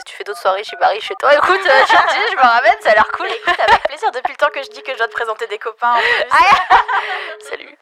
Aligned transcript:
Si 0.00 0.04
tu 0.12 0.16
fais 0.16 0.24
d'autres 0.24 0.40
soirées 0.40 0.64
Shibari 0.64 0.98
chez 1.02 1.14
toi, 1.20 1.34
écoute, 1.34 1.60
euh, 1.66 1.84
je, 1.86 1.92
te 1.92 2.14
dis, 2.14 2.30
je 2.30 2.36
me 2.36 2.40
ramène, 2.40 2.72
ça 2.80 2.90
a 2.90 2.94
l'air 2.94 3.06
cool. 3.12 3.26
Écoute, 3.26 3.60
avec 3.60 3.82
plaisir, 3.82 4.10
depuis 4.12 4.32
le 4.32 4.36
temps 4.36 4.50
que 4.50 4.62
je 4.62 4.70
dis 4.70 4.82
que 4.82 4.92
je 4.92 4.96
dois 4.96 5.08
te 5.08 5.12
présenter 5.12 5.46
des 5.46 5.58
copains. 5.58 5.92
En 5.92 5.98
plus. 5.98 6.24
Ah, 6.30 6.76
Salut. 7.50 7.76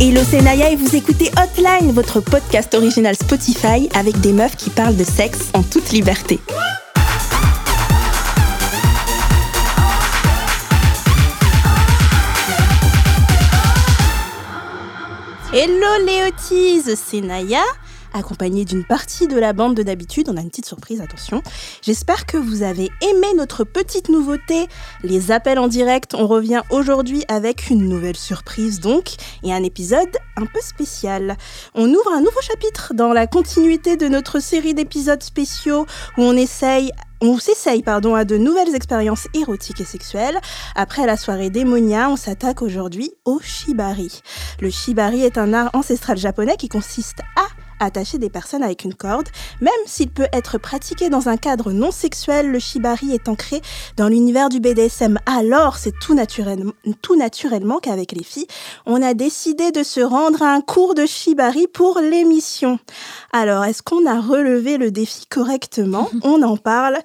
Hello, 0.00 0.20
c'est 0.30 0.40
Naya 0.40 0.70
et 0.70 0.76
vous 0.76 0.96
écoutez 0.96 1.30
Hotline, 1.36 1.92
votre 1.92 2.20
podcast 2.20 2.72
original 2.72 3.14
Spotify 3.14 3.90
avec 3.94 4.18
des 4.20 4.32
meufs 4.32 4.56
qui 4.56 4.70
parlent 4.70 4.96
de 4.96 5.04
sexe 5.04 5.50
en 5.52 5.62
toute 5.62 5.90
liberté. 5.90 6.40
Hello 15.50 16.04
Léotis, 16.04 16.94
c'est 16.94 17.22
Naya, 17.22 17.62
accompagnée 18.12 18.66
d'une 18.66 18.84
partie 18.84 19.26
de 19.26 19.38
la 19.38 19.54
bande 19.54 19.74
de 19.74 19.82
d'habitude. 19.82 20.28
On 20.28 20.36
a 20.36 20.42
une 20.42 20.50
petite 20.50 20.66
surprise, 20.66 21.00
attention. 21.00 21.42
J'espère 21.80 22.26
que 22.26 22.36
vous 22.36 22.62
avez 22.62 22.90
aimé 23.00 23.28
notre 23.34 23.64
petite 23.64 24.10
nouveauté, 24.10 24.68
les 25.02 25.30
appels 25.30 25.58
en 25.58 25.66
direct. 25.66 26.12
On 26.12 26.26
revient 26.26 26.60
aujourd'hui 26.68 27.24
avec 27.28 27.70
une 27.70 27.88
nouvelle 27.88 28.18
surprise 28.18 28.80
donc, 28.80 29.14
et 29.42 29.54
un 29.54 29.62
épisode 29.62 30.18
un 30.36 30.44
peu 30.44 30.60
spécial. 30.60 31.38
On 31.74 31.88
ouvre 31.88 32.12
un 32.12 32.20
nouveau 32.20 32.42
chapitre 32.42 32.92
dans 32.92 33.14
la 33.14 33.26
continuité 33.26 33.96
de 33.96 34.06
notre 34.06 34.40
série 34.40 34.74
d'épisodes 34.74 35.22
spéciaux 35.22 35.86
où 36.18 36.24
on 36.24 36.36
essaye 36.36 36.92
on 37.20 37.38
s'essaye 37.38 37.82
pardon, 37.82 38.14
à 38.14 38.24
de 38.24 38.36
nouvelles 38.36 38.74
expériences 38.74 39.28
érotiques 39.34 39.80
et 39.80 39.84
sexuelles. 39.84 40.38
Après 40.74 41.06
la 41.06 41.16
soirée 41.16 41.50
démonia, 41.50 42.08
on 42.10 42.16
s'attaque 42.16 42.62
aujourd'hui 42.62 43.10
au 43.24 43.40
shibari. 43.40 44.22
Le 44.60 44.70
shibari 44.70 45.24
est 45.24 45.38
un 45.38 45.52
art 45.52 45.70
ancestral 45.74 46.16
japonais 46.16 46.56
qui 46.56 46.68
consiste 46.68 47.20
à 47.36 47.46
attacher 47.80 48.18
des 48.18 48.30
personnes 48.30 48.62
avec 48.62 48.84
une 48.84 48.94
corde. 48.94 49.28
Même 49.60 49.72
s'il 49.86 50.10
peut 50.10 50.28
être 50.32 50.58
pratiqué 50.58 51.08
dans 51.08 51.28
un 51.28 51.36
cadre 51.36 51.72
non 51.72 51.90
sexuel, 51.90 52.50
le 52.50 52.58
shibari 52.58 53.12
est 53.12 53.28
ancré 53.28 53.60
dans 53.96 54.08
l'univers 54.08 54.48
du 54.48 54.60
BDSM. 54.60 55.18
Alors, 55.26 55.76
c'est 55.76 55.98
tout, 55.98 56.14
naturellement, 56.14 56.72
tout 57.02 57.16
naturellement 57.16 57.78
qu'avec 57.78 58.12
les 58.12 58.24
filles, 58.24 58.46
on 58.86 59.02
a 59.02 59.14
décidé 59.14 59.70
de 59.70 59.82
se 59.82 60.00
rendre 60.00 60.42
à 60.42 60.52
un 60.52 60.60
cours 60.60 60.94
de 60.94 61.06
shibari 61.06 61.66
pour 61.66 61.98
l'émission. 62.00 62.78
Alors, 63.32 63.64
est-ce 63.64 63.82
qu'on 63.82 64.06
a 64.06 64.20
relevé 64.20 64.78
le 64.78 64.90
défi 64.90 65.26
correctement? 65.26 66.10
On 66.22 66.42
en 66.42 66.56
parle 66.56 66.98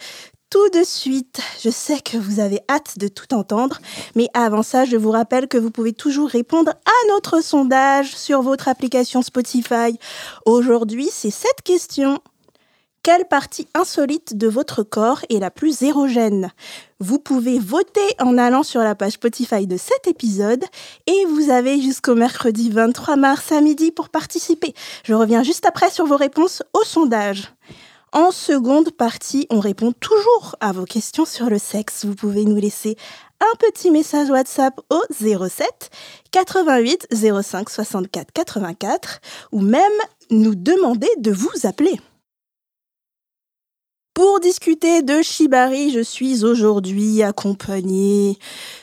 tout 0.53 0.69
de 0.69 0.83
suite. 0.83 1.39
Je 1.63 1.71
sais 1.71 1.99
que 1.99 2.15
vous 2.15 2.39
avez 2.39 2.59
hâte 2.69 2.99
de 2.99 3.07
tout 3.07 3.33
entendre, 3.33 3.79
mais 4.13 4.27
avant 4.35 4.61
ça, 4.61 4.85
je 4.85 4.97
vous 4.97 5.09
rappelle 5.09 5.47
que 5.47 5.57
vous 5.57 5.71
pouvez 5.71 5.93
toujours 5.93 6.29
répondre 6.29 6.69
à 6.69 7.07
notre 7.09 7.43
sondage 7.43 8.15
sur 8.15 8.43
votre 8.43 8.67
application 8.67 9.23
Spotify. 9.23 9.97
Aujourd'hui, 10.45 11.09
c'est 11.11 11.31
cette 11.31 11.63
question. 11.63 12.19
Quelle 13.01 13.25
partie 13.25 13.67
insolite 13.73 14.37
de 14.37 14.47
votre 14.47 14.83
corps 14.83 15.21
est 15.29 15.39
la 15.39 15.49
plus 15.49 15.81
érogène? 15.81 16.51
Vous 16.99 17.17
pouvez 17.17 17.57
voter 17.57 18.15
en 18.19 18.37
allant 18.37 18.61
sur 18.61 18.81
la 18.81 18.93
page 18.93 19.13
Spotify 19.13 19.65
de 19.65 19.77
cet 19.77 20.05
épisode 20.05 20.63
et 21.07 21.25
vous 21.29 21.49
avez 21.49 21.81
jusqu'au 21.81 22.13
mercredi 22.13 22.69
23 22.69 23.15
mars 23.15 23.51
à 23.51 23.59
midi 23.59 23.91
pour 23.91 24.09
participer. 24.09 24.75
Je 25.03 25.15
reviens 25.15 25.41
juste 25.41 25.65
après 25.65 25.89
sur 25.89 26.05
vos 26.05 26.15
réponses 26.15 26.61
au 26.73 26.83
sondage. 26.83 27.51
En 28.13 28.29
seconde 28.29 28.91
partie, 28.91 29.47
on 29.49 29.59
répond 29.59 29.91
toujours 29.91 30.55
à 30.59 30.71
vos 30.71 30.85
questions 30.85 31.25
sur 31.25 31.49
le 31.49 31.57
sexe. 31.57 32.05
Vous 32.05 32.13
pouvez 32.13 32.45
nous 32.45 32.57
laisser 32.57 32.95
un 33.39 33.57
petit 33.57 33.89
message 33.89 34.29
WhatsApp 34.29 34.79
au 34.91 35.01
07 35.09 35.89
88 36.29 37.07
05 37.41 37.69
64 37.71 38.31
84 38.31 39.19
ou 39.51 39.61
même 39.61 39.81
nous 40.29 40.53
demander 40.53 41.09
de 41.17 41.31
vous 41.31 41.49
appeler. 41.63 41.99
Pour 44.13 44.39
discuter 44.39 45.01
de 45.01 45.23
Shibari, 45.23 45.91
je 45.91 45.99
suis 46.01 46.45
aujourd'hui 46.45 47.23
accompagnée 47.23 48.37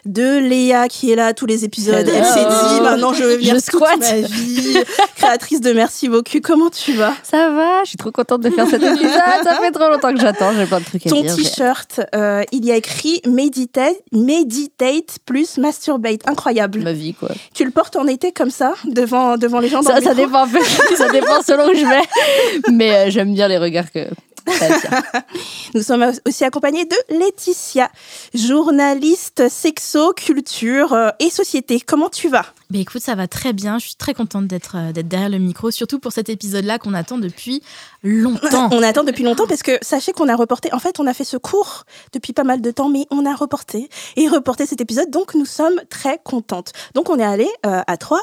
de 0.04 0.38
Léa 0.38 0.88
qui 0.88 1.12
est 1.12 1.14
là 1.14 1.32
tous 1.34 1.46
les 1.46 1.64
épisodes. 1.64 1.94
Hello. 1.94 2.10
Elle 2.12 2.24
s'est 2.24 2.74
dit 2.74 2.80
maintenant 2.80 3.12
je 3.12 3.22
veux 3.22 3.36
venir 3.36 3.54
Je 3.54 3.60
toute 3.60 3.64
squatte. 3.76 4.00
ma 4.00 4.20
vie. 4.26 4.76
Créatrice 5.14 5.60
de 5.60 5.72
Merci 5.72 6.08
beaucoup. 6.08 6.40
Comment 6.42 6.68
tu 6.68 6.94
vas? 6.94 7.12
Ça 7.22 7.48
va, 7.50 7.84
je 7.84 7.90
suis 7.90 7.96
trop 7.96 8.10
contente 8.10 8.40
de 8.40 8.50
faire 8.50 8.66
cet 8.66 8.82
épisode. 8.82 9.08
Ça 9.44 9.58
fait 9.62 9.70
trop 9.70 9.88
longtemps 9.88 10.12
que 10.12 10.20
j'attends, 10.20 10.52
j'ai 10.52 10.66
plein 10.66 10.80
de 10.80 10.84
trucs 10.84 11.06
à 11.06 11.10
Ton 11.10 11.22
dire. 11.22 11.36
t-shirt, 11.36 12.00
euh, 12.12 12.42
il 12.50 12.64
y 12.64 12.72
a 12.72 12.76
écrit 12.76 13.22
meditate, 13.24 13.94
meditate 14.10 15.18
plus 15.26 15.58
masturbate. 15.58 16.26
Incroyable. 16.26 16.80
Ma 16.80 16.92
vie, 16.92 17.14
quoi. 17.14 17.28
Tu 17.54 17.64
le 17.64 17.70
portes 17.70 17.94
en 17.94 18.08
été 18.08 18.32
comme 18.32 18.50
ça, 18.50 18.74
devant, 18.84 19.36
devant 19.36 19.60
les 19.60 19.68
gens 19.68 19.82
dans 19.82 19.90
Ça, 19.90 20.00
le 20.00 20.04
ça 20.04 20.14
dépend 20.14 20.46
ça 20.96 21.08
dépend 21.08 21.40
selon 21.46 21.68
où 21.68 21.74
je 21.74 21.86
vais. 21.86 22.72
Mais 22.72 22.90
euh, 22.96 23.10
j'aime 23.10 23.32
bien 23.32 23.46
les 23.46 23.58
regards 23.58 23.92
que. 23.92 24.08
Nous 25.74 25.82
sommes 25.82 26.12
aussi 26.26 26.44
accompagnés 26.44 26.84
de 26.84 26.96
Laetitia, 27.10 27.90
journaliste 28.34 29.48
sexo, 29.48 30.12
culture 30.12 30.92
euh, 30.92 31.10
et 31.18 31.30
société. 31.30 31.80
Comment 31.80 32.08
tu 32.08 32.28
vas? 32.28 32.46
Mais 32.70 32.80
écoute, 32.80 33.02
ça 33.02 33.14
va 33.14 33.26
très 33.26 33.52
bien. 33.52 33.78
Je 33.78 33.86
suis 33.86 33.96
très 33.96 34.14
contente 34.14 34.46
d'être 34.46 34.76
euh, 34.76 34.92
d'être 34.92 35.08
derrière 35.08 35.28
le 35.28 35.38
micro, 35.38 35.70
surtout 35.70 35.98
pour 35.98 36.12
cet 36.12 36.28
épisode-là 36.28 36.78
qu'on 36.78 36.94
attend 36.94 37.18
depuis 37.18 37.62
longtemps. 38.02 38.68
On 38.72 38.82
attend 38.82 39.04
depuis 39.04 39.24
longtemps 39.24 39.46
parce 39.46 39.62
que 39.62 39.72
sachez 39.82 40.12
qu'on 40.12 40.28
a 40.28 40.36
reporté. 40.36 40.72
En 40.72 40.78
fait, 40.78 41.00
on 41.00 41.06
a 41.06 41.14
fait 41.14 41.24
ce 41.24 41.36
cours 41.36 41.84
depuis 42.12 42.32
pas 42.32 42.44
mal 42.44 42.60
de 42.60 42.70
temps, 42.70 42.88
mais 42.88 43.06
on 43.10 43.26
a 43.26 43.34
reporté 43.34 43.88
et 44.16 44.28
reporté 44.28 44.66
cet 44.66 44.80
épisode. 44.80 45.10
Donc, 45.10 45.34
nous 45.34 45.44
sommes 45.44 45.80
très 45.90 46.18
contentes. 46.22 46.72
Donc, 46.94 47.10
on 47.10 47.18
est 47.18 47.24
allé 47.24 47.48
euh, 47.66 47.82
à 47.86 47.96
Troyes 47.96 48.22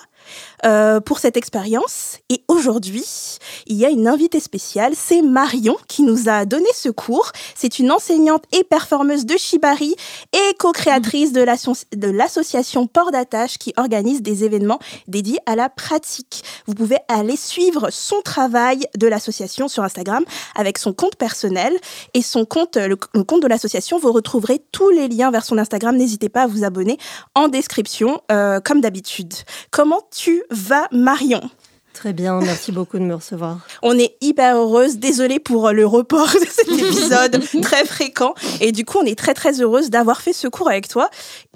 euh, 0.66 1.00
pour 1.00 1.20
cette 1.20 1.38
expérience. 1.38 2.18
Et 2.30 2.44
aujourd'hui, 2.48 3.06
il 3.68 3.76
y 3.78 3.86
a 3.86 3.90
une 3.90 4.08
invitée 4.08 4.40
spéciale. 4.40 4.94
C'est 4.96 5.22
Marion 5.22 5.78
qui 5.88 6.04
nous 6.04 6.30
a 6.30 6.46
donné 6.46 6.68
ce 6.74 6.90
cours. 6.90 7.32
C'est 7.56 7.80
une 7.80 7.92
enseignante 7.92 8.44
et 8.52 8.64
performeuse 8.64 9.26
de 9.26 9.38
Shibari 9.38 9.96
et 10.34 10.54
co-créatrice 10.58 11.32
de 11.32 11.42
l'asso- 11.42 11.86
de 11.96 12.10
l'association 12.10 12.88
Port 12.88 13.12
d'Attache 13.12 13.58
qui 13.58 13.74
organise 13.78 14.22
des 14.22 14.44
événements 14.44 14.80
dédiés 15.08 15.40
à 15.46 15.56
la 15.56 15.70
pratique. 15.70 16.44
Vous 16.66 16.74
pouvez 16.74 16.98
aller 17.08 17.36
suivre 17.36 17.90
son 17.92 18.22
travail 18.22 18.86
de 18.98 19.08
l'association 19.08 19.68
sur 19.68 19.84
Instagram 19.84 20.24
avec 20.56 20.78
son 20.78 20.94
compte 20.94 21.16
personnel 21.16 21.78
et 22.14 22.22
son 22.22 22.46
compte, 22.46 22.78
le, 22.78 22.98
le 23.14 23.24
compte 23.24 23.42
de 23.42 23.48
l'association. 23.48 24.00
Vous 24.00 24.12
retrouverez 24.12 24.62
tous 24.72 24.90
les 24.90 25.08
liens 25.08 25.32
vers 25.32 25.46
son 25.46 25.58
Instagram. 25.58 25.96
N'hésitez 25.96 26.30
pas 26.30 26.44
à 26.44 26.48
vous 26.48 26.64
abonner 26.64 26.98
en 27.36 27.48
description, 27.48 28.22
euh, 28.32 28.60
comme 28.60 28.82
d'habitude. 28.82 29.34
Comment 29.72 30.02
tu 30.16 30.44
vas, 30.50 30.88
Marion 30.92 31.42
Très 31.98 32.14
bien, 32.14 32.40
merci 32.42 32.72
beaucoup 32.72 33.00
de 33.00 33.04
me 33.04 33.16
recevoir. 33.16 33.58
On 33.82 33.98
est 33.98 34.18
hyper 34.22 34.56
heureuse. 34.56 34.98
Désolée 34.98 35.40
pour 35.40 35.72
le 35.72 35.84
report 35.84 36.28
de 36.32 36.46
cet 36.48 36.68
épisode 36.80 37.42
très 37.64 37.86
fréquent. 37.86 38.36
Et 38.62 38.72
du 38.72 38.86
coup, 38.86 39.00
on 39.00 39.06
est 39.06 39.18
très 39.18 39.34
très 39.34 39.62
heureuse 39.64 39.90
d'avoir 39.90 40.22
fait 40.22 40.32
ce 40.32 40.48
cours 40.48 40.70
avec 40.70 40.88
toi 40.88 41.10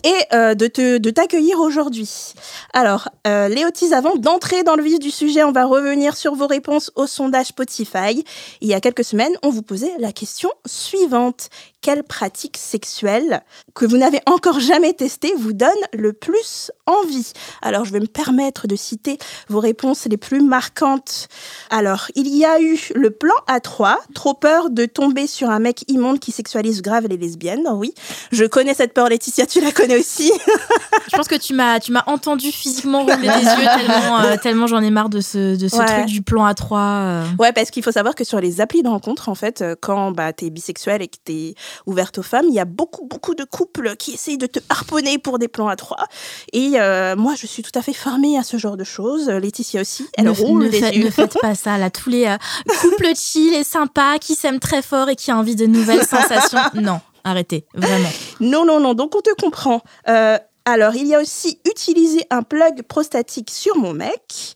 et 0.03 0.35
euh, 0.35 0.55
de 0.55 0.67
te 0.67 0.97
de 0.97 1.09
t'accueillir 1.09 1.59
aujourd'hui. 1.59 2.33
Alors, 2.73 3.09
euh, 3.27 3.47
Léotis, 3.47 3.93
avant 3.93 4.15
d'entrer 4.15 4.63
dans 4.63 4.75
le 4.75 4.83
vif 4.83 4.99
du 4.99 5.11
sujet, 5.11 5.43
on 5.43 5.51
va 5.51 5.65
revenir 5.65 6.15
sur 6.15 6.35
vos 6.35 6.47
réponses 6.47 6.91
au 6.95 7.07
sondage 7.07 7.47
Spotify. 7.47 8.23
Il 8.61 8.67
y 8.67 8.73
a 8.73 8.81
quelques 8.81 9.03
semaines, 9.03 9.33
on 9.43 9.49
vous 9.49 9.61
posait 9.61 9.93
la 9.99 10.11
question 10.11 10.51
suivante 10.65 11.49
quelle 11.81 12.03
pratique 12.03 12.57
sexuelle 12.57 13.41
que 13.73 13.85
vous 13.85 13.97
n'avez 13.97 14.19
encore 14.27 14.59
jamais 14.59 14.93
testée 14.93 15.33
vous 15.35 15.53
donne 15.53 15.71
le 15.93 16.13
plus 16.13 16.71
envie? 16.85 17.33
Alors, 17.61 17.85
je 17.85 17.91
vais 17.91 17.99
me 17.99 18.07
permettre 18.07 18.67
de 18.67 18.75
citer 18.75 19.17
vos 19.49 19.59
réponses 19.59 20.05
les 20.05 20.17
plus 20.17 20.41
marquantes. 20.41 21.27
Alors, 21.69 22.07
il 22.15 22.27
y 22.27 22.45
a 22.45 22.61
eu 22.61 22.79
le 22.93 23.09
plan 23.09 23.33
A3, 23.47 23.95
trop 24.13 24.33
peur 24.33 24.69
de 24.69 24.85
tomber 24.85 25.25
sur 25.25 25.49
un 25.49 25.59
mec 25.59 25.83
immonde 25.87 26.19
qui 26.19 26.31
sexualise 26.31 26.81
grave 26.81 27.07
les 27.07 27.17
lesbiennes. 27.17 27.67
Oui, 27.73 27.93
je 28.31 28.45
connais 28.45 28.75
cette 28.75 28.93
peur, 28.93 29.09
Laetitia, 29.09 29.47
tu 29.47 29.59
la 29.59 29.71
connais 29.71 29.90
aussi. 29.95 30.31
Je 31.11 31.17
pense 31.17 31.27
que 31.27 31.35
tu 31.35 31.53
m'as 31.53 31.79
tu 31.79 31.91
m'as 31.91 32.03
entendu 32.07 32.51
physiquement 32.51 33.01
rouler 33.01 33.15
des 33.17 33.23
yeux 33.27 33.67
tellement 33.77 34.19
euh, 34.21 34.35
tellement 34.41 34.67
j'en 34.67 34.81
ai 34.81 34.89
marre 34.91 35.09
de 35.09 35.19
ce 35.21 35.57
de 35.57 35.67
ce 35.67 35.75
Ouais. 35.77 35.85
truc 35.85 36.05
du 36.05 36.21
plan 36.21 36.47
A3. 36.49 36.73
euh. 36.73 37.25
Ouais, 37.39 37.51
parce 37.53 37.71
qu'il 37.71 37.83
faut 37.83 37.91
savoir 37.91 38.15
que 38.15 38.23
sur 38.23 38.39
les 38.39 38.61
applis 38.61 38.83
de 38.83 38.87
rencontre, 38.87 39.29
en 39.29 39.35
fait, 39.35 39.61
euh, 39.61 39.75
quand 39.79 40.11
bah, 40.11 40.31
t'es 40.33 40.49
bisexuel 40.49 41.01
et 41.01 41.07
que 41.07 41.17
t'es 41.23 41.55
ouverte 41.85 42.17
aux 42.19 42.23
femmes, 42.23 42.45
il 42.47 42.53
y 42.53 42.59
a 42.59 42.65
beaucoup, 42.65 43.05
beaucoup 43.07 43.35
de 43.35 43.43
couples 43.43 43.95
qui 43.97 44.11
essayent 44.11 44.37
de 44.37 44.45
te 44.45 44.59
harponner 44.69 45.17
pour 45.17 45.39
des 45.39 45.47
plans 45.47 45.67
à 45.67 45.75
trois. 45.75 46.05
Et 46.53 46.73
euh, 46.75 47.15
moi, 47.15 47.33
je 47.37 47.47
suis 47.47 47.63
tout 47.63 47.71
à 47.77 47.81
fait 47.81 47.93
formée 47.93 48.37
à 48.37 48.43
ce 48.43 48.57
genre 48.57 48.77
de 48.77 48.83
choses. 48.83 49.27
Laetitia 49.29 49.81
aussi, 49.81 50.07
elle 50.17 50.25
ne, 50.25 50.29
roule 50.29 50.65
ne 50.65 50.69
des 50.69 50.79
yeux. 50.79 51.05
ne 51.05 51.09
faites 51.09 51.37
pas 51.41 51.55
ça 51.55 51.77
là. 51.77 51.89
Tous 51.89 52.09
les 52.09 52.33
couples 52.81 53.09
chill 53.15 53.53
et 53.53 53.63
sympas 53.63 54.17
qui 54.19 54.35
s'aiment 54.35 54.59
très 54.59 54.81
fort 54.81 55.09
et 55.09 55.15
qui 55.15 55.31
ont 55.31 55.35
envie 55.37 55.55
de 55.55 55.65
nouvelles 55.65 56.05
sensations. 56.05 56.59
Non, 56.75 56.99
arrêtez, 57.23 57.65
vraiment. 57.73 58.09
Non, 58.39 58.65
non, 58.65 58.79
non, 58.79 58.93
donc 58.93 59.15
on 59.15 59.21
te 59.21 59.33
comprend. 59.39 59.81
Euh, 60.07 60.37
alors, 60.65 60.95
il 60.95 61.07
y 61.07 61.15
a 61.15 61.19
aussi 61.19 61.59
utiliser 61.65 62.23
un 62.29 62.43
plug 62.43 62.83
prostatique 62.83 63.49
sur 63.49 63.75
mon 63.77 63.93
mec. 63.93 64.55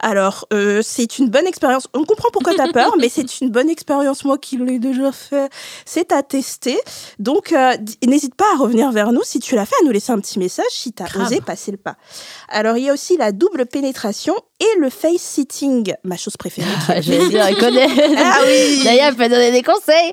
Alors, 0.00 0.46
euh, 0.52 0.82
c'est 0.82 1.18
une 1.18 1.28
bonne 1.30 1.46
expérience. 1.46 1.88
On 1.94 2.04
comprend 2.04 2.28
pourquoi 2.32 2.54
tu 2.54 2.60
as 2.60 2.68
peur, 2.72 2.94
mais 2.98 3.08
c'est 3.08 3.40
une 3.40 3.50
bonne 3.50 3.70
expérience. 3.70 4.24
Moi 4.24 4.38
qui 4.38 4.56
l'ai 4.58 4.78
déjà 4.78 5.10
fait, 5.12 5.48
c'est 5.84 6.12
à 6.12 6.22
tester. 6.22 6.78
Donc, 7.18 7.52
euh, 7.52 7.72
n'hésite 8.06 8.34
pas 8.34 8.44
à 8.54 8.58
revenir 8.58 8.90
vers 8.92 9.12
nous 9.12 9.22
si 9.24 9.38
tu 9.40 9.54
l'as 9.54 9.64
fait, 9.66 9.74
à 9.82 9.84
nous 9.84 9.90
laisser 9.92 10.12
un 10.12 10.20
petit 10.20 10.38
message 10.38 10.66
si 10.70 10.92
tu 10.92 11.02
as 11.02 11.06
Grave. 11.06 11.26
osé 11.26 11.40
passer 11.40 11.70
le 11.70 11.76
pas. 11.78 11.96
Alors, 12.48 12.76
il 12.76 12.84
y 12.84 12.90
a 12.90 12.92
aussi 12.92 13.16
la 13.16 13.32
double 13.32 13.66
pénétration 13.66 14.34
et 14.60 14.78
le 14.78 14.90
face 14.90 15.20
sitting, 15.20 15.94
ma 16.04 16.16
chose 16.16 16.36
préférée. 16.36 16.68
qui 16.86 16.92
est- 16.92 17.02
J'allais 17.02 17.28
dire, 17.28 17.46
elle 17.46 17.58
connaît. 17.58 17.86
Ah 18.18 18.40
oui 18.46 18.82
Naya 18.84 19.12
peut 19.12 19.28
donner 19.28 19.50
des 19.50 19.62
conseils. 19.62 20.12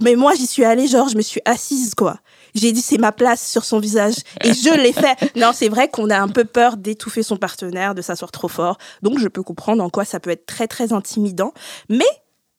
Mais 0.00 0.16
moi, 0.16 0.34
j'y 0.34 0.46
suis 0.46 0.64
allée, 0.64 0.86
genre, 0.86 1.08
je 1.08 1.16
me 1.16 1.22
suis 1.22 1.40
assise, 1.44 1.94
quoi. 1.94 2.16
J'ai 2.54 2.72
dit, 2.72 2.80
c'est 2.80 2.98
ma 2.98 3.12
place 3.12 3.46
sur 3.50 3.64
son 3.64 3.78
visage. 3.78 4.14
Et 4.42 4.54
je 4.54 4.74
l'ai 4.74 4.92
fait. 4.92 5.16
Non, 5.36 5.50
c'est 5.52 5.68
vrai 5.68 5.88
qu'on 5.88 6.10
a 6.10 6.18
un 6.18 6.28
peu 6.28 6.44
peur 6.44 6.76
d'étouffer 6.76 7.22
son 7.22 7.36
partenaire, 7.36 7.94
de 7.94 8.02
s'asseoir 8.02 8.30
trop 8.30 8.48
fort. 8.48 8.78
Donc, 9.02 9.18
je 9.18 9.28
peux 9.28 9.42
comprendre 9.42 9.82
en 9.82 9.90
quoi 9.90 10.04
ça 10.04 10.20
peut 10.20 10.30
être 10.30 10.46
très, 10.46 10.68
très 10.68 10.92
intimidant. 10.92 11.52
Mais, 11.88 12.04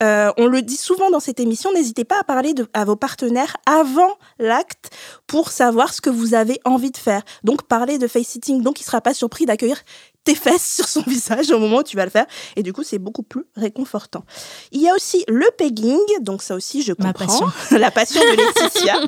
euh, 0.03 0.31
on 0.37 0.47
le 0.47 0.61
dit 0.61 0.75
souvent 0.75 1.09
dans 1.09 1.21
cette 1.21 1.39
émission, 1.39 1.71
n'hésitez 1.73 2.03
pas 2.03 2.19
à 2.19 2.23
parler 2.23 2.53
de, 2.53 2.67
à 2.73 2.83
vos 2.83 2.97
partenaires 2.97 3.55
avant 3.65 4.17
l'acte 4.39 4.89
pour 5.25 5.51
savoir 5.51 5.93
ce 5.93 6.01
que 6.01 6.09
vous 6.09 6.33
avez 6.33 6.59
envie 6.65 6.91
de 6.91 6.97
faire. 6.97 7.21
Donc, 7.43 7.63
parler 7.63 7.97
de 7.97 8.07
face-sitting. 8.07 8.61
Donc, 8.61 8.81
il 8.81 8.83
sera 8.83 8.99
pas 8.99 9.13
surpris 9.13 9.45
d'accueillir 9.45 9.77
tes 10.25 10.35
fesses 10.35 10.75
sur 10.75 10.89
son 10.89 11.01
visage 11.07 11.49
au 11.51 11.59
moment 11.59 11.77
où 11.77 11.83
tu 11.83 11.95
vas 11.95 12.03
le 12.03 12.11
faire. 12.11 12.25
Et 12.57 12.63
du 12.63 12.73
coup, 12.73 12.83
c'est 12.83 12.99
beaucoup 12.99 13.23
plus 13.23 13.45
réconfortant. 13.55 14.25
Il 14.73 14.81
y 14.81 14.89
a 14.89 14.93
aussi 14.93 15.23
le 15.29 15.47
pegging. 15.57 15.99
Donc, 16.19 16.41
ça 16.41 16.55
aussi, 16.55 16.81
je 16.81 16.91
comprends. 16.91 17.13
passion. 17.13 17.47
la 17.71 17.91
passion 17.91 18.19
de 18.19 18.35
Laetitia. 18.35 18.99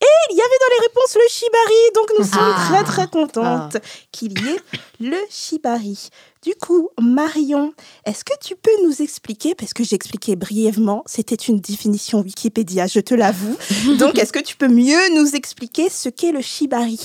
Et 0.00 0.32
il 0.32 0.36
y 0.36 0.40
avait 0.40 0.48
dans 0.60 0.74
les 0.80 0.86
réponses 0.86 1.14
le 1.16 1.28
shibari, 1.28 1.92
donc 1.94 2.06
nous 2.18 2.24
sommes 2.24 2.54
Ah. 2.56 2.66
très 2.70 2.84
très 2.84 3.06
contentes 3.08 3.76
qu'il 4.12 4.32
y 4.40 4.48
ait 4.48 4.60
le 5.00 5.16
shibari. 5.28 6.08
Du 6.42 6.54
coup, 6.54 6.90
Marion, 7.00 7.72
est-ce 8.04 8.24
que 8.24 8.34
tu 8.40 8.54
peux 8.54 8.70
nous 8.84 9.02
expliquer, 9.02 9.56
parce 9.56 9.74
que 9.74 9.82
j'ai 9.82 9.96
expliqué 9.96 10.36
brièvement, 10.36 11.02
c'était 11.06 11.34
une 11.34 11.58
définition 11.60 12.20
Wikipédia, 12.20 12.86
je 12.86 13.00
te 13.00 13.14
l'avoue. 13.14 13.56
Donc, 13.98 14.18
est-ce 14.18 14.32
que 14.32 14.38
tu 14.42 14.56
peux 14.56 14.68
mieux 14.68 15.14
nous 15.16 15.34
expliquer 15.34 15.88
ce 15.90 16.08
qu'est 16.08 16.30
le 16.32 16.42
shibari? 16.42 17.00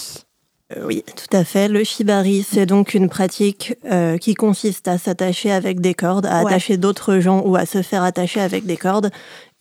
Euh, 0.77 0.85
oui, 0.85 1.03
tout 1.15 1.35
à 1.35 1.43
fait. 1.43 1.67
Le 1.67 1.83
shibari, 1.83 2.45
c'est 2.49 2.65
donc 2.65 2.93
une 2.93 3.09
pratique 3.09 3.73
euh, 3.91 4.17
qui 4.17 4.33
consiste 4.33 4.87
à 4.87 4.97
s'attacher 4.97 5.51
avec 5.51 5.81
des 5.81 5.93
cordes, 5.93 6.25
à 6.25 6.43
Ouais. 6.43 6.51
attacher 6.51 6.77
d'autres 6.77 7.19
gens 7.19 7.41
ou 7.45 7.55
à 7.55 7.65
se 7.65 7.81
faire 7.81 8.03
attacher 8.03 8.39
avec 8.39 8.65
des 8.65 8.77
cordes. 8.77 9.11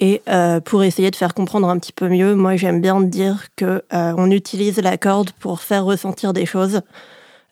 Et 0.04 0.20
euh, 0.28 0.58
pour 0.58 0.82
essayer 0.82 1.12
de 1.12 1.16
faire 1.16 1.32
comprendre 1.32 1.69
un 1.69 1.78
petit 1.78 1.93
peu 1.93 2.08
mieux, 2.08 2.34
moi 2.34 2.56
j'aime 2.56 2.81
bien 2.81 3.00
dire 3.00 3.44
que 3.54 3.84
euh, 3.94 4.12
on 4.16 4.32
utilise 4.32 4.78
la 4.82 4.96
corde 4.96 5.31
pour 5.38 5.60
faire 5.60 5.84
ressentir 5.84 6.32
des 6.32 6.44
choses, 6.44 6.81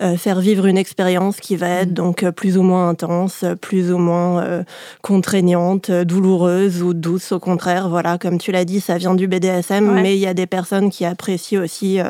euh, 0.03 0.17
faire 0.17 0.41
vivre 0.41 0.67
une 0.67 0.77
expérience 0.77 1.37
qui 1.39 1.55
va 1.55 1.69
être 1.69 1.95
donc 1.95 2.25
euh, 2.25 2.33
plus 2.33 2.59
ou 2.59 2.63
moins 2.65 2.89
intense, 2.89 3.45
plus 3.61 3.93
ou 3.93 3.99
moins 3.99 4.65
contraignante, 5.01 5.93
douloureuse 5.93 6.83
ou 6.83 6.93
douce. 6.93 7.31
Au 7.31 7.39
contraire, 7.39 7.89
voilà, 7.89 8.19
comme 8.19 8.39
tu 8.39 8.51
l'as 8.51 8.65
dit, 8.65 8.81
ça 8.81 8.99
vient 8.99 9.15
du 9.15 9.29
BDSM, 9.29 9.89
Ouais. 9.89 10.03
mais 10.03 10.17
il 10.17 10.21
y 10.21 10.27
a 10.27 10.35
des 10.35 10.47
personnes 10.49 10.91
qui 10.91 11.05
apprécient 11.05 11.63
aussi. 11.63 12.01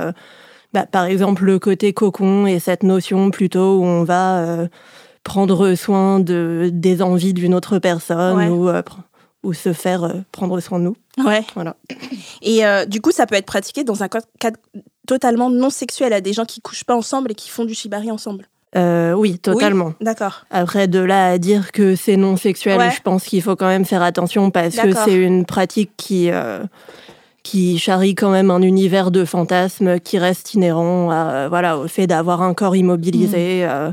bah, 0.72 0.87
par 0.90 1.04
exemple, 1.04 1.44
le 1.44 1.58
côté 1.58 1.92
cocon 1.92 2.46
et 2.46 2.60
cette 2.60 2.82
notion 2.82 3.31
plutôt 3.31 3.76
où 3.81 3.84
on 3.84 4.04
va 4.04 4.66
prendre 5.22 5.75
soin 5.75 6.19
de, 6.19 6.70
des 6.72 7.02
envies 7.02 7.34
d'une 7.34 7.52
autre 7.54 7.78
personne 7.78 8.38
Ouais. 8.38 8.48
ou, 8.48 8.69
euh, 8.70 8.81
ou 9.42 9.52
se 9.54 9.72
faire 9.72 10.04
euh, 10.04 10.12
prendre 10.32 10.58
soin 10.60 10.78
de 10.78 10.84
nous. 10.84 10.96
Ouais. 11.25 11.42
Voilà. 11.54 11.76
Et 12.42 12.64
euh, 12.66 12.84
du 12.84 13.00
coup, 13.00 13.10
ça 13.12 13.26
peut 13.26 13.34
être 13.37 13.46
pratiqué 13.46 13.84
dans 13.84 14.02
un 14.02 14.08
ca- 14.12 14.20
cadre 14.38 14.58
totalement 15.06 15.50
non 15.50 15.70
sexuel 15.70 16.12
à 16.12 16.20
des 16.20 16.32
gens 16.32 16.44
qui 16.44 16.60
couchent 16.60 16.84
pas 16.84 16.94
ensemble 16.96 17.32
et 17.32 17.34
qui 17.34 17.48
font 17.50 17.64
du 17.64 17.75
shibari 17.75 18.10
ensemble. 18.10 18.46
Euh, 18.76 19.14
oui, 19.14 19.38
totalement. 19.38 19.94
D'accord. 20.00 20.44
Après, 20.50 20.87
de 20.87 21.00
là 21.00 21.31
à 21.31 21.38
dire 21.38 21.72
que 21.72 21.96
c'est 21.96 22.16
non 22.16 22.37
sexuel, 22.37 22.78
Ouais. 22.78 22.90
je 22.92 23.00
pense 23.02 23.25
qu'il 23.25 23.42
faut 23.42 23.56
quand 23.56 23.66
même 23.66 23.84
faire 23.84 24.02
attention 24.02 24.50
parce 24.52 24.76
que 24.76 24.92
c'est 24.94 25.14
une 25.16 25.44
pratique 25.44 25.90
qui, 25.96 26.31
euh, 26.31 26.62
qui 27.42 27.78
charrie 27.78 28.14
quand 28.14 28.31
même 28.31 28.50
un 28.50 28.62
univers 28.62 29.10
de 29.10 29.25
fantasmes 29.25 29.98
qui 29.98 30.19
reste 30.19 30.54
inhérent 30.54 31.10
à, 31.10 31.48
voilà, 31.48 31.78
au 31.78 31.88
fait 31.88 32.06
d'avoir 32.06 32.42
un 32.42 32.54
corps 32.54 32.76
immobilisé. 32.76 33.64
euh, 33.64 33.90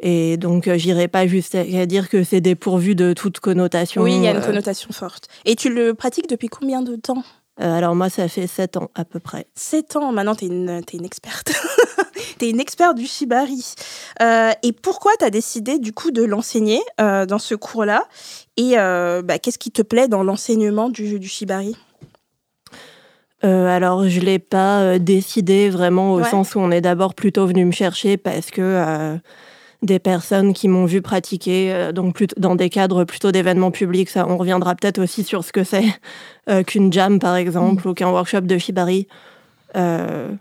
et 0.00 0.36
donc, 0.36 0.68
euh, 0.68 0.76
j'irai 0.76 1.08
pas 1.08 1.26
jusqu'à 1.26 1.86
dire 1.86 2.08
que 2.08 2.22
c'est 2.24 2.40
dépourvu 2.40 2.94
de 2.94 3.12
toute 3.12 3.40
connotation. 3.40 4.02
Oui, 4.02 4.14
il 4.16 4.22
y 4.22 4.28
a 4.28 4.32
une 4.32 4.36
euh, 4.38 4.40
connotation 4.46 4.90
forte. 4.92 5.28
Et 5.44 5.56
tu 5.56 5.72
le 5.72 5.94
pratiques 5.94 6.28
depuis 6.28 6.48
combien 6.48 6.82
de 6.82 6.96
temps? 6.96 7.22
Euh, 7.62 7.72
alors, 7.72 7.94
moi, 7.94 8.10
ça 8.10 8.28
fait 8.28 8.46
sept 8.46 8.76
ans 8.76 8.90
à 8.94 9.06
peu 9.06 9.18
près. 9.18 9.46
7 9.54 9.96
ans. 9.96 10.12
Maintenant, 10.12 10.34
tu 10.34 10.44
es 10.44 10.48
une, 10.48 10.82
t'es 10.84 10.98
une 10.98 11.06
experte. 11.06 11.52
tu 12.38 12.44
es 12.44 12.50
une 12.50 12.60
experte 12.60 12.96
du 12.98 13.06
shibari. 13.06 13.64
Euh, 14.20 14.50
et 14.62 14.72
pourquoi 14.72 15.12
tu 15.18 15.24
as 15.24 15.30
décidé, 15.30 15.78
du 15.78 15.92
coup, 15.94 16.10
de 16.10 16.22
l'enseigner 16.22 16.80
euh, 17.00 17.24
dans 17.24 17.38
ce 17.38 17.54
cours-là? 17.54 18.04
Et 18.58 18.74
bah, 18.76 19.38
qu'est-ce 19.38 19.58
qui 19.58 19.70
te 19.70 19.80
plaît 19.82 20.08
dans 20.08 20.22
l'enseignement 20.22 20.90
du, 20.90 21.18
du 21.18 21.28
shibari? 21.28 21.74
Euh, 23.44 23.66
alors, 23.68 24.08
je 24.08 24.20
l'ai 24.20 24.38
pas 24.38 24.98
décidé 24.98 25.68
vraiment 25.70 26.14
au 26.14 26.20
Ouais. 26.20 26.28
sens 26.30 26.54
où 26.54 26.58
on 26.60 26.70
est 26.70 26.80
d'abord 26.80 27.14
plutôt 27.14 27.46
venu 27.46 27.64
me 27.64 27.70
chercher 27.72 28.16
parce 28.16 28.50
que 28.50 28.62
euh, 28.62 29.16
des 29.82 29.98
personnes 29.98 30.52
qui 30.52 30.68
m'ont 30.68 30.86
vu 30.86 31.02
pratiquer, 31.02 31.72
euh, 31.72 31.92
donc 31.92 32.14
plutôt, 32.14 32.34
dans 32.38 32.54
des 32.56 32.70
cadres 32.70 33.04
plutôt 33.04 33.32
d'événements 33.32 33.70
publics, 33.70 34.08
ça, 34.08 34.26
on 34.28 34.36
reviendra 34.36 34.74
peut-être 34.74 34.98
aussi 34.98 35.24
sur 35.24 35.44
ce 35.44 35.52
que 35.52 35.64
c'est 35.64 35.84
euh, 36.50 36.62
qu'une 36.62 36.92
jam 36.92 37.18
par 37.18 37.36
exemple 37.36 37.86
ou 37.88 37.94
qu'un 37.94 38.10
workshop 38.10 38.42
de 38.42 38.58
shibari. 38.58 39.08
euh, 39.76 40.34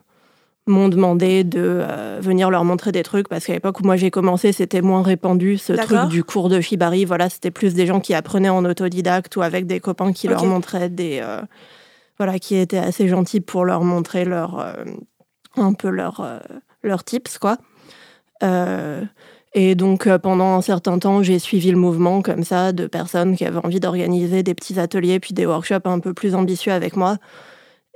m'ont 0.68 0.90
demandé 0.90 1.44
de 1.44 1.62
euh, 1.62 2.20
venir 2.22 2.50
leur 2.50 2.66
montrer 2.66 2.92
des 2.92 3.04
trucs 3.04 3.28
parce 3.30 3.46
qu'à 3.46 3.54
l'époque 3.54 3.80
où 3.80 3.84
moi 3.84 3.98
j'ai 3.98 4.10
commencé 4.10 4.52
c'était 4.52 4.82
moins 4.82 5.04
répandu 5.04 5.58
ce 5.58 5.74
truc 5.74 6.10
du 6.10 6.24
cours 6.24 6.50
de 6.50 6.60
shibari 6.60 7.06
voilà 7.06 7.30
c'était 7.30 7.52
plus 7.52 7.76
des 7.76 7.86
gens 7.86 8.00
qui 8.00 8.16
apprenaient 8.16 8.50
en 8.50 8.66
autodidacte 8.66 9.36
ou 9.36 9.44
avec 9.44 9.68
des 9.68 9.80
copains 9.80 10.12
qui 10.12 10.28
leur 10.28 10.44
montraient 10.46 10.90
des 10.90 11.20
euh, 11.22 11.42
voilà 12.18 12.40
qui 12.40 12.56
étaient 12.56 12.80
assez 12.80 13.08
gentils 13.08 13.42
pour 13.42 13.64
leur 13.64 13.84
montrer 13.84 14.26
leur 14.26 14.60
euh, 14.60 14.74
un 15.56 15.74
peu 15.74 15.90
leur 15.90 16.42
leurs 16.82 17.04
tips 17.04 17.38
quoi 17.38 17.58
et 18.42 19.76
donc 19.76 20.06
euh, 20.06 20.20
pendant 20.20 20.56
un 20.56 20.62
certain 20.62 21.00
temps 21.00 21.24
j'ai 21.24 21.40
suivi 21.40 21.72
le 21.72 21.78
mouvement 21.78 22.22
comme 22.22 22.44
ça 22.44 22.74
de 22.74 22.88
personnes 22.88 23.36
qui 23.36 23.46
avaient 23.46 23.64
envie 23.64 23.80
d'organiser 23.80 24.44
des 24.44 24.54
petits 24.54 24.80
ateliers 24.80 25.20
puis 25.20 25.34
des 25.34 25.46
workshops 25.46 25.86
un 25.86 26.00
peu 26.00 26.14
plus 26.14 26.36
ambitieux 26.36 26.74
avec 26.74 26.96
moi 26.96 27.18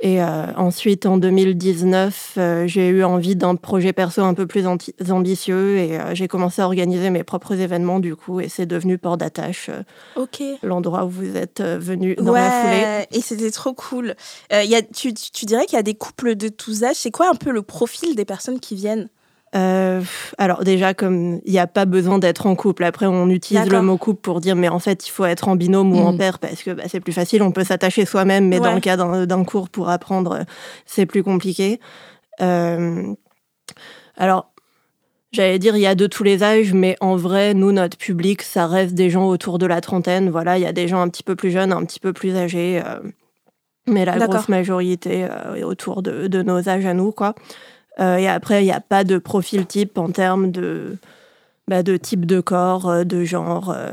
et 0.02 0.24
euh, 0.24 0.46
ensuite, 0.56 1.06
en 1.06 1.18
2019, 1.18 2.36
euh, 2.38 2.68
j'ai 2.68 2.88
eu 2.88 3.04
envie 3.04 3.36
d'un 3.36 3.56
projet 3.56 3.92
perso 3.92 4.22
un 4.22 4.34
peu 4.34 4.48
plus 4.48 4.66
ambitieux 4.66 5.78
et 5.78 6.00
euh, 6.00 6.16
j'ai 6.16 6.30
commencé 6.30 6.62
à 6.62 6.66
organiser 6.66 7.10
mes 7.10 7.26
propres 7.26 7.60
événements 7.60 8.00
du 8.00 8.16
coup 8.16 8.40
et 8.40 8.48
c'est 8.48 8.66
devenu 8.66 8.98
Port 8.98 9.18
d'Attache, 9.18 9.70
euh, 9.70 10.56
l'endroit 10.64 11.04
où 11.04 11.10
vous 11.10 11.36
êtes 11.36 11.60
euh, 11.60 11.78
venu 11.78 12.16
dans 12.16 12.32
la 12.32 12.50
foulée. 12.50 13.08
Et 13.12 13.20
c'était 13.20 13.52
trop 13.52 13.74
cool. 13.74 14.16
Euh, 14.54 14.64
il 14.64 14.70
y 14.70 14.76
a, 14.76 14.82
tu, 14.82 15.14
tu 15.14 15.32
tu 15.32 15.46
dirais 15.46 15.66
qu'il 15.66 15.76
y 15.76 15.80
a 15.80 15.84
des 15.84 15.96
couples 15.96 16.36
de 16.36 16.48
tous 16.48 16.84
âges. 16.84 16.96
C'est 16.96 17.12
quoi 17.12 17.30
un 17.30 17.36
peu 17.36 17.52
le 17.52 17.62
profil 17.62 18.16
des 18.16 18.26
personnes 18.26 18.62
qui 18.62 18.76
viennent? 18.76 19.10
Euh, 19.56 20.02
alors 20.38 20.64
déjà, 20.64 20.94
comme 20.94 21.40
il 21.44 21.52
n'y 21.52 21.58
a 21.60 21.66
pas 21.66 21.86
besoin 21.86 22.20
d'être 22.20 22.46
en 22.46 22.56
couple, 22.56 22.84
après 22.84 23.08
on 23.08 23.30
utilise 23.30 23.68
le 23.68 23.82
mot 23.82 23.98
couple 23.98 24.22
pour 24.22 24.42
dire 24.42 24.56
mais 24.56 24.70
en 24.70 24.78
fait 24.78 25.08
il 25.08 25.10
faut 25.10 25.26
être 25.26 25.48
en 25.48 25.56
binôme 25.56 25.92
ou 25.92 25.98
en 26.00 26.14
Mm. 26.14 26.18
paire 26.18 26.38
parce 26.40 26.62
que 26.62 26.70
bah, 26.72 26.84
c'est 26.88 27.00
plus 27.00 27.14
facile, 27.14 27.42
on 27.42 27.52
peut 27.52 27.64
s'attacher 27.64 28.06
soi-même, 28.06 28.48
mais 28.48 28.60
dans 28.60 28.74
le 28.76 28.80
cas 28.80 28.96
d'un 28.98 29.44
cours 29.44 29.70
pour 29.70 29.90
apprendre, 29.90 30.46
c'est 30.86 31.08
plus 31.08 31.24
compliqué. 31.24 31.80
Euh, 32.42 33.14
alors, 34.18 34.52
j'allais 35.32 35.58
dire 35.60 35.76
il 35.76 35.82
y 35.82 35.88
a 35.88 35.96
de 35.96 36.06
tous 36.08 36.24
les 36.24 36.44
âges, 36.44 36.74
mais 36.74 36.96
en 37.02 37.16
vrai, 37.16 37.54
nous, 37.56 37.72
notre 37.72 37.98
public, 37.98 38.42
ça 38.44 38.68
reste 38.68 38.94
des 38.94 39.10
gens 39.10 39.28
autour 39.28 39.58
de 39.58 39.66
la 39.66 39.82
trentaine. 39.82 40.30
Voilà, 40.30 40.58
il 40.58 40.62
y 40.62 40.68
a 40.68 40.74
des 40.74 40.88
gens 40.88 41.02
un 41.02 41.10
petit 41.10 41.24
peu 41.24 41.36
plus 41.36 41.52
jeunes, 41.52 41.74
un 41.74 41.84
petit 41.86 42.00
peu 42.00 42.14
plus 42.14 42.36
âgés. 42.36 42.82
euh, 42.86 43.00
mais 43.88 44.06
la 44.06 44.18
grosse 44.28 44.50
majorité 44.50 45.26
euh, 45.30 45.56
est 45.56 45.64
autour 45.64 46.04
de, 46.04 46.28
de 46.28 46.44
nos 46.44 46.70
âges 46.70 46.86
à 46.86 46.94
nous, 46.94 47.12
quoi. 47.12 47.34
Euh, 48.00 48.18
et 48.18 48.28
après, 48.28 48.62
il 48.64 48.66
n'y 48.66 48.72
a 48.72 48.80
pas 48.82 49.04
de 49.04 49.18
profil 49.18 49.66
type 49.66 49.98
en 49.98 50.10
termes 50.10 50.52
de, 50.52 50.98
bah, 51.68 51.84
de 51.84 51.98
type 51.98 52.26
de 52.26 52.40
corps, 52.40 52.90
euh, 52.90 53.04
de 53.04 53.24
genre, 53.24 53.72
euh, 53.72 53.92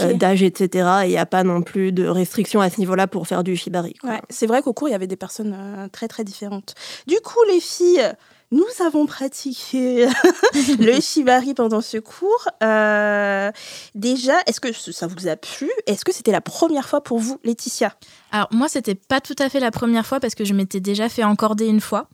euh, 0.00 0.12
d'âge, 0.14 0.42
etc. 0.42 0.88
Et 1.02 1.06
il 1.06 1.10
n'y 1.10 1.18
a 1.18 1.26
pas 1.26 1.44
non 1.44 1.62
plus 1.62 1.92
de 1.92 2.06
restrictions 2.06 2.60
à 2.60 2.70
ce 2.70 2.78
niveau-là 2.78 3.06
pour 3.06 3.26
faire 3.26 3.44
du 3.44 3.56
shibari. 3.56 3.94
Ouais, 4.02 4.20
c'est 4.28 4.46
vrai 4.46 4.62
qu'au 4.62 4.72
cours, 4.72 4.88
il 4.88 4.92
y 4.92 4.94
avait 4.94 5.06
des 5.06 5.16
personnes 5.16 5.56
euh, 5.56 5.88
très 5.88 6.08
très 6.08 6.24
différentes. 6.24 6.74
Du 7.06 7.16
coup, 7.24 7.38
les 7.50 7.60
filles, 7.60 8.12
nous 8.50 8.66
avons 8.84 9.06
pratiqué 9.06 10.06
le 10.78 11.00
shibari 11.00 11.54
pendant 11.54 11.80
ce 11.80 11.98
cours. 11.98 12.48
Euh, 12.62 13.50
déjà, 13.94 14.34
est-ce 14.46 14.60
que 14.60 14.72
ça 14.72 15.06
vous 15.06 15.28
a 15.28 15.36
plu? 15.36 15.70
Est-ce 15.86 16.04
que 16.04 16.12
c'était 16.12 16.32
la 16.32 16.40
première 16.40 16.88
fois 16.88 17.02
pour 17.02 17.18
vous, 17.18 17.40
Laetitia? 17.44 17.94
Alors 18.30 18.48
moi, 18.50 18.68
c'était 18.68 18.94
pas 18.94 19.20
tout 19.20 19.36
à 19.38 19.48
fait 19.48 19.60
la 19.60 19.70
première 19.70 20.06
fois 20.06 20.20
parce 20.20 20.34
que 20.34 20.44
je 20.44 20.54
m'étais 20.54 20.80
déjà 20.80 21.08
fait 21.08 21.24
encorder 21.24 21.66
une 21.66 21.80
fois. 21.80 22.08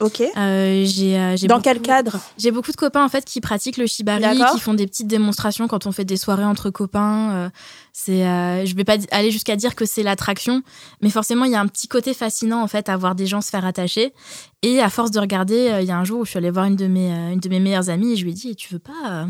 Ok. 0.00 0.20
Euh, 0.22 0.84
j'ai, 0.86 1.18
euh, 1.18 1.36
j'ai 1.36 1.46
Dans 1.46 1.56
beaucoup- 1.56 1.64
quel 1.64 1.80
cadre 1.82 2.18
J'ai 2.38 2.50
beaucoup 2.50 2.70
de 2.72 2.76
copains 2.76 3.04
en 3.04 3.08
fait 3.08 3.24
qui 3.24 3.40
pratiquent 3.40 3.76
le 3.76 3.86
shibari, 3.86 4.22
D'accord. 4.22 4.54
qui 4.54 4.60
font 4.60 4.72
des 4.74 4.86
petites 4.86 5.06
démonstrations 5.06 5.68
quand 5.68 5.86
on 5.86 5.92
fait 5.92 6.04
des 6.06 6.16
soirées 6.16 6.44
entre 6.44 6.70
copains. 6.70 7.32
euh, 7.32 7.50
c'est, 7.92 8.26
euh, 8.26 8.64
je 8.64 8.74
vais 8.76 8.84
pas 8.84 8.96
aller 9.10 9.30
jusqu'à 9.30 9.56
dire 9.56 9.74
que 9.74 9.84
c'est 9.84 10.02
l'attraction, 10.02 10.62
mais 11.02 11.10
forcément 11.10 11.44
il 11.44 11.52
y 11.52 11.54
a 11.54 11.60
un 11.60 11.66
petit 11.66 11.86
côté 11.88 12.14
fascinant 12.14 12.62
en 12.62 12.66
fait 12.66 12.88
à 12.88 12.96
voir 12.96 13.14
des 13.14 13.26
gens 13.26 13.40
se 13.42 13.50
faire 13.50 13.64
attacher. 13.66 14.14
Et 14.62 14.80
à 14.80 14.88
force 14.90 15.10
de 15.10 15.20
regarder, 15.20 15.78
il 15.80 15.86
y 15.86 15.90
a 15.90 15.98
un 15.98 16.04
jour 16.04 16.20
où 16.20 16.24
je 16.24 16.30
suis 16.30 16.38
allée 16.38 16.50
voir 16.50 16.64
une 16.66 16.76
de 16.76 16.86
mes, 16.86 17.10
une 17.32 17.40
de 17.40 17.48
mes 17.48 17.60
meilleures 17.60 17.90
amies 17.90 18.12
et 18.12 18.16
je 18.16 18.24
lui 18.24 18.30
ai 18.30 18.34
dit, 18.34 18.56
tu 18.56 18.72
veux 18.72 18.78
pas 18.80 19.26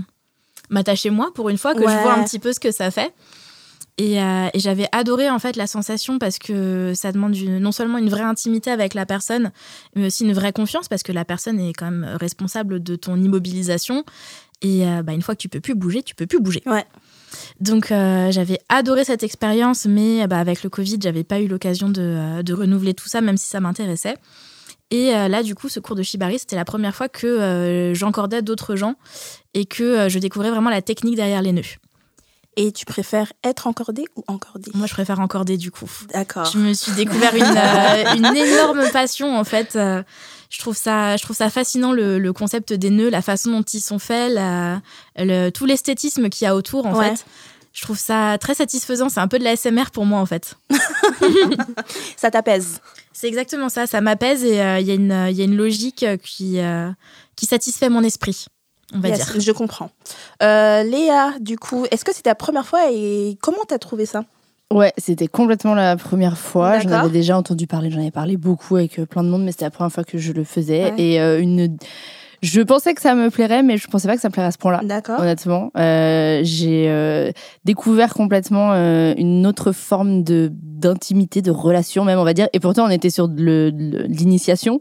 m'attacher 0.69 1.11
moi 1.11 1.31
pour 1.35 1.49
une 1.49 1.59
fois, 1.59 1.75
que 1.75 1.81
Ouais. 1.81 1.93
je 1.97 2.03
vois 2.03 2.15
un 2.15 2.23
petit 2.23 2.39
peu 2.39 2.53
ce 2.53 2.61
que 2.61 2.71
ça 2.71 2.91
fait? 2.93 3.13
Et, 3.99 4.21
euh, 4.23 4.49
et 4.55 4.59
j'avais 4.61 4.87
adoré 4.93 5.29
en 5.29 5.39
fait 5.39 5.57
la 5.57 5.67
sensation 5.67 6.19
parce 6.19 6.39
que 6.39 6.93
ça 6.95 7.13
demande 7.13 7.37
une- 7.37 7.59
non 7.59 7.71
seulement 7.73 7.99
une 7.99 8.09
vraie 8.09 8.23
intimité 8.23 8.71
avec 8.71 8.95
la 8.95 9.05
personne, 9.05 9.53
mais 9.95 10.07
aussi 10.07 10.25
une 10.25 10.33
vraie 10.33 10.53
confiance 10.53 10.89
parce 10.89 11.03
que 11.03 11.13
la 11.13 11.25
personne 11.27 11.61
est 11.61 11.73
quand 11.75 11.91
même 11.91 12.17
responsable 12.19 12.83
de 12.83 12.97
ton 12.97 13.17
immobilisation. 13.17 14.05
Et 14.63 14.87
euh, 14.87 15.03
bah, 15.03 15.13
une 15.13 15.21
fois 15.23 15.35
que 15.35 15.41
tu 15.41 15.49
peux 15.51 15.61
plus 15.61 15.75
bouger, 15.75 16.03
tu 16.03 16.15
peux 16.15 16.27
plus 16.27 16.41
bouger. 16.41 16.63
Ouais. 16.67 16.85
Donc 17.61 17.93
euh, 17.93 18.31
j'avais 18.33 18.59
adoré 18.71 19.05
cette 19.05 19.23
expérience, 19.23 19.85
mais 19.87 20.27
bah, 20.27 20.39
avec 20.39 20.63
le 20.63 20.71
Covid, 20.71 20.99
j'avais 21.03 21.25
pas 21.25 21.41
eu 21.41 21.47
l'occasion 21.47 21.89
de, 21.91 22.43
de 22.43 22.55
renouveler 22.55 22.95
tout 22.95 23.09
ça, 23.09 23.21
même 23.21 23.37
si 23.37 23.49
ça 23.49 23.61
m'intéressait. 23.61 24.17
Et 24.93 25.13
là, 25.13 25.45
du 25.45 25.55
coup, 25.55 25.69
ce 25.69 25.79
cours 25.79 25.95
de 25.95 26.03
shibari, 26.03 26.41
c'était 26.41 26.57
la 26.57 26.65
première 26.65 26.97
fois 26.97 27.09
que 27.09 27.93
j'encordais 27.95 28.43
d'autres 28.43 28.75
gens 28.75 28.97
et 29.55 29.65
que 29.65 30.09
je 30.09 30.19
découvrais 30.19 30.51
vraiment 30.51 30.69
la 30.69 30.83
technique 30.83 31.15
derrière 31.15 31.43
les 31.43 31.53
nœuds. 31.53 31.63
Et 32.63 32.73
tu 32.73 32.85
préfères 32.85 33.33
être 33.43 33.67
encordé 33.67 34.05
ou 34.17 34.25
encordé 34.27 34.71
Moi, 34.75 34.87
je 34.87 34.93
préfère 34.93 35.19
encorder 35.21 35.57
du 35.57 35.71
coup. 35.71 35.91
D'accord. 36.13 36.45
Je 36.45 36.59
me 36.59 36.73
suis 36.75 36.93
découvert 36.93 37.35
une, 37.35 37.43
euh, 37.45 38.15
une 38.17 38.37
énorme 38.37 38.83
passion 38.93 39.37
en 39.39 39.45
fait. 39.45 39.77
Euh, 39.77 40.03
je 40.51 40.59
trouve 40.59 40.77
ça, 40.77 41.17
je 41.17 41.23
trouve 41.23 41.37
ça 41.37 41.49
fascinant 41.49 41.93
le, 41.93 42.19
le 42.19 42.33
concept 42.33 42.73
des 42.73 42.91
nœuds, 42.91 43.09
la 43.09 43.23
façon 43.23 43.51
dont 43.53 43.63
ils 43.63 43.81
sont 43.81 43.99
faits, 43.99 44.33
la- 44.33 44.83
le- 45.17 45.51
tout 45.51 45.65
l'esthétisme 45.65 46.29
qu'il 46.29 46.45
y 46.45 46.49
a 46.49 46.55
autour 46.57 46.87
en 46.87 46.95
Ouais. 46.97 47.11
fait. 47.15 47.25
Je 47.73 47.83
trouve 47.83 47.99
ça 47.99 48.37
très 48.41 48.55
satisfaisant. 48.55 49.09
C'est 49.09 49.21
un 49.21 49.29
peu 49.29 49.39
de 49.39 49.45
la 49.45 49.53
SMR 49.57 49.91
pour 49.93 50.05
moi 50.05 50.19
en 50.21 50.27
fait. 50.27 50.57
Ça 52.17 52.31
t'apaise. 52.31 52.81
C'est 53.13 53.29
exactement 53.29 53.69
ça. 53.69 53.87
Ça 53.87 54.01
m'apaise 54.01 54.45
et 54.45 54.61
euh, 54.61 54.81
il 54.81 54.87
y, 54.87 54.91
a 54.91 54.95
une- 54.95 55.27
il 55.31 55.37
y 55.37 55.41
a 55.41 55.45
une 55.45 55.57
logique 55.57 56.03
euh, 56.03 56.17
qui, 56.17 56.59
euh, 56.59 56.91
qui 57.37 57.47
satisfait 57.47 57.89
mon 57.89 58.03
esprit, 58.03 58.47
on 58.95 59.01
va 59.01 59.09
Yes, 59.09 59.33
dire. 59.33 59.41
Je 59.41 59.53
comprends. 59.53 59.91
Euh, 60.43 60.83
Léa, 60.83 61.33
du 61.41 61.59
coup, 61.59 61.87
est-ce 61.91 62.05
que 62.05 62.15
c'était 62.15 62.31
la 62.31 62.35
première 62.35 62.67
fois 62.67 62.91
et 62.93 63.37
comment 63.41 63.65
t'as 63.67 63.79
trouvé 63.79 64.07
ça? 64.07 64.25
Ouais, 64.73 64.93
c'était 64.99 65.27
complètement 65.27 65.75
la 65.75 65.97
première 65.97 66.39
fois. 66.39 66.79
J'en 66.79 66.91
avais 66.93 67.11
déjà 67.11 67.37
entendu 67.37 67.67
parler, 67.67 67.91
j'en 67.91 67.99
avais 68.01 68.13
parlé 68.13 68.37
beaucoup 68.37 68.77
avec 68.77 68.99
euh, 69.01 69.07
plein 69.07 69.25
de 69.25 69.29
monde, 69.29 69.43
mais 69.45 69.51
c'était 69.51 69.65
la 69.65 69.71
première 69.73 69.93
fois 69.93 70.05
que 70.05 70.17
je 70.17 70.33
le 70.33 70.45
faisais. 70.45 70.93
Ouais. 70.93 70.95
Et 70.97 71.21
euh, 71.21 71.41
une... 71.41 71.77
je 72.41 72.61
pensais 72.61 72.95
que 72.95 73.01
ça 73.03 73.17
me 73.17 73.31
plairait, 73.31 73.65
mais 73.65 73.79
je 73.79 73.89
pensais 73.89 74.07
pas 74.07 74.15
que 74.15 74.21
ça 74.21 74.29
me 74.29 74.33
plairait 74.33 74.47
à 74.47 74.53
ce 74.53 74.59
point-là. 74.59 74.81
D'accord. 74.85 75.19
Honnêtement, 75.19 75.73
Euh, 75.77 76.41
j'ai 76.45 76.87
euh, 76.89 77.33
découvert 77.65 78.15
complètement 78.15 78.71
euh, 78.73 79.13
une 79.17 79.45
autre 79.45 79.73
forme 79.73 80.23
de 80.23 80.53
d'intimité, 80.53 81.43
de 81.43 81.51
relation 81.51 82.05
même, 82.05 82.19
on 82.21 82.25
va 82.25 82.33
dire. 82.33 82.49
Et 82.55 82.61
pourtant, 82.61 82.87
on 82.87 82.91
était 82.91 83.11
sur 83.11 83.27
l'initiation. 83.29 84.81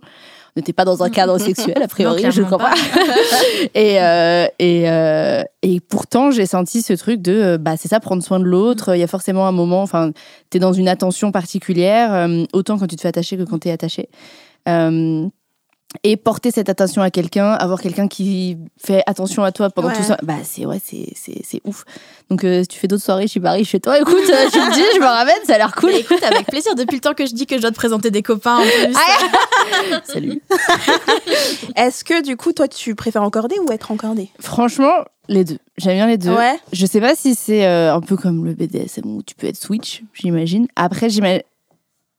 On 0.59 0.61
n'était 0.61 0.73
pas 0.73 0.83
dans 0.83 1.03
un 1.03 1.09
cadre 1.09 1.37
sexuel, 1.39 1.81
a 1.81 1.87
priori, 1.87 2.23
Non, 2.23 2.31
je 2.31 2.41
crois 2.41 2.57
pas. 2.57 2.73
et, 3.73 4.01
euh, 4.01 4.45
et, 4.59 4.89
euh, 4.89 5.41
et 5.61 5.79
pourtant, 5.79 6.31
j'ai 6.31 6.45
senti 6.45 6.81
ce 6.81 6.91
truc 6.91 7.21
de, 7.21 7.31
euh, 7.31 7.57
bah, 7.57 7.77
c'est 7.77 7.87
ça, 7.87 8.01
prendre 8.01 8.21
soin 8.21 8.41
de 8.41 8.43
l'autre. 8.43 8.93
Il 8.93 8.99
y 8.99 9.03
a 9.03 9.07
forcément 9.07 9.47
un 9.47 9.53
moment, 9.53 9.81
enfin, 9.81 10.11
tu 10.51 10.57
es 10.57 10.59
dans 10.59 10.73
une 10.73 10.89
attention 10.89 11.31
particulière, 11.31 12.27
autant 12.51 12.77
quand 12.77 12.87
tu 12.87 12.97
te 12.97 13.01
fais 13.01 13.07
attacher 13.07 13.37
que 13.37 13.43
quand 13.43 13.59
tu 13.59 13.69
es 13.69 13.71
attaché. 13.71 14.09
Euh, 14.67 15.27
et 16.03 16.17
porter 16.17 16.51
cette 16.51 16.69
attention 16.69 17.01
à 17.01 17.09
quelqu'un, 17.09 17.51
avoir 17.53 17.81
quelqu'un 17.81 18.07
qui 18.07 18.57
fait 18.77 19.01
attention 19.07 19.43
à 19.43 19.51
toi 19.51 19.69
pendant 19.71 19.87
Ouais. 19.87 19.95
tout 19.95 20.03
ça, 20.03 20.17
bah 20.21 20.35
c'est 20.43 20.65
ouais, 20.67 20.79
c'est 20.83 21.07
c'est 21.15 21.41
c'est 21.43 21.61
ouf. 21.65 21.83
Donc 22.29 22.43
euh, 22.43 22.61
si 22.61 22.67
tu 22.67 22.77
fais 22.79 22.87
d'autres 22.87 23.03
soirées 23.03 23.27
chez 23.27 23.39
Paris 23.39 23.65
chez 23.65 23.79
toi, 23.79 23.99
écoute, 23.99 24.13
euh, 24.29 24.49
tu 24.51 24.59
me 24.59 24.71
dis, 24.73 24.83
je 24.95 24.99
me 24.99 25.05
ramène, 25.05 25.33
ça 25.47 25.55
a 25.55 25.57
l'air 25.57 25.73
cool. 25.75 25.89
Mais 25.91 26.01
écoute, 26.01 26.21
avec 26.23 26.45
plaisir. 26.45 26.75
Depuis 26.75 26.95
le 26.97 27.01
temps 27.01 27.13
que 27.15 27.25
je 27.25 27.33
dis 27.33 27.47
que 27.47 27.55
je 27.57 27.61
dois 27.61 27.71
te 27.71 27.75
présenter 27.75 28.11
des 28.11 28.21
copains 28.21 28.57
en 28.57 28.61
plus. 28.61 28.93
Salut. 30.03 30.41
Est-ce 31.75 32.03
que 32.03 32.21
du 32.23 32.37
coup, 32.37 32.53
toi, 32.53 32.67
tu 32.67 32.95
préfères 32.95 33.23
encorder 33.23 33.55
ou 33.59 33.71
être 33.71 33.91
encordé 33.91 34.29
Franchement, 34.39 34.93
les 35.27 35.43
deux. 35.43 35.57
J'aime 35.77 35.95
bien 35.95 36.07
les 36.07 36.17
deux. 36.17 36.31
Ouais. 36.33 36.59
Je 36.73 36.85
sais 36.85 37.01
pas 37.01 37.15
si 37.15 37.35
c'est 37.35 37.65
euh, 37.65 37.93
un 37.93 38.01
peu 38.01 38.15
comme 38.17 38.45
le 38.45 38.53
BDSM 38.53 39.05
où 39.05 39.23
tu 39.23 39.35
peux 39.35 39.47
être 39.47 39.57
switch, 39.57 40.03
j'imagine. 40.13 40.67
Après, 40.75 41.09
j'ima- 41.09 41.41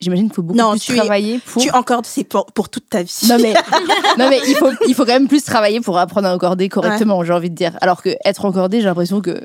j'imagine 0.00 0.26
qu'il 0.26 0.35
faut 0.35 0.42
beaucoup 0.42 0.59
Non, 0.59 0.73
plus 0.73 0.80
tu 0.80 0.92
es- 0.92 0.97
travailler 0.97 1.38
pour. 1.47 1.62
Tu 1.62 1.71
encordes, 1.71 2.07
c'est 2.07 2.25
pour, 2.25 2.47
pour 2.47 2.69
toute 2.69 2.88
ta 2.88 3.02
vie. 3.02 3.26
Non 3.28 3.37
mais, 3.40 3.52
non 4.19 4.28
mais 4.30 4.40
il 4.49 4.54
faut, 4.57 4.71
il 4.88 4.95
faut 4.95 5.04
quand 5.04 5.12
même 5.12 5.28
plus 5.28 5.45
travailler 5.45 5.80
pour 5.80 5.99
apprendre 5.99 6.28
à 6.28 6.35
encorder 6.35 6.69
correctement, 6.69 7.23
j'ai 7.25 7.33
envie 7.33 7.50
de 7.50 7.54
dire. 7.54 7.76
Alors 7.80 8.02
que 8.02 8.11
être 8.25 8.45
encordé, 8.45 8.80
j'ai 8.80 8.87
l'impression 8.87 9.21
que 9.21 9.40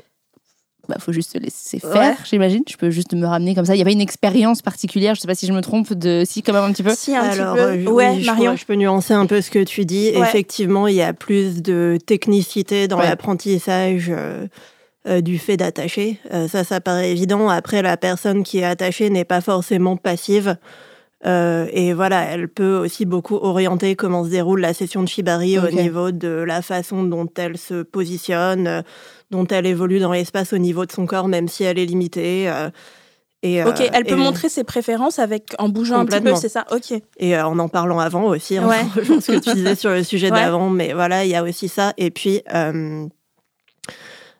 bah, 0.88 0.96
faut 1.00 1.10
juste 1.12 1.32
se 1.32 1.38
laisser 1.38 1.80
faire, 1.80 1.92
Ouais. 1.94 2.14
j'imagine. 2.30 2.62
Je 2.70 2.76
peux 2.76 2.90
juste 2.90 3.12
me 3.12 3.26
ramener 3.26 3.56
comme 3.56 3.64
ça. 3.64 3.74
Il 3.74 3.78
n'y 3.78 3.82
a 3.82 3.84
pas 3.84 3.90
une 3.90 4.00
expérience 4.00 4.62
particulière, 4.62 5.16
je 5.16 5.20
sais 5.20 5.26
pas 5.26 5.34
si 5.34 5.44
je 5.46 5.52
me 5.52 5.60
trompe, 5.60 5.92
de 5.92 6.22
si 6.24 6.42
quand 6.42 6.52
même 6.52 6.62
un 6.62 6.70
petit 6.72 6.84
peu. 6.84 6.94
Si, 6.96 7.14
un 7.16 7.22
Alors, 7.22 7.54
petit 7.56 7.60
peu. 7.60 7.68
euh, 7.68 7.82
je- 7.82 7.88
ouais, 7.88 8.10
oui, 8.10 8.20
je 8.22 8.26
Marion. 8.26 8.54
Je, 8.56 8.64
peux 8.64 8.74
nuancer 8.76 9.12
un 9.12 9.26
peu 9.26 9.40
ce 9.40 9.50
que 9.50 9.64
tu 9.64 9.84
dis. 9.84 10.12
Ouais. 10.14 10.20
Effectivement, 10.20 10.86
il 10.86 10.94
y 10.94 11.02
a 11.02 11.12
plus 11.12 11.60
de 11.60 11.98
technicité 12.06 12.86
dans 12.86 12.98
Ouais. 12.98 13.08
l'apprentissage 13.08 14.06
euh, 14.10 14.46
euh, 15.06 15.20
du 15.20 15.38
fait 15.38 15.56
d'attacher. 15.56 16.18
Euh, 16.32 16.48
ça, 16.48 16.64
ça 16.64 16.80
paraît 16.80 17.10
évident. 17.12 17.48
Après, 17.48 17.82
la 17.82 17.96
personne 17.96 18.42
qui 18.42 18.58
est 18.58 18.64
attachée 18.64 19.10
n'est 19.10 19.24
pas 19.24 19.40
forcément 19.40 19.96
passive. 19.96 20.56
Euh, 21.24 21.66
et 21.72 21.92
voilà, 21.94 22.22
elle 22.24 22.48
peut 22.48 22.76
aussi 22.76 23.04
beaucoup 23.06 23.36
orienter 23.36 23.96
comment 23.96 24.22
se 24.24 24.28
déroule 24.30 24.60
la 24.60 24.74
session 24.74 25.02
de 25.02 25.08
Shibari 25.08 25.58
au 25.58 25.70
niveau 25.70 26.10
de 26.12 26.28
la 26.28 26.60
façon 26.62 27.02
dont 27.04 27.26
elle 27.36 27.56
se 27.56 27.82
positionne, 27.82 28.84
dont 29.30 29.46
elle 29.46 29.66
évolue 29.66 29.98
dans 29.98 30.12
l'espace 30.12 30.52
au 30.52 30.58
niveau 30.58 30.84
de 30.86 30.92
son 30.92 31.06
corps, 31.06 31.26
même 31.28 31.48
si 31.48 31.64
elle 31.64 31.78
est 31.78 31.86
limitée. 31.86 32.52
et, 33.42 33.64
Ok, 33.64 33.80
euh, 33.80 33.88
elle 33.92 34.04
peut 34.04 34.12
et- 34.14 34.16
montrer 34.16 34.48
ses 34.50 34.62
préférences 34.62 35.18
avec 35.18 35.54
en 35.58 35.68
bougeant 35.70 35.98
un 36.00 36.04
petit 36.06 36.20
peu, 36.20 36.34
c'est 36.36 36.50
ça? 36.50 36.64
Ok. 36.70 36.92
et 37.16 37.36
euh, 37.36 37.46
en 37.46 37.58
en 37.58 37.68
parlant 37.68 37.98
avant 37.98 38.24
aussi, 38.24 38.58
hein, 38.58 38.68
Ouais. 38.68 38.84
je 39.02 39.18
ce 39.18 39.32
que 39.32 39.38
tu 39.38 39.54
disais 39.54 39.74
sur 39.74 39.90
le 39.90 40.02
sujet 40.04 40.30
Ouais. 40.30 40.38
d'avant, 40.42 40.68
mais 40.68 40.92
voilà, 40.92 41.24
il 41.24 41.30
y 41.30 41.34
a 41.34 41.42
aussi 41.42 41.68
ça. 41.68 41.92
Et 41.96 42.10
puis, 42.10 42.42
euh, 42.54 43.06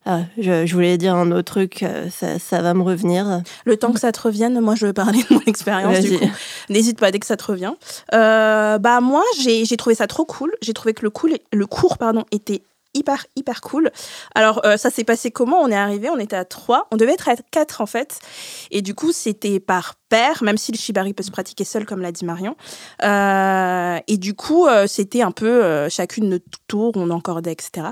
ah, 0.08 0.20
je, 0.38 0.64
je 0.66 0.74
voulais 0.74 0.96
dire 0.98 1.16
un 1.16 1.32
autre 1.32 1.52
truc, 1.52 1.82
euh, 1.82 2.08
ça, 2.10 2.38
ça 2.38 2.62
va 2.62 2.74
me 2.74 2.82
revenir. 2.82 3.42
Le 3.64 3.76
temps 3.76 3.92
que 3.92 3.98
ça 3.98 4.12
te 4.12 4.20
revienne, 4.20 4.60
moi, 4.60 4.76
je 4.76 4.86
veux 4.86 4.92
parler 4.92 5.18
de 5.28 5.34
mon 5.34 5.40
expérience 5.46 5.98
du 6.00 6.10
Vas-y. 6.10 6.18
coup. 6.20 6.34
N'hésite 6.70 7.00
pas 7.00 7.10
dès 7.10 7.18
que 7.18 7.26
ça 7.26 7.36
te 7.36 7.44
revient. 7.44 7.72
Euh, 8.14 8.78
bah 8.78 9.00
moi, 9.00 9.24
j'ai 9.40 9.64
j'ai 9.64 9.76
trouvé 9.76 9.96
ça 9.96 10.06
trop 10.06 10.24
cool. 10.24 10.52
J'ai 10.62 10.74
trouvé 10.74 10.94
que 10.94 11.02
le, 11.02 11.10
cool, 11.10 11.32
le 11.52 11.66
cours 11.66 11.98
pardon, 11.98 12.24
était 12.30 12.62
hyper, 12.96 13.26
hyper 13.36 13.60
cool. 13.60 13.90
Alors, 14.34 14.64
euh, 14.64 14.76
ça 14.76 14.90
s'est 14.90 15.04
passé 15.04 15.30
comment? 15.30 15.60
On 15.60 15.68
est 15.68 15.76
arrivé, 15.76 16.08
on 16.10 16.18
était 16.18 16.36
à 16.36 16.44
trois. 16.44 16.88
On 16.90 16.96
devait 16.96 17.12
être 17.12 17.28
à 17.28 17.36
quatre, 17.36 17.80
en 17.80 17.86
fait. 17.86 18.18
Et 18.70 18.82
du 18.82 18.94
coup, 18.94 19.12
c'était 19.12 19.60
par 19.60 19.94
paire, 20.08 20.42
même 20.42 20.56
si 20.56 20.72
le 20.72 20.78
shibari 20.78 21.12
peut 21.14 21.22
se 21.24 21.30
pratiquer 21.30 21.64
seul, 21.64 21.84
comme 21.84 22.00
l'a 22.00 22.12
dit 22.12 22.24
Marion. 22.24 22.56
Euh, 23.02 23.98
et 24.06 24.16
du 24.18 24.34
coup, 24.34 24.66
euh, 24.66 24.86
c'était 24.86 25.22
un 25.22 25.32
peu 25.32 25.88
chacune 25.88 26.28
notre 26.28 26.44
tour, 26.68 26.92
on 26.96 27.10
encordait, 27.10 27.52
etc. 27.52 27.88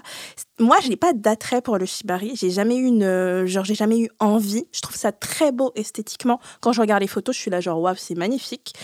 Moi, 0.61 0.76
je 0.82 0.88
n'ai 0.88 0.96
pas 0.96 1.12
d'attrait 1.12 1.61
pour 1.61 1.76
le 1.78 1.87
shibari. 1.87 2.32
J'ai 2.37 2.50
jamais 2.50 2.76
eu 2.76 2.87
une, 2.87 3.44
genre, 3.46 3.64
j'ai 3.64 3.75
jamais 3.75 3.99
eu 3.99 4.08
envie. 4.20 4.66
Je 4.73 4.80
trouve 4.80 4.96
ça 4.96 5.12
très 5.12 5.52
beau 5.52 5.73
esthétiquement. 5.75 6.40
Quand 6.61 6.73
je 6.73 6.80
regarde 6.80 7.02
les 7.02 7.08
photos, 7.08 7.34
je 7.34 7.40
suis 7.40 7.50
là 7.50 7.61
genre 7.61 7.80
waouh, 7.80 7.96
c'est 7.96 8.14
magnifique. 8.16 8.75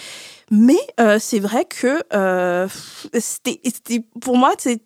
Mais 0.50 0.78
c'est 1.20 1.38
vrai 1.38 1.64
que 1.64 2.02
euh, 2.12 2.66
c'était- 3.18 3.60
pour 4.20 4.36
moi, 4.36 4.52
c'est 4.58 4.82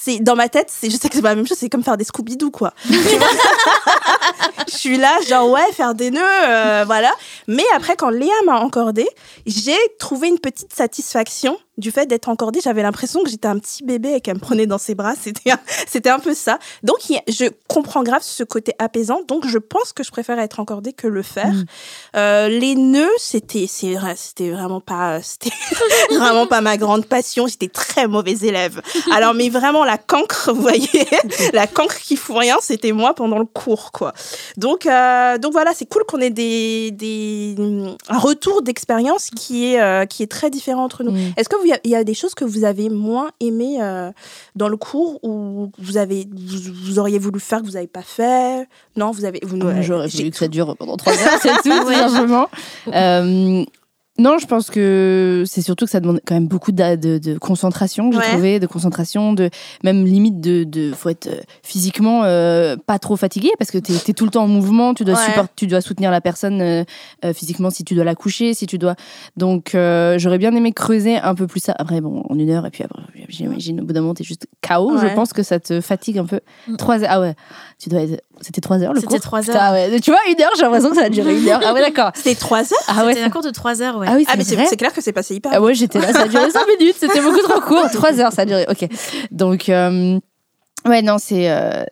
c'est 0.00 0.20
dans 0.20 0.36
ma 0.36 0.48
tête, 0.48 0.68
c'est 0.70 0.90
je 0.90 0.96
sais 0.96 1.08
que 1.08 1.14
c'est 1.14 1.22
pas 1.22 1.30
la 1.30 1.36
même 1.36 1.46
chose, 1.46 1.58
c'est 1.58 1.68
comme 1.68 1.84
faire 1.84 1.96
des 1.96 2.04
Scooby 2.04 2.36
Doo 2.36 2.50
quoi. 2.50 2.72
Je 4.68 4.74
suis 4.76 4.98
là 4.98 5.18
genre 5.28 5.48
ouais 5.50 5.72
faire 5.72 5.94
des 5.94 6.10
nœuds 6.10 6.20
euh, 6.48 6.84
voilà. 6.86 7.12
Mais 7.46 7.64
après 7.74 7.96
quand 7.96 8.10
Léa 8.10 8.34
m'a 8.44 8.58
encordé, 8.58 9.06
j'ai 9.46 9.76
trouvé 9.98 10.28
une 10.28 10.38
petite 10.38 10.74
satisfaction 10.74 11.58
du 11.78 11.90
fait 11.90 12.06
d'être 12.06 12.28
encordée. 12.28 12.60
J'avais 12.62 12.82
l'impression 12.82 13.22
que 13.22 13.28
j'étais 13.28 13.48
un 13.48 13.58
petit 13.58 13.84
bébé 13.84 14.14
et 14.14 14.20
qu'elle 14.20 14.36
me 14.36 14.40
prenait 14.40 14.66
dans 14.66 14.78
ses 14.78 14.94
bras. 14.94 15.14
C'était 15.20 15.50
un, 15.50 15.58
c'était 15.86 16.10
un 16.10 16.18
peu 16.18 16.34
ça. 16.34 16.58
Donc 16.82 16.96
je 17.28 17.46
comprends 17.68 18.02
grave 18.02 18.22
ce 18.22 18.44
côté 18.44 18.72
apaisant. 18.78 19.22
Donc 19.26 19.46
je 19.46 19.58
pense 19.58 19.92
que 19.92 20.02
je 20.02 20.10
préfère 20.10 20.38
être 20.38 20.60
encordée 20.60 20.92
que 20.92 21.06
le 21.06 21.22
faire. 21.22 21.52
Mm. 21.52 21.64
Euh, 22.16 22.48
les 22.48 22.74
nœuds, 22.74 23.08
c'était 23.18 23.66
c'est 23.68 23.96
c'était 24.16 24.50
vraiment 24.50 24.80
pas 24.80 25.20
c'était 25.22 25.50
vraiment 26.10 26.46
pas 26.46 26.60
ma 26.60 26.76
grande 26.76 27.06
passion. 27.06 27.46
J'étais 27.46 27.68
très 27.68 28.06
mauvaise 28.06 28.44
élève. 28.44 28.80
Alors 29.12 29.34
mais 29.34 29.48
vraiment 29.48 29.84
la 29.86 29.96
cancre, 29.98 30.50
vous 30.52 30.60
voyez, 30.60 30.88
la 31.54 31.66
cancre 31.66 31.96
qui 31.98 32.16
fout 32.16 32.36
rien, 32.36 32.56
c'était 32.60 32.92
moi 32.92 33.14
pendant 33.14 33.38
le 33.38 33.46
cours 33.46 33.92
quoi. 33.92 34.12
Donc 34.58 34.84
euh, 34.86 35.38
donc 35.38 35.52
voilà, 35.52 35.72
c'est 35.74 35.86
cool 35.86 36.04
qu'on 36.06 36.20
ait 36.20 36.30
des, 36.30 36.90
des 36.90 37.54
un 38.08 38.18
retour 38.18 38.62
d'expérience 38.62 39.30
qui 39.30 39.72
est 39.72 39.80
euh, 39.80 40.04
qui 40.04 40.22
est 40.22 40.30
très 40.30 40.50
différent 40.50 40.84
entre 40.84 41.02
nous. 41.04 41.12
Mm. 41.12 41.32
Est-ce 41.36 41.48
que 41.48 41.56
vous- 41.56 41.72
il 41.84 41.90
y 41.90 41.94
a 41.96 42.04
des 42.04 42.14
choses 42.14 42.34
que 42.34 42.44
vous 42.44 42.64
avez 42.64 42.88
moins 42.90 43.30
aimées 43.40 43.78
euh, 43.80 44.10
dans 44.56 44.68
le 44.68 44.76
cours 44.76 45.18
ou 45.24 45.70
vous 45.78 45.96
avez 45.96 46.26
vous, 46.30 46.72
vous 46.84 46.98
auriez 46.98 47.18
voulu 47.18 47.40
faire 47.40 47.60
que 47.60 47.66
vous 47.66 47.72
n'avez 47.72 47.86
pas 47.86 48.02
fait? 48.02 48.68
Non, 48.96 49.10
vous 49.12 49.24
avez 49.24 49.40
vous 49.42 49.56
J'aurais 49.82 50.08
j'ai- 50.08 50.18
voulu 50.18 50.30
que 50.32 50.36
ça 50.36 50.48
dure 50.48 50.76
pendant 50.76 50.96
trois 50.96 51.12
heures, 51.12 51.38
c'est 51.40 51.48
tout, 51.62 51.70
non, 54.18 54.38
je 54.38 54.46
pense 54.46 54.70
que 54.70 55.44
c'est 55.46 55.60
surtout 55.62 55.84
que 55.84 55.90
ça 55.90 56.00
demande 56.00 56.20
quand 56.26 56.34
même 56.34 56.48
beaucoup 56.48 56.72
de, 56.72 56.96
de- 56.96 57.18
de 57.18 57.38
concentration, 57.38 58.10
j'ai 58.12 58.18
Ouais. 58.18 58.24
trouvé, 58.30 58.60
de 58.60 58.66
concentration, 58.66 59.32
de 59.32 59.50
même 59.84 60.04
limite 60.04 60.40
de, 60.40 60.64
de 60.64 60.92
faut 60.92 61.08
être 61.10 61.26
euh, 61.26 61.40
physiquement 61.62 62.24
euh, 62.24 62.76
pas 62.86 62.98
trop 62.98 63.16
fatigué 63.16 63.50
parce 63.58 63.70
que 63.70 63.78
tu 63.78 63.92
es, 63.92 64.14
tout 64.14 64.24
le 64.24 64.30
temps 64.30 64.44
en 64.44 64.48
mouvement, 64.48 64.94
tu 64.94 65.04
dois 65.04 65.14
Ouais. 65.16 65.24
support- 65.26 65.48
tu 65.56 65.66
dois 65.66 65.80
soutenir 65.80 66.10
la 66.10 66.20
personne 66.20 66.60
euh, 66.60 66.84
euh, 67.24 67.32
physiquement 67.32 67.70
si 67.70 67.84
tu 67.84 67.94
dois 67.94 68.04
la 68.04 68.14
coucher, 68.14 68.54
si 68.54 68.66
tu 68.66 68.78
dois. 68.78 68.94
Donc 69.36 69.74
euh, 69.74 70.18
j'aurais 70.18 70.38
bien 70.38 70.54
aimé 70.54 70.72
creuser 70.72 71.16
un 71.18 71.34
peu 71.34 71.46
plus 71.46 71.60
ça. 71.60 71.74
Après 71.78 72.00
bon, 72.00 72.22
en 72.28 72.38
une 72.38 72.50
heure 72.50 72.66
et 72.66 72.70
puis 72.70 72.84
après, 72.84 73.02
j'imagine 73.28 73.80
au 73.80 73.84
bout 73.84 73.92
d'un 73.92 74.00
moment, 74.00 74.14
t'es 74.14 74.24
juste 74.24 74.46
KO. 74.66 74.96
Je 74.98 75.14
pense 75.14 75.32
que 75.32 75.42
ça 75.42 75.60
te 75.60 75.80
fatigue 75.80 76.18
un 76.18 76.24
peu. 76.26 76.40
Mm. 76.68 76.76
Trois 76.76 77.00
heures. 77.02 77.08
Ah 77.10 77.20
ouais, 77.20 77.34
tu 77.78 77.88
dois 77.90 78.00
être- 78.02 78.22
C'était 78.40 78.60
trois 78.60 78.82
heures 78.82 78.92
le 78.94 79.00
C'était 79.00 79.14
cours 79.14 79.20
trois 79.20 79.40
Putain, 79.40 79.54
heures. 79.66 79.72
ouais. 79.72 80.00
Tu 80.00 80.10
vois, 80.10 80.20
une 80.28 80.40
heure, 80.40 80.50
j'ai 80.56 80.62
l'impression 80.62 80.90
que 80.90 80.96
ça 80.96 81.04
a 81.04 81.08
duré 81.10 81.38
une 81.38 81.48
heure. 81.48 81.60
Ah 81.64 81.72
ouais, 81.74 81.80
d'accord. 81.80 82.10
C'était 82.14 82.34
trois 82.34 82.60
heures 82.60 82.78
Ah 82.88 83.04
ouais, 83.04 83.12
C'était 83.14 83.24
un 83.24 83.30
cours 83.30 83.42
de 83.42 83.50
3 83.50 83.82
heures, 83.82 83.98
ouais. 83.98 84.06
ah 84.10 84.14
oui, 84.16 84.24
Ah, 84.28 84.34
mais 84.36 84.44
c'est 84.44 84.56
vrai. 84.56 84.66
c'est 84.66 84.76
clair 84.76 84.92
que 84.92 85.00
c'est 85.02 85.12
passé 85.12 85.34
hyper 85.34 85.52
Ah 85.54 85.60
ouais, 85.60 85.74
j'étais 85.74 85.98
là, 86.00 86.12
ça 86.12 86.22
a 86.22 86.28
duré 86.28 86.50
5 86.50 86.66
minutes, 86.78 86.96
c'était 86.98 87.20
beaucoup 87.20 87.40
trop 87.40 87.60
court. 87.60 87.88
3 87.92 88.20
heures, 88.20 88.32
ça 88.32 88.42
a 88.42 88.44
duré. 88.46 88.66
Ok. 88.70 88.88
Donc, 89.30 89.68
euh, 89.68 90.18
ouais, 90.86 91.02
non, 91.02 91.16
c'est 91.18 91.50
euh, 91.50 91.84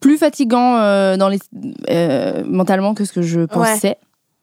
plus 0.00 0.16
fatigant 0.18 0.76
euh, 0.76 1.16
dans 1.16 1.28
les, 1.28 1.38
euh, 1.90 2.42
mentalement 2.46 2.94
que 2.94 3.04
ce 3.04 3.12
que 3.12 3.22
je 3.22 3.40
pensais. 3.40 3.96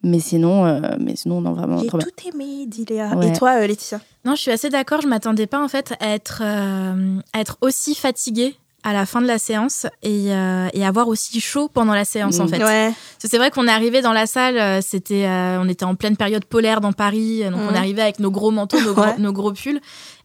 Mais 0.06 0.20
sinon, 0.20 0.66
euh, 0.66 0.82
mais 1.00 1.16
sinon, 1.16 1.40
non, 1.40 1.54
vraiment 1.54 1.78
J'ai 1.78 1.88
trop 1.88 1.98
bien. 1.98 2.06
tout 2.08 2.28
aimé, 2.28 2.66
dit 2.68 2.84
Léa. 2.90 3.16
Ouais. 3.16 3.30
Et 3.30 3.32
toi, 3.32 3.52
euh, 3.62 3.68
Laetitia? 3.68 4.02
Non, 4.26 4.36
je 4.36 4.42
suis 4.42 4.52
assez 4.52 4.70
d'accord. 4.70 5.00
Je 5.02 5.08
m'attendais 5.08 5.48
pas 5.48 5.64
en 5.64 5.70
fait 5.70 5.94
à 6.02 6.10
être, 6.14 6.42
euh, 6.44 7.20
à 7.32 7.40
être 7.40 7.58
aussi 7.62 7.96
fatiguée 7.96 8.56
à 8.84 8.94
la 8.94 9.06
fin 9.06 9.22
de 9.22 9.28
la 9.28 9.38
séance 9.38 9.86
et, 10.02 10.34
euh, 10.34 10.68
et 10.74 10.86
avoir 10.86 11.08
aussi 11.08 11.40
chaud 11.40 11.70
pendant 11.74 11.94
la 11.94 12.06
séance 12.06 12.40
en 12.40 12.46
Mm. 12.46 12.50
fait. 12.50 12.64
Ouais. 12.64 12.94
C'est 13.20 13.38
vrai 13.38 13.50
qu'on 13.52 13.68
est 13.68 13.72
arrivé 13.72 14.02
dans 14.02 14.12
la 14.14 14.26
salle, 14.26 14.58
euh, 14.58 14.82
c'était, 14.82 15.26
euh, 15.26 15.60
on 15.62 15.70
était 15.70 15.86
en 15.86 15.96
pleine 15.96 16.18
période 16.18 16.46
polaire 16.46 16.82
dans 16.82 16.92
Paris, 16.94 17.44
donc 17.50 17.60
on 17.70 17.74
est 17.74 17.78
arrivé 17.78 18.02
avec 18.02 18.20
nos 18.20 18.30
gros 18.32 18.52
manteaux, 18.52 18.80
nos, 18.82 18.94
gros, 18.94 19.04
Ouais. 19.04 19.18
nos 19.18 19.32
gros 19.34 19.54
pulls. 19.54 19.80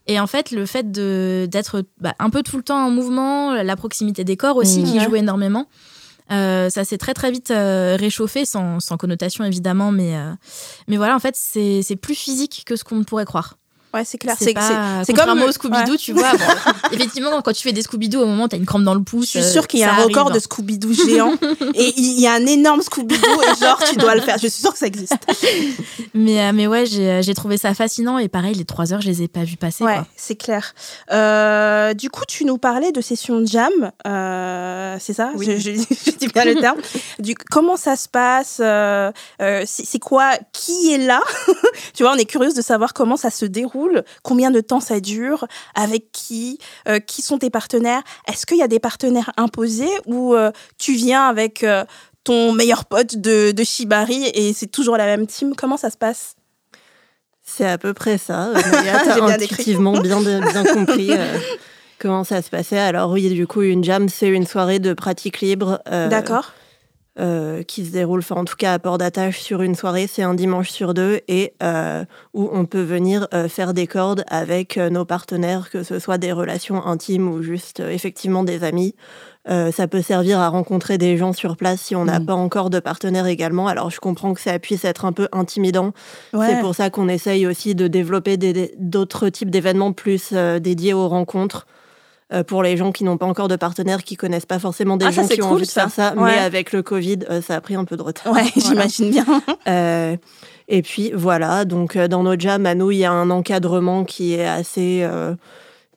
Et 0.07 0.19
en 0.19 0.27
fait, 0.27 0.51
le 0.51 0.65
fait 0.65 0.91
de 0.91 1.47
d'être 1.49 1.83
bah, 2.01 2.15
un 2.19 2.29
peu 2.29 2.41
tout 2.43 2.57
le 2.57 2.63
temps 2.63 2.85
en 2.85 2.89
mouvement, 2.89 3.53
la 3.53 3.75
proximité 3.75 4.23
des 4.23 4.37
corps 4.37 4.55
aussi 4.57 4.79
Mhm. 4.79 4.85
qui 4.85 4.97
Ouais. 4.99 5.05
joue 5.05 5.15
énormément. 5.15 5.67
euh, 6.31 6.69
ça 6.69 6.83
s'est 6.83 6.97
très 6.99 7.13
très 7.15 7.31
vite 7.31 7.49
euh, 7.51 7.95
réchauffé, 7.99 8.45
sans, 8.45 8.79
sans 8.79 8.97
connotation 8.97 9.43
évidemment, 9.45 9.91
mais, 9.91 10.15
euh, 10.15 10.31
mais 10.87 10.97
voilà, 10.97 11.15
en 11.15 11.19
fait, 11.19 11.33
c'est 11.35 11.81
c'est 11.81 11.95
plus 11.95 12.13
physique 12.15 12.63
que 12.67 12.75
ce 12.75 12.83
qu'on 12.83 13.03
pourrait 13.03 13.25
croire. 13.25 13.55
Ouais, 13.93 14.03
c'est 14.05 14.17
clair. 14.17 14.35
C'est 14.39 14.53
comme- 14.53 15.41
au 15.41 15.51
Scooby-Doo, 15.51 15.91
ouais. 15.93 15.97
tu 15.97 16.13
vois. 16.13 16.31
bon, 16.33 16.37
effectivement, 16.91 17.41
quand 17.41 17.53
tu 17.53 17.63
fais 17.63 17.71
des 17.71 17.81
Scooby-Doo, 17.81 18.19
au 18.21 18.25
moment, 18.25 18.47
t'as 18.47 18.57
une 18.57 18.65
crampe 18.65 18.83
dans 18.83 18.93
le 18.93 19.01
pouce. 19.01 19.25
Je 19.25 19.29
suis 19.29 19.39
euh, 19.39 19.51
sûre 19.51 19.67
qu'il 19.67 19.79
y 19.79 19.83
a 19.83 19.93
un 19.93 20.03
record 20.03 20.27
arrive. 20.27 20.35
de 20.35 20.39
Scooby-Doo 20.39 20.93
géant. 20.93 21.33
et 21.73 21.93
il 21.97 22.19
y 22.19 22.27
a 22.27 22.33
un 22.33 22.45
énorme 22.45 22.81
Scooby-Doo 22.81 23.41
et 23.41 23.59
genre, 23.63 23.79
tu 23.89 23.95
dois 23.95 24.15
le 24.15 24.21
faire. 24.21 24.35
Je 24.41 24.47
suis 24.47 24.61
sûre 24.61 24.73
que 24.73 24.79
ça 24.79 24.85
existe. 24.87 25.15
Mais, 26.13 26.41
euh, 26.41 26.51
mais 26.53 26.65
ouais, 26.67 26.85
j'ai 26.85 27.21
j'ai 27.21 27.33
trouvé 27.33 27.57
ça 27.57 27.73
fascinant. 27.73 28.17
Et 28.17 28.27
pareil, 28.27 28.55
les 28.55 28.65
trois 28.65 28.91
heures, 28.93 29.01
je 29.01 29.07
les 29.07 29.21
ai 29.21 29.27
pas 29.27 29.43
vues 29.43 29.57
passer. 29.57 29.83
Ouais, 29.83 29.99
c'est 30.15 30.35
clair. 30.35 30.73
Euh, 31.11 31.93
du 31.93 32.09
coup, 32.09 32.23
tu 32.27 32.45
nous 32.45 32.57
parlais 32.57 32.91
de 32.91 32.99
session 33.01 33.45
jam, 33.45 33.71
euh, 34.07 34.97
c'est 34.99 35.13
ça? 35.13 35.31
Oui. 35.35 35.45
je, 35.45 35.57
je- 35.57 35.71
je 36.05 36.11
dis 36.17 36.27
bien 36.27 36.45
le 36.45 36.55
terme. 36.55 36.77
Du, 37.19 37.35
comment 37.35 37.77
ça 37.77 37.95
se 37.95 38.07
passe 38.09 38.57
euh, 38.59 39.11
euh, 39.41 39.63
C'est 39.67 39.85
c'est 39.85 39.99
quoi? 39.99 40.31
Qui 40.51 40.93
est 40.93 40.97
là? 40.97 41.21
Tu 41.93 42.03
vois, 42.03 42.13
on 42.13 42.17
est 42.17 42.25
curieuse 42.25 42.53
de 42.55 42.61
savoir 42.61 42.93
comment 42.93 43.17
ça 43.17 43.29
se 43.29 43.45
déroule, 43.45 43.78
combien 44.23 44.51
de 44.51 44.61
temps 44.61 44.79
ça 44.79 44.99
dure, 44.99 45.47
avec 45.75 46.11
qui, 46.11 46.59
euh, 46.87 46.99
qui 46.99 47.21
sont 47.21 47.37
tes 47.37 47.49
partenaires? 47.49 48.01
Est-ce 48.27 48.45
qu'il 48.45 48.57
y 48.57 48.63
a 48.63 48.67
des 48.67 48.79
partenaires 48.79 49.31
imposés 49.37 49.89
ou 50.05 50.35
euh, 50.35 50.51
tu 50.77 50.93
viens 50.93 51.27
avec 51.27 51.63
euh, 51.63 51.85
ton 52.23 52.53
meilleur 52.53 52.85
pote 52.85 53.17
de, 53.17 53.51
de 53.51 53.63
Shibari 53.63 54.25
et 54.33 54.53
c'est 54.53 54.67
toujours 54.67 54.97
la 54.97 55.05
même 55.05 55.27
team? 55.27 55.53
Comment 55.55 55.77
ça 55.77 55.89
se 55.89 55.97
passe? 55.97 56.35
C'est 57.43 57.67
à 57.67 57.77
peu 57.77 57.93
près 57.93 58.17
ça. 58.17 58.51
J'ai 58.55 59.21
bien 59.21 59.27
intuitivement 59.27 59.99
bien, 59.99 60.21
bien 60.21 60.63
compris 60.65 61.11
comment 61.97 62.23
ça 62.23 62.41
se 62.41 62.49
passait. 62.49 62.77
Alors 62.77 63.11
oui, 63.11 63.29
du 63.29 63.47
coup, 63.47 63.61
une 63.61 63.83
jam, 63.83 64.07
c'est 64.07 64.27
une 64.27 64.45
soirée 64.45 64.79
de 64.79 64.93
pratique 64.93 65.41
libre. 65.41 65.81
D'accord. 65.87 66.53
Euh, 67.19 67.63
qui 67.63 67.85
se 67.85 67.91
déroule, 67.91 68.19
enfin 68.19 68.35
en 68.35 68.45
tout 68.45 68.55
cas 68.55 68.73
à 68.73 68.79
port 68.79 68.97
d'attache 68.97 69.39
sur 69.39 69.61
une 69.61 69.75
soirée, 69.75 70.07
c'est 70.07 70.23
un 70.23 70.33
dimanche 70.33 70.69
sur 70.69 70.93
deux, 70.93 71.19
et 71.27 71.53
euh, 71.61 72.05
où 72.33 72.49
on 72.53 72.65
peut 72.65 72.81
venir 72.81 73.27
euh, 73.33 73.49
faire 73.49 73.73
des 73.73 73.87
cordes 73.87 74.23
avec 74.27 74.77
nos 74.77 75.05
partenaires, 75.05 75.69
que 75.69 75.83
ce 75.83 75.99
soit 75.99 76.17
des 76.17 76.31
relations 76.31 76.85
intimes 76.85 77.27
ou 77.27 77.41
juste 77.41 77.81
effectivement 77.81 78.43
des 78.43 78.63
amis. 78.63 78.95
Ça 79.71 79.87
peut 79.87 80.03
servir 80.03 80.39
à 80.39 80.49
rencontrer 80.49 80.99
des 80.99 81.17
gens 81.17 81.33
sur 81.33 81.57
place 81.57 81.81
si 81.81 81.95
on 81.95 82.05
n'a 82.05 82.19
Mhm. 82.19 82.25
pas 82.27 82.35
encore 82.35 82.69
de 82.69 82.79
partenaire 82.79 83.25
également. 83.25 83.67
Alors 83.67 83.89
je 83.89 83.99
comprends 83.99 84.35
que 84.35 84.41
ça 84.41 84.59
puisse 84.59 84.85
être 84.85 85.05
un 85.05 85.11
peu 85.11 85.27
intimidant. 85.31 85.91
Ouais. 86.33 86.49
C'est 86.49 86.59
pour 86.59 86.75
ça 86.75 86.91
qu'on 86.91 87.07
essaye 87.07 87.47
aussi 87.47 87.73
de 87.73 87.87
développer 87.87 88.37
d'autres 88.77 89.29
types 89.29 89.49
d'événements 89.49 89.91
plus 89.91 90.33
dédiés 90.61 90.93
aux 90.93 91.07
rencontres. 91.07 91.65
Euh, 92.31 92.43
pour 92.43 92.61
les 92.61 92.77
gens 92.77 92.91
qui 92.91 93.03
n'ont 93.03 93.17
pas 93.17 93.25
encore 93.25 93.47
de 93.47 93.55
partenaire, 93.55 94.03
qui 94.03 94.15
connaissent 94.15 94.45
pas 94.45 94.59
forcément 94.59 94.97
des 94.97 95.05
Ah, 95.05 95.11
gens 95.11 95.27
qui 95.27 95.41
ont 95.41 95.47
cool, 95.47 95.55
envie 95.57 95.65
de 95.65 95.71
faire 95.71 95.89
ça, 95.89 96.13
Ouais. 96.15 96.31
mais 96.31 96.37
avec 96.37 96.71
le 96.73 96.83
Covid, 96.83 97.19
euh, 97.29 97.41
ça 97.41 97.55
a 97.55 97.61
pris 97.61 97.75
un 97.75 97.85
peu 97.85 97.97
de 97.97 98.03
retard. 98.03 98.31
Ouais, 98.33 98.43
Voilà. 98.55 98.69
j'imagine 98.69 99.09
bien. 99.09 99.25
Euh, 99.67 100.15
et 100.67 100.81
puis 100.83 101.11
voilà, 101.15 101.65
donc 101.65 101.97
dans 101.97 102.21
notre 102.23 102.41
jam, 102.41 102.65
à 102.67 102.75
nous, 102.75 102.91
il 102.91 102.97
y 102.99 103.05
a 103.05 103.11
un 103.11 103.29
encadrement 103.31 104.03
qui 104.05 104.35
est 104.35 104.45
assez 104.47 105.07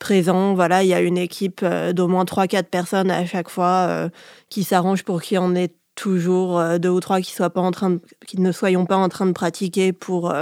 présent. 0.00 0.54
Voilà, 0.54 0.82
il 0.82 0.88
y 0.88 0.94
a 0.94 1.00
une 1.00 1.18
équipe 1.18 1.62
d'au 1.92 2.08
moins 2.08 2.24
3-4 2.24 2.64
personnes 2.64 3.10
à 3.10 3.26
chaque 3.26 3.50
fois 3.50 4.08
qui 4.48 4.64
s'arrangent 4.64 5.04
pour 5.04 5.20
qu'il 5.20 5.34
y 5.34 5.38
en 5.38 5.54
ait 5.54 5.74
toujours 5.94 6.58
deux 6.80 6.88
ou 6.88 7.00
trois 7.00 7.20
qui, 7.20 7.32
soient 7.32 7.50
pas 7.50 7.60
en 7.60 7.70
train 7.70 7.90
de, 7.90 8.00
qui 8.26 8.40
ne 8.40 8.50
soyons 8.50 8.86
pas 8.86 8.96
en 8.96 9.10
train 9.10 9.26
de 9.26 9.32
pratiquer 9.32 9.92
pour 9.92 10.32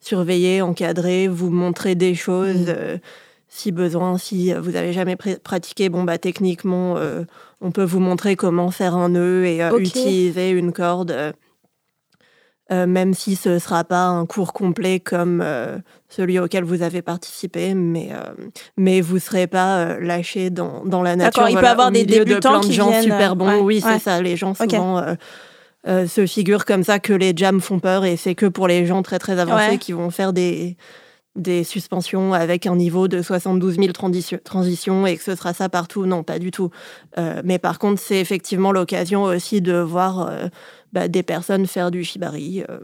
surveiller, 0.00 0.62
encadrer, 0.62 1.26
vous 1.26 1.50
montrer 1.50 1.96
des 1.96 2.14
choses. 2.14 2.68
Mhm. 2.68 3.00
Si 3.48 3.72
besoin, 3.72 4.18
si 4.18 4.52
vous 4.52 4.76
avez 4.76 4.92
jamais 4.92 5.14
pr- 5.14 5.38
pratiqué, 5.38 5.88
bon 5.88 6.04
bah 6.04 6.18
techniquement, 6.18 6.96
euh, 6.96 7.24
on 7.60 7.70
peut 7.70 7.84
vous 7.84 8.00
montrer 8.00 8.36
comment 8.36 8.70
faire 8.70 8.94
un 8.96 9.10
nœud 9.10 9.44
et 9.46 9.62
euh, 9.62 9.78
utiliser 9.78 10.50
une 10.50 10.72
corde. 10.72 11.10
euh, 11.12 12.86
même 12.86 13.14
si 13.14 13.36
ce 13.36 13.48
ne 13.50 13.58
sera 13.60 13.84
pas 13.84 14.06
un 14.06 14.26
cours 14.26 14.52
complet 14.52 14.98
comme 14.98 15.44
celui 16.08 16.40
auquel 16.40 16.64
vous 16.64 16.82
avez 16.82 17.00
participé, 17.00 17.74
mais, 17.74 18.08
mais 18.76 19.00
vous 19.00 19.14
ne 19.14 19.20
serez 19.20 19.46
pas 19.46 19.98
lâché 20.00 20.50
dans, 20.50 20.84
dans 20.84 21.02
la 21.02 21.14
nature. 21.14 21.42
D'accord, 21.44 21.48
il 21.48 21.56
peut 21.56 21.62
y 21.64 21.68
avoir 21.68 21.92
des 21.92 22.04
débutants 22.04 22.54
de 22.54 22.58
plein 22.58 22.60
de 22.60 22.66
qui 22.66 22.72
gens 22.72 22.88
viennent, 22.90 23.02
super 23.04 23.36
bons. 23.36 23.46
ouais, 23.48 23.60
oui, 23.60 23.82
ouais. 23.84 23.92
c'est 23.92 23.98
ça. 24.00 24.20
Les 24.20 24.36
gens 24.36 24.54
souvent 24.54 25.00
se 25.86 26.26
figurent 26.26 26.64
comme 26.64 26.82
ça 26.82 26.98
que 26.98 27.12
les 27.12 27.32
jams 27.36 27.60
font 27.60 27.78
peur 27.78 28.04
et 28.04 28.16
c'est 28.16 28.34
que 28.34 28.46
pour 28.46 28.66
les 28.66 28.84
gens 28.86 29.02
très 29.02 29.20
très 29.20 29.38
avancés 29.38 29.68
Ouais. 29.70 29.78
qui 29.78 29.92
vont 29.92 30.10
faire 30.10 30.32
des 30.32 30.76
des 31.36 31.64
suspensions 31.64 32.32
avec 32.32 32.66
un 32.66 32.76
niveau 32.76 33.08
de 33.08 33.22
72 33.22 33.76
000 33.76 33.92
transition- 33.92 34.40
transitions 34.42 35.06
et 35.06 35.16
que 35.16 35.22
ce 35.22 35.34
sera 35.34 35.52
ça 35.52 35.68
partout? 35.68 36.06
Non, 36.06 36.22
pas 36.22 36.38
du 36.38 36.50
tout. 36.50 36.70
Euh, 37.18 37.42
mais 37.44 37.58
par 37.58 37.78
contre, 37.78 38.00
c'est 38.00 38.18
effectivement 38.20 38.72
l'occasion 38.72 39.22
aussi 39.24 39.60
de 39.60 39.76
voir 39.78 40.28
euh, 40.28 40.48
bah, 40.92 41.08
des 41.08 41.22
personnes 41.22 41.66
faire 41.66 41.90
du 41.90 42.04
shibari 42.04 42.62
euh, 42.68 42.78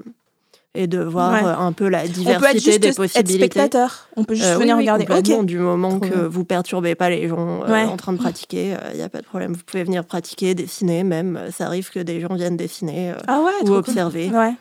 et 0.74 0.86
de 0.86 1.00
voir 1.02 1.32
Ouais. 1.32 1.40
un 1.50 1.72
peu 1.72 1.88
la 1.88 1.98
On 1.98 2.02
peut 2.02 2.08
être 2.08 2.14
diversité 2.14 2.58
juste 2.60 2.80
des 2.80 2.88
être 2.88 2.96
possibilités. 2.96 3.34
spectateur. 3.38 4.08
On 4.16 4.24
peut 4.24 4.34
juste 4.34 4.54
venir 4.54 4.76
oui, 4.76 4.88
regarder. 4.90 5.42
Du 5.44 5.58
moment 5.58 5.90
Trop 5.90 6.00
que 6.00 6.06
bien. 6.14 6.28
vous 6.28 6.44
perturbez 6.44 6.94
pas 6.94 7.10
les 7.10 7.28
gens 7.28 7.60
Ouais. 7.68 7.84
en 7.84 7.96
train 7.98 8.12
de 8.14 8.18
pratiquer, 8.18 8.76
il 8.92 8.96
n'y 8.96 9.02
a 9.02 9.08
pas 9.10 9.20
de 9.20 9.26
problème. 9.26 9.52
Vous 9.52 9.62
pouvez 9.66 9.84
venir 9.84 10.04
pratiquer, 10.04 10.54
dessiner 10.54 11.04
même. 11.04 11.38
Ça 11.50 11.66
arrive 11.66 11.90
que 11.90 12.00
des 12.00 12.20
gens 12.20 12.34
viennent 12.34 12.56
dessiner 12.56 13.12
Ah 13.28 13.40
ouais, 13.40 13.68
ou 13.68 13.74
observer. 13.74 14.28
cool. 14.28 14.54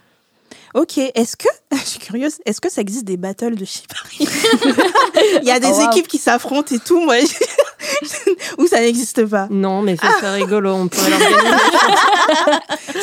Ok, 0.73 0.97
est-ce 0.97 1.35
que, 1.37 1.47
je 1.71 1.85
suis 1.85 1.99
curieuse, 1.99 2.35
est-ce 2.45 2.61
que 2.61 2.71
ça 2.71 2.81
existe 2.81 3.03
des 3.05 3.17
battles 3.17 3.55
de 3.55 3.65
Shibari 3.65 4.19
Il 5.41 5.47
y 5.47 5.51
a 5.51 5.59
des 5.59 5.67
Oh, 5.71 5.75
wow. 5.81 5.89
équipes 5.91 6.07
qui 6.07 6.17
s'affrontent 6.17 6.73
et 6.73 6.79
tout, 6.79 6.99
moi, 7.01 7.15
ou 8.57 8.67
ça 8.67 8.79
n'existe 8.79 9.25
pas 9.25 9.47
Non, 9.49 9.81
mais 9.81 9.95
c'est 10.01 10.07
très 10.19 10.33
rigolo. 10.35 10.71
On 10.73 10.87
pourrait 10.87 11.11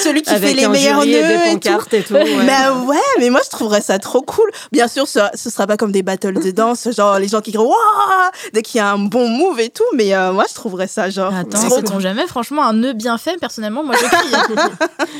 Celui 0.02 0.22
qui 0.22 0.31
avec 0.31 0.50
fait 0.50 0.54
les 0.54 0.68
meilleurs 0.68 1.04
nœuds 1.04 1.07
et 1.07 1.12
des 1.12 1.52
et 1.52 1.61
tout. 1.61 1.94
et 1.96 2.02
tout. 2.02 2.14
ouais. 2.14 2.37
Mais 2.44 2.68
ouais, 2.87 2.96
mais 3.18 3.31
moi 3.31 3.40
je 3.44 3.50
trouverais 3.50 3.81
ça 3.81 3.98
trop 3.98 4.22
cool. 4.22 4.50
Bien 4.72 4.88
sûr, 4.88 5.07
ce, 5.09 5.20
ce 5.35 5.50
sera 5.50 5.66
pas 5.66 5.76
comme 5.76 5.92
des 5.92 6.02
battles 6.02 6.42
de 6.42 6.50
danse, 6.50 6.88
genre 6.96 7.18
les 7.18 7.28
gens 7.28 7.40
qui 7.40 7.52
crient 7.52 7.62
Wouah 7.64 8.31
dès 8.52 8.62
qu'il 8.62 8.78
y 8.78 8.81
a 8.81 8.90
un 8.92 8.98
bon 8.98 9.28
move 9.28 9.61
et 9.61 9.70
tout, 9.70 9.85
mais 9.94 10.14
euh, 10.14 10.33
moi 10.33 10.44
je 10.48 10.54
trouverais 10.54 10.88
ça 10.88 11.11
genre. 11.11 11.35
Attends, 11.35 11.59
trop 11.68 11.76
sait-on 11.76 12.00
jamais 12.00 12.26
Franchement, 12.26 12.64
un 12.64 12.72
nœud 12.74 12.92
bien 12.92 13.18
fait, 13.18 13.37
personnellement, 13.38 13.85
moi 13.85 13.94
je 14.00 14.07
crie. 14.07 14.57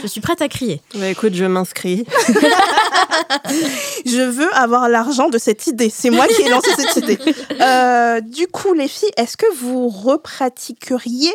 je 0.03 0.07
suis 0.07 0.21
prête 0.21 0.41
à 0.43 0.49
crier. 0.49 0.81
Bah, 0.95 1.09
écoute, 1.09 1.35
je 1.35 1.45
m'inscris. 1.45 2.05
Je 4.07 4.23
veux 4.23 4.53
avoir 4.55 4.89
l'argent 4.89 5.29
de 5.29 5.39
cette 5.39 5.67
idée. 5.67 5.91
C'est 5.91 6.11
moi 6.11 6.27
qui 6.27 6.43
ai 6.43 6.49
lancé 6.49 6.71
cette 6.77 6.97
idée. 6.97 7.19
Euh, 7.61 8.21
du 8.21 8.47
coup, 8.47 8.73
les 8.75 8.89
filles, 8.89 9.11
est-ce 9.17 9.37
que 9.37 9.53
vous 9.57 9.89
repratiqueriez 9.89 11.35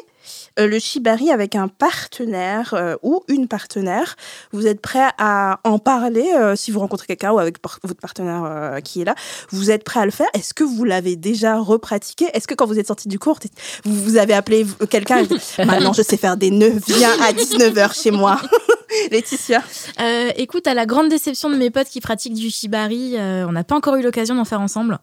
le 0.57 0.77
shibari 0.79 1.31
avec 1.31 1.55
un 1.55 1.67
partenaire 1.67 2.73
euh, 2.73 2.95
ou 3.01 3.23
une 3.27 3.47
partenaire 3.47 4.15
Vous 4.51 4.67
êtes 4.67 4.81
prêt 4.81 5.09
à 5.17 5.59
en 5.63 5.79
parler 5.79 6.31
euh, 6.35 6.55
si 6.55 6.71
vous 6.71 6.79
rencontrez 6.79 7.07
quelqu'un 7.07 7.31
ou 7.31 7.39
avec 7.39 7.59
par- 7.59 7.79
votre 7.83 7.99
partenaire 7.99 8.43
euh, 8.45 8.79
qui 8.79 9.01
est 9.01 9.05
là 9.05 9.15
Vous 9.49 9.71
êtes 9.71 9.83
prêt 9.83 9.99
à 10.01 10.05
le 10.05 10.11
faire 10.11 10.27
Est-ce 10.33 10.53
que 10.53 10.63
vous 10.63 10.83
l'avez 10.83 11.15
déjà 11.15 11.57
repratiqué? 11.59 12.25
Est-ce 12.33 12.47
que 12.47 12.53
quand 12.53 12.65
vous 12.67 12.77
êtes 12.79 12.87
sorti 12.87 13.07
du 13.07 13.17
cours, 13.19 13.39
vous, 13.83 13.95
vous 14.03 14.17
avez 14.17 14.33
appelé 14.33 14.65
quelqu'un 14.89 15.17
et 15.19 15.25
dit, 15.27 15.39
Maintenant, 15.59 15.93
je 15.93 16.01
sais 16.03 16.17
faire 16.17 16.37
des 16.37 16.51
nœuds. 16.51 16.79
Viens 16.87 17.11
à 17.21 17.31
19h 17.33 17.99
chez 18.01 18.11
moi. 18.11 18.39
Laetitia 19.11 19.63
Euh, 19.99 20.29
écoute, 20.35 20.67
à 20.67 20.75
la 20.75 20.85
grande 20.85 21.09
déception 21.09 21.49
de 21.49 21.55
mes 21.55 21.71
potes 21.71 21.87
qui 21.87 21.99
pratiquent 21.99 22.35
du 22.35 22.51
shibari, 22.51 23.13
euh, 23.17 23.45
on 23.47 23.51
n'a 23.53 23.63
pas 23.63 23.75
encore 23.75 23.95
eu 23.95 24.03
l'occasion 24.03 24.35
d'en 24.35 24.45
faire 24.45 24.61
ensemble. 24.61 24.99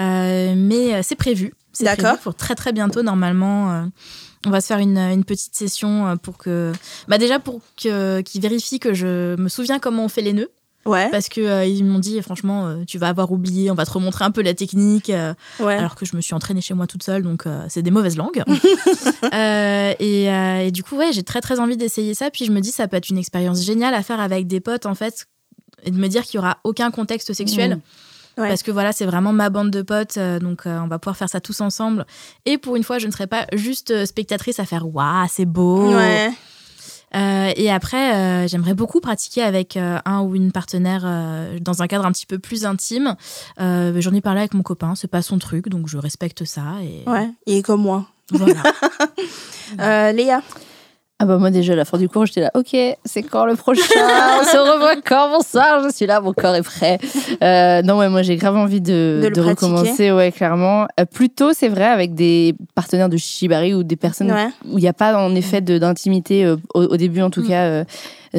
Euh, 0.00 0.54
mais 0.56 0.94
euh, 0.94 1.00
c'est 1.04 1.14
prévu. 1.14 1.54
C'est 1.72 1.84
D'accord. 1.84 2.04
prévu 2.14 2.22
pour 2.24 2.34
très 2.34 2.56
très 2.56 2.72
bientôt, 2.72 3.02
normalement. 3.02 3.84
On 4.46 4.50
va 4.50 4.60
se 4.60 4.66
faire 4.68 4.78
une, 4.78 4.98
une 4.98 5.24
petite 5.24 5.54
session 5.56 6.06
euh, 6.08 6.16
pour 6.16 6.38
que. 6.38 6.72
Bah 7.08 7.18
déjà 7.18 7.38
pour 7.38 7.60
que- 7.82 8.20
qu'ils 8.20 8.40
vérifient 8.40 8.78
que 8.80 8.94
je 8.94 9.34
me 9.40 9.48
souviens 9.48 9.78
comment 9.78 10.04
on 10.04 10.08
fait 10.08 10.22
les 10.22 10.32
nœuds. 10.32 10.50
Ouais. 10.86 11.10
Parce 11.10 11.28
que 11.28 11.40
euh, 11.42 11.64
ils 11.66 11.84
m'ont 11.84 11.98
dit, 11.98 12.22
franchement, 12.22 12.66
euh, 12.66 12.84
tu 12.86 12.96
vas 12.96 13.08
avoir 13.08 13.30
oublié, 13.30 13.70
on 13.70 13.74
va 13.74 13.84
te 13.84 13.90
remontrer 13.90 14.24
un 14.24 14.30
peu 14.30 14.40
la 14.40 14.54
technique. 14.54 15.10
euh, 15.10 15.34
Ouais. 15.60 15.74
alors 15.74 15.96
que 15.96 16.06
je 16.06 16.16
me 16.16 16.22
suis 16.22 16.32
entraînée 16.34 16.62
chez 16.62 16.72
moi 16.72 16.86
toute 16.86 17.02
seule, 17.02 17.22
donc 17.22 17.44
c'est 17.68 17.82
des 17.82 17.90
mauvaises 17.90 18.16
langues. 18.16 18.42
Et, 20.00 20.24
et 20.66 20.70
du 20.70 20.82
coup, 20.82 20.96
ouais, 20.96 21.12
j'ai 21.12 21.22
très 21.22 21.40
très 21.40 21.60
envie 21.60 21.76
d'essayer 21.76 22.14
ça. 22.14 22.30
Puis 22.30 22.44
je 22.44 22.52
me 22.52 22.60
dis, 22.60 22.70
ça 22.70 22.88
peut 22.88 22.96
être 22.96 23.08
une 23.10 23.18
expérience 23.18 23.62
géniale 23.64 23.94
à 23.94 24.02
faire 24.02 24.20
avec 24.20 24.46
des 24.46 24.60
potes, 24.60 24.86
en 24.86 24.94
fait, 24.94 25.26
et 25.84 25.90
de 25.90 25.96
me 25.98 26.08
dire 26.08 26.22
qu'il 26.24 26.36
y 26.36 26.38
aura 26.38 26.58
aucun 26.64 26.90
contexte 26.90 27.32
sexuel. 27.32 27.76
Mmh. 27.76 27.80
Ouais. 28.38 28.48
Parce 28.48 28.62
que 28.62 28.70
voilà, 28.70 28.92
c'est 28.92 29.04
vraiment 29.04 29.32
ma 29.32 29.50
bande 29.50 29.70
de 29.70 29.82
potes, 29.82 30.16
euh, 30.16 30.38
donc 30.38 30.66
euh, 30.66 30.78
on 30.78 30.86
va 30.86 30.98
pouvoir 30.98 31.16
faire 31.16 31.28
ça 31.28 31.40
tous 31.40 31.60
ensemble. 31.60 32.06
Et 32.46 32.56
pour 32.56 32.76
une 32.76 32.84
fois, 32.84 32.98
je 32.98 33.06
ne 33.06 33.12
serai 33.12 33.26
pas 33.26 33.46
juste 33.52 33.90
euh, 33.90 34.06
spectatrice 34.06 34.60
à 34.60 34.64
faire 34.64 34.86
waouh, 34.86 35.26
c'est 35.28 35.44
beau. 35.44 35.92
Ouais. 35.94 36.30
Euh, 37.14 37.50
et 37.56 37.70
après, 37.70 38.14
euh, 38.14 38.46
j'aimerais 38.48 38.74
beaucoup 38.74 39.00
pratiquer 39.00 39.42
avec 39.42 39.76
euh, 39.76 39.98
un 40.04 40.20
ou 40.20 40.34
une 40.34 40.52
partenaire 40.52 41.06
dans 41.60 41.82
un 41.82 41.86
cadre 41.86 42.04
un 42.06 42.12
petit 42.12 42.26
peu 42.26 42.38
plus 42.38 42.64
intime. 42.66 43.16
J'en 43.58 44.14
ai 44.14 44.20
parlé 44.20 44.40
avec 44.40 44.54
mon 44.54 44.62
copain, 44.62 44.94
c'est 44.94 45.08
pas 45.08 45.22
son 45.22 45.38
truc, 45.38 45.68
donc 45.68 45.88
je 45.88 45.98
respecte 45.98 46.44
ça. 46.44 46.74
Et 46.82 47.08
Ouais. 47.08 47.30
Il 47.46 47.56
est 47.56 47.62
comme 47.62 47.82
moi. 47.82 48.06
voilà. 48.30 48.62
Léa. 50.12 50.42
Ah 51.20 51.26
bah 51.26 51.36
moi 51.38 51.50
déjà 51.50 51.72
à 51.72 51.76
la 51.76 51.84
fin 51.84 51.98
du 51.98 52.08
cours 52.08 52.26
j'étais 52.26 52.42
là 52.42 52.52
ok 52.54 52.76
c'est 53.04 53.22
quand 53.24 53.44
le 53.44 53.56
prochain? 53.56 53.82
On 54.40 54.44
se 54.44 54.56
revoit 54.56 54.94
quand? 55.04 55.30
Bonsoir 55.30 55.82
je 55.82 55.92
suis 55.92 56.06
là 56.06 56.20
mon 56.20 56.32
corps 56.32 56.54
est 56.54 56.62
prêt. 56.62 56.98
Euh, 57.42 57.82
non 57.82 57.98
ouais 57.98 58.08
moi 58.08 58.22
j'ai 58.22 58.36
grave 58.36 58.56
envie 58.56 58.80
de, 58.80 59.28
De 59.34 59.40
recommencer 59.40 60.12
ouais 60.12 60.30
clairement. 60.30 60.86
Euh, 61.00 61.04
plutôt 61.06 61.52
c'est 61.52 61.68
vrai 61.68 61.86
avec 61.86 62.14
des 62.14 62.54
partenaires 62.76 63.08
de 63.08 63.16
shibari 63.16 63.74
ou 63.74 63.82
des 63.82 63.96
personnes 63.96 64.30
Ouais. 64.30 64.46
où 64.70 64.78
il 64.78 64.82
n'y 64.82 64.86
a 64.88 64.92
pas 64.92 65.18
en 65.18 65.34
effet 65.34 65.60
d'intimité 65.60 66.44
euh, 66.44 66.56
au, 66.74 66.82
au 66.84 66.96
début 66.96 67.20
en 67.22 67.30
tout 67.30 67.42
Mm. 67.42 67.48
cas 67.48 67.62
euh, 67.64 67.84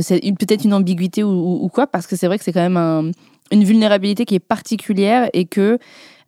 c'est 0.01 0.19
peut-être 0.39 0.63
une 0.63 0.73
ambiguïté 0.73 1.21
ou, 1.23 1.29
ou- 1.31 1.59
ou 1.65 1.67
quoi 1.67 1.85
parce 1.85 2.07
que 2.07 2.15
c'est 2.15 2.27
vrai 2.27 2.37
que 2.37 2.45
c'est 2.45 2.53
quand 2.53 2.61
même 2.61 2.77
un- 2.77 3.11
une 3.51 3.63
vulnérabilité 3.65 4.23
qui 4.23 4.35
est 4.35 4.39
particulière 4.39 5.29
et 5.33 5.43
que 5.45 5.79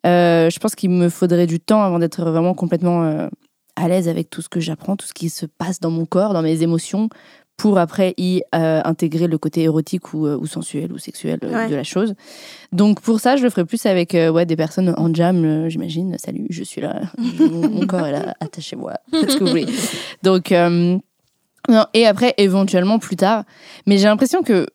euh, 0.05 0.49
je 0.49 0.59
pense 0.59 0.75
qu'il 0.75 0.89
me 0.89 1.07
faudrait 1.07 1.47
du 1.47 1.61
temps 1.61 1.81
avant 1.83 1.99
d'être 1.99 2.23
vraiment 2.25 2.53
complètement 2.55 3.03
euh, 3.03 3.27
à 3.75 3.87
l'aise 3.87 4.07
avec 4.07 4.29
tout 4.29 4.41
ce 4.41 4.49
que 4.49 4.59
j'apprends, 4.59 4.95
tout 4.95 5.07
ce 5.07 5.13
qui 5.13 5.29
se 5.29 5.45
passe 5.45 5.79
dans 5.79 5.91
mon 5.91 6.05
corps, 6.05 6.33
dans 6.33 6.41
mes 6.41 6.61
émotions, 6.63 7.09
pour 7.57 7.77
après 7.77 8.15
y 8.17 8.41
euh, 8.55 8.81
intégrer 8.85 9.27
le 9.27 9.37
côté 9.37 9.61
érotique 9.61 10.13
ou, 10.15 10.25
euh, 10.25 10.35
ou 10.35 10.47
sensuel 10.47 10.91
ou 10.91 10.97
sexuel 10.97 11.37
euh, 11.43 11.53
Ouais. 11.53 11.69
de 11.69 11.75
la 11.75 11.83
chose. 11.83 12.15
Donc 12.71 13.01
pour 13.01 13.19
ça, 13.19 13.35
je 13.37 13.43
le 13.43 13.49
ferai 13.51 13.65
plus 13.65 13.85
avec 13.85 14.15
euh, 14.15 14.31
ouais, 14.31 14.47
des 14.47 14.55
personnes 14.55 14.93
en 14.97 15.13
jam, 15.13 15.43
euh, 15.45 15.69
j'imagine. 15.69 16.17
Salut, 16.17 16.47
je 16.49 16.63
suis 16.63 16.81
là, 16.81 17.01
mon, 17.17 17.69
mon 17.69 17.85
corps 17.85 18.07
est 18.07 18.11
là, 18.13 18.33
attachez-moi, 18.39 18.93
faites 19.11 19.31
ce 19.31 19.37
que 19.37 19.43
vous 19.43 19.49
voulez. 19.51 19.67
Donc, 20.23 20.51
non, 21.69 21.85
et 21.93 22.07
après, 22.07 22.33
éventuellement 22.37 22.97
plus 22.97 23.15
tard. 23.15 23.43
Mais 23.85 23.97
j'ai 23.99 24.05
l'impression 24.05 24.41
que 24.41 24.65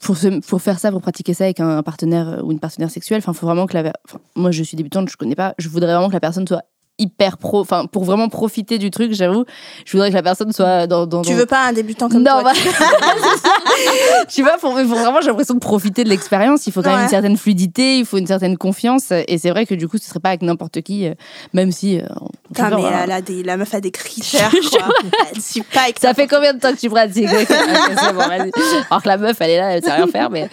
pour, 0.00 0.16
pour 0.48 0.60
faire 0.60 0.78
ça, 0.80 0.90
pour 0.90 1.00
pratiquer 1.00 1.32
ça 1.34 1.44
avec 1.44 1.60
un 1.60 1.82
partenaire 1.84 2.40
ou 2.44 2.50
une 2.50 2.58
partenaire 2.58 2.90
sexuelle, 2.90 3.20
il 3.20 3.22
faut 3.22 3.46
vraiment 3.46 3.66
que 3.66 3.74
la. 3.74 3.92
moi, 4.34 4.50
je 4.50 4.62
suis 4.64 4.76
débutante, 4.76 5.08
je 5.08 5.16
connais 5.16 5.36
pas. 5.36 5.54
Je 5.58 5.68
voudrais 5.68 5.92
vraiment 5.92 6.08
que 6.08 6.14
la 6.14 6.20
personne 6.20 6.46
soit 6.48 6.64
hyper 6.98 7.36
pro. 7.38 7.60
Enfin, 7.60 7.86
pour 7.86 8.04
vraiment 8.04 8.28
profiter 8.28 8.78
du 8.78 8.90
truc, 8.90 9.12
j'avoue, 9.12 9.44
je 9.84 9.92
voudrais 9.92 10.10
que 10.10 10.14
la 10.14 10.22
personne 10.22 10.52
soit 10.52 10.86
dans. 10.86 11.06
dans 11.06 11.22
Tu 11.22 11.30
dans- 11.32 11.36
veux 11.36 11.46
pas 11.46 11.66
un 11.66 11.72
débutant 11.72 12.08
comme 12.08 12.22
non, 12.22 12.40
toi 12.40 12.42
bah, 12.44 12.52
tu 14.28 14.42
vois, 14.42 14.58
pour, 14.58 14.72
pour 14.74 14.84
vraiment, 14.98 15.20
j'ai 15.20 15.28
l'impression 15.28 15.54
de 15.54 15.58
profiter 15.60 16.04
de 16.04 16.08
l'expérience. 16.08 16.66
Il 16.66 16.72
faut 16.72 16.82
quand 16.82 16.92
même 16.94 17.02
une 17.04 17.08
certaine 17.08 17.36
fluidité, 17.36 17.98
il 17.98 18.04
faut 18.06 18.18
une 18.18 18.26
certaine 18.26 18.56
confiance. 18.56 19.12
Et 19.28 19.38
c'est 19.38 19.50
vrai 19.50 19.66
que 19.66 19.74
du 19.74 19.88
coup, 19.88 19.98
ce 19.98 20.08
serait 20.08 20.20
pas 20.20 20.30
avec 20.30 20.42
n'importe 20.42 20.80
qui, 20.82 21.06
euh, 21.06 21.14
même 21.52 21.72
si. 21.72 21.98
euh, 22.00 22.06
Putain, 22.48 22.70
mais 22.70 22.76
voir, 22.76 22.92
elle 23.04 23.12
a 23.12 23.20
des, 23.20 23.42
la 23.42 23.56
meuf 23.56 23.74
a 23.74 23.80
des 23.80 23.90
critères, 23.90 24.50
Je- 24.52 24.68
quoi. 24.70 24.88
Je 25.34 25.40
suis 25.40 25.62
pas 25.62 25.82
avec 25.82 25.98
Ça 25.98 26.14
fait 26.14 26.26
combien 26.26 26.54
de 26.54 26.60
temps 26.60 26.72
que 26.72 26.78
tu 26.80 26.88
pratiques? 26.90 27.28
Bon. 28.16 28.20
Alors 28.90 29.02
que 29.02 29.08
la 29.08 29.16
meuf, 29.18 29.36
elle 29.40 29.50
est 29.50 29.58
là, 29.58 29.70
elle 29.76 29.82
sait 29.82 29.92
rien 29.92 30.06
faire. 30.06 30.30
Mais, 30.30 30.48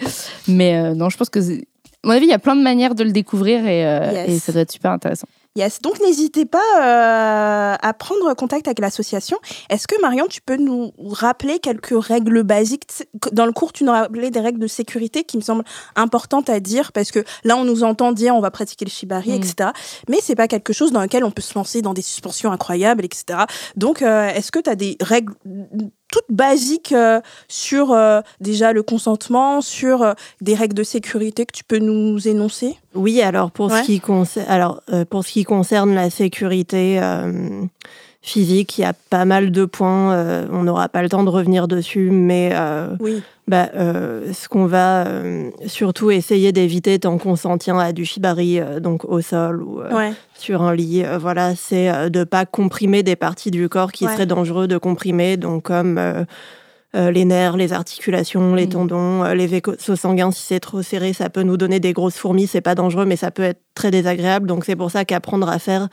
mais 0.48 0.76
euh, 0.76 0.94
non, 0.94 1.08
je 1.08 1.16
pense 1.16 1.28
que. 1.30 1.38
À 1.40 2.06
mon 2.06 2.10
avis, 2.12 2.26
il 2.26 2.30
y 2.30 2.34
a 2.34 2.38
plein 2.38 2.54
de 2.56 2.62
manières 2.62 2.94
de 2.94 3.02
le 3.04 3.12
découvrir 3.12 3.66
et, 3.66 3.86
euh, 3.86 4.10
Yes. 4.12 4.28
et 4.28 4.38
ça 4.38 4.52
doit 4.52 4.60
être 4.62 4.72
super 4.72 4.90
intéressant. 4.90 5.26
Yes, 5.56 5.80
donc 5.80 6.00
n'hésitez 6.00 6.46
pas 6.46 6.58
euh, 6.80 7.76
à 7.80 7.94
prendre 7.94 8.34
contact 8.34 8.66
avec 8.66 8.80
l'association. 8.80 9.38
Est-ce 9.70 9.86
que 9.86 9.94
Marion, 10.00 10.26
tu 10.28 10.40
peux 10.40 10.56
nous 10.56 10.92
rappeler 10.98 11.60
quelques 11.60 11.94
règles 11.96 12.42
basiques? 12.42 12.86
Dans 13.30 13.46
le 13.46 13.52
cours, 13.52 13.72
tu 13.72 13.84
nous 13.84 13.92
rappelais 13.92 14.32
des 14.32 14.40
règles 14.40 14.58
de 14.58 14.66
sécurité 14.66 15.22
qui 15.22 15.36
me 15.36 15.42
semblent 15.42 15.62
importantes 15.94 16.50
à 16.50 16.58
dire 16.58 16.90
parce 16.90 17.12
que 17.12 17.22
là, 17.44 17.56
on 17.56 17.64
nous 17.64 17.84
entend 17.84 18.10
dire 18.10 18.34
on 18.34 18.40
va 18.40 18.50
pratiquer 18.50 18.84
le 18.84 18.90
shibari, 18.90 19.30
Mm. 19.30 19.34
etc. 19.34 19.70
Mais 20.08 20.18
c'est 20.20 20.34
pas 20.34 20.48
quelque 20.48 20.72
chose 20.72 20.90
dans 20.90 21.00
lequel 21.00 21.22
on 21.22 21.30
peut 21.30 21.40
se 21.42 21.56
lancer 21.56 21.82
dans 21.82 21.94
des 21.94 22.02
suspensions 22.02 22.50
incroyables, 22.50 23.04
etc. 23.04 23.44
Donc, 23.76 24.02
euh, 24.02 24.26
est-ce 24.30 24.50
que 24.50 24.58
tu 24.58 24.68
as 24.68 24.74
des 24.74 24.96
règles 25.00 25.34
toutes 26.14 26.36
basiques 26.36 26.92
euh, 26.92 27.20
sur 27.48 27.90
euh, 27.90 28.20
déjà 28.40 28.72
le 28.72 28.84
consentement, 28.84 29.60
sur 29.60 30.02
euh, 30.02 30.12
des 30.40 30.54
règles 30.54 30.74
de 30.74 30.84
sécurité 30.84 31.44
que 31.44 31.52
tu 31.52 31.64
peux 31.64 31.80
nous 31.80 32.28
énoncer? 32.28 32.76
Oui, 32.94 33.20
alors 33.20 33.50
pour, 33.50 33.72
Ouais. 33.72 33.80
ce, 33.80 33.86
qui 33.86 33.98
concerne, 33.98 34.46
alors, 34.48 34.80
pour 35.10 35.24
ce 35.24 35.32
qui 35.32 35.42
concerne 35.42 35.92
la 35.92 36.10
sécurité 36.10 37.00
physique, 38.26 38.78
il 38.78 38.80
y 38.80 38.84
a 38.84 38.94
pas 39.10 39.26
mal 39.26 39.50
de 39.52 39.66
points. 39.66 40.12
euh, 40.14 40.46
on 40.50 40.62
n'aura 40.62 40.88
pas 40.88 41.02
le 41.02 41.10
temps 41.10 41.22
de 41.24 41.28
revenir 41.28 41.68
dessus, 41.68 42.08
mais 42.10 42.50
euh, 42.54 42.96
Oui. 42.98 43.22
bah, 43.46 43.68
euh, 43.76 44.32
ce 44.32 44.48
qu'on 44.48 44.64
va 44.64 45.04
surtout 45.66 46.10
essayer 46.10 46.50
d'éviter 46.50 46.98
tant 46.98 47.18
qu'on 47.18 47.36
s'en 47.36 47.58
tient 47.58 47.78
à 47.78 47.92
du 47.92 48.06
shibari, 48.06 48.60
donc 48.80 49.04
au 49.04 49.20
sol 49.20 49.62
ou 49.62 49.80
Ouais. 49.94 50.12
sur 50.34 50.62
un 50.62 50.74
lit, 50.74 51.04
voilà, 51.20 51.54
c'est 51.54 52.08
de 52.10 52.24
pas 52.24 52.46
comprimer 52.46 53.02
des 53.02 53.14
parties 53.14 53.50
du 53.50 53.68
corps 53.68 53.92
qui 53.92 54.06
Ouais. 54.06 54.12
seraient 54.12 54.24
dangereux 54.26 54.66
de 54.68 54.78
comprimer, 54.78 55.36
donc 55.36 55.64
comme 55.64 56.00
les 56.94 57.24
nerfs, 57.26 57.56
les 57.58 57.72
articulations, 57.74 58.54
les 58.54 58.66
Mm. 58.66 58.70
tendons, 58.70 59.24
les 59.34 59.46
vaisseaux 59.48 59.96
sanguins. 59.96 60.30
Si 60.30 60.42
c'est 60.46 60.60
trop 60.60 60.80
serré, 60.80 61.12
ça 61.12 61.28
peut 61.28 61.42
nous 61.42 61.56
donner 61.58 61.78
des 61.80 61.92
grosses 61.92 62.16
fourmis. 62.16 62.46
C'est 62.46 62.60
pas 62.62 62.74
dangereux, 62.76 63.04
mais 63.04 63.16
ça 63.16 63.30
peut 63.32 63.42
être 63.42 63.60
très 63.74 63.90
désagréable. 63.90 64.46
Donc 64.46 64.64
c'est 64.64 64.76
pour 64.76 64.90
ça 64.92 65.04
qu'apprendre 65.04 65.48
à 65.48 65.58
faire 65.58 65.88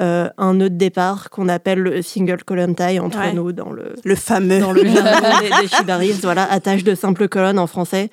euh, 0.00 0.28
un 0.38 0.54
nœud 0.54 0.70
de 0.70 0.76
départ 0.76 1.28
qu'on 1.30 1.48
appelle 1.48 1.78
le 1.80 2.00
single 2.02 2.42
colon 2.44 2.72
tie 2.74 2.98
entre 2.98 3.18
Ouais. 3.18 3.32
nous 3.34 3.52
dans 3.52 3.70
le 3.70 3.94
Le 4.04 4.14
fameux. 4.14 4.58
dans 4.58 4.72
le 4.72 4.82
des, 4.82 5.62
des 5.62 5.68
shibaris, 5.68 6.12
voilà, 6.22 6.50
attache 6.50 6.82
de 6.84 6.94
simple 6.94 7.28
colonne 7.28 7.58
en 7.58 7.66
français, 7.66 8.08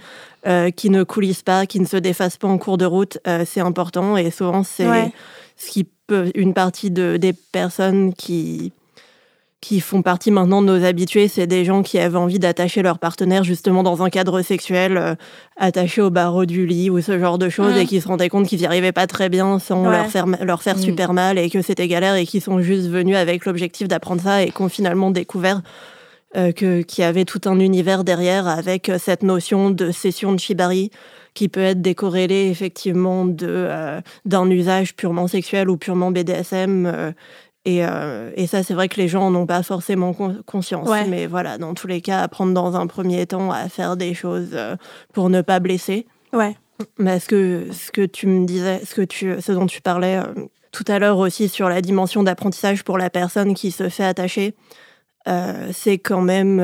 euh, 0.46 0.72
qui 0.72 0.90
ne 0.90 1.04
coulisse 1.04 1.42
pas, 1.42 1.66
qui 1.66 1.80
ne 1.80 1.86
se 1.86 1.98
défasse 1.98 2.36
pas 2.38 2.48
en 2.50 2.58
cours 2.58 2.78
de 2.78 2.86
route, 2.86 3.18
euh, 3.28 3.44
c'est 3.46 3.62
important 3.62 4.18
et 4.18 4.30
souvent 4.32 4.64
c'est 4.64 4.88
Ouais. 4.90 5.14
ce 5.56 5.70
qui 5.72 5.88
peut 6.08 6.32
une 6.36 6.54
partie 6.54 6.92
de 6.92 7.18
des 7.18 7.34
personnes 7.34 8.14
qui 8.14 8.74
qui 9.62 9.82
font 9.82 10.02
partie 10.02 10.32
maintenant 10.32 10.62
de 10.62 10.68
nos 10.68 10.86
habitués, 10.86 11.28
c'est 11.28 11.46
des 11.48 11.66
gens 11.66 11.84
qui 11.84 12.00
avaient 12.00 12.18
envie 12.18 12.40
d'attacher 12.40 12.82
leur 12.82 12.98
partenaire 12.98 13.44
justement 13.44 13.84
dans 13.84 14.02
un 14.04 14.10
cadre 14.10 14.42
sexuel, 14.42 14.96
euh, 14.98 15.16
attaché 15.58 16.02
au 16.02 16.10
barreau 16.10 16.46
du 16.46 16.66
lit 16.66 16.90
ou 16.90 17.02
ce 17.02 17.20
genre 17.20 17.38
de 17.38 17.50
choses, 17.50 17.74
Mhm. 17.74 17.80
et 17.82 17.86
qui 17.86 18.00
se 18.00 18.08
rendaient 18.08 18.30
compte 18.30 18.48
qu'ils 18.48 18.60
n'y 18.60 18.66
arrivaient 18.66 18.94
pas 18.94 19.06
très 19.06 19.28
bien 19.28 19.60
sans 19.60 19.84
Ouais. 19.84 19.92
leur 19.92 20.06
faire, 20.08 20.28
ma- 20.28 20.38
leur 20.46 20.64
faire 20.64 20.78
Mhm. 20.78 20.84
super 20.84 21.12
mal 21.14 21.38
et 21.38 21.50
que 21.50 21.62
c'était 21.62 21.90
galère 21.90 22.16
et 22.16 22.26
qui 22.26 22.40
sont 22.40 22.62
juste 22.62 22.88
venus 22.88 23.18
avec 23.18 23.46
l'objectif 23.46 23.90
d'apprendre 23.90 24.22
ça 24.22 24.44
et 24.44 24.52
qui 24.52 24.62
ont 24.62 24.70
finalement 24.70 25.12
découvert 25.12 25.62
euh, 26.38 26.52
que 26.52 26.84
qu'il 26.84 27.02
y 27.02 27.06
avait 27.06 27.26
tout 27.26 27.42
un 27.46 27.60
univers 27.60 28.04
derrière 28.04 28.48
avec 28.48 28.88
euh, 28.88 29.00
cette 29.00 29.24
notion 29.24 29.72
de 29.72 29.90
session 29.90 30.32
de 30.32 30.40
shibari 30.40 30.92
qui 31.34 31.48
peut 31.50 31.60
être 31.62 31.82
décorrélée 31.82 32.50
effectivement 32.52 33.26
de 33.26 33.48
euh, 33.50 34.00
d'un 34.26 34.48
usage 34.52 34.96
purement 34.96 35.28
sexuel 35.28 35.72
ou 35.72 35.78
purement 35.78 36.12
BDSM 36.12 37.14
et, 37.66 37.86
euh, 37.86 38.32
et 38.36 38.48
ça 38.48 38.64
c'est 38.64 38.74
vrai 38.74 38.88
que 38.90 38.96
les 39.02 39.08
gens 39.08 39.30
n'ont 39.32 39.46
pas 39.46 39.64
forcément 39.64 40.14
con- 40.14 40.38
conscience 40.46 40.88
Ouais. 40.90 41.06
mais 41.08 41.28
voilà 41.28 41.58
dans 41.58 41.74
tous 41.74 41.88
les 41.88 42.02
cas 42.02 42.22
apprendre 42.22 42.54
dans 42.54 42.76
un 42.76 42.88
premier 42.88 43.26
temps 43.26 43.52
à 43.52 43.68
faire 43.70 43.98
des 43.98 44.14
choses 44.14 44.50
euh, 44.54 44.76
pour 45.14 45.30
ne 45.30 45.42
pas 45.42 45.60
blesser 45.60 46.08
Ouais. 46.34 46.56
mais 46.98 47.20
ce 47.20 47.28
que, 47.28 47.66
ce 47.72 47.92
que 47.92 48.06
tu 48.06 48.28
me 48.28 48.46
disais, 48.46 48.82
ce, 48.86 48.96
que 48.96 49.02
tu, 49.02 49.36
ce 49.42 49.52
dont 49.52 49.66
tu 49.66 49.82
parlais 49.82 50.18
euh, 50.18 50.46
tout 50.72 50.86
à 50.88 51.00
l'heure 51.00 51.18
aussi 51.18 51.50
sur 51.50 51.68
la 51.68 51.82
dimension 51.82 52.22
d'apprentissage 52.24 52.84
pour 52.84 52.98
la 52.98 53.10
personne 53.10 53.56
qui 53.56 53.72
se 53.72 53.90
fait 53.90 54.04
attacher, 54.06 54.54
euh, 55.28 55.70
c'est 55.74 55.98
quand 55.98 56.22
même. 56.22 56.60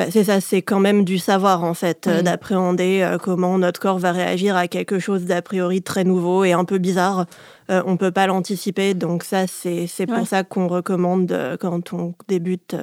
Bah, 0.00 0.06
c'est 0.10 0.24
ça, 0.24 0.40
c'est 0.40 0.62
quand 0.62 0.80
même 0.80 1.04
du 1.04 1.18
savoir 1.18 1.62
en 1.62 1.74
fait, 1.74 2.06
euh, 2.06 2.22
d'appréhender 2.22 3.02
euh, 3.02 3.18
comment 3.18 3.58
notre 3.58 3.78
corps 3.80 3.98
va 3.98 4.12
réagir 4.12 4.56
à 4.56 4.66
quelque 4.66 4.98
chose 4.98 5.26
d'a 5.26 5.42
priori 5.42 5.82
très 5.82 6.04
nouveau 6.04 6.42
et 6.42 6.52
un 6.52 6.64
peu 6.64 6.78
bizarre. 6.78 7.26
Euh, 7.70 7.82
on 7.84 7.98
peut 7.98 8.10
pas 8.10 8.26
l'anticiper, 8.26 8.94
donc 8.94 9.24
ça, 9.24 9.46
c'est 9.46 9.86
pour 10.06 10.20
Ouais. 10.20 10.24
ça 10.24 10.42
qu'on 10.42 10.68
recommande 10.68 11.58
quand 11.60 11.92
on 11.92 12.14
débute 12.28 12.74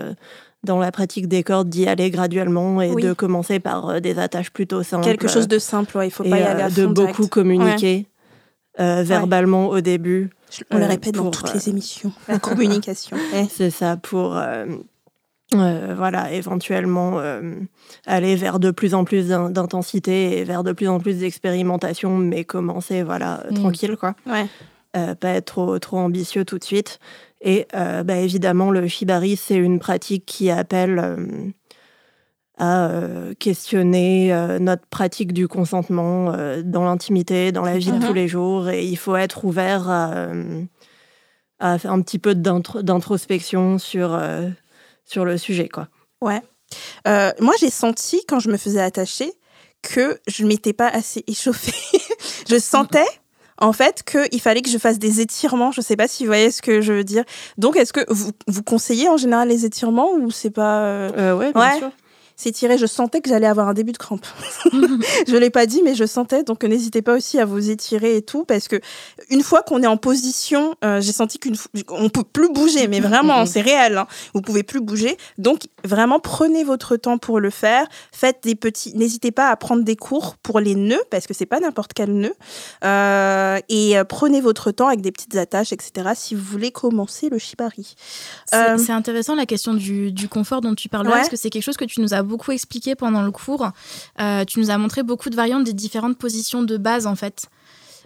dans 0.64 0.78
la 0.78 0.92
pratique 0.92 1.28
des 1.28 1.42
cordes 1.42 1.70
d'y 1.70 1.88
aller 1.88 2.12
graduellement 2.12 2.84
et 2.84 2.92
Oui. 2.92 3.02
de 3.02 3.14
commencer 3.14 3.60
par 3.60 4.00
des 4.00 4.20
attaches 4.20 4.52
plutôt 4.52 4.84
simples. 4.84 5.06
Quelque 5.06 5.28
chose 5.28 5.48
de 5.48 5.58
simple, 5.58 5.98
ouais, 5.98 6.10
il 6.10 6.12
faut 6.12 6.24
et 6.24 6.30
pas 6.30 6.38
y 6.38 6.44
aller 6.44 6.62
à 6.62 6.70
de 6.70 6.84
fond 6.86 6.92
direct. 6.92 7.18
beaucoup 7.18 7.28
communiquer 7.28 8.06
verbalement 8.78 9.70
au 9.70 9.82
début. 9.82 10.30
On 10.70 10.78
le 10.78 10.86
répète 10.86 11.16
dans 11.16 11.24
pour, 11.24 11.32
toutes 11.32 11.50
euh, 11.50 11.54
les 11.56 11.70
émissions. 11.70 12.12
La 12.28 12.38
communication. 12.38 13.18
C'est 13.50 13.72
ça 13.72 13.98
pour 13.98 14.40
euh, 15.54 15.58
euh, 15.92 15.96
voilà 15.96 16.32
éventuellement 16.34 17.20
euh, 17.20 17.54
aller 18.06 18.36
vers 18.36 18.60
de 18.60 18.72
plus 18.72 18.94
en 18.94 19.04
plus 19.06 19.30
d'in- 19.30 19.50
d'intensité 19.50 20.38
et 20.40 20.44
vers 20.44 20.64
de 20.64 20.72
plus 20.74 20.88
en 20.90 21.00
plus 21.00 21.20
d'expérimentation, 21.20 22.18
mais 22.18 22.44
commencer 22.44 23.04
voilà 23.04 23.44
Mm. 23.52 23.54
tranquille 23.56 23.98
quoi. 23.98 24.16
Ouais. 24.26 24.46
Euh, 24.96 25.16
pas 25.16 25.30
être 25.30 25.46
trop 25.46 25.80
trop 25.80 25.98
ambitieux 25.98 26.44
tout 26.46 26.58
de 26.58 26.64
suite. 26.64 27.00
Et 27.42 27.68
euh, 27.76 28.04
bah, 28.04 28.16
évidemment 28.18 28.72
le 28.72 28.88
shibari 28.88 29.36
c'est 29.36 29.56
une 29.56 29.80
pratique 29.80 30.26
qui 30.26 30.50
appelle 30.50 31.00
euh, 31.00 31.16
à 32.58 32.88
euh, 32.90 33.34
questionner 33.38 34.34
euh, 34.34 34.58
notre 34.60 34.86
pratique 34.88 35.32
du 35.32 35.48
consentement 35.48 36.34
euh, 36.34 36.64
dans 36.66 36.84
l'intimité, 36.86 37.52
dans 37.52 37.64
la 37.64 37.78
vie 37.78 37.92
de 37.92 38.04
tous 38.06 38.14
les 38.14 38.28
jours. 38.28 38.70
Et 38.70 38.84
il 38.84 38.98
faut 38.98 39.16
être 39.16 39.46
ouvert 39.46 39.88
à, 39.90 40.12
euh, 40.14 40.64
à 41.60 41.78
faire 41.78 41.92
un 41.92 42.02
petit 42.02 42.18
peu 42.18 42.34
d'intro- 42.34 42.82
d'introspection 42.82 43.78
sur, 43.78 44.14
euh, 44.16 44.50
sur 45.08 45.26
le 45.26 45.38
sujet. 45.40 45.68
Quoi. 45.70 45.88
Euh, 47.08 47.32
moi, 47.40 47.54
j'ai 47.60 47.70
senti 47.72 48.22
quand 48.28 48.40
je 48.40 48.50
me 48.50 48.58
faisais 48.58 48.82
attacher 48.82 49.32
que 49.82 50.20
je 50.28 50.46
m'étais 50.46 50.74
pas 50.74 50.88
assez 50.90 51.24
échauffée. 51.28 51.74
je 52.50 52.60
sentais. 52.60 53.06
En 53.60 53.74
fait, 53.74 54.04
qu'il 54.04 54.40
fallait 54.40 54.62
que 54.62 54.70
je 54.70 54.78
fasse 54.78 55.00
des 55.00 55.20
étirements. 55.20 55.72
Je 55.72 55.82
sais 55.82 55.96
pas 55.96 56.08
si 56.08 56.24
vous 56.24 56.28
voyez 56.28 56.52
ce 56.52 56.62
que 56.62 56.82
je 56.82 56.94
veux 56.94 57.04
dire. 57.04 57.24
Donc, 57.58 57.76
est-ce 57.76 57.92
que 57.92 58.02
vous, 58.14 58.30
vous 58.48 58.62
conseillez 58.62 59.10
en 59.10 59.18
général 59.18 59.48
les 59.48 59.66
étirements 59.66 60.12
ou 60.14 60.30
c'est 60.30 60.52
pas. 60.52 60.82
euh, 60.82 61.10
Euh, 61.18 61.36
ouais, 61.36 61.52
bien 61.54 61.62
Ouais. 61.62 61.78
sûr. 61.80 61.90
S'étirer, 62.38 62.78
je 62.78 62.86
sentais 62.86 63.20
que 63.20 63.30
j'allais 63.30 63.48
avoir 63.48 63.68
un 63.68 63.74
début 63.74 63.92
de 63.92 63.98
crampe. 63.98 64.26
je 65.28 65.36
l'ai 65.36 65.50
pas 65.50 65.66
dit, 65.66 65.82
mais 65.84 65.96
je 65.96 66.06
sentais. 66.06 66.44
Donc 66.44 66.64
n'hésitez 66.64 67.02
pas 67.02 67.16
aussi 67.16 67.40
à 67.40 67.46
vous 67.46 67.70
étirer 67.70 68.16
et 68.16 68.22
tout, 68.22 68.46
parce 68.46 68.68
que 68.68 68.80
une 69.30 69.42
fois 69.42 69.64
qu'on 69.64 69.82
est 69.82 69.88
en 69.88 69.98
position, 69.98 70.76
euh, 70.86 71.02
j'ai 71.02 71.12
senti 71.12 71.40
qu'une 71.40 71.56
on 71.90 72.10
peut 72.10 72.24
plus 72.24 72.50
bouger, 72.54 72.88
mais 72.88 73.00
vraiment, 73.00 73.46
c'est 73.48 73.62
réel. 73.62 73.98
Hein. 73.98 74.08
Vous 74.34 74.42
pouvez 74.42 74.64
plus 74.64 74.80
bouger. 74.82 75.18
Donc 75.38 75.64
vraiment, 75.84 76.20
prenez 76.20 76.64
votre 76.64 76.96
temps 76.96 77.18
pour 77.18 77.40
le 77.40 77.50
faire. 77.50 77.88
Faites 78.12 78.44
des 78.44 78.56
petits. 78.56 78.96
N'hésitez 78.96 79.32
pas 79.32 79.50
à 79.50 79.56
prendre 79.56 79.84
des 79.84 79.96
cours 79.96 80.38
pour 80.38 80.60
les 80.60 80.76
nœuds, 80.76 81.04
parce 81.10 81.26
que 81.26 81.34
c'est 81.34 81.48
pas 81.48 81.60
n'importe 81.60 81.94
quel 81.94 82.14
nœud. 82.14 82.36
Euh, 82.84 83.60
et 83.70 83.98
euh, 83.98 84.04
prenez 84.04 84.42
votre 84.42 84.72
temps 84.72 84.88
avec 84.88 85.02
des 85.02 85.12
petites 85.12 85.36
attaches, 85.36 85.74
etc. 85.74 86.10
Si 86.16 86.36
vous 86.36 86.44
voulez 86.44 86.72
commencer 86.72 87.30
le 87.30 87.40
shibari. 87.40 87.96
C'est 88.46 88.78
c'est 88.78 88.92
intéressant 88.92 89.34
la 89.36 89.46
question 89.46 89.74
du, 89.74 90.12
du 90.12 90.30
confort 90.30 90.62
dont 90.62 90.76
tu 90.76 90.88
parles 90.90 91.06
là, 91.06 91.12
Ouais. 91.12 91.18
parce 91.18 91.30
que 91.30 91.36
c'est 91.36 91.50
quelque 91.50 91.64
chose 91.64 91.78
que 91.78 91.86
tu 91.86 92.00
nous 92.02 92.14
as 92.14 92.22
beaucoup 92.28 92.52
expliqué 92.52 92.96
pendant 92.96 93.24
le 93.24 93.32
cours. 93.32 93.72
Euh, 94.22 94.44
tu 94.46 94.60
nous 94.60 94.70
as 94.70 94.78
montré 94.78 95.02
beaucoup 95.04 95.30
de 95.30 95.36
variantes 95.36 95.64
des 95.64 95.74
différentes 95.74 96.18
positions 96.18 96.62
de 96.64 96.78
base 96.78 97.08
en 97.08 97.16
fait. 97.16 97.48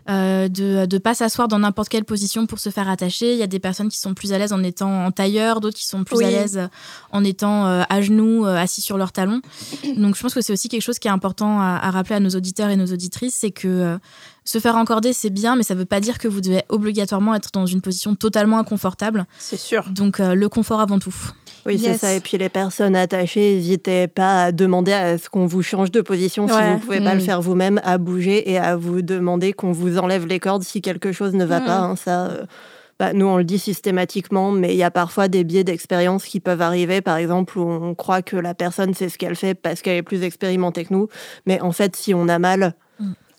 Euh, 0.09 0.47
de 0.47 0.87
ne 0.91 0.97
pas 0.97 1.13
s'asseoir 1.13 1.47
dans 1.47 1.59
n'importe 1.59 1.87
quelle 1.87 2.05
position 2.05 2.47
pour 2.47 2.57
se 2.57 2.71
faire 2.71 2.89
attacher. 2.89 3.33
Il 3.33 3.37
y 3.37 3.43
a 3.43 3.47
des 3.47 3.59
personnes 3.59 3.87
qui 3.87 3.99
sont 3.99 4.15
plus 4.15 4.33
à 4.33 4.39
l'aise 4.39 4.51
en 4.51 4.63
étant 4.63 5.05
en 5.05 5.11
tailleur, 5.11 5.61
d'autres 5.61 5.77
qui 5.77 5.85
sont 5.85 6.03
plus 6.03 6.17
Oui. 6.17 6.25
à 6.25 6.31
l'aise 6.31 6.69
en 7.11 7.23
étant 7.23 7.67
euh, 7.67 7.83
à 7.87 8.01
genoux, 8.01 8.47
euh, 8.47 8.55
assis 8.55 8.81
sur 8.81 8.97
leurs 8.97 9.11
talons. 9.11 9.41
Donc 9.97 10.15
je 10.15 10.21
pense 10.23 10.33
que 10.33 10.41
c'est 10.41 10.53
aussi 10.53 10.69
quelque 10.69 10.81
chose 10.81 10.97
qui 10.97 11.07
est 11.07 11.11
important 11.11 11.61
à, 11.61 11.79
à 11.83 11.91
rappeler 11.91 12.15
à 12.15 12.19
nos 12.19 12.31
auditeurs 12.31 12.71
et 12.71 12.77
nos 12.77 12.87
auditrices, 12.87 13.35
c'est 13.35 13.51
que 13.51 13.99
se 14.43 14.57
faire 14.57 14.75
encorder, 14.75 15.13
c'est 15.13 15.29
bien, 15.29 15.55
mais 15.55 15.61
ça 15.61 15.75
ne 15.75 15.79
veut 15.79 15.85
pas 15.85 15.99
dire 15.99 16.17
que 16.17 16.27
vous 16.27 16.41
devez 16.41 16.63
obligatoirement 16.69 17.35
être 17.35 17.51
dans 17.53 17.67
une 17.67 17.81
position 17.81 18.15
totalement 18.15 18.57
inconfortable. 18.57 19.27
C'est 19.37 19.55
sûr. 19.55 19.87
Donc 19.91 20.17
le 20.17 20.49
confort 20.49 20.81
avant 20.81 20.97
tout. 20.97 21.13
Oui, 21.65 21.77
c'est 21.79 21.97
ça. 21.97 22.13
Et 22.13 22.19
puis 22.19 22.37
les 22.37 22.49
personnes 22.49 22.95
attachées, 22.95 23.55
n'hésitez 23.55 24.07
pas 24.07 24.45
à 24.45 24.51
demander 24.51 24.93
à 24.93 25.17
ce 25.17 25.29
qu'on 25.29 25.45
vous 25.45 25.61
change 25.61 25.91
de 25.91 26.01
position 26.01 26.47
si 26.47 26.53
vous 26.53 26.73
ne 26.73 26.77
pouvez 26.79 26.99
pas 27.01 27.13
Mm. 27.13 27.17
le 27.19 27.23
faire 27.23 27.41
vous-même, 27.41 27.79
à 27.83 27.97
bouger 27.97 28.49
et 28.51 28.57
à 28.57 28.75
vous 28.75 29.01
demander 29.01 29.53
qu'on 29.53 29.71
vous 29.71 29.97
enlève 29.97 30.25
les 30.25 30.39
cordes 30.39 30.63
si 30.63 30.81
quelque 30.81 31.11
chose 31.11 31.33
ne 31.33 31.45
va 31.45 31.59
Mm. 31.59 31.65
pas. 31.65 31.77
hein. 31.77 31.95
ça, 31.95 32.27
euh, 32.27 32.45
bah, 32.99 33.13
nous, 33.13 33.25
on 33.25 33.37
le 33.37 33.43
dit 33.43 33.57
systématiquement, 33.59 34.51
mais 34.51 34.73
il 34.73 34.77
y 34.77 34.83
a 34.83 34.91
parfois 34.91 35.27
des 35.27 35.43
biais 35.43 35.63
d'expérience 35.63 36.25
qui 36.25 36.39
peuvent 36.39 36.61
arriver. 36.61 37.01
Par 37.01 37.17
exemple, 37.17 37.57
où 37.57 37.63
on 37.69 37.95
croit 37.95 38.21
que 38.21 38.35
la 38.37 38.53
personne 38.53 38.93
sait 38.93 39.09
ce 39.09 39.17
qu'elle 39.17 39.35
fait 39.35 39.55
parce 39.55 39.81
qu'elle 39.81 39.97
est 39.97 40.03
plus 40.03 40.23
expérimentée 40.23 40.85
que 40.85 40.93
nous. 40.93 41.07
Mais 41.45 41.59
en 41.61 41.71
fait, 41.71 41.95
si 41.95 42.13
on 42.13 42.27
a 42.27 42.37
mal, 42.39 42.73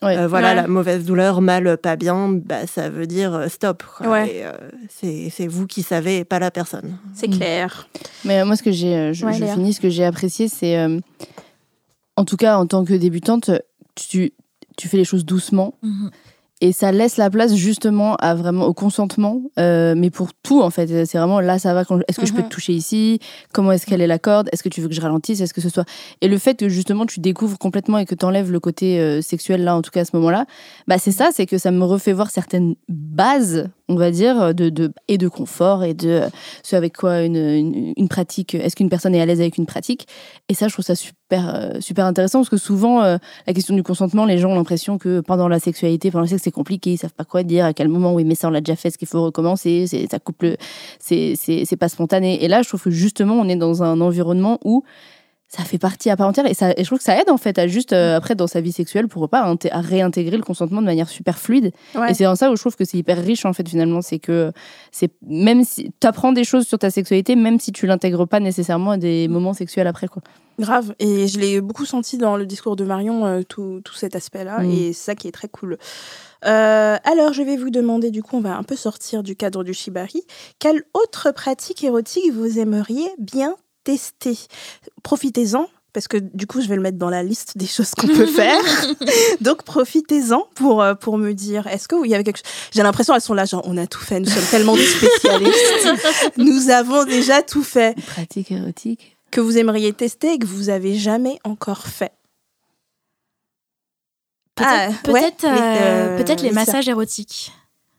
Ouais. 0.02 0.16
euh, 0.16 0.26
voilà, 0.28 0.48
Ouais. 0.48 0.54
la 0.56 0.66
mauvaise 0.68 1.04
douleur, 1.04 1.40
mal, 1.40 1.76
pas 1.78 1.96
bien, 1.96 2.28
bah, 2.28 2.66
ça 2.66 2.90
veut 2.90 3.06
dire 3.06 3.32
euh, 3.34 3.48
stop. 3.48 3.82
Ouais. 4.00 4.42
Euh, 4.44 4.52
c'est 4.90 5.30
c'est 5.30 5.46
vous 5.46 5.66
qui 5.66 5.82
savez 5.82 6.18
et 6.18 6.24
pas 6.24 6.38
la 6.38 6.50
personne. 6.50 6.96
C'est 7.14 7.28
Mm. 7.28 7.36
clair. 7.36 7.88
Mais 8.24 8.40
euh, 8.40 8.44
moi, 8.44 8.56
ce 8.56 8.62
que 8.62 8.72
j'ai, 8.72 9.14
je, 9.14 9.24
Ouais, 9.24 9.32
je 9.34 9.40
Léa. 9.44 9.54
finis, 9.54 9.72
ce 9.74 9.80
que 9.80 9.88
j'ai 9.90 10.04
apprécié, 10.04 10.48
c'est, 10.48 10.76
euh, 10.78 10.98
en 12.16 12.24
tout 12.24 12.36
cas, 12.36 12.56
en 12.58 12.66
tant 12.66 12.84
que 12.84 12.94
débutante, 12.94 13.50
tu, 13.94 14.32
tu 14.76 14.88
fais 14.88 14.96
les 14.96 15.04
choses 15.04 15.24
doucement 15.24 15.74
et 16.62 16.70
ça 16.70 16.92
laisse 16.92 17.16
la 17.16 17.29
place 17.29 17.57
justement 17.57 18.14
à 18.20 18.37
vraiment 18.37 18.66
au 18.66 18.72
consentement, 18.72 19.42
euh, 19.59 19.94
mais 19.96 20.11
pour 20.11 20.29
tout 20.44 20.62
en 20.62 20.70
fait. 20.70 21.05
C'est 21.07 21.18
vraiment 21.18 21.40
là, 21.40 21.59
ça 21.59 21.75
va. 21.75 21.85
Quand, 21.85 21.98
est-ce 22.07 22.20
que 22.20 22.25
je 22.25 22.33
peux 22.33 22.42
te 22.44 22.48
toucher 22.48 22.72
ici? 22.72 23.18
Comment 23.53 23.72
est-ce 23.72 23.85
qu'elle 23.85 24.01
est 24.01 24.07
la 24.07 24.20
corde? 24.20 24.48
Est-ce 24.53 24.62
que 24.62 24.68
tu 24.68 24.81
veux 24.81 24.87
que 24.87 24.94
je 24.94 25.01
ralentisse? 25.01 25.40
Est-ce 25.40 25.53
que 25.53 25.61
ce 25.61 25.68
soit? 25.68 25.85
Et 26.20 26.29
le 26.29 26.38
fait 26.38 26.55
que 26.55 26.68
justement 26.68 27.05
tu 27.05 27.18
découvres 27.18 27.59
complètement 27.59 27.98
et 27.98 28.07
que 28.07 28.14
tu 28.14 28.25
enlèves 28.25 28.53
le 28.53 28.61
côté 28.61 29.01
euh, 29.01 29.20
sexuel 29.22 29.64
là, 29.64 29.75
en 29.75 29.83
tout 29.83 29.90
cas 29.90 30.03
à 30.03 30.05
ce 30.05 30.14
moment-là, 30.14 30.46
bah 30.87 30.98
c'est 30.98 31.11
ça, 31.11 31.31
c'est 31.33 31.46
que 31.46 31.59
ça 31.59 31.72
me 31.72 31.83
refait 31.83 32.12
voir 32.12 32.31
certaines 32.31 32.77
bases, 32.88 33.68
on 33.92 33.96
va 33.96 34.11
dire, 34.11 34.55
de, 34.55 34.70
de 34.70 34.92
et 35.09 35.18
de 35.18 35.28
confort 35.28 35.85
et 35.85 35.94
de 35.94 36.09
euh, 36.09 36.28
ce 36.62 36.76
avec 36.76 36.96
quoi 36.96 37.22
une, 37.22 37.92
une, 37.96 38.09
pratique. 38.09 38.55
Est-ce 38.55 38.74
qu'une 38.74 38.88
personne 38.88 39.14
est 39.14 39.20
à 39.20 39.26
l'aise 39.26 39.40
avec 39.40 39.59
une 39.59 39.66
pratique? 39.66 40.07
Et 40.48 40.55
ça, 40.55 40.68
je 40.68 40.72
trouve 40.72 40.85
ça 40.85 40.94
super 40.94 41.55
euh, 41.55 41.81
super 41.81 42.07
intéressant 42.07 42.40
parce 42.40 42.48
que 42.48 42.57
souvent 42.57 43.02
euh, 43.02 43.16
la 43.46 43.52
question 43.52 43.74
du 43.74 43.83
consentement, 43.83 44.24
les 44.24 44.38
gens 44.38 44.50
ont 44.50 44.55
l'impression 44.55 44.98
que 44.98 45.20
pendant 45.20 45.48
la 45.48 45.59
sexualité, 45.59 46.11
pendant 46.11 46.22
le 46.22 46.28
sexe, 46.28 46.42
c'est 46.42 46.50
compliqué, 46.50 46.92
ils 46.92 46.98
savent 46.98 47.14
pas 47.14 47.24
quoi 47.24 47.42
dire, 47.42 47.64
à 47.64 47.72
quel 47.72 47.88
moment, 47.88 48.14
oui, 48.14 48.24
mais 48.24 48.35
ça, 48.35 48.48
on 48.48 48.50
l'a 48.50 48.61
déjà 48.61 48.76
fait, 48.76 48.88
est-ce 48.88 48.98
qu'il 48.98 49.09
faut 49.09 49.22
recommencer, 49.22 49.87
ça 50.11 50.18
coupe 50.18 50.42
le, 50.42 50.57
c'est 51.00 51.76
pas 51.78 51.88
spontané. 51.88 52.42
Et 52.44 52.48
là, 52.48 52.62
je 52.62 52.68
trouve 52.68 52.83
que 52.83 52.90
justement, 52.90 53.35
on 53.35 53.48
est 53.48 53.57
dans 53.57 53.83
un 53.83 54.00
environnement 54.00 54.59
où 54.64 54.85
ça 55.54 55.64
fait 55.64 55.78
partie 55.78 56.08
à 56.08 56.16
part 56.16 56.28
entière 56.28 56.46
et, 56.46 56.54
ça, 56.54 56.70
et 56.70 56.82
je 56.82 56.84
trouve 56.84 56.98
que 56.98 57.04
ça 57.04 57.20
aide 57.20 57.28
en 57.28 57.36
fait 57.36 57.58
à 57.58 57.66
juste, 57.66 57.92
euh, 57.92 58.16
après, 58.16 58.34
dans 58.34 58.46
sa 58.46 58.62
vie 58.62 58.72
sexuelle, 58.72 59.06
pour 59.06 59.28
pas 59.28 59.54
à 59.70 59.80
réintégrer 59.80 60.38
le 60.38 60.42
consentement 60.42 60.80
de 60.80 60.86
manière 60.86 61.10
super 61.10 61.38
fluide. 61.38 61.72
Ouais. 61.94 62.10
Et 62.10 62.14
c'est 62.14 62.24
dans 62.24 62.36
ça 62.36 62.50
où 62.50 62.56
je 62.56 62.62
trouve 62.62 62.74
que 62.74 62.86
c'est 62.86 62.96
hyper 62.96 63.22
riche 63.22 63.44
en 63.44 63.52
fait 63.52 63.68
finalement, 63.68 64.00
c'est 64.00 64.18
que 64.18 64.50
c'est 64.92 65.10
même 65.26 65.62
si 65.62 65.92
tu 66.00 66.06
apprends 66.06 66.32
des 66.32 66.44
choses 66.44 66.66
sur 66.66 66.78
ta 66.78 66.90
sexualité, 66.90 67.36
même 67.36 67.60
si 67.60 67.70
tu 67.70 67.86
l'intègres 67.86 68.26
pas 68.26 68.40
nécessairement 68.40 68.92
à 68.92 68.96
des 68.96 69.28
moments 69.28 69.52
sexuels 69.52 69.86
après 69.86 70.08
quoi. 70.08 70.22
Grave. 70.58 70.94
Et 70.98 71.28
je 71.28 71.38
l'ai 71.38 71.60
beaucoup 71.60 71.84
senti 71.84 72.16
dans 72.16 72.36
le 72.36 72.46
discours 72.46 72.76
de 72.76 72.84
Marion, 72.84 73.26
euh, 73.26 73.42
tout, 73.42 73.80
tout 73.84 73.94
cet 73.94 74.16
aspect-là. 74.16 74.60
Mm. 74.60 74.70
Et 74.70 74.92
c'est 74.92 75.04
ça 75.04 75.14
qui 75.14 75.28
est 75.28 75.32
très 75.32 75.48
cool. 75.48 75.76
Euh, 76.44 76.96
alors, 77.04 77.32
je 77.32 77.42
vais 77.42 77.56
vous 77.56 77.70
demander, 77.70 78.10
du 78.10 78.22
coup, 78.22 78.36
on 78.36 78.40
va 78.40 78.56
un 78.56 78.62
peu 78.62 78.76
sortir 78.76 79.22
du 79.22 79.36
cadre 79.36 79.64
du 79.64 79.72
shibari. 79.74 80.22
Quelle 80.58 80.82
autre 80.92 81.30
pratique 81.30 81.84
érotique 81.84 82.32
vous 82.32 82.58
aimeriez 82.58 83.08
bien 83.18 83.56
tester 83.84 84.38
Profitez-en. 85.02 85.66
Parce 85.92 86.08
que 86.08 86.16
du 86.16 86.46
coup, 86.46 86.62
je 86.62 86.68
vais 86.68 86.76
le 86.76 86.80
mettre 86.80 86.96
dans 86.96 87.10
la 87.10 87.22
liste 87.22 87.58
des 87.58 87.66
choses 87.66 87.90
qu'on 87.90 88.06
peut 88.06 88.26
faire. 88.26 88.62
Donc, 89.42 89.62
profitez-en 89.62 90.46
pour, 90.54 90.80
euh, 90.80 90.94
pour 90.94 91.18
me 91.18 91.34
dire, 91.34 91.66
est-ce 91.66 91.86
qu'il 91.86 92.10
y 92.10 92.14
avait 92.14 92.24
quelque 92.24 92.38
chose 92.38 92.70
J'ai 92.72 92.82
l'impression, 92.82 93.14
elles 93.14 93.20
sont 93.20 93.34
là, 93.34 93.44
genre, 93.44 93.60
on 93.66 93.76
a 93.76 93.86
tout 93.86 94.00
fait, 94.00 94.18
nous 94.18 94.30
sommes 94.30 94.46
tellement 94.50 94.74
des 94.74 94.86
spécialistes. 94.86 95.88
nous 96.38 96.70
avons 96.70 97.04
déjà 97.04 97.42
tout 97.42 97.62
fait. 97.62 97.94
Pratique 98.06 98.50
érotique. 98.52 99.18
Que 99.30 99.42
vous 99.42 99.58
aimeriez 99.58 99.92
tester 99.92 100.32
et 100.32 100.38
que 100.38 100.46
vous 100.46 100.70
avez 100.70 100.94
jamais 100.94 101.38
encore 101.44 101.86
fait. 101.86 102.12
Peut-être 104.54 104.94
Ah, 105.04 105.10
ouais, 105.10 105.30
euh, 105.44 106.18
euh, 106.18 106.36
les 106.42 106.50
massages 106.52 106.88
érotiques. 106.88 107.52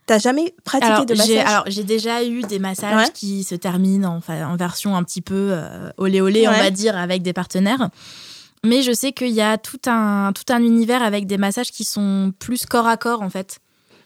T'as 0.05 0.19
jamais 0.19 0.53
pratiqué 0.65 0.91
Alors 0.91 1.05
de 1.05 1.13
massage? 1.15 1.37
alors, 1.45 1.63
j'ai 1.67 1.83
déjà 1.83 2.23
eu 2.25 2.41
des 2.41 2.59
massages 2.59 3.07
Ouais. 3.07 3.11
qui 3.13 3.43
se 3.43 3.55
terminent 3.55 4.19
en, 4.27 4.33
en 4.33 4.55
version 4.57 4.95
un 4.97 5.03
petit 5.03 5.21
peu 5.21 5.49
euh, 5.51 5.89
olé 5.97 6.19
olé, 6.21 6.47
on 6.47 6.51
va 6.51 6.69
dire, 6.71 6.97
avec 6.97 7.21
des 7.21 7.31
partenaires. 7.33 7.89
Mais 8.65 8.81
je 8.81 8.91
sais 8.93 9.11
qu'il 9.13 9.29
y 9.31 9.41
a 9.41 9.57
tout 9.57 9.79
un, 9.87 10.31
tout 10.33 10.51
un 10.53 10.61
univers 10.61 11.03
avec 11.03 11.25
des 11.27 11.37
massages 11.37 11.71
qui 11.71 11.83
sont 11.83 12.33
plus 12.39 12.65
corps 12.65 12.87
à 12.87 12.97
corps, 12.97 13.21
en 13.21 13.29
fait. 13.29 13.59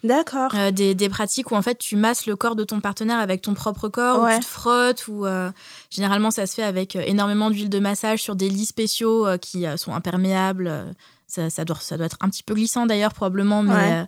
D'accord. 0.04 0.52
Euh, 0.56 0.70
des, 0.72 0.94
des 0.94 1.10
pratiques 1.10 1.52
où, 1.52 1.56
en 1.56 1.62
fait, 1.64 1.78
tu 1.80 1.96
masses 1.96 2.28
le 2.28 2.36
corps 2.36 2.56
de 2.56 2.64
ton 2.64 2.80
partenaire 2.80 3.20
avec 3.20 3.42
ton 3.42 3.56
propre 3.56 3.88
corps, 3.90 4.22
Ouais. 4.22 4.34
où 4.36 4.40
tu 4.40 4.46
te 4.46 4.50
frottes, 4.50 5.08
ou 5.08 5.26
euh, 5.26 5.50
généralement, 5.90 6.30
ça 6.32 6.46
se 6.46 6.54
fait 6.54 6.64
avec 6.64 6.96
euh, 6.96 7.02
énormément 7.06 7.50
d'huile 7.50 7.70
de 7.70 7.80
massage 7.80 8.22
sur 8.22 8.36
des 8.36 8.50
lits 8.50 8.66
spéciaux 8.68 9.26
qui 9.42 9.66
sont 9.78 9.94
imperméables. 9.94 10.96
Ça, 11.28 11.50
ça, 11.50 11.66
doit, 11.66 11.78
ça 11.80 11.98
doit 11.98 12.06
être 12.06 12.18
un 12.22 12.30
petit 12.30 12.44
peu 12.44 12.54
glissant 12.56 12.86
d'ailleurs, 12.86 13.14
probablement. 13.14 13.62
Mais, 13.64 13.74
Ouais. 13.74 13.92
euh, 13.94 14.04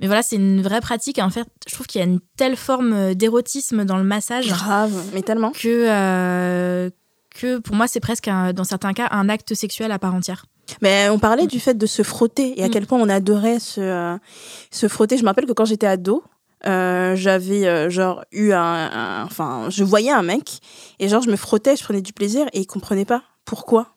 mais 0.00 0.06
voilà, 0.06 0.22
c'est 0.22 0.36
une 0.36 0.62
vraie 0.62 0.80
pratique. 0.80 1.18
En 1.18 1.30
fait, 1.30 1.46
je 1.68 1.74
trouve 1.74 1.86
qu'il 1.86 2.00
y 2.00 2.04
a 2.04 2.06
une 2.06 2.20
telle 2.36 2.56
forme 2.56 2.92
euh, 2.92 3.14
d'érotisme 3.14 3.84
dans 3.84 3.96
le 3.96 4.04
massage 4.04 4.48
Grave, 4.48 4.92
mais 5.14 5.22
tellement. 5.22 5.52
que, 5.52 5.86
euh, 5.88 6.90
que 7.34 7.58
pour 7.58 7.76
moi, 7.76 7.86
c'est 7.86 8.00
presque, 8.00 8.28
un- 8.28 8.52
dans 8.52 8.64
certains 8.64 8.92
cas, 8.92 9.08
un 9.10 9.28
acte 9.28 9.54
sexuel 9.54 9.92
à 9.92 9.98
part 9.98 10.14
entière. 10.14 10.46
Mais 10.82 11.08
on 11.10 11.18
parlait 11.20 11.46
du 11.46 11.60
fait 11.60 11.74
de 11.74 11.86
se 11.86 12.02
frotter 12.02 12.58
et 12.58 12.64
à 12.64 12.68
Mm. 12.68 12.70
quel 12.70 12.86
point 12.86 12.98
on 13.00 13.08
adorait 13.08 13.60
se, 13.60 13.80
euh, 13.80 14.16
se 14.72 14.88
frotter. 14.88 15.16
Je 15.16 15.22
me 15.22 15.28
rappelle 15.28 15.46
que 15.46 15.52
quand 15.52 15.64
j'étais 15.66 15.86
ado, 15.86 16.24
euh, 16.66 17.14
j'avais 17.14 17.66
euh, 17.68 17.88
genre 17.90 18.24
eu 18.32 18.50
un, 18.52 18.60
un- 18.60 19.24
Enfin, 19.24 19.66
je 19.68 19.84
voyais 19.84 20.10
un 20.10 20.22
mec 20.24 20.58
et 20.98 21.08
genre 21.08 21.22
je 21.22 21.30
me 21.30 21.36
frottais, 21.36 21.76
je 21.76 21.84
prenais 21.84 22.00
du 22.02 22.12
plaisir 22.12 22.46
et 22.52 22.60
il 22.60 22.66
comprenait 22.66 23.04
pas 23.04 23.22
pourquoi. 23.44 23.95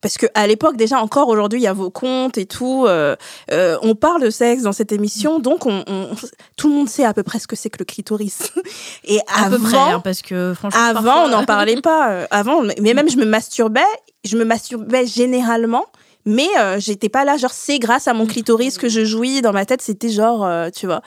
Parce 0.00 0.16
que 0.16 0.26
à 0.34 0.46
l'époque, 0.46 0.76
déjà 0.76 1.00
encore 1.00 1.28
aujourd'hui, 1.28 1.58
il 1.58 1.64
y 1.64 1.66
a 1.66 1.72
vos 1.72 1.90
comptes 1.90 2.38
et 2.38 2.46
tout. 2.46 2.84
euh, 2.86 3.16
euh, 3.50 3.76
on 3.82 3.96
parle 3.96 4.22
de 4.22 4.30
sexe 4.30 4.62
dans 4.62 4.72
cette 4.72 4.92
émission, 4.92 5.40
donc 5.40 5.66
on, 5.66 5.82
on- 5.88 6.10
tout 6.56 6.68
le 6.68 6.74
monde 6.74 6.88
sait 6.88 7.04
à 7.04 7.12
peu 7.12 7.24
près 7.24 7.40
ce 7.40 7.48
que 7.48 7.56
c'est 7.56 7.68
que 7.68 7.78
le 7.80 7.84
clitoris. 7.84 8.52
Et 9.04 9.18
À 9.26 9.46
avant, 9.46 9.56
peu 9.56 9.62
près, 9.64 9.76
hein, 9.76 10.00
parce 10.02 10.22
que 10.22 10.54
franchement. 10.54 10.80
Avant, 10.80 11.02
parfois- 11.02 11.24
on 11.24 11.28
n'en 11.30 11.44
parlait 11.44 11.80
pas. 11.82 12.10
euh, 12.12 12.26
Avant, 12.30 12.62
mais 12.80 12.94
même 12.94 13.10
je 13.10 13.16
me 13.16 13.24
masturbais, 13.24 13.80
je 14.24 14.36
me 14.36 14.44
masturbais 14.44 15.04
généralement, 15.06 15.86
mais 16.24 16.48
euh, 16.60 16.78
j'étais 16.78 17.08
pas 17.08 17.24
là. 17.24 17.36
Genre, 17.36 17.50
c'est 17.52 17.80
grâce 17.80 18.06
à 18.06 18.14
mon 18.14 18.26
clitoris 18.26 18.78
que 18.78 18.88
je 18.88 19.04
jouis. 19.04 19.40
Dans 19.42 19.52
ma 19.52 19.64
tête, 19.66 19.82
c'était 19.82 20.10
genre, 20.10 20.44
euh, 20.44 20.68
tu 20.70 20.86
vois. 20.86 21.02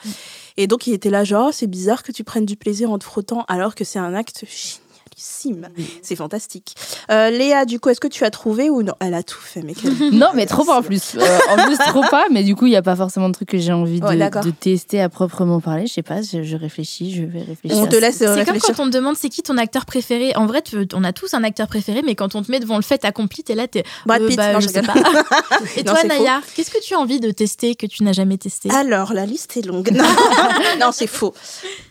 Et 0.58 0.66
donc, 0.66 0.86
il 0.86 0.92
était 0.92 1.08
là, 1.10 1.24
genre, 1.24 1.46
Oh, 1.48 1.52
c'est 1.52 1.66
bizarre 1.66 2.02
que 2.02 2.12
tu 2.12 2.24
prennes 2.24 2.44
du 2.44 2.56
plaisir 2.56 2.90
en 2.92 2.98
te 2.98 3.04
frottant, 3.04 3.44
alors 3.48 3.74
que 3.74 3.84
c'est 3.84 3.98
un 3.98 4.12
acte. 4.14 4.44
Génialissime. 5.22 5.68
C'est 6.02 6.16
fantastique. 6.16 6.74
Euh, 7.10 7.30
Léa, 7.30 7.64
du 7.64 7.80
coup, 7.80 7.88
est-ce 7.90 8.00
que 8.00 8.08
tu 8.08 8.24
as 8.24 8.30
trouvé 8.30 8.70
ou 8.70 8.82
non? 8.82 8.94
Elle 9.00 9.14
a 9.14 9.22
tout 9.22 9.40
fait, 9.40 9.62
mais 9.62 9.74
quelle- 9.74 9.92
Non, 10.12 10.28
mais 10.34 10.46
trop 10.46 10.64
pas 10.64 10.78
en 10.78 10.82
plus. 10.82 11.16
Euh, 11.22 11.38
en 11.50 11.64
plus, 11.66 11.78
trop 11.78 12.02
pas. 12.10 12.26
Mais 12.30 12.42
du 12.42 12.56
coup, 12.56 12.66
il 12.66 12.70
n'y 12.70 12.76
a 12.76 12.82
pas 12.82 12.96
forcément 12.96 13.28
de 13.28 13.34
truc 13.34 13.48
que 13.48 13.58
j'ai 13.58 13.72
envie 13.72 14.00
Ouais, 14.02 14.16
de, 14.16 14.50
tester 14.50 15.00
à 15.00 15.08
proprement 15.08 15.60
parler. 15.60 15.86
Je 15.86 15.92
sais 15.92 16.02
pas, 16.02 16.20
je, 16.22 16.42
je 16.42 16.56
réfléchis, 16.56 17.14
je 17.14 17.22
vais 17.22 17.42
réfléchir. 17.42 17.78
On 17.78 17.86
te 17.86 17.94
laisse 17.96 18.16
C'est 18.18 18.44
comme 18.44 18.58
quand 18.58 18.80
on 18.80 18.86
te 18.86 18.90
demande 18.96 19.16
c'est 19.16 19.28
qui 19.28 19.42
ton 19.42 19.56
acteur 19.58 19.84
préféré? 19.86 20.34
En 20.34 20.46
vrai, 20.46 20.62
tu- 20.62 20.86
on 20.94 21.04
a 21.04 21.12
tous 21.12 21.34
un 21.34 21.44
acteur 21.44 21.68
préféré, 21.68 22.02
mais 22.04 22.14
quand 22.14 22.34
on 22.34 22.42
te 22.42 22.50
met 22.50 22.58
devant 22.60 22.76
le 22.76 22.82
fait 22.82 23.04
accompli, 23.04 23.44
t'es 23.44 23.54
là, 23.54 23.68
t'es. 23.68 23.84
Brad 24.06 24.22
euh, 24.22 24.26
Pitt, 24.28 24.36
bah, 24.36 24.52
non, 24.52 24.60
je 24.60 24.68
je 24.68 24.72
sais 24.72 24.80
rigole. 24.80 25.02
pas. 25.02 25.58
Et 25.76 25.84
Non, 25.84 25.92
toi. 25.94 26.04
Naya, 26.04 26.40
qu'est-ce 26.54 26.70
que 26.70 26.82
tu 26.82 26.94
as 26.94 26.98
envie 26.98 27.20
de 27.20 27.30
tester 27.30 27.74
que 27.76 27.86
tu 27.86 28.02
n'as 28.02 28.12
jamais 28.12 28.38
testé? 28.38 28.70
Alors, 28.70 29.12
la 29.12 29.26
liste 29.26 29.56
est 29.56 29.62
longue. 29.66 29.90
Non, 29.92 30.04
non, 30.80 30.90
c'est 30.92 31.06
faux. 31.06 31.34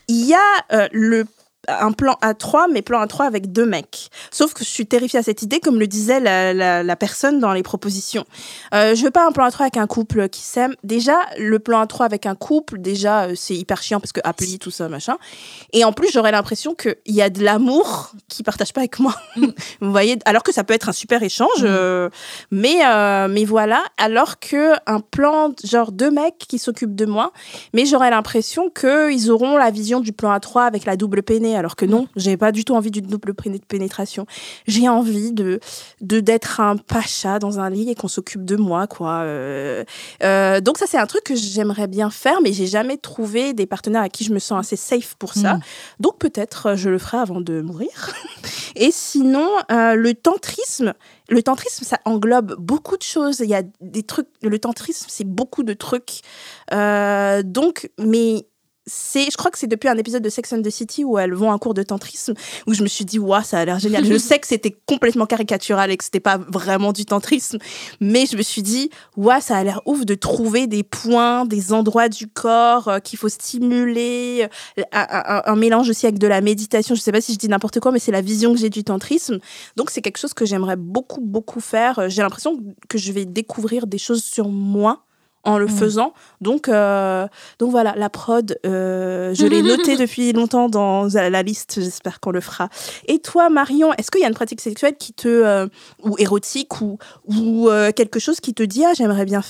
Il 0.07 0.25
y 0.25 0.33
a 0.33 0.39
euh, 0.73 0.87
le 0.91 1.25
un 1.67 1.91
plan 1.91 2.17
A3, 2.21 2.71
mais 2.71 2.81
plan 2.81 3.05
A3 3.05 3.23
avec 3.25 3.51
deux 3.51 3.65
mecs. 3.65 4.09
Sauf 4.31 4.53
que 4.53 4.63
je 4.63 4.69
suis 4.69 4.85
terrifiée 4.87 5.19
à 5.19 5.23
cette 5.23 5.41
idée, 5.43 5.59
comme 5.59 5.79
le 5.79 5.87
disait 5.87 6.19
la, 6.19 6.53
la- 6.53 6.81
la 6.83 6.95
personne 6.95 7.39
dans 7.39 7.53
les 7.53 7.63
propositions. 7.63 8.25
Euh, 8.73 8.95
je 8.95 9.03
veux 9.03 9.11
pas 9.11 9.25
un 9.27 9.31
plan 9.31 9.47
A3 9.47 9.61
avec 9.61 9.77
un 9.77 9.87
couple 9.87 10.27
qui 10.29 10.41
s'aime. 10.41 10.73
Déjà, 10.83 11.17
le 11.37 11.59
plan 11.59 11.83
A3 11.85 12.03
avec 12.05 12.25
un 12.25 12.35
couple, 12.35 12.79
déjà, 12.79 13.23
euh, 13.25 13.33
c'est 13.35 13.55
hyper 13.55 13.81
chiant 13.83 13.99
parce 13.99 14.11
que 14.11 14.21
appli, 14.23 14.57
tout 14.59 14.71
ça, 14.71 14.89
machin. 14.89 15.17
Et 15.73 15.83
en 15.85 15.93
plus, 15.93 16.09
j'aurais 16.11 16.31
l'impression 16.31 16.73
qu'il 16.73 16.95
y 17.07 17.21
a 17.21 17.29
de 17.29 17.43
l'amour 17.43 18.11
qu'ils 18.27 18.43
partagent 18.45 18.73
pas 18.73 18.81
avec 18.81 18.99
moi. 18.99 19.13
Vous 19.81 19.91
voyez, 19.91 20.17
alors 20.25 20.43
que 20.43 20.51
ça 20.53 20.63
peut 20.63 20.73
être 20.73 20.89
un 20.89 20.93
super 20.93 21.21
échange, 21.23 21.49
euh, 21.61 22.09
mais 22.49 22.79
euh, 22.85 23.27
mais 23.29 23.45
voilà. 23.45 23.83
Alors 23.97 24.39
que 24.39 24.73
un 24.87 24.99
plan 24.99 25.51
genre 25.63 25.91
deux 25.91 26.09
mecs 26.11 26.37
qui 26.39 26.57
s'occupent 26.59 26.95
de 26.95 27.05
moi, 27.05 27.31
mais 27.73 27.85
j'aurais 27.85 28.09
l'impression 28.09 28.69
que 28.69 29.11
ils 29.11 29.29
auront 29.29 29.57
la 29.57 29.69
vision 29.71 29.99
du 29.99 30.11
plan 30.11 30.35
A3 30.35 30.65
avec 30.65 30.85
la 30.85 30.95
double 30.95 31.21
alors 31.55 31.75
que 31.75 31.85
non, 31.85 32.07
j'ai 32.15 32.37
pas 32.37 32.51
du 32.51 32.65
tout 32.65 32.73
envie 32.73 32.91
d'une 32.91 33.07
double 33.07 33.33
péné- 33.33 33.61
pénétration. 33.67 34.25
J'ai 34.67 34.87
envie 34.89 35.31
de 35.31 35.59
de 36.01 36.19
d'être 36.19 36.59
un 36.59 36.77
pacha 36.77 37.39
dans 37.39 37.59
un 37.59 37.69
lit 37.69 37.89
et 37.89 37.95
qu'on 37.95 38.07
s'occupe 38.07 38.45
de 38.45 38.55
moi, 38.55 38.87
quoi. 38.87 39.21
Euh, 39.21 39.83
euh, 40.23 40.61
donc 40.61 40.77
ça, 40.77 40.85
c'est 40.87 40.97
un 40.97 41.05
truc 41.05 41.23
que 41.23 41.35
j'aimerais 41.35 41.87
bien 41.87 42.09
faire, 42.09 42.41
mais 42.41 42.53
j'ai 42.53 42.67
jamais 42.67 42.97
trouvé 42.97 43.53
des 43.53 43.65
partenaires 43.65 44.01
à 44.01 44.09
qui 44.09 44.23
je 44.23 44.33
me 44.33 44.39
sens 44.39 44.59
assez 44.59 44.75
safe 44.75 45.15
pour 45.15 45.33
ça. 45.33 45.55
Mm. 45.55 45.61
Donc 45.99 46.19
peut-être 46.19 46.67
euh, 46.67 46.75
je 46.75 46.89
le 46.89 46.97
ferai 46.97 47.17
avant 47.17 47.41
de 47.41 47.61
mourir. 47.61 48.13
Et 48.75 48.91
sinon, 48.91 49.47
euh, 49.71 49.95
le 49.95 50.13
tantrisme, 50.13 50.93
le 51.29 51.43
tantrisme, 51.43 51.83
ça 51.83 51.99
englobe 52.05 52.55
beaucoup 52.57 52.97
de 52.97 53.03
choses. 53.03 53.39
Il 53.39 53.49
y 53.49 53.55
a 53.55 53.63
des 53.81 54.03
trucs. 54.03 54.27
Le 54.41 54.57
tantrisme, 54.59 55.07
c'est 55.09 55.27
beaucoup 55.27 55.63
de 55.63 55.73
trucs. 55.73 56.21
Donc, 56.71 57.89
mais 57.99 58.45
c'est, 58.87 59.25
je 59.31 59.37
crois 59.37 59.51
que 59.51 59.57
c'est 59.59 59.67
depuis 59.67 59.89
un 59.89 59.97
épisode 59.97 60.23
de 60.23 60.29
Sex 60.29 60.51
and 60.53 60.61
the 60.63 60.69
City 60.69 61.03
où 61.03 61.17
elles 61.19 61.33
vont 61.33 61.51
un 61.51 61.57
cours 61.59 61.73
de 61.75 61.83
tantrisme 61.83 62.33
où 62.65 62.73
je 62.73 62.81
me 62.81 62.87
suis 62.87 63.05
dit, 63.05 63.19
waouh, 63.19 63.43
ça 63.43 63.59
a 63.59 63.65
l'air 63.65 63.77
génial. 63.79 64.03
je 64.05 64.17
sais 64.17 64.39
que 64.39 64.47
c'était 64.47 64.75
complètement 64.87 65.25
caricatural 65.27 65.91
et 65.91 65.97
que 65.97 66.03
c'était 66.03 66.19
pas 66.19 66.37
vraiment 66.37 66.91
du 66.91 67.05
tantrisme, 67.05 67.59
mais 67.99 68.25
je 68.25 68.35
me 68.37 68.41
suis 68.41 68.63
dit, 68.63 68.89
waouh, 69.17 69.39
ça 69.41 69.57
a 69.57 69.63
l'air 69.63 69.81
ouf 69.85 70.05
de 70.05 70.15
trouver 70.15 70.65
des 70.67 70.83
points, 70.83 71.45
des 71.45 71.73
endroits 71.73 72.09
du 72.09 72.27
corps 72.27 72.87
euh, 72.87 72.99
qu'il 72.99 73.19
faut 73.19 73.29
stimuler, 73.29 74.47
euh, 74.79 74.83
un, 74.91 75.05
un- 75.11 75.41
un 75.45 75.55
mélange 75.55 75.89
aussi 75.89 76.05
avec 76.07 76.17
de 76.19 76.27
la 76.27 76.41
méditation. 76.41 76.95
Je 76.95 77.01
sais 77.01 77.11
pas 77.11 77.21
si 77.21 77.33
je 77.33 77.37
dis 77.37 77.47
n'importe 77.47 77.79
quoi, 77.79 77.91
mais 77.91 77.99
c'est 77.99 78.11
la 78.11 78.21
vision 78.21 78.53
que 78.53 78.59
j'ai 78.59 78.69
du 78.69 78.83
tantrisme. 78.83 79.39
Donc 79.75 79.91
c'est 79.91 80.01
quelque 80.01 80.17
chose 80.17 80.33
que 80.33 80.45
j'aimerais 80.45 80.75
beaucoup, 80.75 81.21
beaucoup 81.21 81.59
faire. 81.61 81.99
Euh, 81.99 82.09
J'ai 82.09 82.21
l'impression 82.21 82.57
que 82.89 82.97
je 82.97 83.11
vais 83.11 83.25
découvrir 83.25 83.85
des 83.87 83.97
choses 83.99 84.23
sur 84.23 84.49
moi 84.49 85.03
en 85.43 85.57
le 85.57 85.65
Mm. 85.65 85.69
faisant. 85.69 86.13
Donc, 86.41 86.69
euh, 86.69 87.27
donc 87.59 87.71
voilà, 87.71 87.93
la 87.97 88.09
prod, 88.09 88.57
euh, 88.65 89.33
je 89.33 89.45
l'ai 89.45 89.61
noté 89.61 89.95
depuis 89.97 90.33
longtemps 90.33 90.69
dans 90.69 91.07
la 91.13 91.41
liste. 91.43 91.79
J'espère 91.81 92.19
qu'on 92.19 92.31
le 92.31 92.41
fera. 92.41 92.69
Et 93.07 93.19
toi, 93.19 93.49
Marion, 93.49 93.93
est-ce 93.97 94.11
qu'il 94.11 94.21
y 94.21 94.25
a 94.25 94.27
une 94.27 94.33
pratique 94.35 94.61
sexuelle 94.61 94.95
qui 94.99 95.13
te 95.13 95.27
euh, 95.27 95.67
ou 96.03 96.15
érotique 96.19 96.81
ou 96.81 96.97
ou 97.27 97.69
euh, 97.69 97.91
quelque 97.91 98.19
chose 98.19 98.39
qui 98.39 98.53
te 98.53 98.63
dit 98.63 98.83
ah 98.85 98.93
j'aimerais 98.95 99.25
bien. 99.25 99.41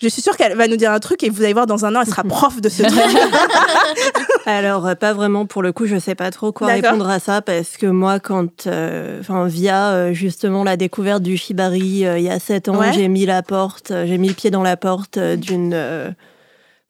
Je 0.00 0.08
suis 0.08 0.22
sûre 0.22 0.36
qu'elle 0.36 0.56
va 0.56 0.68
nous 0.68 0.76
dire 0.76 0.92
un 0.92 1.00
truc 1.00 1.22
et 1.22 1.28
vous 1.30 1.42
allez 1.42 1.52
voir 1.54 1.66
dans 1.66 1.84
un 1.84 1.94
an, 1.96 2.00
elle 2.02 2.08
sera 2.08 2.22
prof 2.28 2.60
de 2.60 2.68
ce 2.68 2.82
truc. 2.82 2.92
Alors, 4.46 4.86
euh, 4.86 4.94
pas 4.94 5.12
vraiment 5.12 5.46
pour 5.46 5.62
le 5.62 5.72
coup, 5.72 5.86
je 5.86 5.98
sais 5.98 6.14
pas 6.14 6.30
trop 6.30 6.52
quoi 6.52 6.68
répondre 6.68 7.08
à 7.08 7.18
ça 7.20 7.42
parce 7.42 7.76
que 7.76 7.86
moi, 7.86 8.18
quand, 8.18 8.66
euh, 8.66 9.20
enfin, 9.20 9.46
via 9.46 9.90
euh, 9.92 10.12
justement 10.12 10.64
la 10.64 10.76
découverte 10.76 11.22
du 11.22 11.36
shibari 11.36 12.04
euh, 12.06 12.18
il 12.18 12.24
y 12.24 12.30
a 12.30 12.38
sept 12.38 12.68
ans, 12.68 12.76
Ouais. 12.78 12.92
j'ai 12.92 13.06
mis 13.08 13.26
la 13.26 13.42
porte, 13.42 13.90
euh, 13.92 14.06
j'ai 14.06 14.18
mis 14.18 14.28
le 14.28 14.34
pied 14.34 14.50
dans 14.50 14.62
la 14.62 14.76
porte 14.76 15.16
euh, 15.18 15.31
d'une, 15.36 15.72
euh, 15.74 16.10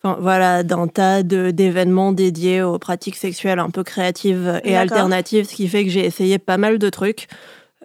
enfin, 0.02 0.16
voilà, 0.20 0.62
d'un 0.62 0.88
tas 0.88 1.22
de- 1.22 1.50
d'événements 1.50 2.12
dédiés 2.12 2.62
aux 2.62 2.78
pratiques 2.78 3.16
sexuelles 3.16 3.58
un 3.58 3.70
peu 3.70 3.82
créatives 3.84 4.60
et 4.64 4.76
alternatives, 4.76 5.48
ce 5.48 5.54
qui 5.54 5.68
fait 5.68 5.84
que 5.84 5.90
j'ai 5.90 6.04
essayé 6.04 6.38
pas 6.38 6.56
mal 6.58 6.78
de 6.78 6.90
trucs. 6.90 7.28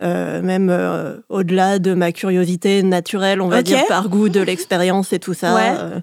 euh, 0.04 0.44
même 0.44 0.70
euh, 0.70 1.18
au-delà 1.30 1.80
de 1.80 1.96
ma 1.96 2.12
curiosité 2.12 2.84
naturelle, 2.84 3.42
on 3.42 3.48
va 3.48 3.64
dire 3.64 3.80
par 3.88 4.10
goût 4.10 4.30
de 4.30 4.40
l'expérience 4.42 5.12
et 5.12 5.18
tout 5.18 5.34
ça. 5.34 5.56
Ouais. 5.56 5.74
euh, 5.80 6.00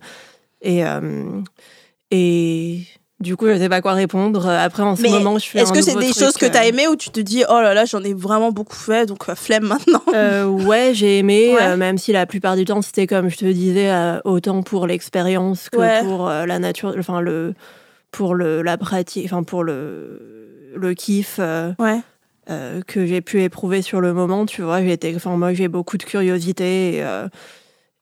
et, 0.62 0.83
et 2.11 2.81
du 3.20 3.37
coup, 3.37 3.46
je 3.48 3.57
sais 3.57 3.68
pas 3.68 3.81
quoi 3.81 3.92
répondre. 3.94 4.46
Après, 4.48 4.83
en 4.83 4.96
ce 4.96 5.03
Mais 5.03 5.09
moment, 5.11 5.38
je 5.38 5.46
fais 5.48 5.61
Est-ce 5.61 5.72
que 5.72 5.81
c'est 5.83 5.94
des 5.96 6.11
truc, 6.11 6.18
choses 6.24 6.37
que 6.37 6.46
tu 6.46 6.57
as 6.59 6.64
euh, 6.64 6.68
aimées 6.68 6.88
ou 6.88 6.96
tu 6.96 7.11
te 7.11 7.20
dis 7.20 7.44
oh 7.48 7.61
là 7.61 7.72
là 7.74 7.85
j'en 7.85 8.03
ai 8.03 8.12
vraiment 8.12 8.53
beaucoup 8.53 8.77
fait 8.77 9.07
donc 9.07 9.29
euh, 9.29 9.35
flemme 9.35 9.64
maintenant? 9.64 10.03
euh, 10.14 10.44
ouais, 10.46 10.90
j'ai 10.94 11.18
aimé, 11.18 11.53
Ouais. 11.55 11.62
euh, 11.62 11.77
même 11.77 11.96
si 11.98 12.12
la 12.12 12.27
plupart 12.27 12.57
du 12.57 12.64
temps, 12.64 12.83
c'était 12.83 13.07
comme 13.07 13.29
je 13.31 13.37
te 13.37 13.44
disais, 13.46 13.90
euh, 13.90 14.20
autant 14.24 14.62
pour 14.62 14.87
l'expérience 14.87 15.68
que 15.70 15.79
Ouais. 15.79 16.00
pour 16.00 16.29
euh, 16.29 16.44
la 16.46 16.59
nature, 16.59 16.94
enfin 16.98 17.20
le, 17.20 17.55
pour 18.11 18.35
le, 18.35 18.62
la 18.62 18.77
pratique, 18.77 19.24
enfin 19.27 19.42
pour 19.42 19.62
le, 19.64 20.72
le 20.77 20.94
kiff. 20.94 21.37
euh, 21.38 21.72
Ouais. 21.79 22.00
euh, 22.50 22.83
que 22.87 23.07
j'ai 23.07 23.20
pu 23.22 23.42
éprouver 23.42 23.81
sur 23.81 24.00
le 24.00 24.12
moment, 24.12 24.44
tu 24.44 24.61
vois, 24.62 24.83
j'étais, 24.83 25.14
enfin 25.16 25.37
moi 25.37 25.55
j'ai 25.55 25.68
beaucoup 25.68 25.96
de 25.96 26.05
curiosité 26.05 26.96
et, 26.96 27.03
euh, 27.05 27.27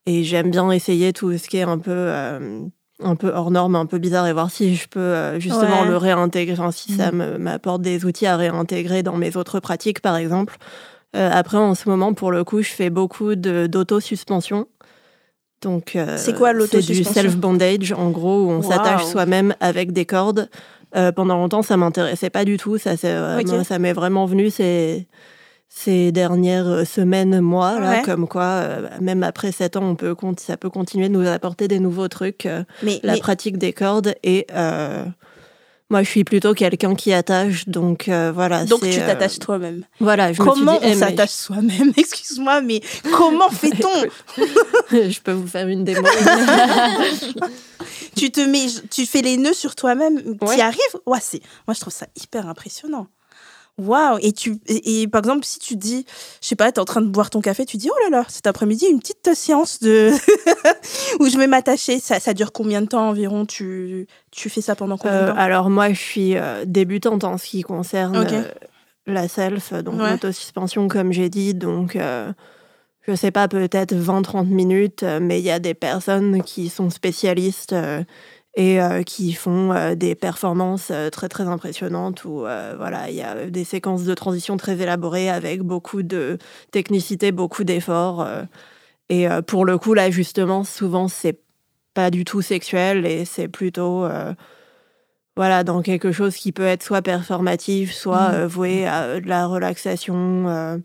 et 0.06 0.24
j'aime 0.24 0.50
bien 0.50 0.68
essayer 0.72 1.12
tout 1.12 1.36
ce 1.38 1.48
qui 1.48 1.58
est 1.58 1.62
un 1.62 1.78
peu, 1.78 1.90
euh, 1.92 2.60
un 3.04 3.16
peu 3.16 3.28
hors 3.34 3.50
norme, 3.50 3.76
un 3.76 3.86
peu 3.86 3.98
bizarre 3.98 4.26
et 4.26 4.32
voir 4.32 4.50
si 4.50 4.74
je 4.76 4.88
peux 4.88 4.98
euh, 5.00 5.38
justement 5.40 5.82
Ouais. 5.82 5.88
le 5.88 5.96
réintégrer, 5.96 6.52
enfin 6.58 6.70
si 6.72 6.92
ça 6.92 7.12
Mm. 7.12 7.36
m'apporte 7.38 7.82
des 7.82 8.04
outils 8.04 8.26
à 8.26 8.36
réintégrer 8.36 9.02
dans 9.02 9.16
mes 9.16 9.36
autres 9.36 9.60
pratiques 9.60 10.00
par 10.00 10.16
exemple. 10.16 10.56
Euh, 11.14 11.30
après 11.32 11.58
en 11.58 11.74
ce 11.74 11.88
moment 11.88 12.14
pour 12.14 12.30
le 12.30 12.42
coup 12.44 12.62
je 12.62 12.70
fais 12.70 12.88
beaucoup 12.90 13.34
d'auto-suspension. 13.34 14.66
Donc, 15.62 15.94
euh, 15.94 16.16
C'est 16.18 16.34
quoi 16.34 16.48
C'est 16.48 16.54
du 16.54 16.58
l'autosuspension? 16.58 17.12
self-bondage, 17.22 17.92
en 17.92 18.10
gros, 18.10 18.46
où 18.46 18.50
on 18.50 18.56
Wow. 18.58 18.62
s'attache 18.70 19.04
soi-même 19.04 19.54
avec 19.60 19.92
des 19.92 20.04
cordes. 20.06 20.48
Euh, 20.96 21.12
pendant 21.12 21.36
longtemps, 21.36 21.62
ça 21.62 21.76
m'intéressait 21.76 22.30
pas 22.30 22.44
du 22.44 22.56
tout. 22.56 22.78
Ça, 22.78 22.96
c'est, 22.96 23.44
moi, 23.46 23.62
ça 23.64 23.78
m'est 23.78 23.92
vraiment 23.92 24.26
venu 24.26 24.50
ces, 24.50 25.06
ces 25.74 26.12
dernières 26.12 26.66
euh, 26.68 26.84
semaines, 26.84 27.40
mois, 27.40 27.80
là, 27.80 27.90
Ouais. 27.90 28.02
comme 28.02 28.28
quoi, 28.28 28.42
euh, 28.44 28.88
même 29.00 29.22
après 29.22 29.52
7 29.52 29.76
ans, 29.76 29.84
on 29.84 29.94
peut, 29.96 30.14
ça 30.38 30.56
peut 30.56 30.70
continuer 30.70 31.08
de 31.08 31.14
nous 31.14 31.26
apporter 31.26 31.66
des 31.66 31.80
nouveaux 31.80 32.08
trucs. 32.08 32.46
euh, 32.46 32.62
Mais, 32.82 33.00
la 33.02 33.14
mais- 33.14 33.18
pratique 33.20 33.56
des 33.58 33.72
cordes. 33.72 34.14
Et 34.22 34.46
euh, 34.52 35.04
moi, 35.90 36.02
je 36.02 36.08
suis 36.08 36.24
plutôt 36.24 36.52
quelqu'un 36.54 36.94
qui 36.94 37.12
attache. 37.12 37.66
Donc, 37.68 38.04
voilà. 38.08 38.64
donc 38.64 38.82
tu 38.82 38.98
t'attaches 38.98 39.38
toi-même. 39.38 39.84
Voilà, 39.98 40.32
je 40.32 40.42
me 40.42 40.46
suis 40.46 40.60
Comment 40.60 40.72
dit, 40.74 40.78
eh, 40.82 40.86
on 40.86 40.88
mais 40.90 40.94
s'attache 40.96 41.30
soi-même 41.30 41.92
Excuse-moi, 41.96 42.60
mais 42.60 42.80
comment 43.16 43.48
fait-on 43.50 44.08
je, 44.90 45.20
peux 45.20 45.32
vous 45.32 45.46
faire 45.48 45.66
une 45.68 45.84
démo. 45.84 46.06
Tu 48.14 48.30
te 48.30 48.40
mets, 48.40 48.66
tu 48.90 49.06
fais 49.06 49.22
les 49.22 49.36
nœuds 49.38 49.54
sur 49.54 49.74
toi-même. 49.74 50.16
Ouais. 50.42 50.48
Tu 50.52 50.58
y 50.58 50.60
arrives? 50.60 50.78
Ouais. 51.06 51.18
Moi, 51.66 51.74
je 51.74 51.80
trouve 51.80 51.92
ça 51.92 52.06
hyper 52.22 52.46
impressionnant. 52.46 53.06
Waouh 53.86 54.18
Et 54.22 54.32
tu 54.32 54.58
et, 54.66 55.02
et 55.02 55.08
par 55.08 55.20
exemple, 55.20 55.44
si 55.44 55.58
tu 55.58 55.76
dis, 55.76 56.04
je 56.40 56.46
sais 56.48 56.56
pas, 56.56 56.70
t'es 56.72 56.78
en 56.80 56.84
train 56.84 57.00
de 57.00 57.06
boire 57.08 57.30
ton 57.30 57.40
café, 57.40 57.64
tu 57.66 57.76
dis 57.76 57.88
oh 57.90 57.96
là 58.10 58.18
là, 58.18 58.24
cet 58.28 58.46
après-midi 58.46 58.86
une 58.86 59.00
petite 59.00 59.34
séance 59.34 59.80
de 59.80 60.10
où 61.20 61.28
je 61.28 61.36
vais 61.38 61.46
m'attacher. 61.46 61.98
Ça, 62.00 62.20
ça 62.20 62.34
dure 62.34 62.52
combien 62.52 62.80
de 62.82 62.86
temps 62.86 63.08
environ? 63.08 63.46
Tu 63.46 64.06
tu 64.30 64.48
fais 64.50 64.60
ça 64.60 64.74
pendant 64.76 64.96
combien 64.98 65.18
de 65.18 65.22
Euh, 65.24 65.32
temps? 65.32 65.36
alors 65.38 65.70
moi, 65.70 65.92
je 65.92 66.00
suis 66.00 66.36
euh, 66.36 66.64
débutante 66.66 67.24
en 67.24 67.38
ce 67.38 67.46
qui 67.46 67.62
concerne 67.62 68.16
euh, 68.16 68.44
la 69.06 69.28
self, 69.28 69.72
donc 69.72 70.00
Ouais. 70.00 70.10
l'autosuspension, 70.12 70.88
comme 70.88 71.12
j'ai 71.12 71.28
dit. 71.28 71.54
Donc, 71.54 71.96
euh, 71.96 72.32
je 73.06 73.14
sais 73.14 73.30
pas, 73.32 73.48
peut-être 73.48 73.94
20-30 73.94 74.46
minutes, 74.46 75.02
euh, 75.02 75.18
mais 75.20 75.40
il 75.40 75.44
y 75.44 75.50
a 75.50 75.58
des 75.58 75.74
personnes 75.74 76.42
qui 76.42 76.68
sont 76.68 76.88
spécialistes 76.88 77.72
euh, 77.72 78.02
et 78.54 78.80
euh, 78.80 79.02
qui 79.02 79.32
font 79.32 79.72
euh, 79.72 79.94
des 79.94 80.14
performances 80.14 80.90
euh, 80.90 81.08
très 81.10 81.28
très 81.28 81.44
impressionnantes 81.44 82.24
où 82.24 82.40
voilà, 82.76 83.08
il 83.10 83.16
y 83.16 83.22
a 83.22 83.46
des 83.46 83.64
séquences 83.64 84.04
de 84.04 84.14
transition 84.14 84.56
très 84.56 84.80
élaborées 84.80 85.30
avec 85.30 85.62
beaucoup 85.62 86.02
de 86.02 86.38
technicité, 86.70 87.32
beaucoup 87.32 87.64
d'efforts. 87.64 88.26
et 89.08 89.26
pour 89.46 89.64
le 89.64 89.78
coup, 89.78 89.94
là, 89.94 90.10
justement, 90.10 90.64
souvent, 90.64 91.08
c'est 91.08 91.40
pas 91.94 92.10
du 92.10 92.24
tout 92.24 92.42
sexuel 92.42 93.06
et 93.06 93.24
c'est 93.24 93.48
plutôt 93.48 94.06
voilà 95.36 95.64
dans 95.64 95.82
quelque 95.82 96.12
chose 96.12 96.36
qui 96.36 96.52
peut 96.52 96.64
être 96.64 96.82
soit 96.82 97.02
performatif 97.02 97.92
soit 97.92 98.30
euh, 98.32 98.46
voué 98.46 98.86
à 98.86 99.20
de 99.20 99.28
la 99.28 99.46
relaxation 99.46 100.82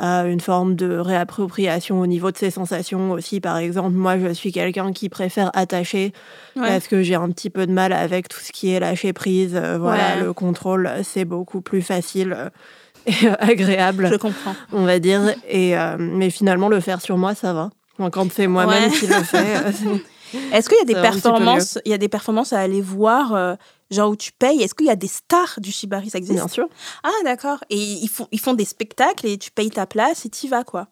à 0.00 0.24
une 0.26 0.40
forme 0.40 0.74
de 0.74 0.96
réappropriation 0.96 2.00
au 2.00 2.06
niveau 2.06 2.30
de 2.32 2.36
ses 2.38 2.50
sensations 2.50 3.12
aussi. 3.12 3.40
Par 3.40 3.58
exemple, 3.58 3.90
moi, 3.90 4.18
je 4.18 4.28
suis 4.32 4.50
quelqu'un 4.50 4.92
qui 4.92 5.08
préfère 5.08 5.50
attacher 5.54 6.12
Ouais. 6.56 6.66
parce 6.66 6.88
que 6.88 7.02
j'ai 7.02 7.14
un 7.14 7.28
petit 7.30 7.50
peu 7.50 7.66
de 7.66 7.72
mal 7.72 7.92
avec 7.92 8.28
tout 8.28 8.40
ce 8.40 8.50
qui 8.50 8.72
est 8.72 8.80
lâcher 8.80 9.12
prise. 9.12 9.52
Euh, 9.54 9.78
voilà, 9.78 10.16
Ouais. 10.16 10.24
le 10.24 10.32
contrôle, 10.32 10.90
c'est 11.04 11.24
beaucoup 11.24 11.60
plus 11.60 11.82
facile 11.82 12.50
et 13.06 13.12
euh, 13.26 13.34
agréable, 13.38 14.08
Je 14.10 14.16
comprends. 14.16 14.54
on 14.72 14.84
va 14.84 14.98
dire. 14.98 15.20
Et, 15.48 15.76
euh, 15.78 15.96
mais 15.98 16.30
finalement, 16.30 16.68
le 16.68 16.80
faire 16.80 17.00
sur 17.00 17.16
moi, 17.18 17.34
ça 17.34 17.52
va. 17.52 17.70
Enfin, 17.98 18.10
Quand 18.10 18.32
c'est 18.32 18.46
moi-même 18.46 18.90
Ouais. 18.90 18.96
qui 18.98 19.06
le 19.06 19.22
fais, 19.22 19.46
Est-ce 20.52 20.68
qu'il 20.68 20.78
y 20.78 20.82
a 20.82 20.84
des 20.84 20.94
performances 20.94 21.78
Il 21.84 21.90
y 21.90 21.94
a 21.94 21.98
des 21.98 22.08
performances 22.08 22.52
à 22.52 22.60
aller 22.60 22.80
voir, 22.80 23.34
euh, 23.34 23.54
genre 23.90 24.10
où 24.10 24.16
tu 24.16 24.32
payes. 24.32 24.62
Est-ce 24.62 24.74
qu'il 24.74 24.86
y 24.86 24.90
a 24.90 24.96
des 24.96 25.06
stars 25.08 25.54
du 25.58 25.70
shibari? 25.72 26.10
Ça 26.10 26.18
existe? 26.18 26.34
Bien 26.38 26.48
sûr. 26.48 26.66
Ah 27.02 27.10
d'accord. 27.24 27.58
Et 27.70 27.76
ils 27.78 28.08
font 28.08 28.28
ils 28.32 28.40
font 28.40 28.54
des 28.54 28.64
spectacles 28.64 29.26
et 29.26 29.38
tu 29.38 29.50
payes 29.50 29.70
ta 29.70 29.86
place 29.86 30.24
et 30.26 30.28
t'y 30.28 30.48
vas 30.48 30.64
quoi. 30.64 30.88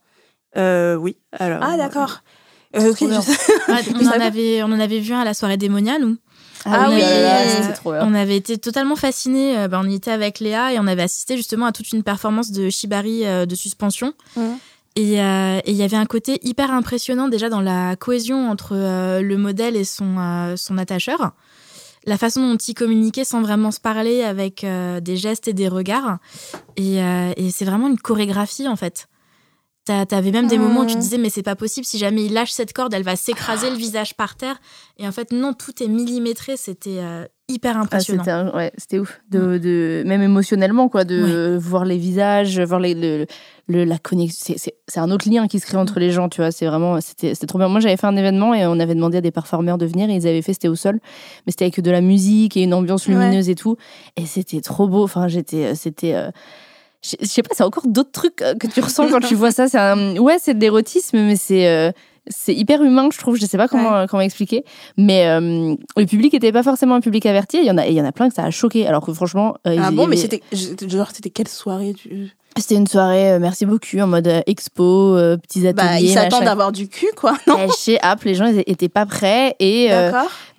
Euh, 0.56 0.94
oui. 0.96 1.16
Alors, 1.38 1.60
Ah 1.62 1.76
d'accord. 1.76 2.20
Euh, 2.76 2.92
Ouais, 2.92 2.94
on, 3.94 4.06
en 4.06 4.10
avait, 4.20 4.62
on 4.62 4.66
en 4.66 4.78
avait 4.80 4.98
vu 5.00 5.12
un 5.14 5.20
à 5.20 5.24
la 5.24 5.32
soirée 5.34 5.56
démonia, 5.56 5.98
nous. 5.98 6.16
Ah 6.66 6.88
on 6.90 6.94
oui, 6.94 7.02
avait, 7.02 7.22
là, 7.22 7.40
euh, 7.42 7.62
c'était 7.62 7.72
trop 7.72 7.92
bien. 7.92 8.06
On 8.06 8.12
avait 8.14 8.36
été 8.36 8.58
totalement 8.58 8.96
fascinés. 8.96 9.56
euh, 9.56 9.68
bah, 9.68 9.80
on 9.82 9.88
y 9.88 9.94
était 9.94 10.10
avec 10.10 10.38
Léa 10.40 10.72
et 10.74 10.78
on 10.78 10.86
avait 10.86 11.02
assisté 11.02 11.36
justement 11.36 11.66
à 11.66 11.72
toute 11.72 11.90
une 11.92 12.02
performance 12.02 12.50
de 12.50 12.68
Shibari 12.68 13.24
euh, 13.24 13.46
de 13.46 13.54
suspension. 13.54 14.12
Et 14.96 15.20
euh, 15.22 15.60
et 15.64 15.70
il 15.70 15.76
y 15.76 15.82
avait 15.82 15.96
un 15.96 16.06
côté 16.06 16.40
hyper 16.42 16.72
impressionnant 16.72 17.28
déjà 17.28 17.48
dans 17.48 17.60
la 17.60 17.94
cohésion 17.96 18.50
entre 18.50 18.72
euh, 18.74 19.22
le 19.22 19.36
modèle 19.36 19.76
et 19.76 19.84
son, 19.84 20.16
euh, 20.18 20.56
son 20.56 20.76
attacheur. 20.78 21.32
La 22.08 22.16
façon 22.16 22.40
dont 22.40 22.56
ils 22.56 22.72
communiquaient 22.72 23.26
sans 23.26 23.42
vraiment 23.42 23.70
se 23.70 23.80
parler 23.80 24.22
avec 24.22 24.64
euh, 24.64 24.98
des 24.98 25.18
gestes 25.18 25.46
et 25.46 25.52
des 25.52 25.68
regards. 25.68 26.16
Euh, 26.80 27.32
et 27.36 27.50
c'est 27.50 27.66
vraiment 27.66 27.86
une 27.86 27.98
chorégraphie 27.98 28.66
en 28.66 28.76
fait. 28.76 29.08
T'a- 29.88 30.04
T'avais 30.04 30.32
même 30.32 30.48
des 30.48 30.58
moments 30.58 30.80
où 30.82 30.86
tu 30.86 30.96
te 30.96 31.00
disais 31.00 31.16
mais 31.16 31.30
c'est 31.30 31.42
pas 31.42 31.56
possible, 31.56 31.86
si 31.86 31.96
jamais 31.96 32.26
il 32.26 32.34
lâche 32.34 32.50
cette 32.50 32.74
corde, 32.74 32.92
elle 32.92 33.02
va 33.04 33.16
s'écraser 33.16 33.70
le 33.70 33.76
visage 33.76 34.14
par 34.14 34.36
terre. 34.36 34.60
Et 34.98 35.08
en 35.08 35.12
fait 35.12 35.32
non, 35.32 35.54
tout 35.54 35.82
est 35.82 35.88
millimétré, 35.88 36.58
c'était 36.58 36.98
euh, 36.98 37.24
hyper 37.48 37.76
Ah, 37.78 37.80
impressionnant. 37.84 38.22
c'était 38.22 38.54
ouais, 38.56 38.70
c'était 38.76 38.98
ouf. 38.98 39.18
De, 39.30 39.56
de, 39.56 40.02
même 40.04 40.20
émotionnellement, 40.20 40.90
quoi, 40.90 41.04
de 41.04 41.56
voir 41.58 41.86
les 41.86 41.96
visages, 41.96 42.60
voir 42.60 42.80
les, 42.80 42.92
le, 42.94 43.24
le- 43.68 43.84
la 43.84 43.96
connexion. 43.98 44.54
C'est- 44.58 44.74
C'est 44.88 45.00
un 45.00 45.10
autre 45.10 45.26
lien 45.30 45.48
qui 45.48 45.58
se 45.58 45.64
crée 45.64 45.78
entre 45.78 45.98
les 46.00 46.10
gens, 46.10 46.28
tu 46.28 46.42
vois. 46.42 46.50
C'est 46.50 46.66
vraiment, 46.66 47.00
c'était 47.00 47.32
c'était 47.34 47.46
trop 47.46 47.58
bien. 47.58 47.68
Moi, 47.68 47.80
j'avais 47.80 47.96
fait 47.96 48.06
un 48.06 48.16
événement 48.16 48.52
et 48.52 48.66
on 48.66 48.78
avait 48.80 48.94
demandé 48.94 49.16
à 49.18 49.20
des 49.22 49.30
performeurs 49.30 49.78
de 49.78 49.86
venir 49.86 50.10
et 50.10 50.14
ils 50.16 50.26
avaient 50.26 50.42
fait, 50.42 50.52
c'était 50.52 50.68
au 50.68 50.74
sol, 50.76 51.00
mais 51.46 51.52
c'était 51.52 51.64
avec 51.64 51.80
de 51.80 51.90
la 51.90 52.02
musique 52.02 52.58
et 52.58 52.62
une 52.62 52.74
ambiance 52.74 53.06
Ouais. 53.06 53.14
lumineuse 53.14 53.48
et 53.48 53.54
tout. 53.54 53.76
Et 54.16 54.26
c'était 54.26 54.60
trop 54.60 54.86
beau. 54.86 55.02
Enfin, 55.04 55.28
j'étais, 55.28 55.74
c'était. 55.74 56.12
euh, 56.14 56.30
je 57.02 57.26
sais 57.26 57.42
pas, 57.42 57.50
c'est 57.54 57.62
encore 57.64 57.86
d'autres 57.86 58.10
trucs 58.12 58.42
euh, 58.42 58.54
que 58.54 58.66
tu 58.66 58.80
ressens 58.82 59.08
quand 59.08 59.20
tu 59.20 59.34
vois 59.34 59.50
ça. 59.52 59.68
C'est 59.68 59.78
un, 59.78 60.16
ouais, 60.16 60.38
c'est 60.40 60.54
de 60.54 60.60
l'érotisme, 60.60 61.18
mais 61.18 61.36
c'est 61.36 61.68
euh, 61.68 61.90
c'est 62.30 62.54
hyper 62.54 62.82
humain, 62.82 63.08
je 63.12 63.18
trouve. 63.18 63.36
Je 63.36 63.46
sais 63.46 63.56
pas 63.56 63.68
comment 63.68 63.94
euh, 63.94 64.06
comment 64.06 64.20
expliquer, 64.20 64.64
mais 64.96 65.26
euh, 65.28 65.74
le 65.96 66.04
public 66.06 66.34
était 66.34 66.52
pas 66.52 66.62
forcément 66.62 66.94
un 66.96 67.00
public 67.00 67.24
averti. 67.26 67.58
Il 67.58 67.64
y 67.66 67.70
en 67.70 67.78
a, 67.78 67.86
il 67.86 67.94
y 67.94 68.00
en 68.00 68.04
a 68.04 68.12
plein 68.12 68.28
que 68.28 68.34
ça 68.34 68.44
a 68.44 68.50
choqué. 68.50 68.86
Alors 68.86 69.04
que 69.06 69.12
franchement, 69.14 69.54
euh, 69.66 69.76
Ah 69.80 69.88
il 69.90 69.96
bon, 69.96 70.06
mais 70.06 70.16
avait- 70.16 70.16
c'était 70.16 70.42
je- 70.52 70.88
genre 70.88 71.10
c'était 71.12 71.30
quelle 71.30 71.48
soirée 71.48 71.94
tu... 71.94 72.30
c'était 72.60 72.76
une 72.76 72.86
soirée. 72.86 73.32
euh, 73.32 73.38
merci 73.38 73.66
beaucoup 73.66 73.98
en 73.98 74.06
mode 74.06 74.26
euh, 74.26 74.40
expo, 74.46 75.16
euh, 75.16 75.36
petits 75.36 75.66
ateliers. 75.66 75.72
Bah 75.88 76.00
ils 76.00 76.12
s'attendent 76.12 76.46
à 76.46 76.52
avoir 76.52 76.72
du 76.72 76.88
cul 76.88 77.10
quoi. 77.16 77.36
Non. 77.46 77.68
Chez 77.78 78.00
App, 78.00 78.22
les 78.24 78.34
gens 78.34 78.46
ils 78.46 78.62
étaient 78.66 78.88
pas 78.88 79.06
prêts 79.06 79.54
et 79.60 79.90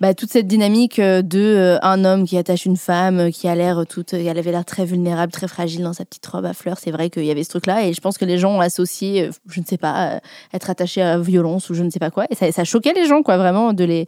bah, 0.00 0.14
toute 0.14 0.30
cette 0.30 0.46
dynamique 0.46 0.98
de 1.00 1.78
un 1.82 2.04
homme 2.04 2.26
qui 2.26 2.38
attache 2.38 2.64
une 2.64 2.76
femme 2.76 3.30
qui 3.30 3.48
a 3.48 3.54
l'air 3.54 3.84
toute, 3.88 4.14
elle 4.14 4.38
avait 4.38 4.50
l'air 4.50 4.64
très 4.64 4.84
vulnérable, 4.84 5.30
très 5.32 5.48
fragile 5.48 5.82
dans 5.82 5.92
sa 5.92 6.04
petite 6.04 6.26
robe 6.26 6.46
à 6.46 6.54
fleurs. 6.54 6.78
C'est 6.78 6.90
vrai 6.90 7.10
qu'il 7.10 7.24
y 7.24 7.30
avait 7.30 7.44
ce 7.44 7.50
truc-là 7.50 7.86
et 7.86 7.92
je 7.92 8.00
pense 8.00 8.16
que 8.16 8.24
les 8.24 8.38
gens 8.38 8.52
ont 8.52 8.60
associé, 8.60 9.30
je 9.48 9.60
ne 9.60 9.64
sais 9.66 9.76
pas, 9.76 10.20
être 10.54 10.70
attaché 10.70 11.02
à 11.02 11.18
violence 11.18 11.68
ou 11.68 11.74
je 11.74 11.82
ne 11.82 11.90
sais 11.90 11.98
pas 11.98 12.10
quoi. 12.10 12.24
Et 12.30 12.34
ça, 12.34 12.50
ça 12.50 12.64
choquait 12.64 12.94
les 12.94 13.06
gens, 13.06 13.22
quoi, 13.22 13.36
vraiment 13.36 13.72
de 13.72 13.84
les, 13.84 14.06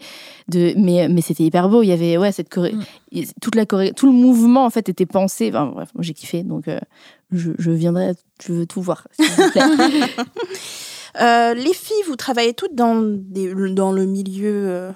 de. 0.49 0.73
Mais 0.77 1.09
mais 1.09 1.21
c'était 1.21 1.45
hyper 1.45 1.69
beau. 1.69 1.83
Il 1.83 1.89
y 1.89 1.93
avait 1.93 2.17
ouais 2.17 2.33
cette 2.33 2.49
Mm. 2.71 2.85
toute 3.41 3.55
la 3.55 3.67
tout 3.67 4.07
le 4.07 4.13
mouvement 4.13 4.65
en 4.65 4.71
fait 4.71 4.89
était 4.89 5.07
pensé. 5.07 5.49
Enfin, 5.49 5.67
bref, 5.75 5.89
j'ai 5.99 6.15
kiffé 6.15 6.43
donc. 6.43 6.69
Je, 7.33 7.53
je 7.59 7.71
viendrai, 7.71 8.13
je 8.45 8.53
veux 8.53 8.67
tout 8.67 8.83
voir. 8.83 9.07
s'il 9.13 9.27
vous 9.31 9.51
plaît. 9.51 9.63
Euh, 11.21 11.53
les 11.53 11.75
filles, 11.75 12.03
vous 12.07 12.17
travaillez 12.17 12.55
toutes 12.55 12.75
dans, 12.75 12.99
des- 13.03 13.53
dans 13.75 13.93
le 13.93 14.07
milieu 14.07 14.51
euh, 14.71 14.91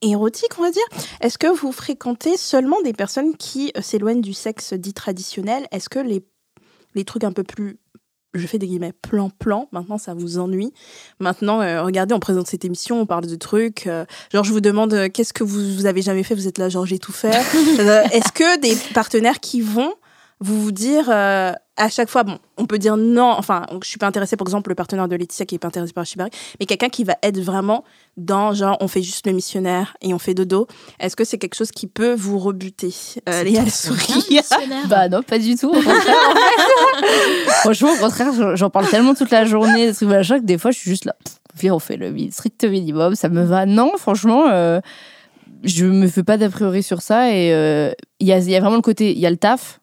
érotique, 0.00 0.52
on 0.58 0.62
va 0.62 0.70
dire. 0.70 0.82
Est-ce 1.20 1.36
que 1.36 1.46
vous 1.46 1.72
fréquentez 1.72 2.38
seulement 2.38 2.80
des 2.82 2.94
personnes 2.94 3.36
qui 3.36 3.70
euh, 3.76 3.82
s'éloignent 3.82 4.22
du 4.22 4.32
sexe 4.32 4.72
dit 4.72 4.94
traditionnel? 4.94 5.66
Est-ce 5.70 5.90
que 5.90 5.98
les, 5.98 6.24
les 6.94 7.04
trucs 7.04 7.24
un 7.24 7.32
peu 7.32 7.42
plus, 7.44 7.78
je 8.32 8.46
fais 8.46 8.56
des 8.56 8.66
guillemets, 8.66 8.94
plan-plan, 9.02 9.68
maintenant 9.72 9.98
ça 9.98 10.14
vous 10.14 10.38
ennuie 10.38 10.72
Maintenant, 11.20 11.60
euh, 11.60 11.82
regardez, 11.82 12.14
on 12.14 12.18
présente 12.20 12.46
cette 12.46 12.64
émission, 12.64 13.02
on 13.02 13.06
parle 13.06 13.26
de 13.26 13.36
trucs. 13.36 13.86
genre, 14.32 14.44
je 14.44 14.52
vous 14.54 14.62
demande, 14.62 15.10
qu'est-ce 15.12 15.34
que 15.34 15.44
vous, 15.44 15.74
vous 15.74 15.84
avez 15.84 16.00
jamais 16.00 16.22
fait 16.22 16.34
Vous 16.34 16.48
êtes 16.48 16.56
là, 16.56 16.70
genre, 16.70 16.86
j'ai 16.86 16.98
tout 16.98 17.12
fait. 17.12 17.28
Est-ce 18.14 18.32
que 18.32 18.58
des 18.58 18.74
partenaires 18.94 19.38
qui 19.38 19.60
vont 19.60 19.92
vous 20.40 20.62
vous 20.62 20.72
dire 20.72 21.10
à 21.76 21.88
chaque 21.88 22.10
fois, 22.10 22.22
bon, 22.22 22.38
on 22.58 22.66
peut 22.66 22.78
dire 22.78 22.96
non, 22.98 23.30
enfin, 23.38 23.64
je 23.82 23.88
suis 23.88 23.98
pas 23.98 24.06
intéressée, 24.06 24.36
par 24.36 24.46
exemple, 24.46 24.68
le 24.68 24.74
partenaire 24.74 25.08
de 25.08 25.16
Laetitia 25.16 25.46
qui 25.46 25.54
est 25.54 25.58
pas 25.58 25.68
intéressé 25.68 25.92
par 25.94 26.04
Shibari, 26.04 26.30
mais 26.60 26.66
quelqu'un 26.66 26.90
qui 26.90 27.02
va 27.04 27.16
être 27.22 27.38
vraiment 27.40 27.82
dans, 28.18 28.52
genre, 28.52 28.76
on 28.80 28.88
fait 28.88 29.00
juste 29.02 29.26
le 29.26 29.32
missionnaire 29.32 29.96
et 30.02 30.12
on 30.12 30.18
fait 30.18 30.34
dodo. 30.34 30.66
Est-ce 31.00 31.16
que 31.16 31.24
c'est 31.24 31.38
quelque 31.38 31.54
chose 31.54 31.70
qui 31.70 31.86
peut 31.86 32.12
vous 32.14 32.38
rebuter 32.38 32.92
euh, 33.28 33.42
Léa, 33.42 33.62
elle 33.62 33.70
sourit. 33.70 34.24
Missionnaire. 34.30 34.86
Bah 34.88 35.08
non, 35.08 35.22
pas 35.22 35.38
du 35.38 35.56
tout. 35.56 35.70
Au 35.70 35.72
contraire, 35.72 36.16
en 36.30 36.34
fait. 36.34 37.50
Franchement, 37.62 37.92
au 37.92 37.96
contraire, 37.96 38.56
j'en- 38.56 38.70
parle 38.70 38.88
tellement 38.88 39.14
toute 39.14 39.30
la 39.30 39.44
journée, 39.44 39.86
des 39.86 39.94
trucs 39.94 40.08
machin, 40.08 40.40
que 40.40 40.44
des 40.44 40.58
fois, 40.58 40.70
je 40.72 40.78
suis 40.78 40.90
juste 40.90 41.04
là. 41.06 41.14
Viens, 41.54 41.74
on 41.74 41.78
fait 41.78 41.96
le 41.96 42.14
strict 42.30 42.64
minimum, 42.64 43.14
ça 43.14 43.28
me 43.28 43.44
va. 43.44 43.66
Non, 43.66 43.92
franchement, 43.98 44.48
euh, 44.50 44.80
je 45.64 45.84
me 45.86 46.06
fais 46.06 46.22
pas 46.22 46.36
d'a 46.36 46.48
priori 46.48 46.82
sur 46.82 47.02
ça. 47.02 47.30
Et 47.34 47.52
euh, 47.52 47.92
il 48.20 48.26
y, 48.26 48.32
a, 48.32 48.38
il 48.38 48.50
y 48.50 48.56
a 48.56 48.60
vraiment 48.60 48.76
le 48.76 48.82
côté, 48.82 49.12
il 49.12 49.18
y 49.18 49.26
a 49.26 49.30
le 49.30 49.36
taf, 49.36 49.80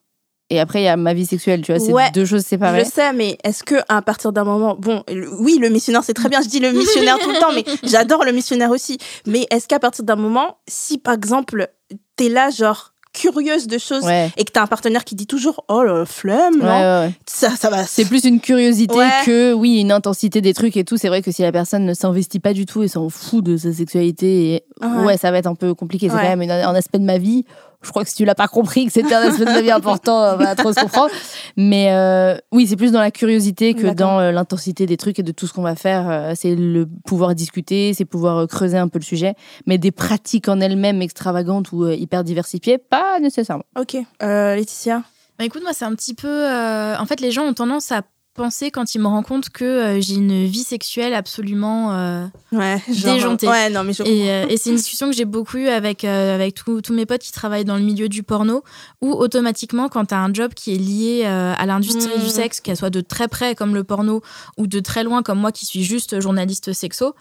et 0.50 0.60
après, 0.60 0.82
il 0.82 0.86
y 0.86 0.88
a 0.88 0.98
ma 0.98 1.14
vie 1.14 1.26
sexuelle, 1.26 1.62
tu 1.62 1.72
vois, 1.72 1.80
c'est 1.80 1.92
Ouais, 1.94 2.10
deux 2.12 2.26
choses 2.26 2.44
séparées. 2.46 2.84
Je 2.86 2.90
sais, 2.90 3.14
mais 3.14 3.38
est-ce 3.44 3.64
que 3.64 3.76
à 3.88 4.02
partir 4.02 4.32
d'un 4.32 4.44
moment, 4.44 4.76
bon, 4.80 5.04
le- 5.12 5.32
oui, 5.40 5.58
le 5.62 5.70
missionnaire, 5.70 6.04
c'est 6.04 6.14
très 6.14 6.30
bien. 6.30 6.42
Je 6.42 6.48
dis 6.48 6.60
le 6.60 6.72
missionnaire 6.72 7.20
tout 7.20 7.30
le 7.30 7.40
temps, 7.40 7.52
mais 7.54 7.64
j'adore 7.84 8.24
le 8.26 8.32
missionnaire 8.32 8.72
aussi. 8.72 8.98
Mais 9.28 9.46
est-ce 9.52 9.68
qu'à 9.68 9.80
partir 9.80 10.04
d'un 10.06 10.16
moment, 10.16 10.58
si 10.68 10.98
par 10.98 11.14
exemple, 11.14 11.70
t'es 12.16 12.30
là, 12.30 12.50
genre 12.50 12.94
curieuse 13.12 13.66
de 13.68 13.80
choses, 13.80 14.04
Ouais. 14.06 14.30
et 14.38 14.46
que 14.46 14.52
t'as 14.52 14.62
un 14.62 14.68
partenaire 14.68 15.04
qui 15.04 15.16
dit 15.16 15.26
toujours, 15.26 15.66
oh 15.68 15.82
la 15.84 16.06
flemme, 16.06 16.62
Ouais, 16.62 17.08
non, 17.08 17.14
ça, 17.26 17.50
ça 17.56 17.70
va. 17.72 17.84
C'est 17.84 18.06
plus 18.06 18.24
une 18.24 18.40
curiosité 18.40 19.00
que, 19.26 19.52
oui, 19.52 19.80
une 19.82 19.92
intensité 19.92 20.42
des 20.42 20.54
trucs 20.54 20.78
et 20.78 20.84
tout. 20.86 20.96
C'est 20.96 21.08
vrai 21.08 21.24
que 21.24 21.32
si 21.32 21.42
la 21.42 21.52
personne 21.52 21.86
ne 21.86 21.94
s'investit 21.96 22.40
pas 22.40 22.54
du 22.54 22.66
tout 22.68 22.84
et 22.84 22.88
s'en 22.88 23.10
fout 23.10 23.44
de 23.44 23.58
sa 23.58 23.74
sexualité, 23.74 24.54
et... 24.54 24.64
Ouais. 25.04 25.18
ça 25.18 25.32
va 25.32 25.40
être 25.40 25.48
un 25.48 25.56
peu 25.56 25.74
compliqué. 25.74 26.08
C'est 26.08 26.16
quand 26.16 26.36
même 26.36 26.50
un 26.50 26.76
aspect 26.76 27.00
de 27.00 27.04
ma 27.04 27.18
vie. 27.18 27.46
Je 27.82 27.90
crois 27.92 28.04
que 28.04 28.10
si 28.10 28.16
tu 28.16 28.26
l'as 28.26 28.36
pas 28.36 28.50
compris 28.50 28.86
que 28.86 28.92
c'était 28.92 29.16
un 29.16 29.22
aspect 29.22 29.46
de 29.46 29.52
ma 29.52 29.62
vie 29.62 29.72
important, 29.72 30.34
on 30.34 30.36
va 30.38 30.54
trop 30.56 30.74
se 30.74 30.80
comprendre. 30.82 31.12
Mais 31.56 31.94
euh, 31.94 32.38
oui, 32.52 32.68
c'est 32.68 32.76
plus 32.76 32.92
dans 32.92 33.00
la 33.00 33.10
curiosité 33.12 33.74
que 33.74 33.88
dans 33.94 34.20
euh, 34.20 34.32
l'intensité 34.32 34.86
des 34.86 34.98
trucs 34.98 35.18
et 35.20 35.24
de 35.24 35.32
tout 35.32 35.48
ce 35.48 35.54
qu'on 35.54 35.62
va 35.62 35.76
faire. 35.76 36.10
Euh, 36.10 36.34
c'est 36.36 36.56
le 36.56 36.86
pouvoir 37.06 37.36
discuter, 37.36 37.94
c'est 37.94 38.04
pouvoir 38.06 38.38
euh, 38.40 38.48
creuser 38.48 38.78
un 38.78 38.90
peu 38.90 39.00
le 39.00 39.04
sujet. 39.06 39.34
Mais 39.66 39.78
des 39.78 39.92
pratiques 39.92 40.50
en 40.50 40.60
elles-mêmes 40.60 41.02
extravagantes 41.02 41.72
ou 41.72 41.86
euh, 41.86 41.94
hyper 41.96 42.26
diversifiées, 42.26 42.78
pas 42.80 43.18
nécessairement. 43.22 43.64
Ok. 43.80 43.96
Euh, 44.24 44.56
Laetitia? 44.56 45.04
Bah 45.38 45.46
écoute, 45.46 45.62
moi, 45.64 45.72
c'est 45.72 45.86
un 45.86 45.96
petit 45.96 46.14
peu. 46.16 46.28
euh, 46.28 46.98
En 46.98 47.06
fait, 47.06 47.22
les 47.22 47.32
gens 47.32 47.44
ont 47.44 47.54
tendance 47.54 47.94
à 47.94 48.02
penser 48.40 48.72
quand 48.72 48.96
ils 48.96 49.00
me 49.00 49.08
rendent 49.08 49.26
compte 49.26 49.50
que 49.50 49.66
euh, 49.66 50.02
j'ai 50.02 50.16
une 50.16 50.46
vie 50.46 50.64
sexuelle 50.64 51.14
absolument. 51.14 51.94
euh, 51.94 52.26
Ouais, 52.54 52.82
Déjanté. 52.88 53.48
Ouais, 53.50 53.70
non, 53.70 53.84
mais 53.84 53.92
je 53.92 54.02
Et, 54.04 54.32
euh, 54.32 54.46
et 54.48 54.56
c'est 54.56 54.70
une 54.70 54.78
discussion 54.78 55.10
que 55.10 55.16
j'ai 55.16 55.26
beaucoup 55.26 55.58
eue 55.58 55.68
avec, 55.68 56.06
euh, 56.06 56.36
avec 56.36 56.56
tous 56.56 56.94
mes 56.94 57.06
potes 57.06 57.22
qui 57.22 57.34
travaillent 57.34 57.66
dans 57.66 57.76
le 57.76 57.84
milieu 57.84 58.08
du 58.08 58.24
porno, 58.24 58.64
où 59.02 59.12
automatiquement, 59.12 59.90
quand 59.90 60.06
tu 60.06 60.14
as 60.14 60.20
un 60.20 60.34
job 60.34 60.54
qui 60.54 60.74
est 60.74 60.78
lié 60.78 61.24
euh, 61.26 61.54
à 61.58 61.66
l'industrie 61.66 62.18
du 62.18 62.30
sexe, 62.30 62.62
qu'elle 62.62 62.78
soit 62.78 62.90
de 62.90 63.02
très 63.02 63.28
près 63.28 63.56
comme 63.56 63.76
le 63.76 63.84
porno, 63.84 64.22
ou 64.58 64.68
de 64.68 64.80
très 64.80 65.04
loin 65.04 65.22
comme 65.22 65.40
moi 65.40 65.52
qui 65.52 65.66
suis 65.66 65.84
juste 65.84 66.22
journaliste 66.22 66.72
sexo, 66.72 67.16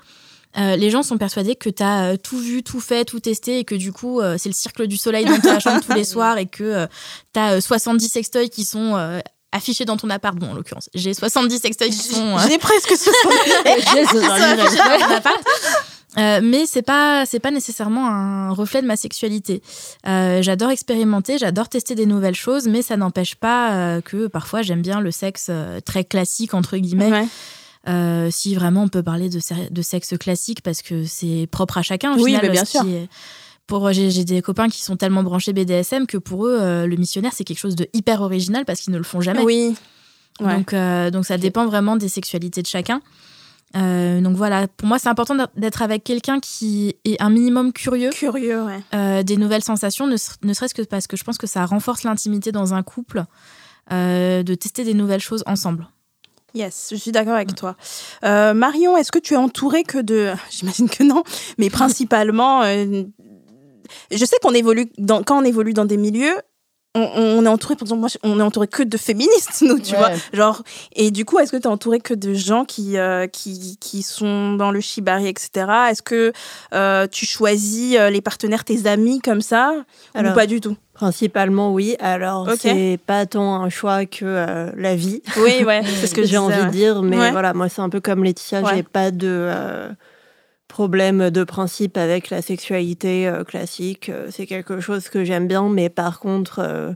euh, 0.57 0.77
les 0.77 0.91
gens 0.91 1.03
sont 1.03 1.19
persuadés 1.19 1.57
que 1.57 1.69
tu 1.69 1.83
as 1.83 2.17
tout 2.17 2.39
vu, 2.39 2.63
tout 2.63 2.81
fait, 2.81 3.05
tout 3.05 3.19
testé, 3.19 3.59
et 3.59 3.65
que 3.65 3.75
du 3.75 3.93
coup, 3.93 4.21
euh, 4.21 4.37
c'est 4.39 4.49
le 4.49 4.55
cercle 4.55 4.87
du 4.87 4.97
soleil 4.97 5.25
dans 5.25 5.41
ta 5.41 5.59
chambre 5.59 5.83
tous 5.85 5.95
les 5.95 6.05
soirs, 6.15 6.39
et 6.39 6.47
que 6.47 6.87
tu 7.35 7.41
as 7.41 7.61
70 7.61 8.09
sextoys 8.09 8.49
qui 8.51 8.65
sont... 8.65 9.21
affichés 9.53 9.85
dans 9.85 9.97
ton 9.97 10.11
appart, 10.11 10.37
bon 10.37 10.51
en 10.51 10.55
l'occurrence, 10.55 10.89
j'ai 10.95 11.15
70 11.15 11.59
sextoys 11.59 11.89
qui 11.91 11.97
sont 11.97 12.37
euh, 12.37 12.41
J'ai 12.49 12.59
presque 12.59 12.91
ce 12.97 13.11
euh, 16.19 16.41
mais 16.43 16.67
c'est 16.67 16.83
pas 16.83 17.25
c'est 17.27 17.41
pas 17.41 17.51
nécessairement 17.51 18.09
un 18.09 18.51
reflet 18.51 18.83
de 18.83 18.87
ma 18.87 18.97
sexualité. 18.97 19.63
Euh, 20.07 20.43
j'adore 20.43 20.71
expérimenter, 20.71 21.39
j'adore 21.39 21.69
tester 21.69 21.95
des 21.95 22.07
nouvelles 22.07 22.35
choses, 22.35 22.67
mais 22.67 22.83
ça 22.83 22.97
n'empêche 22.97 23.35
pas 23.37 23.73
euh, 23.73 24.01
que 24.01 24.27
parfois 24.27 24.63
j'aime 24.63 24.83
bien 24.83 25.01
le 25.01 25.11
sexe 25.11 25.47
euh, 25.51 25.81
très 25.81 26.05
classique 26.05 26.55
entre 26.55 26.77
guillemets. 26.77 27.11
Ouais. 27.11 27.27
Euh, 27.89 28.29
si 28.31 28.55
vraiment 28.55 28.83
on 28.83 28.89
peut 28.89 29.03
parler 29.03 29.31
de, 29.31 29.41
de 29.71 29.83
sexe 29.83 30.15
classique 30.19 30.63
parce 30.63 30.83
que 30.83 31.05
c'est 31.07 31.49
propre 31.51 31.79
à 31.79 31.83
chacun. 31.83 32.13
Au 32.13 32.17
Oui, 32.17 32.27
final, 32.27 32.41
mais 32.43 32.51
bien 32.51 32.65
qui 32.65 32.73
sûr. 32.73 32.87
est- 32.87 33.09
Pour 33.69 33.93
j'ai 33.93 34.11
j'ai 34.11 34.25
des 34.25 34.43
copains 34.43 34.69
qui 34.69 34.83
sont 34.83 34.97
tellement 34.97 35.23
branchés 35.23 35.53
BDSM 35.53 36.07
que 36.09 36.19
pour 36.19 36.47
eux 36.47 36.59
euh, 36.61 36.87
le 36.87 36.97
missionnaire 36.97 37.33
c'est 37.33 37.45
quelque 37.45 37.59
chose 37.61 37.77
de 37.77 37.87
hyper 37.93 38.23
original 38.23 38.65
parce 38.65 38.81
qu'ils 38.81 38.93
ne 38.93 38.99
le 38.99 39.05
font 39.05 39.21
jamais. 39.21 39.43
Oui. 39.45 39.77
Ouais. 40.41 40.57
Donc, 40.57 40.73
euh, 40.73 41.11
donc 41.11 41.25
ça 41.27 41.37
dépend 41.39 41.67
vraiment 41.67 41.97
des 41.97 42.09
sexualités 42.09 42.63
de 42.63 42.67
chacun. 42.67 43.01
Euh, 43.77 44.21
donc 44.23 44.35
voilà, 44.37 44.67
pour 44.69 44.89
moi, 44.89 44.99
c'est 44.99 45.09
important 45.11 45.35
d'être 45.57 45.83
avec 45.83 46.03
quelqu'un 46.03 46.41
qui 46.41 46.95
est 47.05 47.21
un 47.21 47.29
minimum 47.29 47.73
curieux 47.75 48.09
Curieux, 48.11 48.63
ouais. 48.65 48.81
euh, 48.95 49.23
des 49.23 49.37
nouvelles 49.37 49.63
sensations, 49.65 50.07
ne, 50.07 50.17
ser- 50.17 50.37
ne 50.43 50.55
serait-ce 50.55 50.73
que 50.75 50.81
parce 50.83 51.07
que 51.07 51.19
je 51.19 51.25
pense 51.25 51.37
que 51.37 51.47
ça 51.47 51.67
renforce 51.67 52.05
l'intimité 52.05 52.51
dans 52.51 52.73
un 52.73 52.83
couple, 52.83 53.25
euh, 53.93 54.43
de 54.43 54.55
tester 54.55 54.85
des 54.85 54.95
nouvelles 54.95 55.21
choses 55.21 55.43
ensemble. 55.47 55.87
Yes, 56.55 56.89
je 56.93 56.97
suis 56.97 57.13
d'accord 57.13 57.35
avec 57.35 57.55
toi. 57.57 57.77
Euh, 58.25 58.55
Marion, 58.55 58.97
est-ce 58.97 59.13
que 59.13 59.19
tu 59.19 59.35
es 59.35 59.37
entourée 59.37 59.83
que 59.83 59.99
de... 59.99 60.33
J'imagine 60.51 60.89
que 60.89 61.03
non, 61.03 61.23
mais 61.59 61.69
principalement... 61.69 62.63
euh, 62.63 63.03
Je 64.11 64.25
sais 64.25 64.37
qu'on 64.43 64.53
évolue, 64.55 64.91
dans... 64.99 65.23
quand 65.23 65.41
on 65.41 65.45
évolue 65.45 65.73
dans 65.75 65.85
des 65.85 65.97
milieux, 65.97 66.35
on, 66.95 67.03
on 67.15 67.45
est 67.45 67.49
entouré, 67.49 67.77
par 67.77 67.83
exemple, 67.87 68.01
moi, 68.01 68.09
on 68.23 68.41
est 68.41 68.43
entouré 68.43 68.67
que 68.67 68.83
de 68.83 68.97
féministes, 68.97 69.61
nous, 69.63 69.79
tu 69.79 69.93
Ouais. 69.93 69.99
vois. 69.99 70.11
Genre, 70.33 70.63
et 70.97 71.11
du 71.11 71.25
coup, 71.25 71.39
est-ce 71.39 71.53
que 71.53 71.57
tu 71.59 71.65
es 71.65 71.67
entouré 71.69 72.01
que 72.01 72.15
de 72.15 72.33
gens 72.35 72.65
qui, 72.65 72.97
euh, 72.97 73.27
qui, 73.27 73.77
qui 73.79 74.03
sont 74.03 74.55
dans 74.55 74.71
le 74.71 74.81
shibari, 74.81 75.29
etc. 75.29 75.67
Est-ce 75.91 76.03
que 76.03 76.33
euh, 76.75 77.07
tu 77.07 77.27
choisis 77.27 77.97
euh, 77.97 78.11
les 78.11 78.21
partenaires, 78.23 78.65
tes 78.65 78.87
amis 78.87 79.21
comme 79.21 79.43
ça? 79.43 79.75
Alors, 80.15 80.33
Ou 80.33 80.35
pas 80.35 80.47
du 80.47 80.61
tout? 80.61 80.77
Principalement, 80.95 81.73
oui. 81.73 81.95
Alors, 82.01 82.49
Ok. 82.49 82.59
c'est 82.61 82.99
pas 83.07 83.25
tant 83.27 83.63
un 83.63 83.69
choix 83.69 84.05
que 84.07 84.25
euh, 84.25 84.73
la 84.77 84.97
vie. 84.97 85.23
Oui, 85.37 85.63
ouais, 85.65 85.83
c'est 86.01 86.09
ce 86.09 86.15
que 86.15 86.25
j'ai 86.25 86.39
envie 86.39 86.65
de 86.65 86.71
dire, 86.71 87.03
mais 87.03 87.19
Ouais. 87.19 87.31
voilà, 87.31 87.53
moi 87.55 87.69
c'est 87.69 87.83
un 87.83 87.89
peu 87.91 88.01
comme 88.01 88.25
Laetitia, 88.25 88.63
Ouais. 88.63 88.77
j'ai 88.77 88.83
pas 88.83 89.11
de 89.13 89.89
problème 90.69 91.31
de 91.31 91.45
principe 91.45 91.97
avec 91.97 92.31
la 92.31 92.43
sexualité 92.43 93.27
euh, 93.27 93.43
classique. 93.45 94.09
Euh, 94.11 94.29
C'est 94.31 94.47
quelque 94.47 94.81
chose 94.81 95.09
que 95.09 95.25
j'aime 95.25 95.49
bien, 95.49 95.69
mais 95.69 95.89
par 95.89 96.21
contre, 96.21 96.61
euh, 96.63 96.93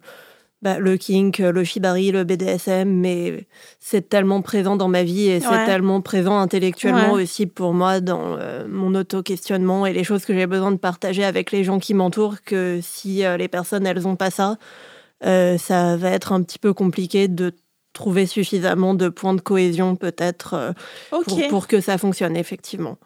bah, 0.60 0.78
le 0.78 0.96
kink, 0.96 1.38
le 1.38 1.64
shibari, 1.64 2.12
le 2.12 2.22
BDSM, 2.22 2.88
mais 2.88 3.46
c'est 3.80 4.08
tellement 4.08 4.42
présent 4.42 4.76
dans 4.76 4.86
ma 4.88 5.02
vie 5.02 5.28
et 5.28 5.38
Ouais. 5.38 5.40
c'est 5.40 5.64
tellement 5.66 6.00
présent 6.00 6.38
intellectuellement 6.38 7.14
Ouais. 7.14 7.22
aussi 7.22 7.46
pour 7.46 7.74
moi 7.74 8.00
dans 8.00 8.36
euh, 8.38 8.64
mon 8.68 8.94
auto-questionnement 8.94 9.86
et 9.86 9.92
les 9.92 10.04
choses 10.04 10.24
que 10.24 10.34
j'ai 10.34 10.46
besoin 10.46 10.70
de 10.70 10.76
partager 10.76 11.24
avec 11.24 11.50
les 11.50 11.64
gens 11.64 11.80
qui 11.80 11.94
m'entourent 11.94 12.42
que 12.44 12.78
si 12.80 13.24
euh, 13.24 13.36
les 13.36 13.48
personnes 13.48 13.86
elles 13.86 14.06
ont 14.06 14.14
pas 14.16 14.30
ça, 14.30 14.56
euh, 15.24 15.58
ça 15.58 15.96
va 15.96 16.10
être 16.10 16.30
un 16.32 16.42
petit 16.42 16.60
peu 16.60 16.72
compliqué 16.72 17.26
de 17.26 17.52
trouver 17.92 18.26
suffisamment 18.26 18.94
de 18.94 19.08
points 19.08 19.34
de 19.34 19.40
cohésion 19.40 19.96
peut-être 19.96 20.74
pour 21.50 21.66
que 21.66 21.80
ça 21.80 21.98
fonctionne 21.98 22.36
effectivement. 22.36 22.96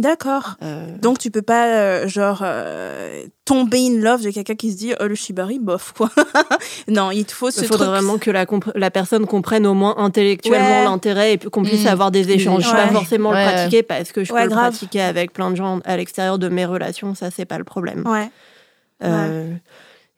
D'accord. 0.00 0.56
Euh, 0.62 0.86
Donc 1.00 1.18
tu 1.18 1.30
peux 1.30 1.42
pas 1.42 1.66
euh, 1.68 2.08
genre 2.08 2.40
euh, 2.42 3.24
tomber 3.44 3.78
in 3.78 4.00
love 4.00 4.22
de 4.22 4.30
quelqu'un 4.30 4.54
qui 4.54 4.72
se 4.72 4.76
dit 4.78 4.92
oh 5.00 5.06
le 5.06 5.14
shibari 5.14 5.58
bof 5.58 5.92
quoi. 5.96 6.10
non, 6.88 7.10
il 7.10 7.24
te 7.24 7.32
faut 7.32 7.50
ce 7.50 7.60
il 7.60 7.66
faudrait 7.66 7.86
truc. 7.86 7.96
vraiment 7.96 8.18
que 8.18 8.30
la, 8.74 8.90
personne 8.90 9.26
comprenne 9.26 9.66
au 9.66 9.74
moins 9.74 9.94
intellectuellement 9.98 10.78
Ouais. 10.80 10.84
l'intérêt 10.84 11.34
et 11.34 11.38
puis 11.38 11.50
qu'on 11.50 11.62
puisse 11.62 11.84
Mm. 11.84 11.88
avoir 11.88 12.10
des 12.10 12.30
échanges. 12.30 12.64
Je 12.64 12.68
Ouais. 12.70 12.74
pas 12.76 12.88
forcément 12.88 13.30
Ouais. 13.30 13.44
le 13.46 13.52
pratiquer 13.52 13.82
parce 13.82 14.12
que 14.12 14.24
je 14.24 14.28
peux 14.32 14.34
grave. 14.34 14.48
le 14.48 14.54
pratiquer 14.54 15.02
avec 15.02 15.32
plein 15.32 15.50
de 15.50 15.56
gens 15.56 15.80
à 15.84 15.96
l'extérieur 15.96 16.38
de 16.38 16.48
mes 16.48 16.64
relations, 16.66 17.14
ça 17.14 17.30
c'est 17.30 17.44
pas 17.44 17.58
le 17.58 17.64
problème. 17.64 18.04
Ouais. 18.06 18.30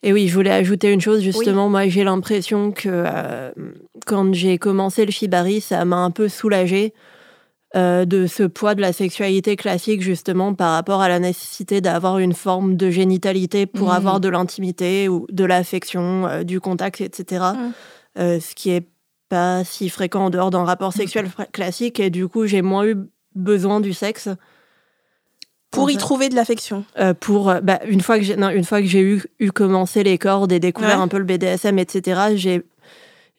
Et 0.05 0.13
oui, 0.13 0.27
je 0.27 0.35
voulais 0.35 0.51
ajouter 0.51 0.91
une 0.91 1.01
chose, 1.01 1.21
justement, 1.23 1.69
moi 1.69 1.87
j'ai 1.89 2.03
l'impression 2.03 2.73
que 2.73 3.05
quand 4.07 4.35
j'ai 4.35 4.59
commencé 4.59 5.05
le 5.07 5.13
shibari, 5.13 5.61
ça 5.61 5.85
m'a 5.85 5.99
un 5.99 6.11
peu 6.11 6.29
soulagée 6.29 6.93
euh, 7.75 8.05
de 8.05 8.27
ce 8.27 8.43
poids 8.43 8.75
de 8.75 8.81
la 8.83 8.93
sexualité 8.93 9.57
classique, 9.57 10.03
justement, 10.03 10.53
par 10.55 10.73
rapport 10.75 11.01
à 11.01 11.09
la 11.09 11.19
nécessité 11.19 11.81
d'avoir 11.81 12.19
une 12.19 12.35
forme 12.35 12.77
de 12.77 12.91
génitalité 12.91 13.67
pour 13.67 13.89
Mhm. 13.89 13.95
avoir 13.95 14.21
de 14.21 14.29
l'intimité 14.29 15.09
ou 15.09 15.27
de 15.31 15.45
l'affection, 15.45 16.27
euh, 16.27 16.43
du 16.43 16.61
contact, 16.61 17.01
etc. 17.01 17.45
Mhm. 17.57 17.73
Euh, 18.19 18.41
ce 18.41 18.55
qui 18.55 18.71
est 18.71 18.87
pas 19.31 19.65
si 19.65 19.89
fréquent 19.89 20.27
en 20.27 20.31
dehors 20.31 20.51
d'un 20.51 20.65
rapport 20.65 20.93
sexuel 20.93 21.27
fra- 21.29 21.47
classique, 21.47 21.99
et 21.99 22.11
du 22.11 22.29
coup 22.29 22.47
j'ai 22.47 22.61
moins 22.61 22.85
eu 22.85 22.97
besoin 23.35 23.81
du 23.81 23.95
sexe. 23.95 24.29
Pour 25.71 25.91
y 25.91 25.97
trouver 25.97 26.29
de 26.29 26.35
l'affection. 26.35 26.85
Euh, 26.99 27.15
pour 27.15 27.55
bah, 27.63 27.81
une 27.89 28.03
fois 28.03 28.19
que 28.19 28.25
j'ai 28.25 28.35
une 28.35 28.65
fois 28.65 28.83
que 28.83 28.87
j'ai 28.87 29.01
eu, 29.01 29.23
eu 29.41 29.51
commencé 29.51 30.03
les 30.03 30.19
cordes 30.19 30.53
et 30.53 30.61
découvert 30.61 30.99
Ouais. 30.99 31.03
un 31.03 31.09
peu 31.09 31.17
le 31.17 31.25
BDSM 31.25 31.79
etc 31.79 32.21
j'ai 32.35 32.63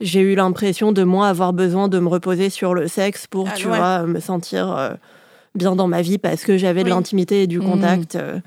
j'ai 0.04 0.22
eu 0.22 0.36
l'impression 0.36 0.92
de 0.92 1.04
moins 1.04 1.30
avoir 1.30 1.54
besoin 1.54 1.88
de 1.88 1.98
me 2.00 2.08
reposer 2.08 2.50
sur 2.50 2.74
le 2.76 2.88
sexe 2.88 3.26
pour 3.28 3.48
Ah, 3.50 3.54
tu 3.56 3.68
ouais. 3.68 3.78
vois 3.78 4.04
me 4.06 4.20
sentir 4.20 4.70
euh, 4.78 4.92
bien 5.56 5.76
dans 5.76 5.88
ma 5.88 6.02
vie 6.02 6.18
parce 6.18 6.44
que 6.44 6.58
j'avais 6.58 6.84
de 6.84 6.90
l'intimité 6.90 7.44
et 7.44 7.48
du 7.48 7.60
Mhm. 7.60 7.66
contact 7.66 8.16
euh, 8.16 8.40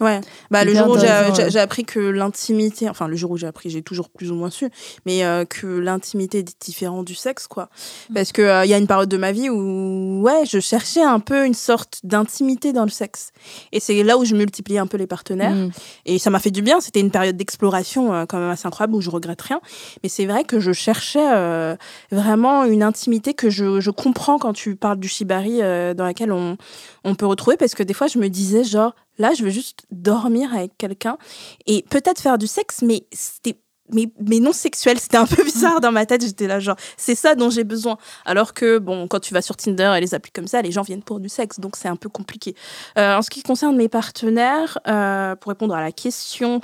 Ouais. 0.00 0.20
Bah 0.50 0.64
le 0.64 0.74
jour 0.74 0.88
où 0.90 0.98
j'ai 0.98 1.58
appris 1.58 1.84
que 1.84 1.98
l'intimité, 1.98 2.88
enfin 2.88 3.08
le 3.08 3.16
jour 3.16 3.32
où 3.32 3.36
j'ai 3.36 3.46
appris, 3.46 3.70
j'ai 3.70 3.82
toujours 3.82 4.10
plus 4.10 4.30
ou 4.30 4.34
moins 4.34 4.50
su, 4.50 4.70
mais 5.06 5.24
euh, 5.24 5.44
que 5.44 5.66
l'intimité 5.66 6.38
est 6.38 6.56
différente 6.60 7.04
du 7.04 7.14
sexe 7.14 7.46
quoi. 7.46 7.68
Parce 8.14 8.32
que 8.32 8.42
euh, 8.42 8.64
il 8.64 8.70
y 8.70 8.74
a 8.74 8.78
une 8.78 8.86
période 8.86 9.08
de 9.08 9.16
ma 9.16 9.32
vie 9.32 9.50
où 9.50 10.20
ouais, 10.22 10.44
je 10.46 10.60
cherchais 10.60 11.02
un 11.02 11.20
peu 11.20 11.46
une 11.46 11.54
sorte 11.54 12.00
d'intimité 12.04 12.72
dans 12.72 12.84
le 12.84 12.90
sexe. 12.90 13.32
Et 13.72 13.80
c'est 13.80 14.02
là 14.02 14.18
où 14.18 14.24
je 14.24 14.34
multipliais 14.34 14.78
un 14.78 14.86
peu 14.86 14.96
les 14.96 15.06
partenaires. 15.06 15.54
Mm. 15.54 15.70
Et 16.06 16.18
ça 16.18 16.30
m'a 16.30 16.38
fait 16.38 16.50
du 16.50 16.62
bien. 16.62 16.80
C'était 16.80 17.00
une 17.00 17.10
période 17.10 17.36
d'exploration 17.36 18.12
euh, 18.12 18.26
quand 18.26 18.38
même 18.38 18.50
assez 18.50 18.66
incroyable 18.66 18.94
où 18.94 19.00
je 19.00 19.10
regrette 19.10 19.42
rien. 19.42 19.60
Mais 20.02 20.08
c'est 20.08 20.26
vrai 20.26 20.44
que 20.44 20.60
je 20.60 20.72
cherchais 20.72 21.28
euh, 21.34 21.76
vraiment 22.10 22.64
une 22.64 22.82
intimité 22.82 23.34
que 23.34 23.50
je, 23.50 23.80
je 23.80 23.90
comprends 23.90 24.38
quand 24.38 24.52
tu 24.52 24.76
parles 24.76 24.98
du 24.98 25.08
shibari 25.08 25.62
euh, 25.62 25.94
dans 25.94 26.04
laquelle 26.04 26.32
on, 26.32 26.56
on 27.04 27.14
peut 27.14 27.26
retrouver. 27.26 27.56
Parce 27.56 27.74
que 27.74 27.82
des 27.82 27.94
fois, 27.94 28.06
je 28.06 28.18
me 28.18 28.28
disais 28.28 28.64
genre, 28.64 28.94
là, 29.18 29.34
je 29.34 29.44
veux 29.44 29.50
juste 29.50 29.84
dormir 29.90 30.54
avec 30.54 30.76
quelqu'un 30.78 31.18
et 31.66 31.84
peut-être 31.90 32.20
faire 32.20 32.38
du 32.38 32.46
sexe, 32.46 32.82
mais 32.82 33.06
c'était 33.12 33.58
mais, 33.92 34.08
mais 34.20 34.40
non 34.40 34.52
sexuel, 34.52 34.98
c'était 34.98 35.16
un 35.16 35.26
peu 35.26 35.42
bizarre 35.44 35.80
dans 35.80 35.92
ma 35.92 36.06
tête. 36.06 36.24
J'étais 36.24 36.46
là, 36.46 36.60
genre, 36.60 36.76
c'est 36.96 37.14
ça 37.14 37.34
dont 37.34 37.50
j'ai 37.50 37.64
besoin. 37.64 37.98
Alors 38.24 38.54
que, 38.54 38.78
bon, 38.78 39.08
quand 39.08 39.20
tu 39.20 39.34
vas 39.34 39.42
sur 39.42 39.56
Tinder 39.56 39.94
et 39.96 40.00
les 40.00 40.14
applis 40.14 40.32
comme 40.32 40.46
ça, 40.46 40.62
les 40.62 40.72
gens 40.72 40.82
viennent 40.82 41.02
pour 41.02 41.20
du 41.20 41.28
sexe, 41.28 41.60
donc 41.60 41.76
c'est 41.76 41.88
un 41.88 41.96
peu 41.96 42.08
compliqué. 42.08 42.54
Euh, 42.98 43.16
en 43.16 43.22
ce 43.22 43.30
qui 43.30 43.42
concerne 43.42 43.76
mes 43.76 43.88
partenaires, 43.88 44.78
euh, 44.86 45.36
pour 45.36 45.50
répondre 45.50 45.74
à 45.74 45.80
la 45.80 45.92
question, 45.92 46.60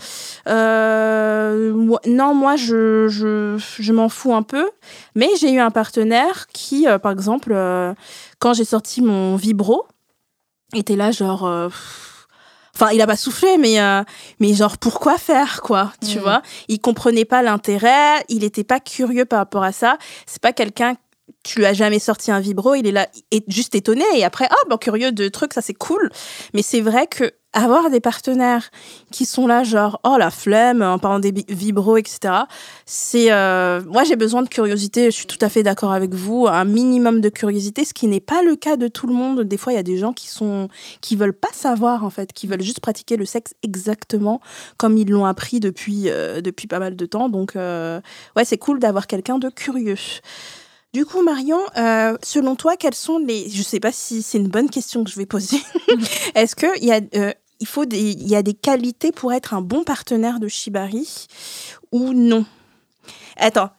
euh, 0.48 1.98
non, 2.07 2.34
moi, 2.34 2.57
je, 2.57 3.09
je, 3.09 3.57
je 3.78 3.92
m'en 3.92 4.09
fous 4.09 4.34
un 4.34 4.42
peu. 4.42 4.70
Mais 5.14 5.28
j'ai 5.38 5.50
eu 5.52 5.61
un 5.61 5.70
partenaire 5.70 6.46
qui, 6.48 6.86
par 7.02 7.12
exemple, 7.12 7.55
quand 8.38 8.55
j'ai 8.55 8.64
sorti 8.64 9.02
mon 9.02 9.36
vibro, 9.36 9.86
était 10.74 10.96
là, 10.96 11.11
genre. 11.11 11.70
Enfin, 12.77 12.91
il 12.93 13.01
a 13.01 13.07
pas 13.07 13.16
soufflé, 13.16 13.57
mais, 13.57 13.81
euh, 13.81 14.03
mais 14.41 14.53
genre, 14.55 14.79
pourquoi 14.79 15.16
faire, 15.16 15.61
quoi, 15.62 15.93
tu 16.05 16.18
Mm. 16.18 16.22
vois? 16.22 16.43
Il 16.68 16.81
comprenait 16.81 17.25
pas 17.25 17.41
l'intérêt, 17.43 18.25
il 18.29 18.43
était 18.43 18.64
pas 18.64 18.81
curieux 18.81 19.25
par 19.25 19.39
rapport 19.39 19.62
à 19.62 19.70
ça. 19.72 19.97
C'est 20.27 20.43
pas 20.43 20.53
quelqu'un, 20.53 20.95
tu 21.43 21.59
lui 21.59 21.66
as 21.66 21.75
jamais 21.75 21.99
sorti 21.99 22.31
un 22.31 22.41
vibro, 22.41 22.75
il 22.75 22.87
est 22.87 22.93
là, 22.93 23.09
est 23.31 23.45
juste 23.51 23.75
étonné, 23.75 24.05
et 24.14 24.25
après, 24.25 24.47
ah, 24.51 24.68
ben, 24.68 24.79
curieux 24.79 25.12
de 25.12 25.29
trucs, 25.29 25.53
ça 25.55 25.62
c'est 25.62 25.75
cool. 25.75 26.11
Mais 26.53 26.62
c'est 26.62 26.81
vrai 26.81 27.07
que 27.07 27.33
avoir 27.55 27.89
des 27.89 28.01
partenaires 28.01 28.70
qui 29.12 29.25
sont 29.25 29.47
là, 29.47 29.62
genre, 29.62 30.01
oh, 30.03 30.16
la 30.18 30.31
flemme, 30.31 30.83
en 30.83 30.99
parlant 30.99 31.20
des 31.20 31.33
vibros, 31.49 31.97
etc., 31.97 32.35
c'est. 32.85 33.31
euh, 33.31 33.81
Moi, 33.87 34.03
j'ai 34.05 34.16
besoin 34.16 34.43
de 34.43 34.49
curiosité, 34.49 35.07
je 35.07 35.16
suis 35.16 35.27
tout 35.27 35.39
à 35.41 35.49
fait 35.49 35.62
d'accord 35.62 35.93
avec 35.93 36.14
vous, 36.14 36.47
un 36.49 36.64
minimum 36.64 37.20
de 37.20 37.29
curiosité, 37.29 37.85
ce 37.85 37.95
qui 37.95 38.09
n'est 38.09 38.20
pas 38.20 38.43
le 38.43 38.57
cas 38.57 38.77
de 38.77 38.89
tout 38.89 39.07
le 39.07 39.14
monde. 39.14 39.43
Des 39.43 39.57
fois, 39.57 39.72
il 39.72 39.77
y 39.77 39.79
a 39.79 39.85
des 39.85 39.97
gens 39.99 40.12
qui 40.12 40.29
sont 40.29 40.68
qui 41.01 41.14
veulent 41.14 41.33
pas 41.33 41.53
savoir 41.53 42.05
en 42.05 42.11
fait, 42.11 42.33
qui 42.33 42.47
veulent 42.49 42.62
juste 42.62 42.81
pratiquer 42.81 43.16
le 43.16 43.25
sexe 43.25 43.55
exactement 43.62 44.41
comme 44.77 44.99
ils 44.99 45.09
l'ont 45.09 45.25
appris 45.25 45.61
depuis 45.61 46.09
euh, 46.09 46.41
depuis 46.41 46.66
pas 46.66 46.81
mal 46.81 46.97
de 46.97 47.07
temps. 47.07 47.29
Donc 47.29 47.55
euh, 47.55 48.01
ouais, 48.37 48.45
c'est 48.45 48.59
cool 48.59 48.81
d'avoir 48.81 49.07
quelqu'un 49.07 49.39
de 49.39 49.49
curieux. 49.49 49.97
Du 50.95 51.05
coup, 51.05 51.22
Marion, 51.22 51.59
euh, 51.76 52.16
selon 52.22 52.55
toi, 52.55 52.76
quelles 52.76 52.95
sont 52.95 53.18
les 53.18 53.51
Je 53.51 53.64
sais 53.64 53.80
pas 53.80 53.90
si 53.90 54.22
c'est 54.22 54.38
une 54.38 54.47
bonne 54.47 54.70
question 54.70 55.03
que 55.03 55.11
je 55.11 55.16
vais 55.16 55.26
poser. 55.26 55.61
Est-ce 56.36 56.55
que 56.55 56.68
il 56.78 56.84
y 56.84 56.92
a 56.92 57.01
euh, 57.16 57.32
il 57.59 57.66
faut 57.66 57.84
des 57.84 57.99
il 57.99 58.28
y 58.28 58.36
a 58.36 58.45
des 58.45 58.55
qualités 58.55 59.11
pour 59.11 59.32
être 59.32 59.55
un 59.55 59.61
bon 59.61 59.82
partenaire 59.82 60.38
de 60.38 60.47
shibari 60.47 61.26
ou 61.90 62.12
non? 62.12 62.47
Attends. 63.36 63.70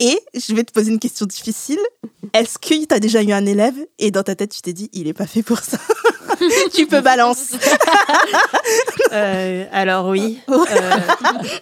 Et 0.00 0.18
je 0.32 0.54
vais 0.54 0.64
te 0.64 0.72
poser 0.72 0.92
une 0.92 0.98
question 0.98 1.26
difficile. 1.26 1.78
Est-ce 2.32 2.58
que 2.58 2.86
tu 2.86 2.94
as 2.94 3.00
déjà 3.00 3.22
eu 3.22 3.32
un 3.32 3.44
élève 3.44 3.76
et 3.98 4.10
dans 4.10 4.22
ta 4.22 4.34
tête 4.34 4.52
tu 4.52 4.62
t'es 4.62 4.72
dit 4.72 4.88
il 4.94 5.08
est 5.08 5.14
pas 5.14 5.26
fait 5.26 5.42
pour 5.42 5.58
ça? 5.58 5.76
Tu 6.74 6.86
peux 6.86 7.00
balancer. 7.00 7.56
euh, 9.12 9.64
alors 9.72 10.08
oui 10.08 10.38
euh, 10.50 10.60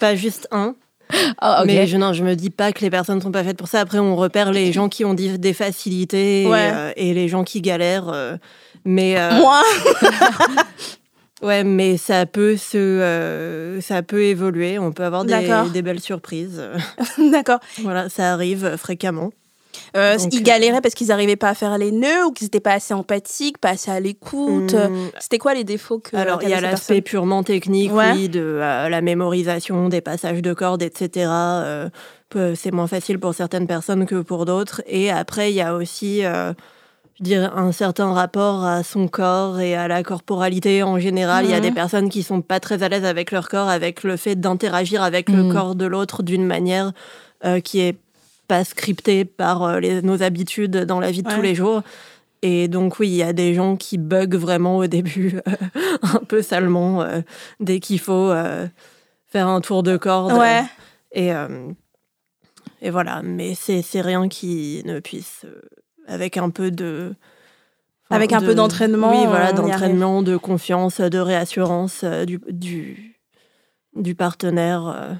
pas 0.00 0.16
juste 0.16 0.48
un 0.50 0.74
Ok. 1.12 1.66
mais 1.66 1.86
je 1.86 1.96
non 1.96 2.12
je 2.12 2.24
me 2.24 2.34
dis 2.34 2.50
pas 2.50 2.72
que 2.72 2.80
les 2.80 2.90
personnes 2.90 3.20
sont 3.20 3.30
pas 3.30 3.44
faites 3.44 3.56
pour 3.58 3.68
ça 3.68 3.80
après 3.80 3.98
on 3.98 4.16
repère 4.16 4.50
les 4.52 4.72
gens 4.72 4.88
qui 4.88 5.04
ont 5.04 5.14
des 5.14 5.52
facilités 5.52 6.46
Ouais. 6.48 6.68
et, 6.68 6.72
euh, 6.72 6.92
et 6.96 7.14
les 7.14 7.28
gens 7.28 7.44
qui 7.44 7.60
galèrent 7.60 8.08
euh, 8.08 8.36
mais 8.84 9.18
euh, 9.18 9.32
Moi 9.38 9.62
Ouais, 11.42 11.62
mais 11.62 11.98
ça 11.98 12.24
peut 12.24 12.56
se, 12.56 13.78
ça 13.82 14.02
peut 14.02 14.22
évoluer. 14.22 14.78
On 14.78 14.92
peut 14.92 15.04
avoir 15.04 15.26
des, 15.26 15.34
des 15.74 15.82
belles 15.82 16.00
surprises. 16.00 16.62
D'accord. 17.32 17.58
voilà, 17.82 18.08
ça 18.08 18.32
arrive 18.32 18.76
fréquemment. 18.78 19.30
Euh, 19.96 20.16
Donc, 20.18 20.32
ils 20.34 20.40
euh, 20.40 20.42
galéraient 20.42 20.80
parce 20.80 20.94
qu'ils 20.94 21.06
n'arrivaient 21.08 21.36
pas 21.36 21.50
à 21.50 21.54
faire 21.54 21.78
les 21.78 21.92
nœuds 21.92 22.26
ou 22.26 22.32
qu'ils 22.32 22.46
n'étaient 22.46 22.60
pas 22.60 22.72
assez 22.72 22.92
empathiques, 22.94 23.58
pas 23.58 23.70
assez 23.70 23.90
à 23.90 24.00
l'écoute. 24.00 24.74
Hum, 24.74 25.10
C'était 25.20 25.38
quoi 25.38 25.54
les 25.54 25.62
défauts 25.64 26.00
que 26.00 26.16
Alors, 26.16 26.42
il 26.42 26.48
y 26.48 26.52
a 26.52 26.60
l'aspect 26.60 27.00
purement 27.00 27.42
technique, 27.44 27.92
Ouais. 27.92 28.12
oui, 28.12 28.28
de 28.28 28.40
euh, 28.40 28.88
la 28.88 29.00
mémorisation, 29.00 29.88
des 29.88 30.00
passages 30.00 30.42
de 30.42 30.52
cordes, 30.52 30.82
etc. 30.82 31.26
Euh, 31.30 31.88
c'est 32.56 32.72
moins 32.72 32.88
facile 32.88 33.20
pour 33.20 33.32
certaines 33.34 33.68
personnes 33.68 34.06
que 34.06 34.20
pour 34.20 34.44
d'autres. 34.46 34.82
Et 34.88 35.10
après, 35.12 35.52
il 35.52 35.54
y 35.54 35.60
a 35.60 35.76
aussi, 35.76 36.24
euh, 36.24 36.52
je 37.20 37.22
dirais, 37.22 37.48
un 37.54 37.70
certain 37.70 38.12
rapport 38.12 38.64
à 38.64 38.82
son 38.82 39.06
corps 39.06 39.60
et 39.60 39.76
à 39.76 39.86
la 39.86 40.02
corporalité 40.02 40.82
en 40.82 40.98
général. 40.98 41.44
Il 41.44 41.52
y 41.52 41.54
a 41.54 41.60
des 41.60 41.70
personnes 41.70 42.08
qui 42.08 42.24
sont 42.24 42.40
pas 42.42 42.58
très 42.58 42.82
à 42.82 42.88
l'aise 42.88 43.04
avec 43.04 43.30
leur 43.30 43.48
corps, 43.48 43.68
avec 43.68 44.02
le 44.02 44.16
fait 44.16 44.34
d'interagir 44.34 45.04
avec 45.04 45.28
le 45.28 45.44
Mhm. 45.44 45.52
corps 45.52 45.74
de 45.76 45.86
l'autre 45.86 46.24
d'une 46.24 46.44
manière 46.44 46.90
euh, 47.44 47.60
qui 47.60 47.78
est 47.80 47.96
pas 48.46 48.64
scriptée 48.64 49.24
par 49.24 49.62
euh, 49.62 49.80
les- 49.80 50.02
nos 50.02 50.22
habitudes 50.22 50.76
dans 50.84 51.00
la 51.00 51.10
vie 51.10 51.22
de 51.22 51.28
Ouais. 51.28 51.34
tous 51.36 51.42
les 51.42 51.54
jours. 51.54 51.82
Et 52.42 52.68
donc 52.68 52.98
oui, 52.98 53.08
il 53.08 53.14
y 53.16 53.22
a 53.22 53.32
des 53.32 53.54
gens 53.54 53.76
qui 53.76 53.96
bug 53.98 54.34
vraiment 54.34 54.76
au 54.78 54.86
début, 54.86 55.40
un 56.02 56.20
peu 56.28 56.42
salement, 56.42 57.00
euh, 57.02 57.20
dès 57.60 57.80
qu'il 57.80 57.98
faut 57.98 58.30
euh, 58.30 58.66
faire 59.28 59.48
un 59.48 59.60
tour 59.62 59.82
de 59.82 59.96
corde. 59.96 60.32
Ouais. 60.34 60.62
Et, 61.12 61.30
et 62.82 62.90
voilà, 62.90 63.22
mais 63.22 63.54
c'est 63.54 64.00
rien 64.00 64.28
qui 64.28 64.82
ne 64.84 65.00
puisse, 65.00 65.46
avec 66.06 66.36
un 66.36 66.50
peu 66.50 66.70
de... 66.70 67.14
enfin, 68.04 68.16
Avec 68.16 68.32
un 68.32 68.40
de- 68.42 68.46
peu 68.46 68.54
d'entraînement, 68.54 69.10
Oui, 69.22 69.26
voilà, 69.26 69.52
d'entraînement, 69.52 70.22
de 70.22 70.36
confiance, 70.36 71.00
de 71.00 71.18
réassurance 71.18 72.00
euh, 72.04 72.24
du, 72.26 72.40
du, 72.50 73.16
du 73.94 74.14
partenaire. 74.14 74.86
euh. 74.88 75.14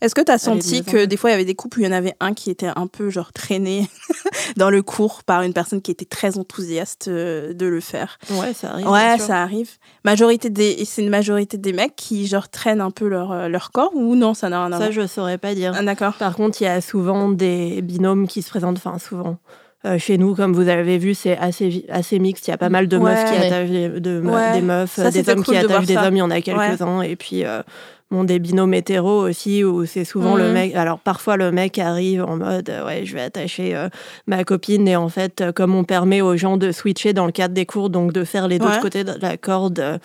Est-ce 0.00 0.14
que 0.14 0.20
tu 0.22 0.32
as 0.32 0.38
senti 0.38 0.82
que 0.84 1.04
des 1.04 1.16
fois 1.16 1.30
il 1.30 1.32
y 1.32 1.34
avait 1.34 1.44
des 1.44 1.54
couples 1.54 1.78
où 1.78 1.82
il 1.82 1.86
y 1.86 1.88
en 1.88 1.92
avait 1.92 2.14
un 2.20 2.32
qui 2.34 2.50
était 2.50 2.70
un 2.74 2.86
peu 2.86 3.10
genre 3.10 3.32
traîné 3.32 3.88
dans 4.56 4.70
le 4.70 4.82
cours 4.82 5.22
par 5.24 5.42
une 5.42 5.52
personne 5.52 5.82
qui 5.82 5.90
était 5.90 6.04
très 6.04 6.38
enthousiaste 6.38 7.08
euh, 7.08 7.52
de 7.52 7.66
le 7.66 7.80
faire? 7.80 8.18
Ouais, 8.30 8.52
ça 8.54 8.72
arrive. 8.72 8.88
Ouais, 8.88 9.18
ça 9.18 9.42
arrive. 9.42 9.70
Majorité 10.04 10.50
des, 10.50 10.84
c'est 10.84 11.02
une 11.02 11.10
majorité 11.10 11.56
des 11.58 11.72
mecs 11.72 11.96
qui 11.96 12.26
genre 12.26 12.48
traînent 12.48 12.80
un 12.80 12.90
peu 12.90 13.08
leur, 13.08 13.32
euh, 13.32 13.48
leur 13.48 13.70
corps 13.72 13.92
ou 13.94 14.14
non, 14.16 14.34
ça 14.34 14.48
n'a 14.48 14.64
rien 14.64 14.72
à 14.72 14.78
Ça, 14.78 14.84
voir? 14.90 14.92
je 14.92 15.06
saurais 15.06 15.38
pas 15.38 15.54
dire. 15.54 15.72
Ah, 15.76 15.82
D'accord. 15.82 16.14
Par 16.14 16.34
contre, 16.36 16.60
il 16.60 16.64
y 16.64 16.68
a 16.68 16.80
souvent 16.80 17.28
des 17.30 17.82
binômes 17.82 18.26
qui 18.28 18.42
se 18.42 18.50
présentent, 18.50 18.78
enfin 18.78 18.98
souvent. 18.98 19.38
Euh, 19.84 19.98
chez 19.98 20.18
nous, 20.18 20.34
comme 20.34 20.52
vous 20.52 20.68
avez 20.68 20.98
vu, 20.98 21.14
c'est 21.14 21.36
assez, 21.38 21.84
assez 21.88 22.18
mixte. 22.18 22.48
Il 22.48 22.50
y 22.50 22.54
a 22.54 22.58
pas 22.58 22.70
mal 22.70 22.88
de 22.88 22.96
Ouais. 22.96 23.12
meufs 23.14 23.24
qui 23.32 23.38
Ouais. 23.38 23.46
attachent 23.46 23.68
des, 23.70 23.88
de 24.00 24.20
me- 24.20 24.32
Ouais. 24.32 24.52
des 24.54 24.62
meufs, 24.62 24.94
Ça, 24.94 25.10
des 25.10 25.18
c'était 25.18 25.30
hommes 25.32 25.44
cool 25.44 25.54
qui 25.54 25.60
de 25.60 25.64
attachent 25.66 25.86
des 25.86 25.94
ça. 25.94 26.06
hommes, 26.08 26.16
il 26.16 26.18
y 26.18 26.22
en 26.22 26.30
a 26.30 26.40
quelques-uns. 26.40 27.02
Et 27.02 27.14
puis, 27.14 27.44
euh, 27.44 27.62
bon, 28.10 28.24
des 28.24 28.38
binômes 28.38 28.74
aussi, 28.98 29.64
où 29.64 29.84
c'est 29.86 30.04
souvent 30.04 30.32
Mhm. 30.34 30.38
le 30.38 30.52
mec. 30.52 30.74
Alors, 30.74 30.98
parfois, 30.98 31.36
le 31.36 31.50
mec 31.52 31.78
arrive 31.78 32.22
en 32.24 32.36
mode 32.36 32.68
euh, 32.70 32.84
Ouais, 32.86 33.04
je 33.04 33.14
vais 33.14 33.22
attacher 33.22 33.74
euh, 33.76 33.88
ma 34.26 34.44
copine. 34.44 34.86
Et 34.88 34.96
en 34.96 35.08
fait, 35.08 35.40
euh, 35.40 35.52
comme 35.52 35.74
on 35.74 35.84
permet 35.84 36.20
aux 36.22 36.36
gens 36.36 36.56
de 36.56 36.72
switcher 36.72 37.12
dans 37.12 37.26
le 37.26 37.32
cadre 37.32 37.54
des 37.54 37.66
cours, 37.66 37.90
donc 37.90 38.12
de 38.12 38.24
faire 38.24 38.48
les 38.48 38.58
deux 38.58 38.66
Ouais. 38.66 38.80
côtés 38.80 39.04
de 39.04 39.14
la 39.20 39.36
corde. 39.36 39.78
euh, 39.80 39.98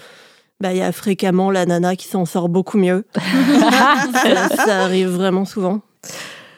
bah, 0.59 0.71
il 0.73 0.77
y 0.77 0.81
a 0.83 0.91
fréquemment 0.91 1.49
la 1.49 1.65
nana 1.65 1.95
qui 1.95 2.07
s'en 2.07 2.25
sort 2.25 2.47
beaucoup 2.47 2.77
mieux. 2.77 3.03
ça, 4.13 4.47
ça 4.49 4.83
arrive 4.83 5.09
vraiment 5.09 5.43
souvent. 5.45 5.81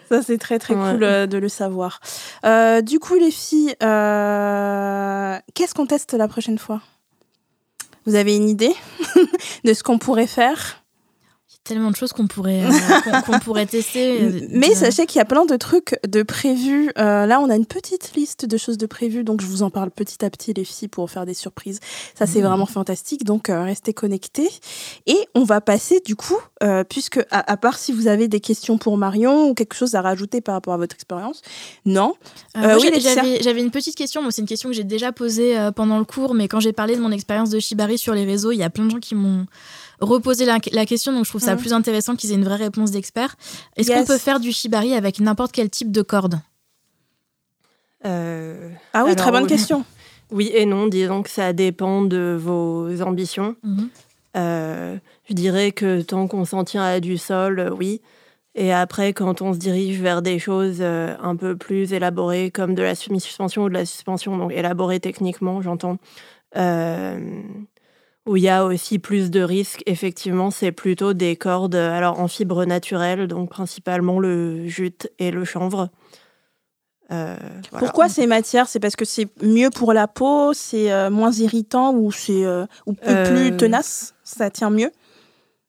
Ça, 0.09 0.21
c'est 0.21 0.37
très 0.37 0.59
très 0.59 0.75
Ouais. 0.75 0.91
cool 0.91 1.03
euh, 1.05 1.25
de 1.25 1.37
le 1.37 1.47
savoir. 1.49 2.01
Euh, 2.45 2.81
du 2.81 2.99
coup, 2.99 3.15
les 3.15 3.31
filles, 3.31 3.73
euh, 3.81 5.37
qu'est-ce 5.53 5.73
qu'on 5.73 5.85
teste 5.85 6.13
la 6.13 6.27
prochaine 6.27 6.57
fois? 6.57 6.81
Vous 8.05 8.15
avez 8.15 8.35
une 8.35 8.49
idée 8.49 8.75
de 9.63 9.73
ce 9.73 9.81
qu'on 9.83 9.97
pourrait 9.97 10.27
faire? 10.27 10.82
Tellement 11.63 11.91
de 11.91 11.95
choses 11.95 12.11
qu'on 12.13 12.27
pourrait, 12.27 12.63
euh, 12.63 12.69
qu'on- 13.25 13.39
pourrait 13.39 13.65
tester. 13.65 14.21
euh, 14.21 14.39
Mais 14.49 14.73
sachez 14.75 15.05
qu'il 15.05 15.19
y 15.19 15.21
a 15.21 15.25
plein 15.25 15.45
de 15.45 15.55
trucs 15.55 15.97
de 16.07 16.23
prévus. 16.23 16.91
Euh, 16.97 17.25
là, 17.25 17.39
on 17.39 17.49
a 17.49 17.55
une 17.55 17.65
petite 17.65 18.13
liste 18.15 18.45
de 18.45 18.57
choses 18.57 18.77
de 18.77 18.85
prévues, 18.85 19.23
donc 19.23 19.41
je 19.41 19.45
vous 19.47 19.63
en 19.63 19.69
parle 19.69 19.89
petit 19.91 20.23
à 20.25 20.29
petit, 20.29 20.53
les 20.53 20.63
filles, 20.65 20.87
pour 20.87 21.09
faire 21.09 21.25
des 21.25 21.33
surprises. 21.33 21.79
Ça, 22.17 22.25
c'est 22.27 22.39
Mhm. 22.41 22.47
vraiment 22.47 22.65
fantastique, 22.65 23.23
donc 23.23 23.49
euh, 23.49 23.63
restez 23.63 23.93
connectés. 23.93 24.49
Et 25.07 25.17
on 25.35 25.43
va 25.43 25.61
passer, 25.61 26.01
du 26.05 26.15
coup, 26.15 26.37
puisque, 26.89 27.17
à, 27.31 27.51
à 27.51 27.57
part 27.57 27.77
si 27.77 27.91
vous 27.91 28.07
avez 28.07 28.27
des 28.27 28.39
questions 28.39 28.77
pour 28.77 28.97
Marion 28.97 29.49
ou 29.49 29.53
quelque 29.53 29.75
chose 29.75 29.95
à 29.95 30.01
rajouter 30.01 30.39
par 30.41 30.55
rapport 30.55 30.73
à 30.73 30.77
votre 30.77 30.95
expérience, 30.95 31.41
non. 31.85 32.13
Moi, 32.55 32.77
oui, 32.77 32.89
j'avais, 33.41 33.61
une 33.61 33.71
petite 33.71 33.95
question. 33.95 34.21
Moi, 34.21 34.31
c'est 34.31 34.41
une 34.41 34.47
question 34.47 34.69
que 34.69 34.75
j'ai 34.75 34.83
déjà 34.83 35.11
posée 35.11 35.55
pendant 35.75 35.99
le 35.99 36.05
cours, 36.05 36.33
mais 36.33 36.47
quand 36.47 36.59
j'ai 36.59 36.73
parlé 36.73 36.95
de 36.95 37.01
mon 37.01 37.11
expérience 37.11 37.49
de 37.49 37.59
Shibari 37.59 37.97
sur 37.97 38.13
les 38.13 38.25
réseaux, 38.25 38.51
il 38.51 38.57
y 38.57 38.63
a 38.63 38.69
plein 38.69 38.85
de 38.85 38.91
gens 38.91 38.99
qui 38.99 39.15
m'ont 39.15 39.45
reposé 40.03 40.45
la, 40.45 40.57
la 40.71 40.85
question, 40.85 41.11
donc 41.13 41.25
je 41.25 41.29
trouve 41.29 41.41
ça 41.41 41.55
Mhm. 41.55 41.61
plus 41.61 41.73
intéressant 41.73 42.15
qu'ils 42.15 42.31
aient 42.31 42.35
une 42.35 42.43
vraie 42.43 42.55
réponse 42.55 42.91
d'expert. 42.91 43.35
Est-ce 43.75 43.89
Yes. 43.89 43.99
qu'on 43.99 44.05
peut 44.05 44.17
faire 44.17 44.39
du 44.39 44.51
Shibari 44.51 44.93
avec 44.93 45.19
n'importe 45.19 45.51
quel 45.51 45.69
type 45.69 45.91
de 45.91 46.01
corde? 46.01 46.39
Euh, 48.05 48.69
Ah 48.93 49.03
oui, 49.03 49.11
Alors, 49.11 49.15
très 49.15 49.31
bonne 49.31 49.43
oui. 49.43 49.49
question. 49.49 49.85
Oui 50.31 50.49
et 50.53 50.65
non, 50.65 50.87
disons 50.87 51.21
que 51.21 51.29
ça 51.29 51.53
dépend 51.53 52.01
de 52.01 52.35
vos 52.39 53.01
ambitions. 53.03 53.55
Mhm. 53.61 53.89
Euh, 54.35 54.97
je 55.29 55.33
dirais 55.35 55.71
que 55.71 56.01
tant 56.01 56.27
qu'on 56.27 56.43
s'en 56.43 56.63
tient 56.63 56.81
à 56.83 56.99
du 56.99 57.19
sol, 57.19 57.59
euh, 57.59 57.69
oui. 57.69 58.01
Et 58.55 58.73
après, 58.73 59.13
quand 59.13 59.43
on 59.43 59.53
se 59.53 59.59
dirige 59.59 59.99
vers 60.01 60.23
des 60.23 60.39
choses 60.39 60.77
euh, 60.79 61.15
un 61.21 61.35
peu 61.35 61.55
plus 61.55 61.93
élaborées, 61.93 62.49
comme 62.49 62.73
de 62.73 62.81
la 62.81 62.95
semi-suspension 62.95 63.63
ou 63.65 63.69
de 63.69 63.75
la 63.75 63.85
suspension, 63.85 64.35
donc 64.37 64.51
élaborées 64.53 64.99
techniquement, 64.99 65.61
j'entends, 65.61 65.97
euh, 66.57 67.19
où 68.25 68.37
il 68.37 68.43
y 68.43 68.49
a 68.49 68.63
aussi 68.65 68.99
plus 68.99 69.31
de 69.31 69.41
risques, 69.41 69.83
effectivement, 69.85 70.49
c'est 70.49 70.71
plutôt 70.71 71.13
des 71.13 71.35
cordes 71.35 71.75
euh, 71.75 71.91
alors 71.97 72.19
en 72.19 72.27
fibre 72.27 72.63
naturelle, 72.65 73.27
donc 73.27 73.49
principalement 73.49 74.19
le 74.19 74.65
jute 74.67 75.09
et 75.19 75.31
le 75.31 75.43
chanvre. 75.43 75.89
Euh, 77.11 77.35
voilà. 77.71 77.85
Pourquoi 77.85 78.07
ces 78.09 78.25
matières? 78.27 78.67
C'est 78.67 78.79
parce 78.79 78.95
que 78.95 79.05
c'est 79.05 79.27
mieux 79.43 79.69
pour 79.69 79.93
la 79.93 80.07
peau, 80.07 80.53
c'est 80.53 80.91
euh, 80.91 81.09
moins 81.09 81.31
irritant 81.33 81.93
ou 81.93 82.11
c'est 82.11 82.45
euh, 82.45 82.65
ou 82.85 82.93
plus, 82.93 83.57
tenace? 83.57 84.15
Ça 84.23 84.49
tient 84.49 84.69
mieux? 84.69 84.91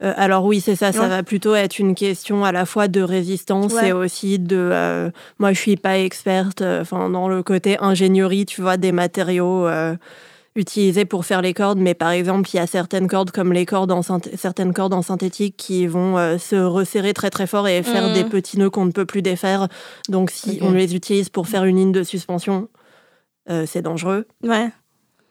alors 0.01 0.45
oui, 0.45 0.61
c'est 0.61 0.77
ça, 0.77 0.93
ça 0.93 1.03
Ouais. 1.03 1.09
va 1.09 1.23
plutôt 1.23 1.55
être 1.55 1.79
une 1.79 1.95
question 1.95 2.45
à 2.45 2.53
la 2.53 2.67
fois 2.67 2.89
de 2.89 3.01
résistance 3.01 3.73
Ouais. 3.73 3.89
et 3.89 3.93
aussi 3.93 4.39
de... 4.39 5.11
moi, 5.39 5.55
je 5.55 5.59
suis 5.59 5.77
pas 5.77 5.99
experte 5.99 6.61
enfin 6.61 7.09
dans 7.09 7.27
le 7.27 7.43
côté 7.43 7.79
ingénierie, 7.79 8.45
tu 8.45 8.61
vois, 8.61 8.77
des 8.77 8.93
matériaux 8.93 9.67
utilisés 10.57 11.05
pour 11.05 11.25
faire 11.25 11.43
les 11.43 11.55
cordes, 11.55 11.79
mais 11.79 11.95
par 11.95 12.11
exemple, 12.11 12.49
il 12.53 12.57
y 12.57 12.61
a 12.61 12.67
certaines 12.67 13.09
cordes 13.09 13.31
comme 13.31 13.53
les 13.53 13.67
cordes 13.67 13.91
en 13.91 14.03
certaines 14.03 14.73
cordes 14.73 14.95
en 14.95 15.03
synthétique 15.03 15.57
qui 15.57 15.87
vont 15.87 16.17
euh, 16.17 16.39
se 16.39 16.57
resserrer 16.57 17.13
très 17.13 17.31
très 17.31 17.47
fort 17.47 17.67
et 17.67 17.83
faire 17.83 18.13
des 18.13 18.25
petits 18.25 18.59
nœuds 18.59 18.71
qu'on 18.71 18.85
ne 18.85 18.93
peut 18.93 19.07
plus 19.07 19.23
défaire. 19.23 19.69
Donc 20.09 20.31
si 20.31 20.59
on 20.63 20.73
les 20.73 20.95
utilise 20.95 21.29
pour 21.29 21.49
faire 21.49 21.65
une 21.65 21.77
ligne 21.77 21.93
de 21.93 22.03
suspension, 22.03 22.69
euh, 23.51 23.65
c'est 23.67 23.83
dangereux. 23.83 24.27
Ouais. 24.43 24.71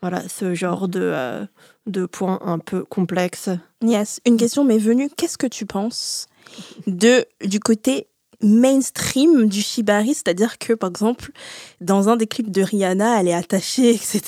Voilà, 0.01 0.27
ce 0.27 0.53
genre 0.53 0.89
de, 0.89 0.99
euh, 1.01 1.45
de 1.85 2.05
points 2.05 2.39
un 2.41 2.59
peu 2.59 2.83
complexes. 2.83 3.49
Yes. 3.81 4.19
Une 4.25 4.35
question 4.35 4.65
m'est 4.65 4.77
venue. 4.77 5.09
Qu'est-ce 5.15 5.37
que 5.37 5.47
tu 5.47 5.65
penses 5.65 6.27
de 6.87 7.25
du 7.45 7.61
côté 7.61 8.07
mainstream 8.43 9.47
du 9.47 9.61
shibari, 9.61 10.13
c'est-à-dire 10.13 10.57
que 10.59 10.73
par 10.73 10.89
exemple 10.89 11.31
dans 11.81 12.09
un 12.09 12.15
des 12.17 12.27
clips 12.27 12.51
de 12.51 12.61
Rihanna, 12.61 13.19
elle 13.19 13.27
est 13.29 13.33
attachée, 13.33 13.89
etc. 13.91 14.21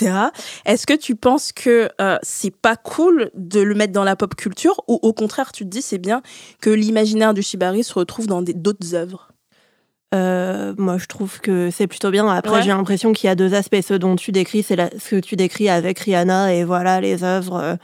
Est-ce 0.66 0.88
que 0.88 0.94
tu 0.94 1.16
penses 1.16 1.52
que 1.52 1.90
euh, 2.02 2.18
c'est 2.24 2.56
pas 2.56 2.76
cool 2.76 3.30
de 3.36 3.60
le 3.60 3.76
mettre 3.76 3.94
dans 3.94 4.04
la 4.04 4.16
pop 4.16 4.36
culture 4.36 4.82
ou 4.88 5.00
au 5.02 5.14
contraire 5.14 5.52
tu 5.52 5.64
te 5.66 5.70
dis 5.70 5.82
c'est 5.82 5.98
bien 5.98 6.22
que 6.62 6.70
l'imaginaire 6.70 7.34
du 7.34 7.42
shibari 7.42 7.84
se 7.84 7.94
retrouve 7.94 8.28
dans 8.28 8.42
d'autres 8.42 8.96
œuvres? 8.96 9.30
Euh, 10.14 10.74
moi, 10.78 10.98
je 10.98 11.08
trouve 11.08 11.42
que 11.42 11.70
c'est 11.72 11.88
plutôt 11.88 12.10
bien. 12.10 12.26
Après, 12.30 12.58
Ouais. 12.58 12.62
j'ai 12.62 12.70
l'impression 12.70 13.12
qu'il 13.12 13.28
y 13.28 13.32
a 13.32 13.36
deux 13.36 13.54
aspects. 13.54 13.82
Ce 13.86 13.94
dont 13.96 14.16
tu 14.16 14.32
décris, 14.32 14.64
c'est 14.64 14.78
ce 14.98 15.10
que 15.16 15.20
tu 15.20 15.36
décris 15.36 15.68
avec 15.68 16.00
Rihanna 16.00 16.54
et 16.54 16.64
voilà, 16.64 17.02
les 17.02 17.24
œuvres, 17.24 17.56
euh, 17.56 17.76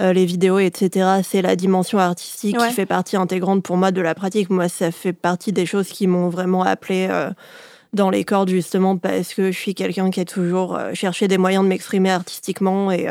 euh, 0.00 0.12
les 0.12 0.24
vidéos, 0.26 0.58
etc. 0.58 1.20
C'est 1.22 1.42
la 1.42 1.56
dimension 1.56 1.98
artistique 1.98 2.58
Ouais. 2.60 2.68
qui 2.68 2.74
fait 2.74 2.86
partie 2.86 3.16
intégrante 3.16 3.62
pour 3.62 3.76
moi 3.76 3.90
de 3.92 4.00
la 4.00 4.14
pratique. 4.14 4.50
Moi, 4.50 4.68
ça 4.68 4.90
fait 4.90 5.12
partie 5.12 5.52
des 5.52 5.66
choses 5.66 5.88
qui 5.88 6.06
m'ont 6.06 6.28
vraiment 6.28 6.62
appelé 6.62 7.06
euh, 7.10 7.30
dans 7.92 8.10
les 8.10 8.24
cordes, 8.24 8.50
justement, 8.50 8.96
parce 8.98 9.32
que 9.34 9.50
je 9.52 9.58
suis 9.58 9.74
quelqu'un 9.74 10.10
qui 10.10 10.20
a 10.20 10.24
toujours 10.24 10.76
euh, 10.76 10.92
cherché 10.94 11.28
des 11.28 11.38
moyens 11.38 11.64
de 11.64 11.68
m'exprimer 11.68 12.10
artistiquement 12.10 12.90
et. 12.92 13.08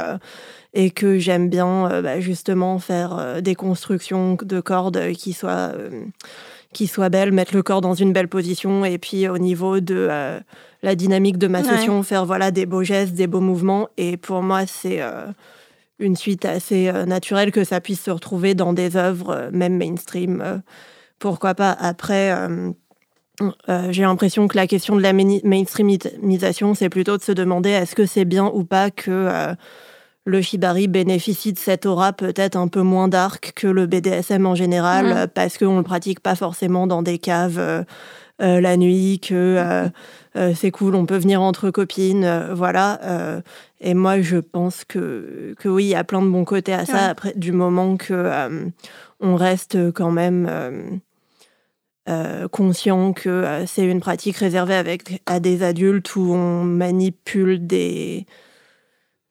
et 0.78 0.90
que 0.92 1.18
j'aime 1.20 1.50
bien 1.50 2.02
bah, 2.02 2.20
justement 2.20 2.80
faire 2.80 3.42
des 3.42 3.56
constructions 3.56 4.38
de 4.42 4.60
cordes 4.60 5.14
qui 5.14 5.32
soient 5.32 5.72
qui 6.74 6.88
soit 6.88 7.08
belle, 7.08 7.32
mettre 7.32 7.56
le 7.56 7.64
corps 7.64 7.80
dans 7.80 7.94
une 7.94 8.12
belle 8.12 8.28
position 8.28 8.84
et 8.84 8.98
puis 8.98 9.30
au 9.30 9.38
niveau 9.38 9.80
de 9.80 9.96
euh, 10.12 10.38
la 10.84 10.96
dynamique 10.96 11.38
de 11.38 11.48
ma 11.48 11.62
Ouais. 11.62 11.70
session, 11.70 12.04
faire 12.04 12.26
voilà 12.26 12.52
des 12.52 12.66
beaux 12.66 12.84
gestes, 12.84 13.14
des 13.14 13.28
beaux 13.28 13.40
mouvements. 13.40 13.88
Et 13.96 14.18
pour 14.18 14.42
moi, 14.44 14.66
c'est 14.68 15.02
euh, 15.02 15.28
une 16.00 16.16
suite 16.16 16.46
assez 16.46 16.90
euh, 16.90 17.06
naturelle 17.06 17.52
que 17.52 17.64
ça 17.64 17.82
puisse 17.82 18.02
se 18.02 18.12
retrouver 18.12 18.54
dans 18.56 18.74
des 18.74 18.98
œuvres, 18.98 19.30
euh, 19.30 19.50
même 19.52 19.78
mainstream. 19.78 20.42
euh, 20.42 20.58
pourquoi 21.20 21.56
pas 21.56 21.72
Après, 21.72 22.36
j'ai 23.90 24.02
l'impression 24.02 24.50
que 24.50 24.58
la 24.58 24.68
question 24.68 24.98
de 24.98 25.02
la 25.02 25.14
mainstreamisation, 25.14 26.74
c'est 26.74 26.90
plutôt 26.90 27.16
de 27.16 27.22
se 27.24 27.32
demander 27.32 27.70
est-ce 27.70 27.96
que 27.96 28.06
c'est 28.06 28.26
bien 28.26 28.52
ou 28.54 28.66
pas 28.66 28.92
que 28.92 29.56
le 30.26 30.42
shibari 30.42 30.88
bénéficie 30.88 31.54
de 31.54 31.60
cette 31.60 31.86
aura 31.86 32.12
peut-être 32.12 32.56
un 32.56 32.68
peu 32.68 32.82
moins 32.82 33.08
dark 33.08 33.54
que 33.56 33.68
le 33.68 33.86
BDSM 33.86 34.46
en 34.46 34.56
général, 34.56 35.06
euh, 35.06 35.28
parce 35.28 35.58
qu'on 35.58 35.74
ne 35.74 35.78
le 35.78 35.84
pratique 35.84 36.20
pas 36.20 36.36
forcément 36.36 36.88
dans 36.88 37.04
des 37.04 37.20
caves 37.20 37.86
euh, 38.42 38.60
la 38.62 38.78
nuit, 38.78 39.20
que 39.20 39.34
euh, 39.34 39.88
euh, 40.36 40.54
c'est 40.56 40.72
cool, 40.72 40.96
on 40.96 41.06
peut 41.06 41.18
venir 41.18 41.42
entre 41.42 41.72
copines, 41.72 42.50
voilà. 42.54 43.42
et 43.80 43.94
moi, 43.94 44.22
je 44.22 44.38
pense 44.38 44.84
que, 44.84 45.54
que 45.60 45.70
oui, 45.70 45.86
il 45.86 45.90
y 45.90 45.96
a 45.96 46.04
plein 46.04 46.22
de 46.22 46.30
bons 46.30 46.46
côtés 46.46 46.74
à 46.74 46.86
ça, 46.86 46.94
Ouais. 46.94 47.00
après, 47.04 47.34
du 47.36 47.52
moment 47.52 47.98
que 47.98 48.70
on 49.22 49.36
reste 49.36 49.92
quand 49.94 50.12
même 50.12 51.02
conscient 52.52 53.14
que 53.14 53.64
c'est 53.66 53.86
une 53.86 54.00
pratique 54.00 54.38
réservée 54.38 54.76
avec, 54.76 55.22
à 55.26 55.40
des 55.40 55.64
adultes 55.64 56.16
où 56.16 56.34
on 56.34 56.64
manipule 56.64 57.66
des, 57.66 58.26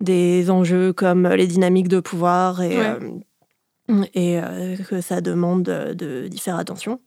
des 0.01 0.51
enjeux 0.51 0.93
comme 0.93 1.29
les 1.29 1.47
dynamiques 1.47 1.89
de 1.89 2.01
pouvoir 2.01 2.63
et, 2.63 2.77
Ouais. 2.79 2.99
euh, 3.91 4.05
et 4.15 4.41
euh, 4.41 4.77
que 4.89 5.01
ça 5.01 5.21
demande 5.21 5.63
de, 5.65 6.27
d'y 6.27 6.39
faire 6.39 6.57
attention. 6.59 7.01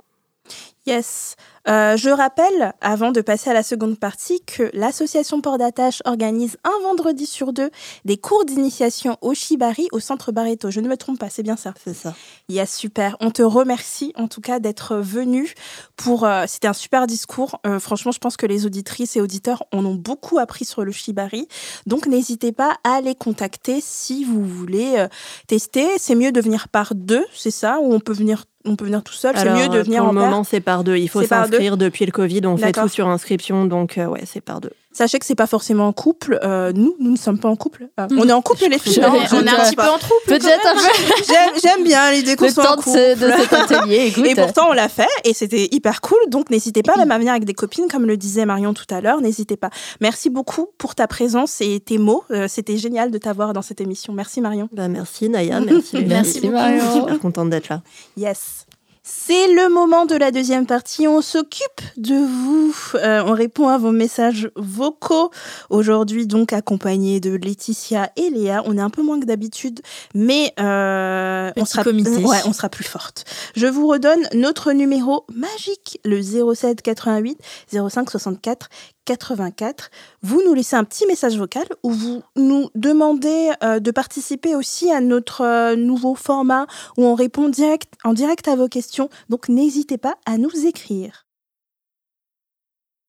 Yes. 0.87 1.35
Euh, 1.67 1.97
je 1.97 2.09
rappelle, 2.09 2.73
avant 2.79 3.11
de 3.11 3.19
passer 3.19 3.49
à 3.49 3.53
la 3.53 3.61
seconde 3.61 3.99
partie, 3.99 4.39
que 4.45 4.69
l'association 4.73 5.41
Port 5.41 5.57
d'Attache 5.57 6.01
organise 6.05 6.55
un 6.63 6.81
vendredi 6.83 7.25
sur 7.25 7.51
deux 7.51 7.69
des 8.05 8.15
cours 8.15 8.45
d'initiation 8.45 9.17
au 9.19 9.33
Shibari 9.33 9.89
au 9.91 9.99
centre 9.99 10.31
Barreto. 10.31 10.71
Je 10.71 10.79
ne 10.79 10.87
me 10.87 10.95
trompe 10.95 11.19
pas, 11.19 11.29
c'est 11.29 11.43
bien 11.43 11.57
ça. 11.57 11.73
C'est 11.83 11.93
ça. 11.93 12.15
Yes, 12.47 12.73
super. 12.73 13.17
On 13.19 13.31
te 13.31 13.41
remercie 13.41 14.13
en 14.15 14.29
tout 14.29 14.39
cas 14.39 14.59
d'être 14.59 14.95
venu 14.95 15.53
pour. 15.97 16.23
euh, 16.23 16.45
C'était 16.47 16.69
un 16.69 16.73
super 16.73 17.05
discours. 17.05 17.59
Euh, 17.67 17.81
franchement, 17.81 18.13
je 18.13 18.19
pense 18.19 18.37
que 18.37 18.45
les 18.45 18.65
auditrices 18.65 19.17
et 19.17 19.21
auditeurs 19.21 19.65
en 19.73 19.85
ont 19.85 19.95
beaucoup 19.95 20.39
appris 20.39 20.63
sur 20.63 20.85
le 20.85 20.93
Shibari. 20.93 21.49
Donc, 21.85 22.05
n'hésitez 22.07 22.53
pas 22.53 22.77
à 22.85 23.01
les 23.01 23.13
contacter 23.13 23.79
si 23.81 24.23
vous 24.23 24.45
voulez 24.45 25.05
tester. 25.47 25.85
C'est 25.97 26.15
mieux 26.15 26.31
de 26.31 26.39
venir 26.39 26.69
par 26.69 26.95
deux, 26.95 27.25
c'est 27.35 27.51
ça 27.51 27.79
Ou 27.81 27.93
on 27.93 27.99
peut 27.99 28.13
venir, 28.13 28.45
on 28.67 28.75
peut 28.75 28.85
venir 28.85 29.03
tout 29.03 29.13
seul 29.13 29.35
C'est 29.35 29.49
mieux 29.49 29.69
de 29.69 29.77
euh, 29.77 29.83
venir 29.83 29.99
pour 29.99 30.09
en 30.09 30.13
le 30.13 30.19
paire 30.19 30.29
moment, 30.29 30.43
c'est 30.43 30.59
par 30.59 30.83
deux. 30.83 30.97
Il 30.97 31.09
faut 31.09 31.23
s'inscrire 31.23 31.77
depuis 31.77 32.05
le 32.05 32.11
Covid. 32.11 32.41
On 32.45 32.57
fait 32.57 32.71
tout 32.71 32.87
sur 32.87 33.07
inscription, 33.07 33.65
donc 33.65 33.97
euh, 33.97 34.05
ouais, 34.05 34.23
c'est 34.25 34.41
par 34.41 34.61
deux. 34.61 34.71
Sachez 34.97 35.19
que 35.19 35.25
c'est 35.27 35.35
pas 35.35 35.45
forcément 35.45 35.87
en 35.87 35.93
couple. 35.93 36.39
Euh, 36.43 36.71
nous, 36.73 36.95
nous 36.99 37.11
ne 37.11 37.17
sommes 37.17 37.37
pas 37.37 37.49
en 37.49 37.55
couple. 37.55 37.87
Euh, 37.99 38.07
on 38.17 38.27
est 38.27 38.31
en 38.31 38.41
couple 38.41 38.65
les 38.67 38.79
filles. 38.79 38.93
Je- 38.93 39.01
non 39.01 39.13
je- 39.29 39.35
on 39.35 39.45
est 39.45 39.49
un 39.49 39.63
je- 39.63 39.69
petit 39.69 39.75
peu 39.75 39.83
en 39.83 39.99
trouble. 39.99 40.21
Peut-être 40.25 40.65
un 40.65 40.73
peu 40.73 41.61
J'aime, 41.63 41.83
bien 41.83 42.11
l'idée 42.11 42.35
qu'on 42.35 42.49
soit 42.49 42.71
en 42.71 42.75
de, 42.77 42.81
couple. 42.81 42.97
ce- 42.97 43.13
de 43.19 43.31
cet 43.43 43.53
atelier. 43.53 44.07
Écoute, 44.07 44.25
Et 44.25 44.33
pourtant, 44.35 44.67
on 44.69 44.73
l'a 44.73 44.89
fait 44.89 45.07
et 45.23 45.33
c'était 45.35 45.67
hyper 45.71 46.01
cool. 46.01 46.17
Donc, 46.29 46.49
n'hésitez 46.49 46.81
pas 46.83 46.95
même 46.97 47.11
à 47.11 47.17
venir 47.17 47.31
avec 47.31 47.45
des 47.45 47.53
copines, 47.53 47.87
comme 47.89 48.05
le 48.05 48.17
disait 48.17 48.45
Marion 48.45 48.73
tout 48.73 48.85
à 48.89 48.99
l'heure. 49.01 49.21
N'hésitez 49.21 49.55
pas. 49.57 49.69
Merci 50.01 50.29
beaucoup 50.31 50.67
pour 50.79 50.95
ta 50.95 51.07
présence 51.07 51.61
et 51.61 51.79
tes 51.79 51.97
mots. 51.99 52.23
Euh, 52.31 52.47
c'était 52.49 52.77
génial 52.77 53.11
de 53.11 53.17
t'avoir 53.17 53.53
dans 53.53 53.61
cette 53.61 53.81
émission. 53.81 54.13
Merci, 54.13 54.41
Marion. 54.41 54.67
Bah, 54.71 54.87
merci 54.87 55.29
Naya, 55.29 55.59
merci. 55.65 55.97
les 55.97 56.05
Merci 56.05 56.31
filles. 56.33 56.41
beaucoup. 56.49 56.53
Marion. 56.55 56.93
Super 57.01 57.19
contente 57.19 57.49
d'être 57.51 57.69
là. 57.69 57.81
Yes. 58.17 58.66
C'est 59.09 59.47
le 59.47 59.69
moment 59.69 60.05
de 60.05 60.15
la 60.15 60.31
deuxième 60.31 60.65
partie. 60.65 61.07
On 61.07 61.21
s'occupe 61.21 61.81
de 61.95 62.13
vous. 62.13 62.75
Euh, 62.95 63.23
on 63.25 63.31
répond 63.31 63.69
à 63.69 63.77
vos 63.77 63.93
messages 63.93 64.51
vocaux. 64.57 65.31
Aujourd'hui, 65.69 66.27
donc, 66.27 66.51
accompagné 66.51 67.21
de 67.21 67.35
Laetitia 67.35 68.11
et 68.17 68.29
Léa. 68.29 68.63
On 68.65 68.77
est 68.77 68.81
un 68.81 68.89
peu 68.89 69.01
moins 69.01 69.17
que 69.21 69.25
d'habitude, 69.25 69.79
mais 70.13 70.53
euh, 70.59 71.51
on, 71.55 71.63
sera, 71.63 71.89
ouais, 71.89 72.37
on 72.45 72.51
sera 72.51 72.67
plus 72.67 72.83
forte. 72.83 73.23
Je 73.55 73.67
vous 73.67 73.87
redonne 73.87 74.27
notre 74.33 74.73
numéro 74.73 75.25
magique, 75.33 76.01
le 76.03 76.21
07 76.21 76.81
88 76.81 77.39
05 77.71 78.09
64 78.09 78.67
84. 79.07 79.89
Vous 80.21 80.43
nous 80.45 80.53
laissez 80.53 80.75
un 80.75 80.83
petit 80.83 81.07
message 81.07 81.37
vocal 81.37 81.65
où 81.81 81.91
vous 81.91 82.21
nous 82.35 82.69
demandez 82.75 83.51
euh, 83.63 83.79
de 83.79 83.91
participer 83.91 84.53
aussi 84.53 84.91
à 84.91 84.99
notre 84.99 85.41
euh, 85.41 85.75
nouveau 85.75 86.13
format 86.13 86.67
où 86.97 87.05
on 87.05 87.15
répond 87.15 87.47
direct, 87.47 87.93
en 88.03 88.13
direct 88.13 88.47
à 88.47 88.55
vos 88.55 88.67
questions. 88.67 89.09
Donc 89.29 89.47
n'hésitez 89.47 89.97
pas 89.97 90.15
à 90.25 90.37
nous 90.37 90.67
écrire. 90.67 91.25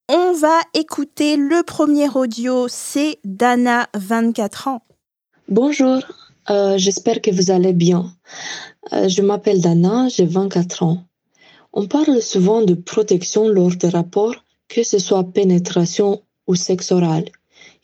On 0.08 0.32
va 0.32 0.60
écouter 0.72 1.36
le 1.36 1.62
premier 1.62 2.08
audio, 2.08 2.66
c'est 2.68 3.18
Dana, 3.24 3.88
24 3.94 4.68
ans. 4.68 4.82
Bonjour, 5.48 6.00
euh, 6.48 6.78
j'espère 6.78 7.20
que 7.20 7.30
vous 7.30 7.50
allez 7.50 7.74
bien. 7.74 8.10
Je 8.90 9.20
m'appelle 9.20 9.60
Dana, 9.60 10.08
j'ai 10.08 10.24
24 10.24 10.82
ans. 10.82 11.02
On 11.74 11.86
parle 11.86 12.22
souvent 12.22 12.62
de 12.62 12.72
protection 12.72 13.48
lors 13.48 13.76
des 13.76 13.90
rapports, 13.90 14.36
que 14.68 14.82
ce 14.82 14.98
soit 14.98 15.24
pénétration 15.24 16.22
ou 16.46 16.54
sexe 16.54 16.92
oral. 16.92 17.24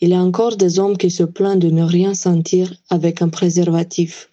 Il 0.01 0.11
y 0.11 0.15
a 0.15 0.23
encore 0.23 0.57
des 0.57 0.79
hommes 0.79 0.97
qui 0.97 1.11
se 1.11 1.23
plaignent 1.23 1.59
de 1.59 1.71
ne 1.71 1.83
rien 1.83 2.15
sentir 2.15 2.75
avec 2.91 3.23
un 3.23 3.29
préservatif 3.29 4.31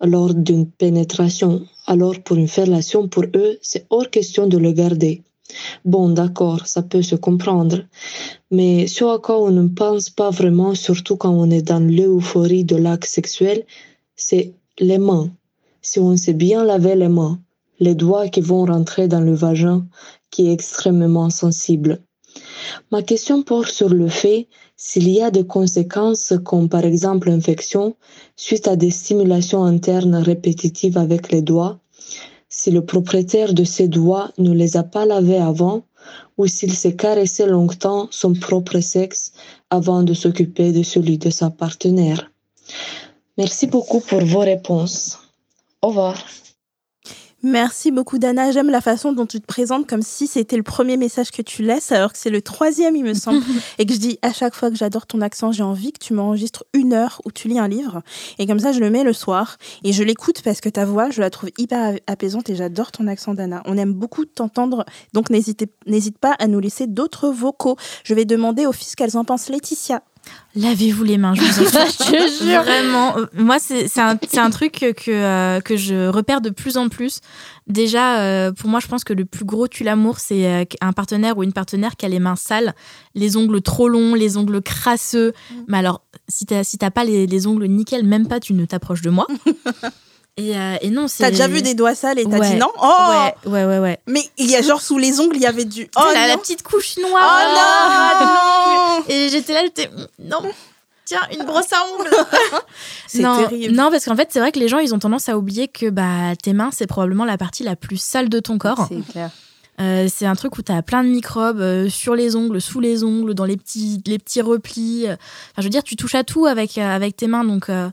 lors 0.00 0.34
d'une 0.34 0.68
pénétration. 0.68 1.62
Alors 1.86 2.20
pour 2.20 2.36
une 2.36 2.48
fellation, 2.48 3.08
pour 3.08 3.24
eux, 3.34 3.58
c'est 3.62 3.86
hors 3.90 4.10
question 4.10 4.46
de 4.46 4.58
le 4.58 4.72
garder. 4.72 5.22
Bon, 5.84 6.08
d'accord, 6.08 6.66
ça 6.66 6.82
peut 6.82 7.02
se 7.02 7.14
comprendre. 7.16 7.84
Mais 8.50 8.86
ce 8.86 9.04
à 9.04 9.18
quoi 9.18 9.42
on 9.42 9.50
ne 9.50 9.68
pense 9.68 10.10
pas 10.10 10.30
vraiment, 10.30 10.74
surtout 10.74 11.16
quand 11.16 11.30
on 11.32 11.50
est 11.50 11.62
dans 11.62 11.86
l'euphorie 11.86 12.64
de 12.64 12.76
l'acte 12.76 13.08
sexuel, 13.08 13.64
c'est 14.16 14.52
les 14.78 14.98
mains. 14.98 15.30
Si 15.80 15.98
on 15.98 16.16
sait 16.16 16.32
bien 16.32 16.64
laver 16.64 16.94
les 16.94 17.08
mains, 17.08 17.40
les 17.82 17.94
doigts 17.94 18.28
qui 18.28 18.40
vont 18.40 18.64
rentrer 18.64 19.08
dans 19.08 19.20
le 19.20 19.34
vagin 19.34 19.86
qui 20.30 20.48
est 20.48 20.52
extrêmement 20.52 21.30
sensible. 21.30 22.00
Ma 22.90 23.02
question 23.02 23.42
porte 23.42 23.70
sur 23.70 23.90
le 23.90 24.08
fait 24.08 24.48
s'il 24.76 25.08
y 25.08 25.20
a 25.20 25.30
des 25.30 25.46
conséquences 25.46 26.32
comme 26.44 26.68
par 26.68 26.84
exemple 26.84 27.28
l'infection 27.28 27.96
suite 28.36 28.68
à 28.68 28.76
des 28.76 28.90
stimulations 28.90 29.64
internes 29.64 30.14
répétitives 30.14 30.96
avec 30.96 31.32
les 31.32 31.42
doigts, 31.42 31.80
si 32.48 32.70
le 32.70 32.84
propriétaire 32.84 33.52
de 33.52 33.64
ces 33.64 33.88
doigts 33.88 34.30
ne 34.38 34.52
les 34.52 34.76
a 34.76 34.84
pas 34.84 35.04
lavés 35.04 35.38
avant 35.52 35.82
ou 36.38 36.46
s'il 36.46 36.72
s'est 36.72 36.96
caressé 36.96 37.46
longtemps 37.46 38.08
son 38.10 38.32
propre 38.32 38.80
sexe 38.80 39.32
avant 39.70 40.02
de 40.02 40.14
s'occuper 40.14 40.72
de 40.72 40.82
celui 40.82 41.18
de 41.18 41.30
sa 41.30 41.50
partenaire. 41.50 42.30
Merci 43.38 43.66
beaucoup 43.66 44.00
pour 44.00 44.24
vos 44.24 44.40
réponses. 44.40 45.18
Au 45.80 45.88
revoir. 45.88 46.16
Merci 47.44 47.90
beaucoup 47.90 48.18
Dana. 48.18 48.52
J'aime 48.52 48.70
la 48.70 48.80
façon 48.80 49.12
dont 49.12 49.26
tu 49.26 49.40
te 49.40 49.46
présentes 49.46 49.88
comme 49.88 50.02
si 50.02 50.28
c'était 50.28 50.56
le 50.56 50.62
premier 50.62 50.96
message 50.96 51.32
que 51.32 51.42
tu 51.42 51.62
laisses, 51.62 51.90
alors 51.90 52.12
que 52.12 52.18
c'est 52.18 52.30
le 52.30 52.40
troisième, 52.40 52.94
il 52.94 53.02
me 53.02 53.14
semble. 53.14 53.42
et 53.78 53.86
que 53.86 53.92
je 53.92 53.98
dis 53.98 54.18
à 54.22 54.32
chaque 54.32 54.54
fois 54.54 54.70
que 54.70 54.76
j'adore 54.76 55.06
ton 55.06 55.20
accent, 55.20 55.50
j'ai 55.50 55.64
envie 55.64 55.92
que 55.92 55.98
tu 55.98 56.14
m'enregistres 56.14 56.64
une 56.72 56.92
heure 56.92 57.20
où 57.24 57.32
tu 57.32 57.48
lis 57.48 57.58
un 57.58 57.66
livre. 57.66 58.02
Et 58.38 58.46
comme 58.46 58.60
ça, 58.60 58.70
je 58.70 58.78
le 58.78 58.90
mets 58.90 59.02
le 59.02 59.12
soir. 59.12 59.56
Et 59.82 59.92
je 59.92 60.04
l'écoute 60.04 60.42
parce 60.42 60.60
que 60.60 60.68
ta 60.68 60.84
voix, 60.84 61.10
je 61.10 61.20
la 61.20 61.30
trouve 61.30 61.50
hyper 61.58 61.98
apaisante 62.06 62.48
et 62.48 62.54
j'adore 62.54 62.92
ton 62.92 63.08
accent, 63.08 63.34
Dana. 63.34 63.62
On 63.66 63.76
aime 63.76 63.92
beaucoup 63.92 64.24
t'entendre. 64.24 64.84
Donc 65.12 65.28
n'hésite 65.28 66.18
pas 66.20 66.36
à 66.38 66.46
nous 66.46 66.60
laisser 66.60 66.86
d'autres 66.86 67.28
vocaux. 67.28 67.76
Je 68.04 68.14
vais 68.14 68.24
demander 68.24 68.66
aux 68.66 68.72
filles 68.72 68.90
ce 68.90 68.96
qu'elles 68.96 69.16
en 69.16 69.24
pensent. 69.24 69.48
Laetitia. 69.48 70.02
Lavez-vous 70.54 71.04
les 71.04 71.16
mains, 71.16 71.34
je 71.34 71.40
vous 71.40 71.76
en. 71.76 71.86
Je 71.86 72.44
jure. 72.44 72.62
Vraiment, 72.62 73.16
euh, 73.16 73.26
moi, 73.34 73.58
c'est 73.58 73.86
un, 73.98 74.18
un 74.36 74.50
truc 74.50 74.72
que, 74.72 75.10
euh, 75.10 75.60
que 75.60 75.76
je 75.76 76.08
repère 76.08 76.42
de 76.42 76.50
plus 76.50 76.76
en 76.76 76.88
plus. 76.90 77.20
Déjà, 77.68 78.20
euh, 78.20 78.52
pour 78.52 78.68
moi, 78.68 78.80
je 78.80 78.86
pense 78.86 79.02
que 79.02 79.14
le 79.14 79.24
plus 79.24 79.46
gros 79.46 79.66
tue 79.66 79.82
l'amour, 79.82 80.18
c'est 80.18 80.46
euh, 80.46 80.64
un 80.82 80.92
partenaire 80.92 81.38
ou 81.38 81.42
une 81.42 81.54
partenaire 81.54 81.96
qui 81.96 82.04
a 82.04 82.08
les 82.08 82.18
mains 82.18 82.36
sales, 82.36 82.74
les 83.14 83.36
ongles 83.38 83.62
trop 83.62 83.88
longs, 83.88 84.14
les 84.14 84.36
ongles 84.36 84.60
crasseux. 84.60 85.32
Mais 85.68 85.78
alors, 85.78 86.02
si 86.28 86.44
t'as 86.44 86.64
si 86.64 86.76
pas 86.76 87.04
les, 87.04 87.26
les 87.26 87.46
ongles 87.46 87.66
nickel, 87.66 88.04
même 88.04 88.28
pas, 88.28 88.38
tu 88.38 88.52
ne 88.52 88.66
t'approches 88.66 89.02
de 89.02 89.10
moi. 89.10 89.26
Et, 90.38 90.56
euh, 90.56 90.76
et 90.80 90.88
non, 90.90 91.08
c'est. 91.08 91.24
T'as 91.24 91.30
déjà 91.30 91.46
vu 91.46 91.60
des 91.60 91.74
doigts 91.74 91.94
sales 91.94 92.18
et 92.18 92.24
t'as 92.24 92.38
Ouais. 92.38 92.50
dit 92.52 92.56
non 92.56 92.70
Oh 92.82 92.88
Ouais, 93.44 93.50
ouais, 93.52 93.64
ouais, 93.66 93.78
ouais. 93.78 93.98
Mais 94.06 94.22
il 94.38 94.50
y 94.50 94.56
a 94.56 94.62
genre 94.62 94.80
sous 94.80 94.96
les 94.98 95.20
ongles, 95.20 95.36
il 95.36 95.42
y 95.42 95.46
avait 95.46 95.66
du. 95.66 95.90
Oh 95.96 96.02
la, 96.14 96.26
la 96.26 96.38
petite 96.38 96.62
couche 96.62 96.94
Oh 96.98 97.06
noire. 97.06 98.18
non, 98.18 98.26
non 98.98 99.04
Et 99.14 99.28
j'étais 99.28 99.52
là, 99.52 99.60
j'étais 99.64 99.90
non. 100.18 100.40
Tiens, 101.04 101.20
une 101.36 101.44
brosse 101.44 101.72
à 101.72 101.84
ongles. 101.98 102.10
C'est 103.06 103.20
non, 103.20 103.42
terrible. 103.46 103.74
Non, 103.74 103.90
parce 103.90 104.04
qu'en 104.06 104.16
fait, 104.16 104.28
c'est 104.30 104.38
vrai 104.40 104.52
que 104.52 104.58
les 104.58 104.68
gens, 104.68 104.78
ils 104.78 104.94
ont 104.94 104.98
tendance 104.98 105.28
à 105.28 105.36
oublier 105.36 105.68
que 105.68 105.90
bah, 105.90 106.34
tes 106.42 106.52
mains, 106.54 106.70
c'est 106.72 106.86
probablement 106.86 107.24
la 107.24 107.36
partie 107.36 107.64
la 107.64 107.76
plus 107.76 108.00
sale 108.00 108.28
de 108.28 108.38
ton 108.40 108.56
corps. 108.56 108.86
C'est 108.88 109.06
clair. 109.12 109.30
Euh, 109.80 110.06
c'est 110.14 110.26
un 110.26 110.36
truc 110.36 110.56
où 110.58 110.62
tu 110.62 110.70
as 110.70 110.80
plein 110.82 111.02
de 111.02 111.08
microbes 111.08 111.60
euh, 111.60 111.88
sur 111.90 112.14
les 112.14 112.36
ongles, 112.36 112.60
sous 112.60 112.78
les 112.78 113.02
ongles, 113.04 113.34
dans 113.34 113.44
les 113.44 113.56
petits, 113.56 114.00
les 114.06 114.18
petits 114.18 114.40
replis. 114.42 115.06
Enfin, 115.06 115.16
je 115.58 115.62
veux 115.64 115.70
dire, 115.70 115.82
tu 115.82 115.96
touches 115.96 116.14
à 116.14 116.24
tout 116.24 116.46
avec, 116.46 116.78
euh, 116.78 116.94
avec 116.96 117.16
tes 117.16 117.26
mains. 117.26 117.44
Donc, 117.44 117.68
euh, 117.68 117.90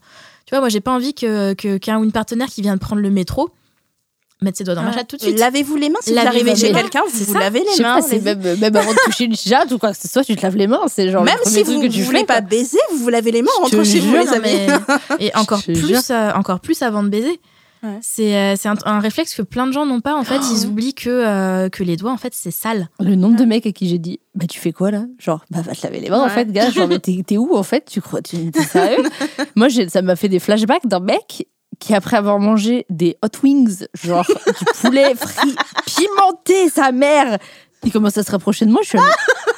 tu 0.49 0.55
vois, 0.55 0.61
moi, 0.61 0.69
j'ai 0.69 0.81
pas 0.81 0.91
envie 0.91 1.13
que, 1.13 1.53
qu'un 1.77 1.99
ou 1.99 2.03
une 2.03 2.11
partenaire 2.11 2.47
qui 2.47 2.63
vient 2.63 2.73
de 2.73 2.79
prendre 2.79 3.03
le 3.03 3.11
métro 3.11 3.51
mette 4.41 4.57
ses 4.57 4.63
doigts 4.63 4.73
dans 4.73 4.81
ma 4.81 4.91
chatte 4.91 5.07
tout 5.07 5.15
de 5.17 5.21
suite. 5.21 5.37
Lavez-vous 5.37 5.75
les 5.75 5.89
mains 5.89 5.99
si 6.01 6.11
vous 6.11 6.17
arrivez 6.17 6.55
chez 6.55 6.71
quelqu'un, 6.71 7.01
vous 7.07 7.23
vous 7.25 7.33
lavez 7.35 7.59
les 7.59 7.83
mains. 7.83 7.99
pas, 8.01 8.17
même, 8.17 8.57
même 8.57 8.75
avant 8.75 8.91
de 8.93 8.97
toucher 9.05 9.25
une 9.25 9.35
chatte 9.35 9.71
ou 9.73 9.77
quoi 9.77 9.91
que 9.91 9.97
ce 9.99 10.07
soit, 10.07 10.23
tu 10.23 10.35
te 10.35 10.41
laves 10.41 10.55
les 10.55 10.65
mains. 10.65 10.81
C'est 10.87 11.11
genre 11.11 11.23
Même 11.23 11.37
le 11.45 11.51
si 11.51 11.61
vous 11.61 11.87
tu 11.87 12.01
voulez 12.01 12.19
fais, 12.21 12.25
pas 12.25 12.41
baiser, 12.41 12.79
vous 12.91 12.97
vous 12.97 13.09
lavez 13.09 13.31
les 13.31 13.43
mains 13.43 13.51
en 13.59 13.63
rentrant 13.65 13.83
chez 13.83 13.99
vous, 13.99 14.11
les 14.13 14.25
Non, 14.25 14.31
amis. 14.31 14.41
mais- 14.43 15.25
Et 15.27 15.31
encore 15.35 15.61
plus, 15.61 16.09
euh, 16.09 16.31
encore 16.33 16.61
plus 16.61 16.81
avant 16.81 17.03
de 17.03 17.09
baiser. 17.09 17.39
Ouais. 17.81 17.97
C'est 18.01 18.35
euh, 18.35 18.55
c'est 18.57 18.67
un, 18.67 18.75
un 18.85 18.99
réflexe 18.99 19.33
que 19.33 19.41
plein 19.41 19.65
de 19.67 19.71
gens 19.71 19.85
n'ont 19.85 20.01
pas. 20.01 20.15
En 20.15 20.23
fait, 20.23 20.39
ils 20.53 20.65
oublient 20.67 20.93
que, 20.93 21.09
euh, 21.09 21.69
que 21.69 21.83
les 21.83 21.95
doigts, 21.95 22.11
en 22.11 22.17
fait, 22.17 22.33
c'est 22.35 22.51
sale. 22.51 22.89
Le 22.99 23.15
nombre 23.15 23.37
de 23.37 23.45
mecs 23.45 23.65
à 23.65 23.71
qui 23.71 23.87
j'ai 23.87 23.99
dit 23.99 24.19
Bah, 24.35 24.45
tu 24.47 24.59
fais 24.59 24.71
quoi 24.73 24.91
là? 24.91 25.05
Genre, 25.17 25.43
bah, 25.49 25.61
va 25.61 25.73
te 25.73 25.83
laver 25.83 25.99
les 26.01 26.09
mains 26.09 26.23
en 26.23 26.29
fait, 26.29 26.51
gars. 26.51 26.69
Genre, 26.71 26.87
mais 26.87 26.99
t'es 26.99 27.23
t'es 27.25 27.37
où 27.37 27.55
en 27.55 27.63
fait? 27.63 27.85
Tu 27.89 28.01
crois 28.01 28.21
Tu 28.21 28.35
es 28.35 28.61
sérieux? 28.63 29.03
Moi, 29.55 29.69
j'ai- 29.69 29.87
ça 29.89 30.01
m'a 30.01 30.15
fait 30.15 30.27
des 30.29 30.39
flashbacks 30.39 30.87
d'un 30.87 30.99
mec 30.99 31.47
qui, 31.79 31.93
après 31.93 32.17
avoir 32.17 32.39
mangé 32.39 32.85
des 32.89 33.15
hot 33.23 33.29
wings, 33.43 33.85
genre 34.03 34.25
du 34.27 34.65
poulet 34.81 35.15
frit, 35.15 35.55
pimenté, 35.85 36.69
sa 36.69 36.91
mère, 36.91 37.37
Il 37.85 37.91
commence 37.93 38.17
à 38.17 38.23
se 38.23 38.31
rapprocher 38.31 38.65
de 38.65 38.71
moi. 38.71 38.81
Je 38.83 38.89
suis 38.89 38.97
là, 38.97 39.05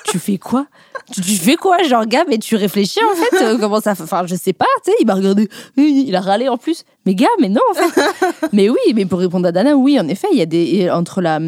tu 0.05 0.19
fais 0.19 0.37
quoi? 0.37 0.67
Tu, 1.11 1.21
tu 1.21 1.35
fais 1.35 1.55
quoi? 1.55 1.81
Genre, 1.83 2.05
gars, 2.05 2.23
mais 2.27 2.37
tu 2.37 2.55
réfléchis 2.55 2.99
en 3.03 3.15
fait 3.15 3.43
euh, 3.43 3.57
Comment 3.59 3.79
ça 3.81 3.91
Enfin, 3.91 4.23
je 4.25 4.35
sais 4.35 4.53
pas, 4.53 4.65
tu 4.83 4.91
sais, 4.91 4.97
il 4.99 5.05
m'a 5.07 5.15
regardé. 5.15 5.47
Il 5.77 6.15
a 6.15 6.21
râlé 6.21 6.47
en 6.49 6.57
plus. 6.57 6.83
Mais 7.05 7.15
gars, 7.15 7.27
mais 7.39 7.49
non, 7.49 7.61
en 7.71 7.73
fait. 7.73 8.01
mais 8.53 8.69
oui, 8.69 8.93
mais 8.95 9.05
pour 9.05 9.19
répondre 9.19 9.47
à 9.47 9.51
Dana, 9.51 9.75
oui, 9.75 9.99
en 9.99 10.07
effet, 10.07 10.27
il 10.31 10.37
y 10.37 10.41
a 10.41 10.45
des. 10.45 10.89
Entre 10.89 11.21
la 11.21 11.39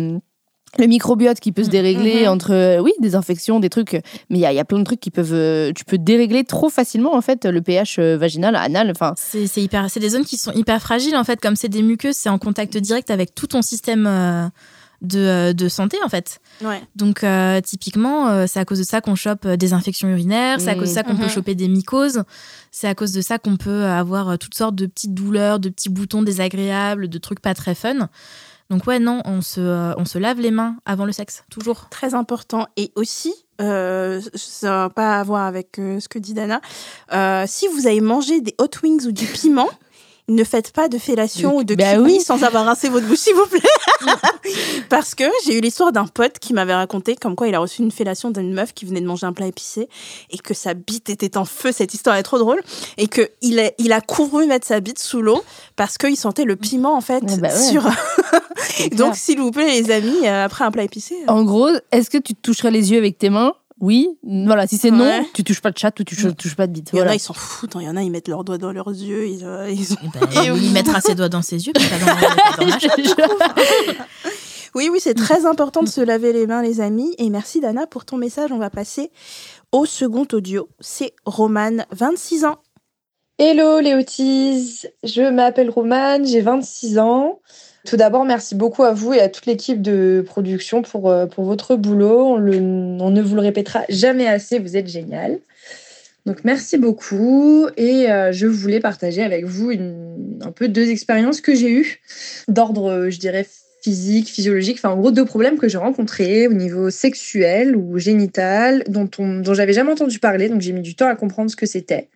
le 0.79 0.87
microbiote 0.87 1.39
qui 1.39 1.51
peut 1.51 1.63
se 1.63 1.69
dérégler 1.69 2.23
Mhm. 2.23 2.29
entre 2.29 2.51
euh, 2.51 2.79
oui 2.79 2.93
des 2.99 3.13
infections 3.13 3.59
des 3.59 3.69
trucs 3.69 3.93
mais 4.31 4.39
il 4.39 4.39
y 4.39 4.45
a, 4.47 4.51
il 4.51 4.55
y 4.55 4.59
a 4.59 4.65
plein 4.65 4.79
de 4.79 4.83
trucs 4.83 4.99
qui 4.99 5.11
peuvent 5.11 5.29
euh, 5.31 5.71
tu 5.75 5.85
peux 5.85 5.99
dérégler 5.99 6.43
trop 6.45 6.67
facilement 6.69 7.13
en 7.13 7.21
fait 7.21 7.45
le 7.45 7.61
pH 7.61 7.97
euh, 7.99 8.17
vaginal 8.17 8.55
anal 8.55 8.89
enfin 8.89 9.13
C'est 9.15 9.45
c'est 9.45 9.61
hyper, 9.61 9.87
c'est 9.91 9.99
des 9.99 10.09
zones 10.09 10.25
qui 10.25 10.35
sont 10.35 10.51
hyper 10.53 10.81
fragiles 10.81 11.15
en 11.15 11.23
fait, 11.23 11.39
comme 11.39 11.55
c'est 11.55 11.69
des 11.69 11.83
muqueuses, 11.83 12.15
c'est 12.15 12.29
en 12.29 12.39
contact 12.39 12.75
direct 12.75 13.11
avec 13.11 13.35
tout 13.35 13.45
ton 13.45 13.61
système 13.61 14.07
euh, 14.07 14.47
de, 15.03 15.19
euh, 15.19 15.53
de 15.53 15.67
santé 15.67 15.97
en 16.03 16.09
fait. 16.09 16.39
Ouais. 16.61 16.81
Donc 16.95 17.23
euh, 17.23 17.61
typiquement, 17.61 18.29
euh, 18.29 18.45
c'est 18.47 18.59
à 18.59 18.65
cause 18.65 18.79
de 18.79 18.83
ça 18.83 19.01
qu'on 19.01 19.15
chope 19.15 19.47
des 19.47 19.73
infections 19.73 20.07
urinaires, 20.09 20.59
c'est 20.59 20.69
à 20.69 20.75
cause 20.75 20.89
de 20.89 20.93
ça 20.93 21.03
qu'on 21.03 21.15
peut 21.15 21.27
choper 21.27 21.55
des 21.55 21.67
mycoses, 21.67 22.23
c'est 22.71 22.87
à 22.87 22.95
cause 22.95 23.11
de 23.11 23.21
ça 23.21 23.37
qu'on 23.37 23.57
peut 23.57 23.83
avoir 23.83 24.37
toutes 24.39 24.55
sortes 24.55 24.75
de 24.75 24.85
petites 24.85 25.13
douleurs, 25.13 25.59
de 25.59 25.69
petits 25.69 25.89
boutons 25.89 26.23
désagréables, 26.23 27.07
de 27.07 27.17
trucs 27.17 27.39
pas 27.39 27.53
très 27.53 27.75
fun. 27.75 28.09
Donc 28.69 28.87
ouais, 28.87 28.99
non, 28.99 29.21
on 29.25 29.41
se, 29.41 29.59
euh, 29.61 29.93
on 29.97 30.05
se 30.05 30.17
lave 30.17 30.39
les 30.39 30.51
mains 30.51 30.77
avant 30.85 31.05
le 31.05 31.11
sexe, 31.11 31.43
toujours. 31.51 31.89
Très 31.89 32.15
important. 32.15 32.67
Et 32.77 32.91
aussi, 32.95 33.33
euh, 33.61 34.21
ça 34.33 34.67
n'a 34.67 34.89
pas 34.89 35.19
à 35.19 35.23
voir 35.23 35.45
avec 35.45 35.77
euh, 35.79 35.99
ce 35.99 36.07
que 36.07 36.17
dit 36.17 36.33
Dana, 36.33 36.59
si 37.45 37.67
vous 37.67 37.87
avez 37.87 38.01
mangé 38.01 38.41
des 38.41 38.55
hot 38.57 38.69
wings 38.81 39.05
ou 39.05 39.11
du 39.11 39.25
piment, 39.25 39.69
ne 40.29 40.43
faites 40.43 40.71
pas 40.71 40.87
de 40.87 40.97
fellation 40.97 41.57
ou 41.57 41.63
de 41.63 41.75
Bah 41.75 41.97
oui. 41.99 42.21
sans 42.21 42.43
avoir 42.43 42.65
rincé 42.65 42.89
votre 42.89 43.05
bouche, 43.07 43.17
s'il 43.19 43.35
vous 43.35 43.45
plaît. 43.47 43.59
Parce 44.89 45.15
que 45.15 45.23
j'ai 45.45 45.57
eu 45.57 45.61
l'histoire 45.61 45.91
d'un 45.91 46.07
pote 46.07 46.39
qui 46.39 46.53
m'avait 46.53 46.73
raconté 46.73 47.15
comme 47.15 47.35
quoi 47.35 47.47
il 47.47 47.55
a 47.55 47.59
reçu 47.59 47.81
une 47.81 47.91
fellation 47.91 48.29
d'une 48.31 48.53
meuf 48.53 48.73
qui 48.73 48.85
venait 48.85 49.01
de 49.01 49.05
manger 49.05 49.25
un 49.25 49.33
plat 49.33 49.47
épicé 49.47 49.89
et 50.31 50.37
que 50.37 50.53
sa 50.53 50.73
bite 50.73 51.09
était 51.09 51.37
en 51.37 51.45
feu. 51.45 51.71
Cette 51.71 51.93
histoire 51.93 52.15
est 52.15 52.23
trop 52.23 52.37
drôle. 52.39 52.61
Et 52.97 53.07
que 53.07 53.29
il 53.41 53.59
a, 53.59 53.71
il 53.77 53.91
a 53.91 54.01
couru 54.01 54.45
mettre 54.47 54.67
sa 54.67 54.79
bite 54.79 54.99
sous 54.99 55.21
l'eau 55.21 55.43
parce 55.75 55.97
qu'il 55.97 56.15
sentait 56.17 56.45
le 56.45 56.55
piment, 56.55 56.95
en 56.95 57.01
fait, 57.01 57.23
Ah 57.27 57.37
bah 57.37 57.49
ouais. 57.49 57.69
sur... 57.71 57.83
Donc, 58.93 59.15
s'il 59.15 59.39
vous 59.39 59.51
plaît, 59.51 59.67
les 59.81 59.91
amis, 59.91 60.25
euh, 60.27 60.45
après 60.45 60.63
un 60.65 60.71
plat 60.71 60.83
épicé... 60.83 61.15
euh, 61.27 61.31
en 61.31 61.43
gros 61.43 61.69
est-ce 61.91 62.09
que 62.09 62.17
tu 62.17 62.33
te 62.33 62.41
toucherais 62.41 62.71
les 62.71 62.91
yeux 62.91 62.97
avec 62.97 63.17
tes 63.17 63.29
mains 63.29 63.53
oui 63.83 64.07
voilà 64.23 64.65
si 64.65 64.77
c'est 64.77 64.91
non 64.91 65.03
Ouais. 65.03 65.27
tu 65.33 65.43
touches 65.43 65.59
pas 65.61 65.69
de 65.71 65.77
chat 65.77 65.99
ou 65.99 66.03
tu 66.05 66.15
touches, 66.15 66.35
touches 66.37 66.55
pas 66.55 66.67
de 66.67 66.71
bite 66.71 66.89
Il 66.93 66.99
y 66.99 67.01
en 67.01 67.07
a, 67.07 67.13
ils 67.15 67.19
s'en 67.19 67.33
foutent. 67.33 67.73
Il 67.79 67.83
y 67.85 67.89
en 67.89 67.97
a, 67.97 68.01
ils 68.01 68.09
mettent 68.11 68.29
leurs 68.29 68.43
doigts 68.45 68.57
dans 68.57 68.71
leurs 68.71 68.87
yeux. 68.89 69.27
Ils, 69.27 69.43
euh, 69.45 69.69
ils 69.69 69.93
ont- 69.93 69.97
Et 70.43 70.47
il 70.47 70.71
mettra 70.71 71.01
ses 71.01 71.15
doigts 71.15 71.27
dans 71.29 71.41
ses 71.41 71.67
yeux, 71.67 71.73
mais 71.77 71.87
pas 71.89 71.99
dans, 71.99 72.05
pas 72.15 72.57
dans 72.63 72.67
la 72.67 72.79
chatte. 72.79 72.99
Oui, 74.75 74.89
oui, 74.91 74.99
c'est 74.99 75.13
très 75.13 75.45
important 75.45 75.83
de 75.83 75.87
se 75.87 76.01
laver 76.01 76.33
les 76.33 76.47
mains, 76.47 76.63
les 76.63 76.81
amis. 76.81 77.13
Et 77.19 77.29
merci, 77.29 77.59
Dana, 77.59 77.85
pour 77.85 78.05
ton 78.05 78.17
message. 78.17 78.51
On 78.51 78.57
va 78.57 78.71
passer 78.71 79.11
au 79.71 79.85
second 79.85 80.25
audio. 80.33 80.67
C'est 80.79 81.13
Romane, 81.25 81.85
26 81.91 82.45
ans. 82.45 82.57
Hello 83.37 83.79
Léotise, 83.81 84.89
je 85.03 85.21
m'appelle 85.29 85.69
Romane, 85.69 86.25
j'ai 86.25 86.41
26 86.41 86.97
ans. 86.99 87.39
Tout 87.85 87.97
d'abord, 87.97 88.23
merci 88.23 88.55
beaucoup 88.55 88.83
à 88.83 88.93
vous 88.93 89.13
et 89.13 89.19
à 89.19 89.27
toute 89.27 89.45
l'équipe 89.45 89.81
de 89.81 90.23
production 90.25 90.81
pour, 90.81 91.09
euh, 91.09 91.25
pour 91.25 91.43
votre 91.43 91.75
boulot. 91.75 92.27
On, 92.27 92.39
ne 92.39 93.21
vous 93.21 93.35
le 93.35 93.41
répétera 93.41 93.83
jamais 93.89 94.27
assez, 94.27 94.57
vous 94.57 94.77
êtes 94.77 94.87
génial. 94.87 95.39
Donc 96.25 96.45
merci 96.45 96.77
beaucoup 96.77 97.67
et 97.75 98.09
euh, 98.09 98.31
je 98.31 98.47
voulais 98.47 98.79
partager 98.79 99.21
avec 99.21 99.43
vous 99.43 99.71
un 99.71 100.51
peu 100.51 100.69
deux 100.69 100.89
expériences 100.89 101.41
que 101.41 101.53
j'ai 101.53 101.71
eues 101.71 101.99
d'ordre, 102.47 102.89
euh, 102.89 103.09
je 103.09 103.19
dirais, 103.19 103.45
physique, 103.83 104.29
physiologique, 104.29 104.77
enfin 104.77 104.91
en 104.91 104.97
gros 104.97 105.11
deux 105.11 105.25
problèmes 105.25 105.57
que 105.57 105.67
j'ai 105.67 105.77
rencontrés 105.77 106.47
au 106.47 106.53
niveau 106.53 106.89
sexuel 106.89 107.75
ou 107.75 107.99
génital 107.99 108.85
dont, 108.87 109.09
on, 109.19 109.39
dont 109.39 109.53
j'avais 109.53 109.73
jamais 109.73 109.91
entendu 109.91 110.19
parler, 110.19 110.47
donc 110.47 110.61
j'ai 110.61 110.71
mis 110.71 110.81
du 110.81 110.95
temps 110.95 111.09
à 111.09 111.15
comprendre 111.15 111.51
ce 111.51 111.57
que 111.57 111.65
c'était. 111.65 112.07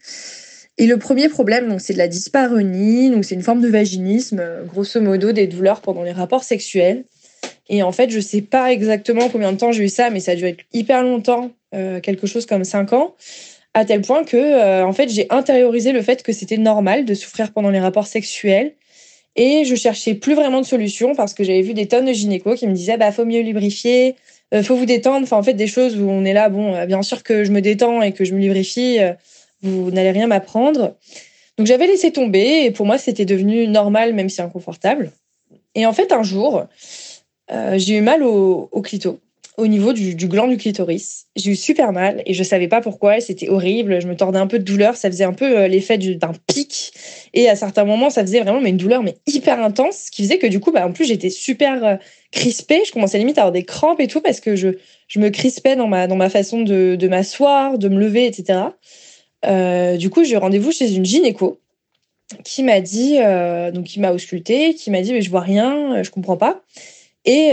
Et 0.77 0.85
le 0.85 0.97
premier 0.97 1.27
problème, 1.27 1.69
donc, 1.69 1.81
c'est 1.81 1.93
de 1.93 1.97
la 1.97 2.07
dyspareunie, 2.07 3.09
donc 3.09 3.25
c'est 3.25 3.35
une 3.35 3.41
forme 3.41 3.61
de 3.61 3.67
vaginisme, 3.67 4.43
grosso 4.67 5.01
modo 5.01 5.31
des 5.31 5.47
douleurs 5.47 5.81
pendant 5.81 6.03
les 6.03 6.11
rapports 6.11 6.43
sexuels. 6.43 7.03
Et 7.69 7.83
en 7.83 7.91
fait, 7.91 8.09
je 8.09 8.19
sais 8.19 8.41
pas 8.41 8.71
exactement 8.71 9.29
combien 9.29 9.51
de 9.51 9.57
temps 9.57 9.71
j'ai 9.71 9.83
eu 9.83 9.89
ça, 9.89 10.09
mais 10.09 10.19
ça 10.19 10.31
a 10.31 10.35
dû 10.35 10.45
être 10.45 10.63
hyper 10.73 11.03
longtemps, 11.03 11.51
euh, 11.75 11.99
quelque 11.99 12.27
chose 12.27 12.45
comme 12.45 12.63
5 12.63 12.93
ans, 12.93 13.15
à 13.73 13.85
tel 13.85 14.01
point 14.01 14.23
que 14.23 14.37
euh, 14.37 14.85
en 14.85 14.93
fait, 14.93 15.09
j'ai 15.09 15.27
intériorisé 15.29 15.91
le 15.91 16.01
fait 16.01 16.23
que 16.23 16.31
c'était 16.31 16.57
normal 16.57 17.05
de 17.05 17.13
souffrir 17.13 17.51
pendant 17.51 17.69
les 17.69 17.79
rapports 17.79 18.07
sexuels. 18.07 18.73
Et 19.35 19.65
je 19.65 19.75
cherchais 19.75 20.15
plus 20.15 20.33
vraiment 20.33 20.61
de 20.61 20.65
solution 20.65 21.13
parce 21.13 21.35
que 21.35 21.43
j'avais 21.43 21.61
vu 21.61 21.75
des 21.75 21.87
tonnes 21.87 22.05
de 22.05 22.11
gynécos 22.11 22.57
qui 22.57 22.65
me 22.65 22.73
disaient 22.73 22.97
bah 22.97 23.11
faut 23.11 23.23
mieux 23.23 23.41
lubrifier, 23.41 24.15
euh, 24.55 24.63
faut 24.63 24.75
vous 24.75 24.87
détendre. 24.87 25.23
Enfin 25.23 25.37
en 25.37 25.43
fait 25.43 25.53
des 25.53 25.67
choses 25.67 25.95
où 25.99 26.09
on 26.09 26.25
est 26.25 26.33
là 26.33 26.49
bon 26.49 26.73
euh, 26.73 26.87
bien 26.87 27.03
sûr 27.03 27.21
que 27.21 27.43
je 27.43 27.51
me 27.51 27.61
détends 27.61 28.01
et 28.01 28.13
que 28.13 28.25
je 28.25 28.33
me 28.33 28.39
lubrifie, 28.39 28.97
vous 29.61 29.91
n'allez 29.91 30.11
rien 30.11 30.27
m'apprendre. 30.27 30.95
Donc 31.57 31.65
j'avais 31.67 31.87
laissé 31.87 32.11
tomber 32.11 32.65
et 32.65 32.71
pour 32.71 32.85
moi 32.85 32.97
c'était 32.97 33.25
devenu 33.25 33.67
normal 33.67 34.13
même 34.13 34.29
si 34.29 34.41
inconfortable. 34.41 35.11
Et 35.75 35.85
en 35.85 35.93
fait 35.93 36.11
un 36.11 36.23
jour 36.23 36.65
euh, 37.51 37.77
j'ai 37.77 37.97
eu 37.97 38.01
mal 38.01 38.23
au, 38.23 38.69
au 38.71 38.81
clito, 38.81 39.19
au 39.57 39.67
niveau 39.67 39.93
du, 39.93 40.15
gland 40.27 40.47
du 40.47 40.57
clitoris. 40.57 41.27
J'ai 41.35 41.51
eu 41.51 41.55
super 41.55 41.93
mal 41.93 42.21
et 42.25 42.33
je 42.33 42.43
savais 42.43 42.67
pas 42.67 42.81
pourquoi, 42.81 43.21
c'était 43.21 43.49
horrible. 43.49 44.01
Je 44.01 44.07
me 44.07 44.15
tordais 44.15 44.37
un 44.37 44.47
peu 44.47 44.59
de 44.59 44.63
douleur, 44.63 44.95
ça 44.97 45.09
faisait 45.09 45.23
un 45.23 45.33
peu 45.33 45.59
euh, 45.59 45.67
l'effet 45.67 45.97
du- 45.97 46.15
d'un 46.15 46.33
pic 46.45 46.93
et 47.33 47.49
à 47.49 47.55
certains 47.55 47.85
moments 47.85 48.09
ça 48.09 48.21
faisait 48.21 48.41
vraiment 48.41 48.61
mais 48.61 48.69
une 48.69 48.77
douleur 48.77 49.01
mais 49.01 49.15
hyper 49.25 49.61
intense, 49.61 50.05
ce 50.07 50.11
qui 50.11 50.23
faisait 50.23 50.37
que 50.37 50.47
du 50.47 50.59
coup 50.59 50.71
bah 50.71 50.85
en 50.85 50.91
plus 50.91 51.05
j'étais 51.05 51.29
super 51.29 51.83
euh, 51.85 51.95
crispée, 52.31 52.83
je 52.85 52.91
commençais 52.91 53.17
limite 53.17 53.37
à 53.37 53.41
avoir 53.41 53.53
des 53.53 53.63
crampes 53.63 53.99
et 53.99 54.07
tout 54.07 54.21
parce 54.21 54.39
que 54.41 54.55
je 54.55 54.69
je 55.07 55.19
me 55.19 55.29
crispais 55.29 55.75
dans 55.75 55.87
ma 55.87 56.05
dans 56.07 56.17
ma 56.17 56.29
façon 56.29 56.61
de 56.61 57.07
m'asseoir, 57.07 57.77
de 57.77 57.87
me 57.89 57.97
lever, 57.99 58.25
etc. 58.25 58.59
Euh, 59.45 59.97
du 59.97 60.09
coup, 60.09 60.23
j'ai 60.23 60.33
eu 60.33 60.37
rendez-vous 60.37 60.71
chez 60.71 60.93
une 60.93 61.05
gynéco 61.05 61.59
qui 62.43 62.63
m'a 62.63 62.81
dit, 62.81 63.17
euh, 63.19 63.71
donc 63.71 63.85
qui 63.85 63.99
m'a 63.99 64.11
ausculté, 64.11 64.73
qui 64.73 64.91
m'a 64.91 65.01
dit, 65.01 65.13
mais 65.13 65.21
je 65.21 65.29
vois 65.29 65.41
rien, 65.41 65.97
euh, 65.97 66.03
je 66.03 66.11
comprends 66.11 66.37
pas. 66.37 66.61
Et, 67.25 67.51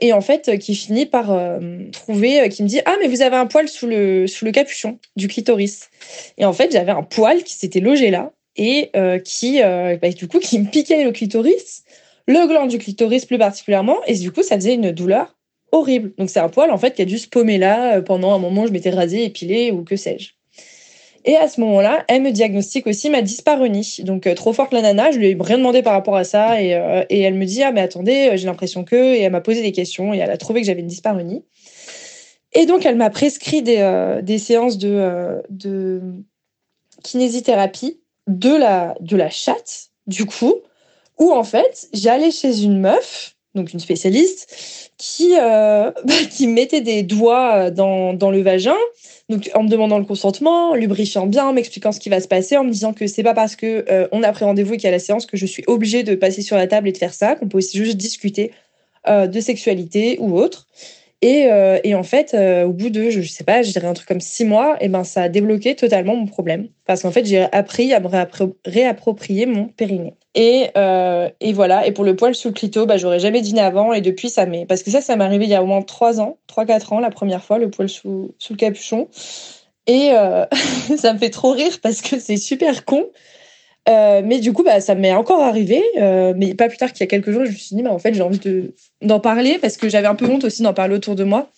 et 0.00 0.12
en 0.12 0.20
fait, 0.20 0.56
qui 0.60 0.76
finit 0.76 1.04
par 1.04 1.36
trouver, 1.90 2.48
qui 2.48 2.62
me 2.62 2.68
dit, 2.68 2.80
ah, 2.84 2.94
mais 3.00 3.08
vous 3.08 3.22
avez 3.22 3.34
un 3.34 3.46
poil 3.46 3.66
sous 3.66 3.88
le, 3.88 4.28
sous 4.28 4.44
le 4.44 4.52
capuchon 4.52 5.00
du 5.16 5.26
clitoris. 5.26 5.90
Et 6.38 6.44
en 6.44 6.52
fait, 6.52 6.70
j'avais 6.70 6.92
un 6.92 7.02
poil 7.02 7.42
qui 7.42 7.54
s'était 7.54 7.80
logé 7.80 8.12
là 8.12 8.30
et 8.54 8.92
qui, 9.24 9.62
bah, 9.62 10.10
du 10.10 10.28
coup, 10.28 10.38
qui 10.38 10.60
me 10.60 10.70
piquait 10.70 11.02
le 11.02 11.10
clitoris, 11.10 11.82
le 12.28 12.46
gland 12.46 12.66
du 12.66 12.78
clitoris 12.78 13.26
plus 13.26 13.38
particulièrement. 13.38 13.96
Et 14.06 14.14
du 14.14 14.30
coup, 14.30 14.44
ça 14.44 14.54
faisait 14.54 14.74
une 14.74 14.92
douleur 14.92 15.36
horrible. 15.72 16.12
Donc, 16.16 16.30
c'est 16.30 16.38
un 16.38 16.48
poil, 16.48 16.70
en 16.70 16.78
fait, 16.78 16.94
qui 16.94 17.02
a 17.02 17.04
dû 17.04 17.18
se 17.18 17.26
paumer 17.26 17.58
là 17.58 18.00
pendant 18.02 18.32
un 18.32 18.38
moment 18.38 18.68
je 18.68 18.72
m'étais 18.72 18.90
rasée, 18.90 19.24
épilée 19.24 19.72
ou 19.72 19.82
que 19.82 19.96
sais-je. 19.96 20.39
Et 21.24 21.36
à 21.36 21.48
ce 21.48 21.60
moment-là, 21.60 22.04
elle 22.08 22.22
me 22.22 22.30
diagnostique 22.30 22.86
aussi 22.86 23.10
ma 23.10 23.20
dyspareunie. 23.20 23.98
Donc, 24.04 24.26
euh, 24.26 24.34
trop 24.34 24.52
forte 24.52 24.72
la 24.72 24.80
nana, 24.80 25.10
je 25.10 25.18
lui 25.18 25.28
ai 25.28 25.36
rien 25.38 25.58
demandé 25.58 25.82
par 25.82 25.92
rapport 25.92 26.16
à 26.16 26.24
ça. 26.24 26.62
Et, 26.62 26.74
euh, 26.74 27.04
et 27.10 27.20
elle 27.20 27.34
me 27.34 27.44
dit 27.44 27.62
Ah, 27.62 27.72
mais 27.72 27.82
attendez, 27.82 28.30
euh, 28.30 28.36
j'ai 28.36 28.46
l'impression 28.46 28.84
que. 28.84 28.96
Et 28.96 29.20
elle 29.20 29.32
m'a 29.32 29.42
posé 29.42 29.60
des 29.60 29.72
questions 29.72 30.14
et 30.14 30.18
elle 30.18 30.30
a 30.30 30.38
trouvé 30.38 30.60
que 30.60 30.66
j'avais 30.66 30.80
une 30.80 30.86
dyspareunie. 30.86 31.44
Et 32.52 32.66
donc, 32.66 32.86
elle 32.86 32.96
m'a 32.96 33.10
prescrit 33.10 33.62
des, 33.62 34.20
des 34.22 34.38
séances 34.38 34.76
de, 34.76 35.40
de 35.50 36.00
kinésithérapie 37.04 38.00
de 38.26 38.54
la, 38.54 38.96
de 39.00 39.16
la 39.16 39.30
chatte, 39.30 39.90
du 40.08 40.26
coup, 40.26 40.54
où 41.18 41.32
en 41.32 41.44
fait, 41.44 41.88
j'allais 41.92 42.32
chez 42.32 42.62
une 42.62 42.80
meuf, 42.80 43.36
donc 43.54 43.72
une 43.72 43.80
spécialiste, 43.80 44.92
qui, 44.98 45.34
euh, 45.38 45.90
mettait 46.46 46.80
des 46.80 47.02
doigts 47.02 47.70
dans, 47.70 48.14
dans 48.14 48.30
le 48.30 48.42
vagin 48.42 48.76
en 49.54 49.62
me 49.62 49.68
demandant 49.68 49.98
le 49.98 50.04
consentement, 50.04 50.74
lubrifiant 50.74 51.26
bien, 51.26 51.46
en 51.46 51.52
m'expliquant 51.52 51.92
ce 51.92 52.00
qui 52.00 52.08
va 52.08 52.20
se 52.20 52.28
passer, 52.28 52.56
en 52.56 52.64
me 52.64 52.70
disant 52.70 52.92
que 52.92 53.06
c'est 53.06 53.22
pas 53.22 53.34
parce 53.34 53.56
que 53.56 53.84
euh, 53.90 54.08
on 54.12 54.22
a 54.22 54.32
pris 54.32 54.44
rendez-vous 54.44 54.74
et 54.74 54.76
qu'il 54.76 54.84
y 54.84 54.88
a 54.88 54.92
la 54.92 54.98
séance 54.98 55.26
que 55.26 55.36
je 55.36 55.46
suis 55.46 55.64
obligée 55.66 56.02
de 56.02 56.14
passer 56.14 56.42
sur 56.42 56.56
la 56.56 56.66
table 56.66 56.88
et 56.88 56.92
de 56.92 56.98
faire 56.98 57.14
ça, 57.14 57.36
qu'on 57.36 57.48
peut 57.48 57.58
aussi 57.58 57.78
juste 57.78 57.96
discuter 57.96 58.52
euh, 59.08 59.26
de 59.26 59.40
sexualité 59.40 60.16
ou 60.20 60.38
autre. 60.38 60.66
Et, 61.22 61.48
euh, 61.50 61.78
et 61.84 61.94
en 61.94 62.02
fait, 62.02 62.32
euh, 62.32 62.64
au 62.64 62.72
bout 62.72 62.88
de, 62.88 63.10
je, 63.10 63.20
je 63.20 63.28
sais 63.30 63.44
pas, 63.44 63.62
je 63.62 63.70
dirais 63.72 63.86
un 63.86 63.92
truc 63.92 64.08
comme 64.08 64.20
six 64.20 64.44
mois, 64.46 64.76
et 64.80 64.88
ben 64.88 65.04
ça 65.04 65.22
a 65.24 65.28
débloqué 65.28 65.76
totalement 65.76 66.16
mon 66.16 66.24
problème. 66.26 66.68
Parce 66.86 67.02
qu'en 67.02 67.10
fait, 67.10 67.26
j'ai 67.26 67.42
appris 67.52 67.92
à 67.92 68.00
me 68.00 68.08
réappro- 68.08 68.54
réapproprier 68.64 69.44
mon 69.44 69.66
périnée. 69.68 70.14
Et, 70.34 70.68
euh, 70.78 71.28
et 71.40 71.52
voilà. 71.52 71.86
Et 71.86 71.92
pour 71.92 72.04
le 72.04 72.16
poil 72.16 72.34
sous 72.34 72.48
le 72.48 72.54
clito, 72.54 72.86
bah, 72.86 72.96
j'aurais 72.96 73.18
jamais 73.18 73.42
dîné 73.42 73.60
avant. 73.60 73.92
Et 73.92 74.00
depuis, 74.00 74.30
ça 74.30 74.46
m'est. 74.46 74.64
Parce 74.64 74.82
que 74.82 74.90
ça, 74.90 75.02
ça 75.02 75.16
m'est 75.16 75.24
arrivé 75.24 75.44
il 75.44 75.50
y 75.50 75.54
a 75.54 75.62
au 75.62 75.66
moins 75.66 75.82
trois 75.82 76.20
ans, 76.20 76.38
trois, 76.46 76.64
quatre 76.64 76.92
ans, 76.94 77.00
la 77.00 77.10
première 77.10 77.44
fois, 77.44 77.58
le 77.58 77.70
poil 77.70 77.88
sous, 77.88 78.34
le 78.48 78.56
capuchon. 78.56 79.08
Et 79.86 80.10
ça 80.96 81.12
me 81.12 81.18
fait 81.18 81.30
trop 81.30 81.52
rire 81.52 81.78
parce 81.82 82.00
que 82.00 82.18
c'est 82.18 82.36
super 82.36 82.84
con. 82.84 83.04
Euh, 83.88 84.22
mais 84.24 84.38
du 84.40 84.52
coup, 84.52 84.62
bah, 84.62 84.80
ça 84.80 84.94
m'est 84.94 85.12
encore 85.12 85.42
arrivé. 85.42 85.82
euh, 85.98 86.34
mais 86.36 86.54
pas 86.54 86.68
plus 86.68 86.78
tard 86.78 86.92
qu'il 86.92 87.00
y 87.00 87.04
a 87.04 87.06
quelques 87.06 87.30
jours, 87.30 87.44
je 87.44 87.50
me 87.50 87.56
suis 87.56 87.76
dit, 87.76 87.82
bah, 87.82 87.92
en 87.92 87.98
fait, 87.98 88.14
j'ai 88.14 88.22
envie 88.22 88.38
de, 88.38 88.74
d'en 89.02 89.20
parler 89.20 89.58
parce 89.58 89.76
que 89.76 89.88
j'avais 89.88 90.06
un 90.06 90.14
peu 90.14 90.26
honte 90.26 90.44
aussi 90.44 90.62
d'en 90.62 90.74
parler 90.74 90.94
autour 90.94 91.14
de 91.14 91.24
moi. 91.24 91.50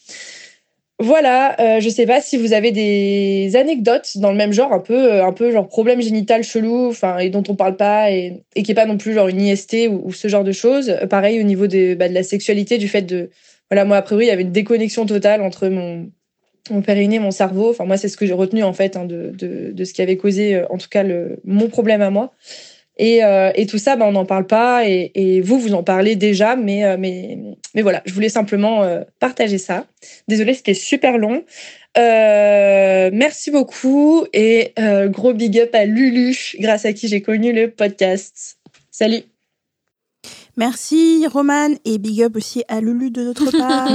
Voilà, 0.99 1.61
euh, 1.61 1.81
je 1.81 1.89
sais 1.89 2.07
pas 2.07 2.21
si 2.21 2.37
vous 2.37 2.53
avez 2.53 2.71
des 2.71 3.57
anecdotes 3.57 4.19
dans 4.19 4.31
le 4.31 4.37
même 4.37 4.53
genre, 4.53 4.73
un 4.73 4.79
peu, 4.79 5.21
un 5.21 5.33
peu 5.33 5.51
genre 5.51 5.67
problème 5.67 6.01
génital 6.01 6.45
chelou, 6.45 6.91
enfin, 6.91 7.19
et 7.19 7.29
dont 7.29 7.43
on 7.49 7.57
parle 7.57 7.77
pas 7.77 8.13
et, 8.13 8.45
et 8.55 8.63
qui 8.63 8.71
est 8.71 8.75
pas 8.77 8.87
non 8.87 8.99
plus 8.99 9.13
genre 9.13 9.27
une 9.27 9.41
IST 9.41 9.89
ou, 9.91 10.13
ce 10.13 10.29
genre 10.29 10.45
de 10.45 10.53
choses. 10.53 10.97
Pareil 11.11 11.41
au 11.41 11.43
niveau 11.43 11.67
de, 11.67 11.95
bah, 11.95 12.09
de 12.09 12.15
la 12.15 12.23
sexualité, 12.23 12.79
du 12.79 12.87
fait 12.89 13.03
de, 13.03 13.31
voilà, 13.69 13.85
moi, 13.85 13.97
a 13.97 14.03
priori, 14.03 14.27
il 14.27 14.29
y 14.29 14.31
avait 14.31 14.43
une 14.43 14.53
déconnexion 14.53 15.05
totale 15.05 15.43
entre 15.43 15.67
mon, 15.69 16.09
mon 16.71 16.83
périnée, 16.83 17.19
mon 17.19 17.31
cerveau. 17.31 17.71
Enfin, 17.71 17.85
moi, 17.85 17.97
c'est 17.97 18.09
ce 18.09 18.17
que 18.17 18.27
j'ai 18.27 18.33
retenu, 18.33 18.63
en 18.63 18.73
fait, 18.73 18.97
hein, 18.97 19.05
de, 19.05 19.33
de, 19.37 19.73
de, 19.73 19.85
ce 19.85 19.93
qui 19.93 20.03
avait 20.03 20.17
causé, 20.17 20.57
euh, 20.57 20.67
en 20.71 20.79
tout 20.79 20.89
cas, 20.89 21.03
le, 21.03 21.41
mon 21.45 21.69
problème 21.69 22.03
à 22.03 22.11
moi. 22.11 22.33
Et, 22.99 23.25
euh, 23.25 23.51
et 23.55 23.67
tout 23.67 23.79
ça, 23.79 23.97
bah, 23.97 24.05
on 24.07 24.13
n'en 24.13 24.27
parle 24.27 24.47
pas. 24.47 24.89
Et, 24.89 25.11
et, 25.15 25.41
vous, 25.41 25.59
vous 25.59 25.75
en 25.75 25.83
parlez 25.83 26.15
déjà. 26.15 26.57
Mais, 26.57 26.85
euh, 26.85 26.97
mais, 26.99 27.39
mais 27.75 27.83
voilà, 27.83 28.03
je 28.05 28.13
voulais 28.13 28.29
simplement 28.29 28.83
partager 29.19 29.59
ça. 29.59 29.87
Désolée, 30.29 30.55
c'était 30.55 30.75
super 30.75 31.19
long. 31.19 31.43
Merci 31.97 33.51
beaucoup 33.51 34.27
et 34.33 34.73
gros 35.07 35.33
big 35.33 35.59
up 35.59 35.75
à 35.75 35.85
Lulu, 35.85 36.37
grâce 36.59 36.85
à 36.85 36.93
qui 36.93 37.09
j'ai 37.09 37.23
connu 37.23 37.53
le 37.53 37.71
podcast. 37.71 38.59
Salut. 38.91 39.32
Merci 40.57 41.27
Roman 41.27 41.69
et 41.85 41.99
big 41.99 42.23
up 42.23 42.37
aussi 42.37 42.63
à 42.69 42.81
Lulu 42.81 43.11
de 43.11 43.23
notre 43.23 43.51
part. 43.59 43.89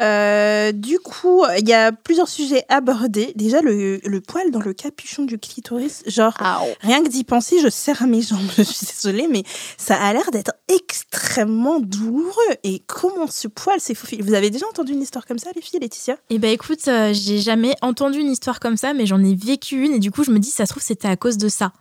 euh, 0.00 0.72
du 0.72 0.98
coup, 0.98 1.44
il 1.60 1.68
y 1.68 1.72
a 1.72 1.92
plusieurs 1.92 2.28
sujets 2.28 2.64
abordés. 2.68 3.32
Déjà, 3.36 3.60
le, 3.60 4.00
le 4.04 4.20
poil 4.20 4.50
dans 4.50 4.60
le 4.60 4.72
capuchon 4.72 5.24
du 5.24 5.38
clitoris, 5.38 6.02
genre, 6.06 6.34
Ow. 6.40 6.66
rien 6.80 7.02
que 7.02 7.08
d'y 7.08 7.24
penser, 7.24 7.58
je 7.62 7.68
serre 7.68 8.06
mes 8.06 8.22
jambes. 8.22 8.40
Je 8.56 8.62
suis 8.64 8.86
désolée, 8.86 9.28
mais 9.28 9.44
ça 9.76 9.96
a 9.96 10.12
l'air 10.12 10.30
d'être 10.32 10.52
extrêmement 10.68 11.78
douloureux. 11.80 12.32
Et 12.64 12.82
comment 12.86 13.26
ce 13.28 13.46
poil 13.48 13.80
s'est 13.80 13.94
faufilé 13.94 14.22
Vous 14.22 14.34
avez 14.34 14.50
déjà 14.50 14.66
entendu 14.66 14.92
une 14.92 15.02
histoire 15.02 15.26
comme 15.26 15.38
ça, 15.38 15.50
les 15.54 15.62
filles, 15.62 15.80
Laetitia? 15.80 16.16
Eh 16.30 16.38
ben 16.38 16.50
écoute, 16.50 16.88
euh, 16.88 17.12
j'ai 17.14 17.38
jamais 17.38 17.74
entendu 17.82 18.18
une 18.18 18.30
histoire 18.30 18.58
comme 18.60 18.76
ça, 18.76 18.94
mais 18.94 19.06
j'en 19.06 19.22
ai 19.22 19.34
vécu 19.34 19.84
une 19.84 19.92
et 19.92 19.98
du 19.98 20.10
coup 20.10 20.24
je 20.24 20.30
me 20.30 20.38
dis 20.38 20.50
ça 20.50 20.66
se 20.66 20.72
trouve 20.72 20.82
c'était 20.82 21.08
à 21.08 21.16
cause 21.16 21.36
de 21.38 21.48
ça. 21.48 21.72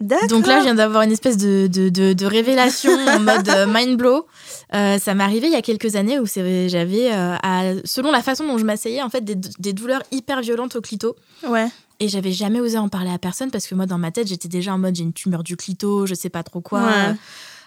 Donc 0.00 0.46
là 0.46 0.58
je 0.58 0.64
viens 0.64 0.74
d'avoir 0.74 1.02
une 1.02 1.10
espèce 1.10 1.36
de, 1.36 1.66
de, 1.66 1.88
de, 1.88 2.12
de 2.12 2.26
révélation 2.26 2.92
en 3.08 3.20
mode 3.20 3.48
euh, 3.48 3.66
mind 3.68 3.96
blow. 3.96 4.26
Euh, 4.74 4.98
ça 4.98 5.14
m'est 5.14 5.24
arrivé 5.24 5.48
il 5.48 5.52
y 5.52 5.56
a 5.56 5.62
quelques 5.62 5.96
années 5.96 6.18
où 6.20 6.26
j'avais, 6.26 7.10
euh, 7.12 7.80
selon 7.84 8.10
la 8.12 8.22
façon 8.22 8.46
dont 8.46 8.58
je 8.58 8.64
m'asseyais, 8.64 9.02
en 9.02 9.08
fait 9.08 9.22
des, 9.24 9.34
des 9.34 9.72
douleurs 9.72 10.02
hyper 10.12 10.40
violentes 10.40 10.76
au 10.76 10.80
clito. 10.80 11.16
Ouais. 11.46 11.68
Et 12.00 12.08
j'avais 12.08 12.30
jamais 12.30 12.60
osé 12.60 12.78
en 12.78 12.88
parler 12.88 13.10
à 13.10 13.18
personne 13.18 13.50
parce 13.50 13.66
que 13.66 13.74
moi 13.74 13.86
dans 13.86 13.98
ma 13.98 14.12
tête 14.12 14.28
j'étais 14.28 14.46
déjà 14.48 14.72
en 14.72 14.78
mode 14.78 14.94
j'ai 14.94 15.02
une 15.02 15.12
tumeur 15.12 15.42
du 15.42 15.56
clito, 15.56 16.06
je 16.06 16.14
sais 16.14 16.30
pas 16.30 16.44
trop 16.44 16.60
quoi. 16.60 16.80
Ouais. 16.80 16.92
Euh, 17.08 17.12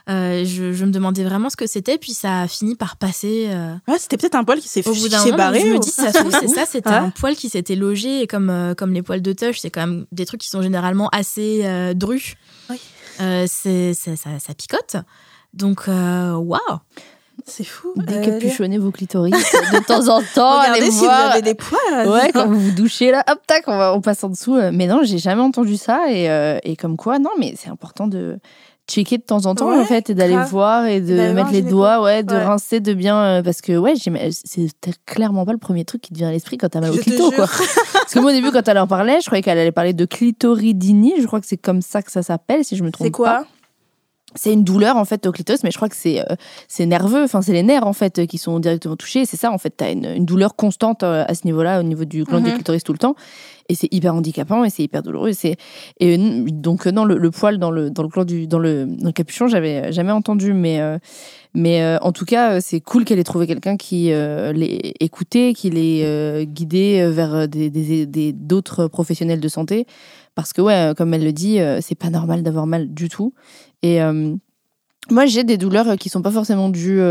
je, 0.07 0.71
je 0.73 0.85
me 0.85 0.91
demandais 0.91 1.23
vraiment 1.23 1.49
ce 1.49 1.55
que 1.55 1.67
c'était, 1.67 1.97
puis 1.97 2.13
ça 2.13 2.41
a 2.41 2.47
fini 2.47 2.75
par 2.75 2.97
passer. 2.97 3.47
euh, 3.49 3.73
Ouais, 3.87 3.97
c'était 3.99 4.17
peut-être 4.17 4.35
un 4.35 4.43
poil 4.43 4.59
qui 4.59 4.67
s'est 4.67 4.85
au 4.87 4.91
bout 4.93 4.97
qui 4.97 5.09
d'un 5.09 5.19
s'est 5.19 5.25
moment, 5.31 5.37
barré. 5.37 5.61
je 5.61 5.67
me 5.67 5.75
ou- 5.75 5.79
dis, 5.79 5.89
ça 5.89 6.11
se 6.11 6.17
trouve, 6.19 6.31
c'est 6.39 6.47
ça, 6.47 6.65
c'était 6.65 6.89
Ouais. 6.91 6.95
un 6.95 7.09
poil 7.11 7.35
qui 7.35 7.49
s'était 7.49 7.75
logé, 7.75 8.21
et 8.21 8.27
comme, 8.27 8.49
euh, 8.49 8.73
comme 8.73 8.93
les 8.93 9.01
poils 9.01 9.21
de 9.21 9.33
touch, 9.33 9.59
c'est 9.59 9.69
quand 9.69 9.81
même 9.87 10.05
des 10.11 10.25
trucs 10.25 10.41
qui 10.41 10.49
sont 10.49 10.61
généralement 10.61 11.09
assez 11.11 11.61
euh, 11.63 11.93
drus. 11.93 12.35
Oui. 12.69 12.79
Euh, 13.21 13.45
c'est, 13.47 13.93
c'est- 13.93 14.15
ça, 14.15 14.29
ça 14.39 14.53
picote. 14.53 14.95
Donc, 15.53 15.83
euh, 15.87 16.33
waouh! 16.35 16.59
C'est 17.45 17.63
fou. 17.63 17.93
Décapuchonnez 17.95 18.77
vos 18.77 18.91
clitoris 18.91 19.33
de 19.33 19.83
temps 19.85 20.07
en 20.15 20.21
temps. 20.35 20.59
Regardez 20.59 20.81
allez 20.81 20.91
si 20.91 20.99
vous 20.99 21.05
voir. 21.05 21.31
avez 21.31 21.41
des 21.41 21.55
poils. 21.55 22.07
Ouais, 22.07 22.31
quand 22.31 22.45
vous 22.47 22.59
vous 22.59 22.71
douchez 22.71 23.09
là, 23.09 23.23
hop, 23.29 23.39
tac, 23.47 23.63
on, 23.67 23.75
va, 23.77 23.93
on 23.95 24.01
passe 24.01 24.23
en 24.23 24.29
dessous. 24.29 24.55
Euh, 24.57 24.69
Mais 24.71 24.85
non, 24.85 25.01
j'ai 25.03 25.17
jamais 25.17 25.41
entendu 25.41 25.75
ça. 25.75 26.11
Et, 26.11 26.29
euh, 26.29 26.59
et 26.63 26.75
comme 26.75 26.97
quoi, 26.97 27.17
non, 27.17 27.31
mais 27.39 27.55
c'est 27.57 27.69
important 27.69 28.05
de 28.07 28.37
checker 28.91 29.17
de 29.17 29.23
temps 29.23 29.45
en 29.45 29.55
temps, 29.55 29.69
Ouais, 29.69 29.79
en 29.79 29.85
fait, 29.85 30.09
et 30.09 30.15
d'aller 30.15 30.35
voir 30.49 30.85
et 30.85 30.99
de 31.01 31.15
voir 31.15 31.33
mettre 31.33 31.51
les 31.51 31.61
doigts, 31.61 32.01
ouais, 32.01 32.23
de 32.23 32.33
Ouais. 32.33 32.43
rincer, 32.43 32.79
de 32.79 32.93
bien. 32.93 33.17
euh, 33.17 33.41
parce 33.43 33.61
que, 33.61 33.77
ouais, 33.77 33.93
j'ai- 33.95 34.11
c'est 34.31 34.67
clairement 35.05 35.45
pas 35.45 35.51
le 35.53 35.57
premier 35.57 35.85
truc 35.85 36.01
qui 36.01 36.11
te 36.13 36.17
vient 36.17 36.27
à 36.29 36.31
l'esprit 36.31 36.57
quand 36.57 36.69
t'as 36.69 36.81
mal 36.81 36.91
au 36.91 36.95
Je 36.95 36.99
clito, 37.01 37.31
quoi. 37.31 37.47
Parce 37.93 38.13
que 38.13 38.19
moi, 38.19 38.31
au 38.31 38.33
début, 38.33 38.51
quand 38.51 38.67
elle 38.67 38.77
en 38.79 38.87
parlait, 38.87 39.19
je 39.21 39.25
croyais 39.27 39.41
qu'elle 39.41 39.57
allait 39.57 39.71
parler 39.71 39.93
de 39.93 40.05
clitoridynie. 40.05 41.13
Je 41.21 41.25
crois 41.27 41.39
que 41.39 41.47
c'est 41.47 41.57
comme 41.57 41.81
ça 41.81 42.01
que 42.01 42.11
ça 42.11 42.23
s'appelle, 42.23 42.65
si 42.65 42.75
je 42.75 42.83
me 42.83 42.91
trompe 42.91 43.05
C'est 43.07 43.11
pas. 43.11 43.17
quoi 43.17 43.45
C'est 44.35 44.53
une 44.53 44.63
douleur 44.63 44.95
en 44.95 45.03
fait 45.05 45.25
au 45.27 45.31
clitoris, 45.33 45.61
mais 45.63 45.71
je 45.71 45.77
crois 45.77 45.89
que 45.89 45.95
c'est 45.95 46.21
euh, 46.21 46.35
c'est 46.69 46.85
nerveux. 46.85 47.23
Enfin, 47.23 47.41
c'est 47.41 47.51
les 47.53 47.63
nerfs 47.63 47.85
en 47.85 47.91
fait 47.93 48.25
qui 48.27 48.37
sont 48.37 48.59
directement 48.59 48.95
touchés. 48.95 49.25
C'est 49.25 49.35
ça 49.37 49.51
en 49.51 49.57
fait. 49.57 49.71
T'as 49.75 49.91
une, 49.91 50.05
une 50.05 50.25
douleur 50.25 50.55
constante 50.55 51.03
euh, 51.03 51.25
à 51.27 51.33
ce 51.35 51.41
niveau-là, 51.45 51.79
au 51.81 51.83
niveau 51.83 52.05
du 52.05 52.23
gland 52.23 52.39
du 52.39 52.47
Mhm. 52.49 52.55
clitoris 52.55 52.83
tout 52.83 52.93
le 52.93 52.97
temps, 52.97 53.15
et 53.71 53.75
c'est 53.75 53.87
hyper 53.91 54.13
handicapant 54.13 54.65
et 54.65 54.69
c'est 54.69 54.83
hyper 54.83 55.01
douloureux. 55.01 55.31
Et 55.43 55.55
euh, 56.03 56.43
donc 56.49 56.85
euh, 56.85 56.91
non 56.91 57.05
le, 57.05 57.31
poil 57.31 57.57
dans 57.57 57.71
le 57.71 57.89
dans 57.89 58.03
le 58.03 58.09
gland 58.09 58.25
du 58.25 58.45
dans 58.45 58.59
le, 58.59 58.85
dans 58.85 59.07
le 59.07 59.11
capuchon, 59.13 59.47
j'avais 59.47 59.93
jamais 59.93 60.11
entendu, 60.11 60.53
mais 60.53 60.81
euh, 60.81 60.97
mais 61.53 61.97
en 62.01 62.11
tout 62.11 62.23
cas, 62.23 62.61
c'est 62.61 62.79
cool 62.79 63.03
qu'elle 63.03 63.19
ait 63.19 63.25
trouvé 63.25 63.45
quelqu'un 63.45 63.75
qui 63.75 64.13
euh, 64.13 64.53
l'ait 64.53 64.93
écouté, 65.01 65.53
qui 65.53 65.69
l'ait 65.69 66.45
guidé 66.45 67.05
vers 67.11 67.47
des 67.47 68.33
d'autres 68.33 68.87
professionnels 68.87 69.41
de 69.41 69.49
santé, 69.49 69.85
parce 70.35 70.53
que 70.53 70.61
ouais, 70.61 70.93
comme 70.95 71.13
elle 71.13 71.25
le 71.25 71.33
dit, 71.33 71.59
c'est 71.81 71.95
pas 71.95 72.09
normal 72.09 72.43
d'avoir 72.43 72.67
mal 72.67 72.93
du 72.93 73.09
tout. 73.09 73.33
Et 73.83 73.99
moi, 75.09 75.25
j'ai 75.25 75.43
des 75.43 75.57
douleurs 75.57 75.97
qui 75.97 76.07
sont 76.07 76.21
pas 76.21 76.31
forcément 76.31 76.69
dues, 76.69 77.01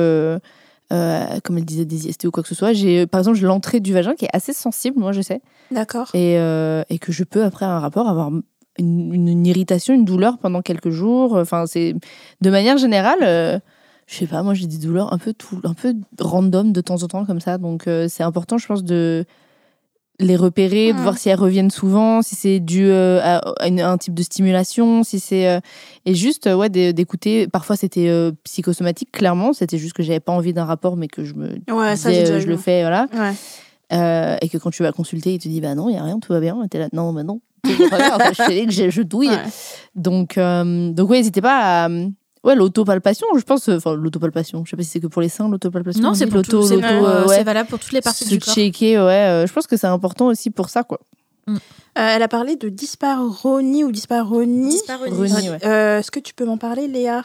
euh, 0.92 1.24
comme 1.44 1.58
elle 1.58 1.64
disait, 1.64 1.84
des 1.84 2.08
IST 2.08 2.24
ou 2.26 2.30
quoi 2.30 2.42
que 2.42 2.48
ce 2.48 2.54
soit. 2.54 2.72
J'ai, 2.72 3.06
par 3.06 3.20
exemple, 3.20 3.36
j'ai 3.38 3.46
l'entrée 3.46 3.80
du 3.80 3.92
vagin 3.92 4.14
qui 4.14 4.24
est 4.24 4.30
assez 4.34 4.52
sensible, 4.52 4.98
moi, 4.98 5.12
je 5.12 5.20
sais, 5.22 5.40
D'accord. 5.70 6.08
et, 6.14 6.38
euh, 6.38 6.82
et 6.90 6.98
que 6.98 7.12
je 7.12 7.24
peux 7.24 7.44
après 7.44 7.64
un 7.66 7.78
rapport 7.78 8.08
avoir 8.08 8.30
une, 8.78 9.14
une- 9.14 9.28
une 9.28 9.46
irritation, 9.46 9.94
une 9.94 10.04
douleur 10.04 10.38
pendant 10.38 10.62
quelques 10.62 10.90
jours. 10.90 11.34
Enfin, 11.36 11.66
c'est 11.66 11.94
de 12.40 12.50
manière 12.50 12.78
générale. 12.78 13.18
euh, 13.22 13.58
je 14.06 14.16
sais 14.16 14.26
pas, 14.26 14.42
moi 14.42 14.54
j'ai 14.54 14.66
des 14.66 14.78
douleurs 14.78 15.12
un 15.12 15.18
peu 15.18 15.32
tout, 15.32 15.60
un 15.62 15.72
peu 15.74 15.94
random 16.18 16.72
de 16.72 16.80
temps 16.80 17.00
en 17.04 17.06
temps 17.06 17.24
comme 17.24 17.40
ça, 17.40 17.58
donc 17.58 17.86
euh, 17.86 18.06
c'est 18.08 18.24
important, 18.24 18.58
je 18.58 18.66
pense, 18.66 18.82
de 18.82 19.24
les 20.20 20.36
repérer, 20.36 20.92
de 20.92 20.98
voir 20.98 21.18
si 21.18 21.28
elles 21.30 21.38
reviennent 21.38 21.70
souvent, 21.70 22.22
si 22.22 22.34
c'est 22.36 22.60
dû 22.60 22.84
euh, 22.86 23.20
à, 23.22 23.38
à 23.60 23.68
une- 23.68 23.80
un 23.80 23.96
type 23.98 24.14
de 24.14 24.22
stimulation, 24.22 25.02
si 25.02 25.18
c'est 25.18 25.48
euh, 25.48 25.60
et 26.06 26.14
juste 26.14 26.46
ouais 26.46 26.68
d'é- 26.68 26.92
d'écouter. 26.92 27.48
Parfois 27.48 27.74
c'était 27.76 28.08
euh, 28.08 28.30
psychosomatique, 28.44 29.10
clairement, 29.12 29.52
c'était 29.52 29.78
juste 29.78 29.94
que 29.94 30.02
j'avais 30.02 30.20
pas 30.20 30.32
envie 30.32 30.52
d'un 30.52 30.64
rapport, 30.66 30.96
mais 30.96 31.08
que 31.08 31.24
je 31.24 31.34
me 31.34 31.48
Ouais, 31.72 31.96
ça, 31.96 32.10
disais, 32.10 32.38
eu, 32.38 32.40
je 32.42 32.46
le 32.46 32.56
fais, 32.56 32.82
voilà. 32.82 33.06
Ouais. 33.12 34.36
Et 34.42 34.48
que 34.48 34.58
quand 34.58 34.70
tu 34.70 34.82
vas 34.84 34.92
consulter, 34.92 35.32
il 35.34 35.38
te 35.38 35.48
dit 35.48 35.60
bah 35.60 35.74
non, 35.74 35.88
il 35.88 35.94
y 35.94 35.98
a 35.98 36.04
rien, 36.04 36.20
tout 36.20 36.32
va 36.32 36.38
bien. 36.40 36.56
T'es 36.70 36.78
là, 36.78 36.88
non, 36.92 37.12
bah 37.12 37.24
non, 37.24 37.40
tout 37.64 37.70
va 37.82 37.88
pas 37.90 37.96
bien. 37.96 38.14
Enfin, 38.14 38.30
je 38.32 38.42
sais 38.44 38.66
que 38.66 38.90
je 38.90 39.02
douille. 39.02 39.28
Ouais. 39.30 39.36
Donc, 39.96 40.38
donc 40.38 41.10
ouais, 41.10 41.16
n'hésitez 41.18 41.40
pas 41.40 41.86
à. 41.86 41.88
Ouais, 42.42 42.54
l'autopalpation, 42.54 43.26
je 43.36 43.42
pense. 43.42 43.68
euh, 43.68 43.76
Enfin, 43.76 43.94
l'autopalpation. 43.94 44.64
Je 44.64 44.70
sais 44.70 44.76
pas 44.76 44.82
si 44.82 44.88
c'est 44.90 45.00
que 45.00 45.06
pour 45.08 45.20
les 45.22 45.28
seins, 45.28 45.48
l'autopalpation. 45.48 46.02
Non, 46.02 46.10
on 46.10 46.14
c'est 46.14 46.26
pour 46.26 46.42
tout, 46.42 46.52
l'auto- 46.56 46.66
c'est 46.66 46.82
euh, 46.84 47.26
ouais. 47.26 47.36
c'est 47.36 47.44
valable 47.44 47.68
pour 47.68 47.78
toutes 47.78 47.92
les 47.92 48.00
parties 48.00 48.24
du 48.26 48.38
corps. 48.38 48.54
checker, 48.54 48.96
ouais. 48.98 49.02
euh, 49.04 49.46
je 49.46 49.52
pense 49.52 49.66
que 49.66 49.76
c'est 49.76 49.86
important 49.86 50.26
aussi 50.28 50.50
pour 50.50 50.70
ça, 50.70 50.82
quoi. 50.82 51.00
Euh, 51.48 51.56
elle 51.96 52.22
a 52.22 52.28
parlé 52.28 52.56
de 52.56 52.68
disparonie 52.68 53.84
ou 53.84 53.90
disparonie. 53.92 54.70
Disparonie. 54.70 55.16
Renie, 55.32 55.50
ouais. 55.50 55.58
Euh, 55.66 55.98
Est-ce 55.98 56.10
que 56.10 56.20
tu 56.20 56.32
peux 56.32 56.44
m'en 56.44 56.56
parler, 56.58 56.86
Léa? 56.88 57.24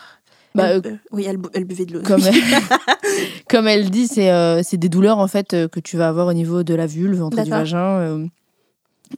Bah, 0.55 0.67
Elle- 0.69 0.81
euh, 0.85 0.95
Oui, 1.11 1.25
elle, 1.27 1.37
bu- 1.37 1.49
elle 1.53 1.65
buvait 1.65 1.85
de 1.85 1.93
l'eau. 1.93 2.01
Comme, 2.01 2.21
comme 3.49 3.67
elle 3.67 3.89
dit, 3.89 4.07
c'est 4.07 4.31
euh, 4.31 4.61
c'est 4.63 4.77
des 4.77 4.89
douleurs 4.89 5.19
en 5.19 5.27
fait 5.27 5.53
euh, 5.53 5.67
que 5.67 5.79
tu 5.79 5.97
vas 5.97 6.07
avoir 6.07 6.27
au 6.27 6.33
niveau 6.33 6.63
de 6.63 6.73
la 6.73 6.87
vulve, 6.87 7.21
entre 7.23 7.41
du 7.43 7.49
vagin. 7.49 8.27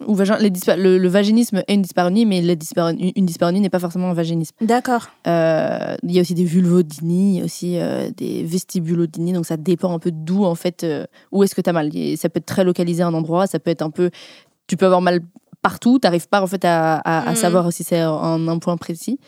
Ou 0.06 0.16
vagin 0.16 0.38
les 0.38 0.50
dispa- 0.50 0.78
le, 0.78 0.98
le 0.98 1.08
vaginisme 1.08 1.62
est 1.68 1.74
une 1.74 1.82
disparonie, 1.82 2.26
mais 2.26 2.40
une 2.40 3.26
disparonie 3.26 3.60
n'est 3.62 3.70
pas 3.70 3.80
forcément 3.80 4.10
un 4.10 4.14
vaginisme. 4.14 4.56
D'accord. 4.62 5.08
Euh, 5.28 5.96
il 6.04 6.12
y 6.12 6.18
a 6.18 6.22
aussi 6.22 6.34
des 6.34 6.44
vulvodynies, 6.44 7.36
il 7.36 7.38
y 7.40 7.42
a 7.42 7.46
aussi 7.46 7.78
euh, 7.80 8.10
des 8.16 8.44
vestibulodynies, 8.44 9.34
donc 9.34 9.46
ça 9.46 9.58
dépend 9.58 9.94
un 9.94 10.00
peu 10.00 10.12
d'où 10.12 10.46
en 10.46 10.56
fait, 10.56 10.84
euh, 10.84 11.06
où 11.32 11.44
est-ce 11.44 11.56
que 11.56 11.62
tu 11.62 11.70
as 11.70 11.74
mal. 11.74 11.90
Et 11.96 12.16
ça 12.18 12.30
peut 12.30 12.40
être 12.40 12.46
très 12.46 12.64
localisé 12.64 13.04
à 13.04 13.08
un 13.08 13.14
endroit, 13.14 13.48
ça 13.48 13.60
peut 13.60 13.72
être 13.72 13.82
un 13.82 13.90
peu. 13.92 14.10
Tu 14.68 14.78
peux 14.78 14.86
avoir 14.86 15.02
mal 15.02 15.22
partout, 15.64 15.98
t'arrives 16.00 16.28
pas 16.30 16.42
en 16.42 16.48
fait 16.48 16.64
à, 16.66 16.96
à- 16.98 17.28
à 17.28 17.32
Mhm. 17.32 17.36
savoir 17.36 17.74
si 17.74 17.84
c'est 17.84 18.04
en 18.06 18.48
un 18.48 18.60
point 18.60 18.78
précis. 18.78 19.20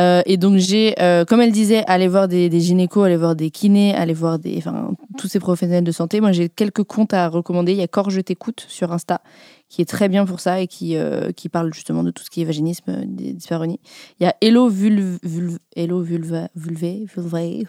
Euh, 0.00 0.22
et 0.24 0.36
donc 0.36 0.56
j'ai, 0.56 0.94
euh, 1.00 1.24
comme 1.24 1.40
elle 1.40 1.52
disait, 1.52 1.84
aller 1.86 2.08
voir 2.08 2.26
des, 2.28 2.48
des 2.48 2.60
gynécos, 2.60 3.04
aller 3.04 3.16
voir 3.16 3.34
des 3.36 3.50
kinés, 3.50 3.94
aller 3.94 4.14
voir 4.14 4.38
des, 4.38 4.54
enfin 4.58 4.90
tous 5.18 5.28
ces 5.28 5.40
professionnels 5.40 5.84
de 5.84 5.92
santé. 5.92 6.20
Moi 6.20 6.32
j'ai 6.32 6.48
quelques 6.48 6.84
comptes 6.84 7.12
à 7.12 7.28
recommander. 7.28 7.72
Il 7.72 7.78
y 7.78 7.82
a 7.82 7.88
Corps 7.88 8.10
Je 8.10 8.20
t'écoute 8.20 8.64
sur 8.68 8.92
Insta, 8.92 9.20
qui 9.68 9.82
est 9.82 9.86
très 9.86 10.08
bien 10.08 10.24
pour 10.24 10.40
ça 10.40 10.60
et 10.60 10.66
qui 10.68 10.96
euh, 10.96 11.32
qui 11.32 11.48
parle 11.48 11.72
justement 11.74 12.04
de 12.04 12.10
tout 12.10 12.22
ce 12.22 12.30
qui 12.30 12.42
est 12.42 12.44
vaginisme, 12.44 12.84
euh, 12.88 13.04
des 13.06 13.32
dyspareunies. 13.32 13.80
Il 14.20 14.24
y 14.24 14.26
a 14.26 14.34
Hello 14.40 14.68
Vulve, 14.68 15.18
Vulve- 15.24 15.58
Hello 15.74 16.00
Vulva, 16.00 16.48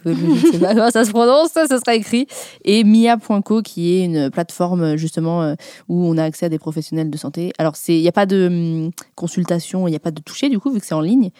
je 0.05 0.51
sais 0.51 0.59
pas 0.59 0.75
comment 0.75 0.91
ça 0.91 1.03
se 1.05 1.09
prononce, 1.11 1.49
ça, 1.51 1.65
ça 1.67 1.79
sera 1.79 1.95
écrit. 1.95 2.27
Et 2.63 2.83
Mia.co 2.83 3.61
qui 3.61 3.93
est 3.95 4.05
une 4.05 4.29
plateforme 4.29 4.97
justement 4.97 5.41
euh, 5.41 5.55
où 5.87 6.05
on 6.05 6.17
a 6.17 6.23
accès 6.23 6.45
à 6.45 6.49
des 6.49 6.59
professionnels 6.59 7.09
de 7.09 7.17
santé. 7.17 7.53
Alors 7.57 7.73
il 7.87 8.01
n'y 8.01 8.07
a 8.07 8.11
pas 8.11 8.25
de 8.25 8.47
hum, 8.47 8.91
consultation, 9.15 9.87
il 9.87 9.91
n'y 9.91 9.97
a 9.97 9.99
pas 10.01 10.11
de 10.11 10.21
toucher 10.21 10.49
du 10.49 10.59
coup 10.59 10.71
vu 10.71 10.79
que 10.79 10.85
c'est 10.85 10.93
en 10.93 11.01
ligne. 11.01 11.31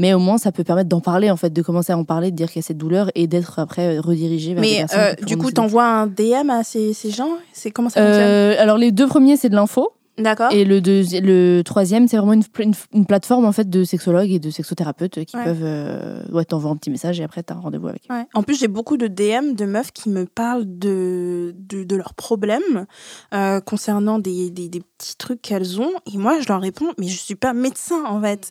Mais 0.00 0.14
au 0.14 0.18
moins, 0.18 0.38
ça 0.38 0.50
peut 0.50 0.64
permettre 0.64 0.88
d'en 0.88 1.00
parler, 1.00 1.30
en 1.30 1.36
fait, 1.36 1.50
de 1.50 1.60
commencer 1.60 1.92
à 1.92 1.98
en 1.98 2.04
parler, 2.04 2.30
de 2.30 2.36
dire 2.36 2.48
qu'il 2.48 2.60
y 2.60 2.64
a 2.64 2.66
cette 2.66 2.78
douleur 2.78 3.10
et 3.14 3.26
d'être 3.26 3.58
après 3.58 3.98
redirigé 3.98 4.54
vers 4.54 4.62
Mais 4.62 4.86
euh, 4.94 5.14
du 5.26 5.36
coup, 5.36 5.50
t'envoies 5.50 5.84
un 5.84 6.06
DM 6.06 6.48
à 6.48 6.64
ces, 6.64 6.94
ces 6.94 7.10
gens? 7.10 7.32
C'est 7.52 7.70
comment 7.70 7.90
ça 7.90 8.00
fonctionne? 8.00 8.22
Euh, 8.22 8.54
alors 8.58 8.78
les 8.78 8.92
deux 8.92 9.06
premiers 9.06 9.36
c'est 9.36 9.50
de 9.50 9.54
l'info 9.54 9.90
D'accord. 10.20 10.52
Et 10.52 10.64
le, 10.64 10.80
deuxi- 10.80 11.20
le 11.20 11.62
troisième, 11.62 12.06
c'est 12.08 12.16
vraiment 12.16 12.32
une, 12.34 12.42
une- 12.58 12.74
une 12.94 13.06
plateforme 13.06 13.44
en 13.44 13.52
fait 13.52 13.68
de 13.68 13.84
sexologues 13.84 14.30
et 14.30 14.38
de 14.38 14.50
sexothérapeutes 14.50 15.24
qui 15.24 15.36
Ouais. 15.36 15.44
peuvent 15.44 15.62
euh, 15.64 16.22
ouais, 16.32 16.44
t'envoyer 16.44 16.72
un 16.74 16.76
petit 16.76 16.90
message 16.90 17.20
et 17.20 17.24
après 17.24 17.42
t'as 17.42 17.54
un 17.54 17.60
rendez-vous 17.60 17.88
avec. 17.88 18.02
eux. 18.10 18.14
Ouais. 18.14 18.26
En 18.34 18.42
plus, 18.42 18.58
j'ai 18.58 18.68
beaucoup 18.68 18.96
de 18.96 19.06
DM 19.06 19.54
de 19.54 19.64
meufs 19.64 19.92
qui 19.92 20.08
me 20.10 20.26
parlent 20.26 20.64
de, 20.66 21.54
de, 21.58 21.84
de 21.84 21.96
leurs 21.96 22.14
problèmes 22.14 22.86
euh, 23.34 23.60
concernant 23.60 24.18
des, 24.18 24.50
des, 24.50 24.68
des 24.68 24.80
petits 24.80 25.16
trucs 25.16 25.40
qu'elles 25.42 25.80
ont. 25.80 25.92
Et 26.12 26.18
moi, 26.18 26.40
je 26.40 26.48
leur 26.48 26.60
réponds, 26.60 26.92
mais 26.98 27.08
je 27.08 27.16
suis 27.18 27.34
pas 27.34 27.52
médecin, 27.52 28.04
en 28.06 28.20
fait. 28.20 28.50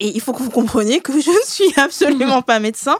Et 0.00 0.08
il 0.14 0.20
faut 0.20 0.32
que 0.32 0.42
vous 0.42 0.50
compreniez 0.50 1.00
que 1.00 1.12
je 1.20 1.30
ne 1.30 1.44
suis 1.44 1.72
absolument 1.80 2.42
pas 2.42 2.58
médecin. 2.58 2.96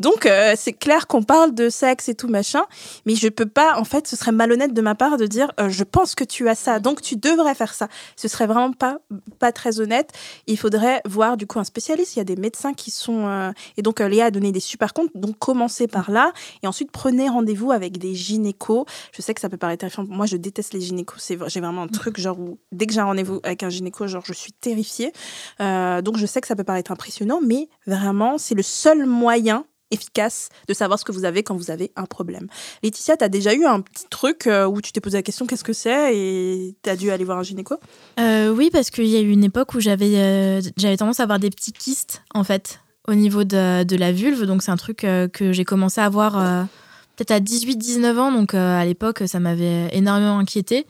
Donc, 0.00 0.26
euh, 0.26 0.54
c'est 0.56 0.72
clair 0.72 1.06
qu'on 1.06 1.22
parle 1.22 1.54
de 1.54 1.68
sexe 1.68 2.08
et 2.08 2.14
tout 2.14 2.28
machin, 2.28 2.62
mais 3.06 3.14
je 3.16 3.28
peux 3.28 3.46
pas, 3.46 3.78
en 3.78 3.84
fait, 3.84 4.06
ce 4.06 4.14
serait 4.16 4.32
malhonnête 4.32 4.72
de 4.74 4.80
ma 4.80 4.94
part 4.94 5.16
de 5.16 5.26
dire, 5.26 5.50
euh, 5.60 5.68
je 5.68 5.82
pense 5.84 6.14
que 6.14 6.24
tu 6.24 6.48
as 6.48 6.54
ça, 6.54 6.78
donc 6.78 7.02
tu 7.02 7.16
devrais 7.16 7.54
faire 7.56 7.74
ça. 7.74 7.88
Ce 8.16 8.28
serait 8.28 8.46
vraiment 8.46 8.72
pas, 8.72 8.98
pas 9.38 9.52
très 9.52 9.80
honnête. 9.80 10.10
Il 10.46 10.58
faudrait 10.58 11.00
voir, 11.04 11.36
du 11.36 11.46
coup, 11.46 11.58
un 11.58 11.64
spécialiste. 11.64 12.16
Il 12.16 12.20
y 12.20 12.22
a 12.22 12.24
des 12.24 12.36
médecins 12.36 12.74
qui 12.74 12.90
sont... 12.90 13.26
euh, 13.26 13.52
et 13.76 13.82
donc, 13.82 14.00
euh, 14.00 14.08
Léa 14.08 14.26
a 14.26 14.30
donné 14.30 14.52
des 14.52 14.60
super 14.60 14.92
comptes. 14.92 15.10
Donc, 15.14 15.38
commencez 15.38 15.88
par 15.88 16.10
là. 16.10 16.32
Et 16.62 16.66
ensuite, 16.66 16.90
prenez 16.90 17.28
rendez-vous 17.28 17.72
avec 17.72 17.98
des 17.98 18.14
gynécos. 18.14 18.84
Je 19.12 19.22
sais 19.22 19.34
que 19.34 19.40
ça 19.40 19.48
peut 19.48 19.56
paraître 19.56 19.80
terrifiant. 19.80 20.04
Moi, 20.08 20.26
je 20.26 20.36
déteste 20.36 20.72
les 20.72 20.80
gynécos. 20.80 21.32
J'ai 21.48 21.60
vraiment 21.60 21.82
un 21.82 21.88
truc, 21.88 22.18
genre, 22.18 22.38
où 22.38 22.58
dès 22.72 22.86
que 22.86 22.92
j'ai 22.92 23.00
un 23.00 23.06
rendez-vous 23.06 23.40
avec 23.42 23.62
un 23.62 23.70
gynéco, 23.70 24.06
genre, 24.06 24.24
je 24.24 24.32
suis 24.32 24.52
terrifiée. 24.52 25.12
Euh, 25.60 26.02
donc, 26.02 26.16
je 26.16 26.26
sais 26.26 26.40
que 26.40 26.46
ça 26.46 26.56
peut 26.56 26.64
paraître 26.64 26.92
impressionnant, 26.92 27.40
mais 27.42 27.68
vraiment, 27.86 28.38
c'est 28.38 28.54
le 28.54 28.62
seul 28.62 29.06
moyen 29.06 29.64
efficace 29.90 30.48
de 30.68 30.74
savoir 30.74 30.98
ce 30.98 31.04
que 31.04 31.12
vous 31.12 31.24
avez 31.24 31.42
quand 31.42 31.56
vous 31.56 31.70
avez 31.70 31.92
un 31.96 32.06
problème. 32.06 32.48
Laetitia, 32.82 33.16
tu 33.16 33.24
as 33.24 33.28
déjà 33.28 33.54
eu 33.54 33.64
un 33.64 33.80
petit 33.80 34.06
truc 34.10 34.46
euh, 34.46 34.66
où 34.66 34.80
tu 34.80 34.92
t'es 34.92 35.00
posé 35.00 35.18
la 35.18 35.22
question 35.22 35.46
qu'est-ce 35.46 35.64
que 35.64 35.72
c'est 35.72 36.16
et 36.16 36.76
tu 36.82 36.90
as 36.90 36.96
dû 36.96 37.10
aller 37.10 37.24
voir 37.24 37.38
un 37.38 37.42
gynéco? 37.42 37.76
Euh, 38.18 38.50
oui, 38.50 38.70
parce 38.72 38.90
qu'il 38.90 39.06
y 39.06 39.16
a 39.16 39.20
eu 39.20 39.30
une 39.30 39.44
époque 39.44 39.74
où 39.74 39.80
j'avais 39.80 40.12
euh, 40.16 40.60
tendance 40.98 41.20
à 41.20 41.24
avoir 41.24 41.38
des 41.38 41.50
petits 41.50 41.72
kystes, 41.72 42.22
en 42.34 42.44
fait, 42.44 42.80
au 43.08 43.14
niveau 43.14 43.44
de, 43.44 43.84
de 43.84 43.96
la 43.96 44.12
vulve. 44.12 44.44
Donc, 44.44 44.62
c'est 44.62 44.70
un 44.70 44.76
truc 44.76 44.98
que 44.98 45.52
j'ai 45.52 45.64
commencé 45.64 46.00
à 46.00 46.04
avoir 46.04 46.66
peut-être 47.14 47.30
à 47.30 47.40
18-19 47.40 48.18
ans. 48.18 48.32
Donc, 48.32 48.54
à 48.54 48.84
l'époque, 48.84 49.22
ça 49.26 49.38
m'avait 49.38 49.88
énormément 49.92 50.38
inquiété. 50.38 50.86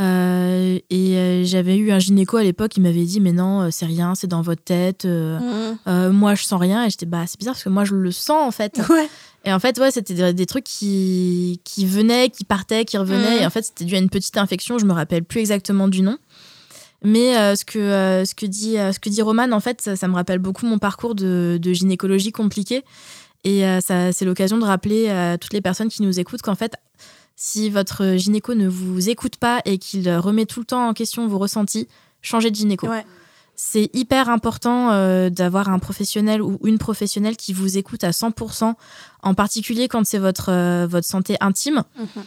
Euh, 0.00 0.78
et 0.88 1.16
euh, 1.16 1.44
j'avais 1.44 1.76
eu 1.76 1.92
un 1.92 1.98
gynéco 1.98 2.38
à 2.38 2.42
l'époque 2.42 2.70
qui 2.70 2.80
m'avait 2.80 3.04
dit 3.04 3.20
Mais 3.20 3.32
non, 3.32 3.62
euh, 3.62 3.68
c'est 3.70 3.84
rien, 3.86 4.14
c'est 4.14 4.26
dans 4.26 4.42
votre 4.42 4.62
tête. 4.62 5.04
euh, 5.04 5.70
moi, 5.86 6.34
je 6.34 6.44
sens 6.44 6.60
rien. 6.60 6.84
Et 6.84 6.90
j'étais 6.90 7.06
Bah, 7.06 7.24
c'est 7.26 7.38
bizarre 7.38 7.54
parce 7.54 7.64
que 7.64 7.68
moi, 7.68 7.84
je 7.84 7.94
le 7.94 8.10
sens, 8.10 8.46
en 8.46 8.50
fait. 8.50 8.80
Ouais. 8.88 9.08
Et 9.44 9.52
en 9.52 9.58
fait, 9.58 9.78
ouais, 9.78 9.90
c'était 9.90 10.14
des, 10.14 10.32
des 10.32 10.46
trucs 10.46 10.64
qui, 10.64 11.60
qui 11.64 11.84
venaient, 11.84 12.30
qui 12.30 12.44
partaient, 12.44 12.84
qui 12.84 12.96
revenaient. 12.96 13.36
Mhm. 13.36 13.42
Et 13.42 13.46
en 13.46 13.50
fait, 13.50 13.62
c'était 13.62 13.84
dû 13.84 13.96
à 13.96 13.98
une 13.98 14.08
petite 14.10 14.36
infection. 14.36 14.78
Je 14.78 14.86
me 14.86 14.92
rappelle 14.92 15.24
plus 15.24 15.40
exactement 15.40 15.88
du 15.88 16.02
nom. 16.02 16.16
Mais 17.04 17.36
euh, 17.36 17.56
ce, 17.56 17.64
que, 17.64 17.78
euh, 17.78 18.24
ce, 18.24 18.34
que 18.34 18.46
dit, 18.46 18.78
euh, 18.78 18.92
ce 18.92 19.00
que 19.00 19.08
dit 19.08 19.22
Roman, 19.22 19.50
en 19.50 19.60
fait, 19.60 19.80
ça, 19.80 19.96
ça 19.96 20.06
me 20.06 20.14
rappelle 20.14 20.38
beaucoup 20.38 20.66
mon 20.66 20.78
parcours 20.78 21.14
de, 21.16 21.58
de 21.60 21.72
gynécologie 21.72 22.30
compliqué. 22.30 22.84
Et 23.44 23.64
ça, 23.80 24.12
c'est 24.12 24.24
l'occasion 24.24 24.56
de 24.58 24.64
rappeler 24.64 25.08
à 25.08 25.36
toutes 25.36 25.52
les 25.52 25.60
personnes 25.60 25.88
qui 25.88 26.02
nous 26.02 26.20
écoutent 26.20 26.42
qu'en 26.42 26.54
fait, 26.54 26.76
si 27.44 27.70
votre 27.70 28.14
gynéco 28.16 28.54
ne 28.54 28.68
vous 28.68 29.10
écoute 29.10 29.34
pas 29.36 29.60
et 29.64 29.78
qu'il 29.78 30.08
remet 30.14 30.46
tout 30.46 30.60
le 30.60 30.66
temps 30.66 30.86
en 30.88 30.92
question 30.92 31.26
vos 31.26 31.38
ressentis, 31.38 31.88
changez 32.20 32.50
de 32.52 32.56
gynéco. 32.56 32.86
Ouais. 32.86 33.04
C'est 33.56 33.90
hyper 33.94 34.28
important 34.30 34.92
euh, 34.92 35.28
d'avoir 35.28 35.68
un 35.68 35.80
professionnel 35.80 36.40
ou 36.40 36.60
une 36.64 36.78
professionnelle 36.78 37.36
qui 37.36 37.52
vous 37.52 37.76
écoute 37.78 38.04
à 38.04 38.10
100%, 38.10 38.74
en 39.24 39.34
particulier 39.34 39.88
quand 39.88 40.06
c'est 40.06 40.18
votre, 40.20 40.50
euh, 40.52 40.86
votre 40.88 41.06
santé 41.06 41.36
intime 41.40 41.82
Mhm. 41.98 42.22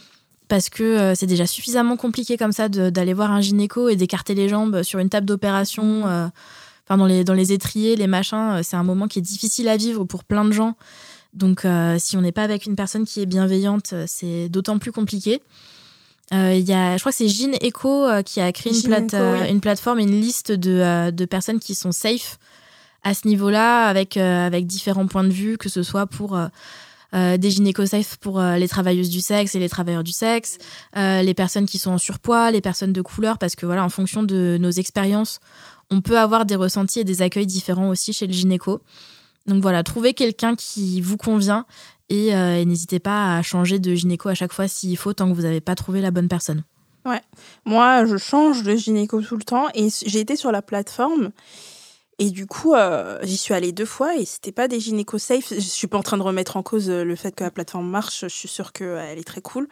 parce 0.48 0.68
que 0.68 0.82
euh, 0.84 1.14
c'est 1.14 1.26
déjà 1.26 1.46
suffisamment 1.46 1.96
compliqué 1.96 2.36
comme 2.36 2.52
ça 2.52 2.68
d'aller 2.68 3.14
voir 3.14 3.30
un 3.30 3.40
gynéco 3.40 3.88
et 3.88 3.96
d'écarter 3.96 4.34
les 4.34 4.48
jambes 4.50 4.82
sur 4.82 4.98
une 4.98 5.08
table 5.08 5.26
d'opération, 5.26 6.06
euh, 6.06 6.28
enfin 6.86 6.98
dans 6.98 7.06
les, 7.06 7.24
dans 7.24 7.34
les 7.34 7.52
étriers, 7.54 7.96
les 7.96 8.06
machins. 8.06 8.56
euh, 8.58 8.60
C'est 8.62 8.76
un 8.76 8.84
moment 8.84 9.08
qui 9.08 9.18
est 9.18 9.22
difficile 9.34 9.68
à 9.68 9.78
vivre 9.78 10.04
pour 10.04 10.24
plein 10.24 10.44
de 10.44 10.52
gens. 10.52 10.74
Donc 11.36 11.64
euh, 11.64 11.96
si 11.98 12.16
on 12.16 12.22
n'est 12.22 12.32
pas 12.32 12.42
avec 12.42 12.66
une 12.66 12.74
personne 12.76 13.04
qui 13.04 13.20
est 13.20 13.26
bienveillante, 13.26 13.92
euh, 13.92 14.04
c'est 14.08 14.48
d'autant 14.48 14.78
plus 14.78 14.90
compliqué. 14.90 15.42
Euh, 16.32 16.54
y 16.54 16.72
a, 16.72 16.96
je 16.96 17.00
crois 17.02 17.12
que 17.12 17.18
c'est 17.18 17.28
Gyn 17.28 17.52
Echo 17.60 18.04
euh, 18.04 18.22
qui 18.22 18.40
a 18.40 18.50
créé 18.50 18.72
une, 18.72 18.80
Gyn 18.80 18.88
plate- 18.88 19.14
Echo, 19.14 19.42
oui. 19.44 19.50
une 19.50 19.60
plateforme 19.60 19.98
une 20.00 20.20
liste 20.20 20.50
de, 20.50 21.10
de 21.10 21.24
personnes 21.24 21.60
qui 21.60 21.74
sont 21.74 21.92
safe 21.92 22.38
à 23.04 23.14
ce 23.14 23.28
niveau-là, 23.28 23.86
avec, 23.86 24.16
avec 24.16 24.66
différents 24.66 25.06
points 25.06 25.22
de 25.22 25.32
vue, 25.32 25.58
que 25.58 25.68
ce 25.68 25.84
soit 25.84 26.06
pour 26.06 26.36
des 27.12 27.50
gynéco-safe 27.50 28.16
pour 28.16 28.40
les 28.40 28.66
travailleuses 28.66 29.10
du 29.10 29.20
sexe 29.20 29.54
et 29.54 29.60
les 29.60 29.68
travailleurs 29.68 30.02
du 30.02 30.10
sexe, 30.10 30.58
les 30.96 31.34
personnes 31.34 31.66
qui 31.66 31.78
sont 31.78 31.92
en 31.92 31.98
surpoids, 31.98 32.50
les 32.50 32.60
personnes 32.60 32.92
de 32.92 33.02
couleur, 33.02 33.38
parce 33.38 33.54
que 33.54 33.64
voilà, 33.64 33.84
en 33.84 33.90
fonction 33.90 34.24
de 34.24 34.58
nos 34.60 34.72
expériences, 34.72 35.38
on 35.88 36.00
peut 36.00 36.18
avoir 36.18 36.46
des 36.46 36.56
ressentis 36.56 36.98
et 36.98 37.04
des 37.04 37.22
accueils 37.22 37.46
différents 37.46 37.90
aussi 37.90 38.12
chez 38.12 38.26
le 38.26 38.32
gynéco. 38.32 38.80
Donc 39.46 39.62
voilà, 39.62 39.82
trouvez 39.82 40.14
quelqu'un 40.14 40.54
qui 40.56 41.00
vous 41.00 41.16
convient 41.16 41.66
et, 42.08 42.34
euh, 42.34 42.60
et 42.60 42.64
n'hésitez 42.64 42.98
pas 42.98 43.36
à 43.36 43.42
changer 43.42 43.78
de 43.78 43.94
gynéco 43.94 44.28
à 44.28 44.34
chaque 44.34 44.52
fois 44.52 44.68
s'il 44.68 44.96
faut, 44.96 45.12
tant 45.12 45.28
que 45.28 45.34
vous 45.34 45.42
n'avez 45.42 45.60
pas 45.60 45.74
trouvé 45.74 46.00
la 46.00 46.10
bonne 46.10 46.28
personne. 46.28 46.64
Moi, 47.64 48.04
je 48.06 48.16
change 48.16 48.64
de 48.64 48.74
gynéco 48.74 49.22
tout 49.22 49.36
le 49.36 49.44
temps 49.44 49.66
et 49.74 49.88
j'ai 50.06 50.20
été 50.20 50.34
sur 50.34 50.50
la 50.50 50.62
plateforme 50.62 51.30
et 52.18 52.30
du 52.30 52.46
coup, 52.46 52.72
euh, 52.72 53.18
j'y 53.22 53.36
suis 53.36 53.52
allée 53.52 53.72
deux 53.72 53.84
fois 53.84 54.16
et 54.16 54.24
c'était 54.24 54.52
pas 54.52 54.68
des 54.68 54.80
gynéco 54.80 55.18
safe. 55.18 55.52
Je 55.52 55.60
suis 55.60 55.86
pas 55.86 55.98
en 55.98 56.02
train 56.02 56.16
de 56.16 56.22
remettre 56.22 56.56
en 56.56 56.62
cause 56.62 56.88
euh, 56.88 57.04
le 57.04 57.14
fait 57.14 57.34
que 57.34 57.44
la 57.44 57.50
plateforme 57.50 57.88
marche. 57.88 58.22
Je 58.22 58.28
suis 58.28 58.48
sûre 58.48 58.72
qu'elle 58.72 59.18
est 59.18 59.26
très 59.26 59.42
cool. 59.42 59.68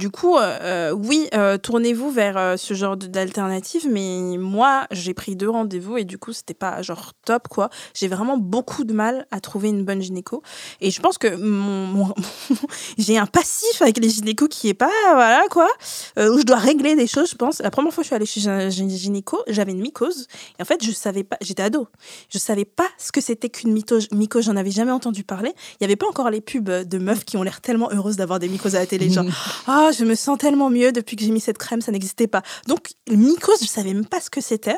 Du 0.00 0.08
coup, 0.10 0.38
euh, 0.38 0.58
euh, 0.62 0.90
oui, 0.92 1.28
euh, 1.34 1.58
tournez-vous 1.58 2.10
vers 2.10 2.38
euh, 2.38 2.56
ce 2.56 2.72
genre 2.72 2.96
d'alternative. 2.96 3.86
Mais 3.90 4.38
moi, 4.38 4.86
j'ai 4.90 5.12
pris 5.12 5.36
deux 5.36 5.50
rendez-vous 5.50 5.98
et 5.98 6.04
du 6.04 6.16
coup, 6.16 6.32
c'était 6.32 6.54
pas 6.54 6.80
genre 6.80 7.12
top 7.26 7.48
quoi. 7.48 7.68
J'ai 7.92 8.08
vraiment 8.08 8.38
beaucoup 8.38 8.84
de 8.84 8.94
mal 8.94 9.26
à 9.30 9.40
trouver 9.40 9.68
une 9.68 9.84
bonne 9.84 10.00
gynéco 10.00 10.42
et 10.80 10.90
je 10.90 11.00
pense 11.02 11.18
que 11.18 11.36
mon, 11.36 11.86
mon- 11.86 12.14
j'ai 12.98 13.18
un 13.18 13.26
passif 13.26 13.82
avec 13.82 13.98
les 13.98 14.08
gynécos 14.08 14.48
qui 14.48 14.68
est 14.68 14.74
pas 14.74 14.90
voilà 15.12 15.42
quoi 15.50 15.68
où 16.16 16.38
je 16.38 16.44
dois 16.44 16.56
régler 16.56 16.96
des 16.96 17.06
choses, 17.06 17.30
je 17.30 17.36
pense. 17.36 17.60
La 17.60 17.70
première 17.70 17.92
fois 17.92 18.00
que 18.02 18.04
je 18.06 18.08
suis 18.08 18.16
allée 18.16 18.24
chez 18.26 18.48
un 18.48 18.68
gyn- 18.70 18.88
gynéco, 18.88 19.38
j'avais 19.48 19.72
une 19.72 19.80
mycose. 19.82 20.26
Et 20.58 20.62
en 20.62 20.64
fait, 20.64 20.82
je 20.82 20.92
savais 20.92 21.24
pas, 21.24 21.36
j'étais 21.42 21.62
ado. 21.62 21.88
Je 22.32 22.38
savais 22.38 22.64
pas 22.64 22.88
ce 22.96 23.12
que 23.12 23.20
c'était 23.20 23.50
qu'une 23.50 23.72
mycose. 23.74 24.08
J'en 24.44 24.56
avais 24.56 24.70
jamais 24.70 24.92
entendu 24.92 25.24
parler. 25.24 25.52
Il 25.78 25.82
y 25.82 25.84
avait 25.84 25.96
pas 25.96 26.08
encore 26.08 26.30
les 26.30 26.40
pubs 26.40 26.70
de 26.70 26.98
meufs 26.98 27.24
qui 27.26 27.36
ont 27.36 27.42
l'air 27.42 27.60
tellement 27.60 27.90
heureuses 27.92 28.16
d'avoir 28.16 28.38
des 28.38 28.48
mycoses 28.48 28.76
à 28.76 28.78
la 28.80 28.86
télé. 28.86 29.10
Genre, 29.10 29.26
ah, 29.66 29.89
je 29.92 30.04
me 30.04 30.14
sens 30.14 30.38
tellement 30.38 30.70
mieux 30.70 30.92
depuis 30.92 31.16
que 31.16 31.24
j'ai 31.24 31.30
mis 31.30 31.40
cette 31.40 31.58
crème, 31.58 31.80
ça 31.80 31.92
n'existait 31.92 32.26
pas. 32.26 32.42
Donc, 32.66 32.88
mycose, 33.10 33.60
je 33.60 33.66
savais 33.66 33.94
même 33.94 34.06
pas 34.06 34.20
ce 34.20 34.30
que 34.30 34.40
c'était. 34.40 34.76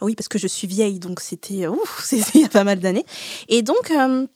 Oui, 0.00 0.14
parce 0.14 0.28
que 0.28 0.38
je 0.38 0.46
suis 0.46 0.66
vieille, 0.66 0.98
donc 0.98 1.20
c'était, 1.20 1.54
il 2.34 2.40
y 2.40 2.44
a 2.44 2.48
pas 2.48 2.64
mal 2.64 2.80
d'années. 2.80 3.04
Et 3.48 3.62
donc, 3.62 3.90
euh, 3.90 4.26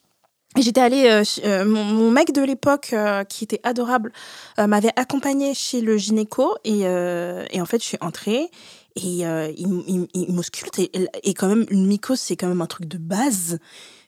J'étais 0.57 0.81
allée, 0.81 1.07
euh, 1.07 1.23
euh, 1.45 1.65
mon, 1.65 2.11
mec 2.11 2.33
de 2.33 2.43
l'époque, 2.43 2.93
qui 3.29 3.45
était 3.45 3.61
adorable, 3.63 4.11
m'avait 4.59 4.91
accompagnée 4.97 5.55
chez 5.55 5.81
le 5.81 5.97
gynéco 5.97 6.57
et, 6.65 6.81
et 6.81 7.61
en 7.61 7.67
fait, 7.67 7.81
je 7.81 7.87
suis 7.87 7.99
entrée 8.01 8.51
et 8.97 9.21
il, 9.21 10.09
il 10.13 10.33
m'ausculte 10.33 10.81
et, 10.81 10.91
et 11.23 11.35
quand 11.35 11.47
même, 11.47 11.67
une 11.71 11.87
mycose, 11.87 12.19
c'est 12.19 12.35
quand 12.35 12.49
même 12.49 12.61
un 12.61 12.67
truc 12.67 12.87
de 12.87 12.99
base. 12.99 13.61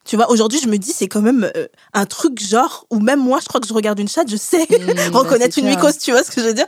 Tu 0.04 0.16
vois, 0.16 0.30
aujourd'hui, 0.30 0.58
je 0.60 0.68
me 0.68 0.78
dis, 0.78 0.92
c'est 0.92 1.06
quand 1.08 1.22
même 1.22 1.50
euh, 1.56 1.68
un 1.92 2.06
truc 2.06 2.40
genre, 2.42 2.86
où 2.90 2.98
même 2.98 3.20
moi, 3.20 3.38
je 3.40 3.46
crois 3.46 3.60
que 3.60 3.68
je 3.68 3.72
regarde 3.72 3.98
une 3.98 4.08
chatte, 4.08 4.28
je 4.28 4.36
sais 4.36 4.66
Mmh, 4.68 5.12
reconnaître 5.14 5.38
bah, 5.38 5.52
c'est 5.54 5.60
une 5.60 5.68
mycose, 5.68 5.98
tu 5.98 6.10
vois 6.10 6.24
ce 6.24 6.30
que 6.30 6.40
je 6.40 6.46
veux 6.46 6.54
dire? 6.54 6.66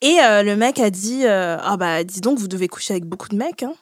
Et 0.00 0.18
euh, 0.20 0.42
le 0.42 0.54
mec 0.56 0.78
a 0.78 0.90
dit, 0.90 1.26
euh, 1.26 1.56
ah 1.60 1.76
bah, 1.76 2.04
dis 2.04 2.20
donc, 2.20 2.38
vous 2.38 2.48
devez 2.48 2.68
coucher 2.68 2.94
avec 2.94 3.04
beaucoup 3.04 3.28
de 3.28 3.36
mecs, 3.36 3.62
hein. 3.64 3.74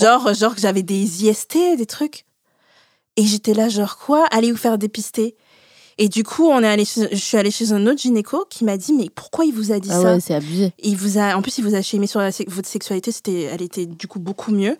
Genre, 0.00 0.32
genre 0.34 0.54
que 0.54 0.60
j'avais 0.60 0.82
des 0.82 1.24
IST, 1.24 1.76
des 1.76 1.86
trucs. 1.86 2.24
Et 3.16 3.24
j'étais 3.24 3.54
là, 3.54 3.68
genre 3.68 3.96
quoi? 3.96 4.26
Allez 4.30 4.52
vous 4.52 4.58
faire 4.58 4.78
dépister. 4.78 5.36
Et 5.98 6.08
du 6.10 6.24
coup, 6.24 6.46
on 6.46 6.62
est 6.62 6.68
allé 6.68 6.84
chez- 6.84 7.08
je 7.10 7.16
suis 7.16 7.38
allée 7.38 7.50
chez 7.50 7.72
un 7.72 7.86
autre 7.86 7.98
gynéco 7.98 8.44
qui 8.50 8.64
m'a 8.64 8.76
dit, 8.76 8.92
mais 8.92 9.08
pourquoi 9.08 9.46
il 9.46 9.52
vous 9.54 9.72
a 9.72 9.78
dit 9.78 9.88
Ah 9.90 10.02
ça 10.02 10.14
ouais, 10.14 10.20
c'est 10.20 10.34
abusé. 10.34 10.72
il 10.82 10.94
vous 10.96 11.16
a, 11.16 11.34
en 11.34 11.40
plus, 11.40 11.56
il 11.56 11.64
vous 11.64 11.74
a 11.74 11.80
chémé 11.80 12.06
sur 12.06 12.20
la 12.20 12.30
votre 12.48 12.68
sexualité. 12.68 13.12
C'était, 13.12 13.42
elle 13.44 13.62
était 13.62 13.86
du 13.86 14.06
coup 14.06 14.18
beaucoup 14.18 14.50
mieux. 14.52 14.72
Et 14.72 14.76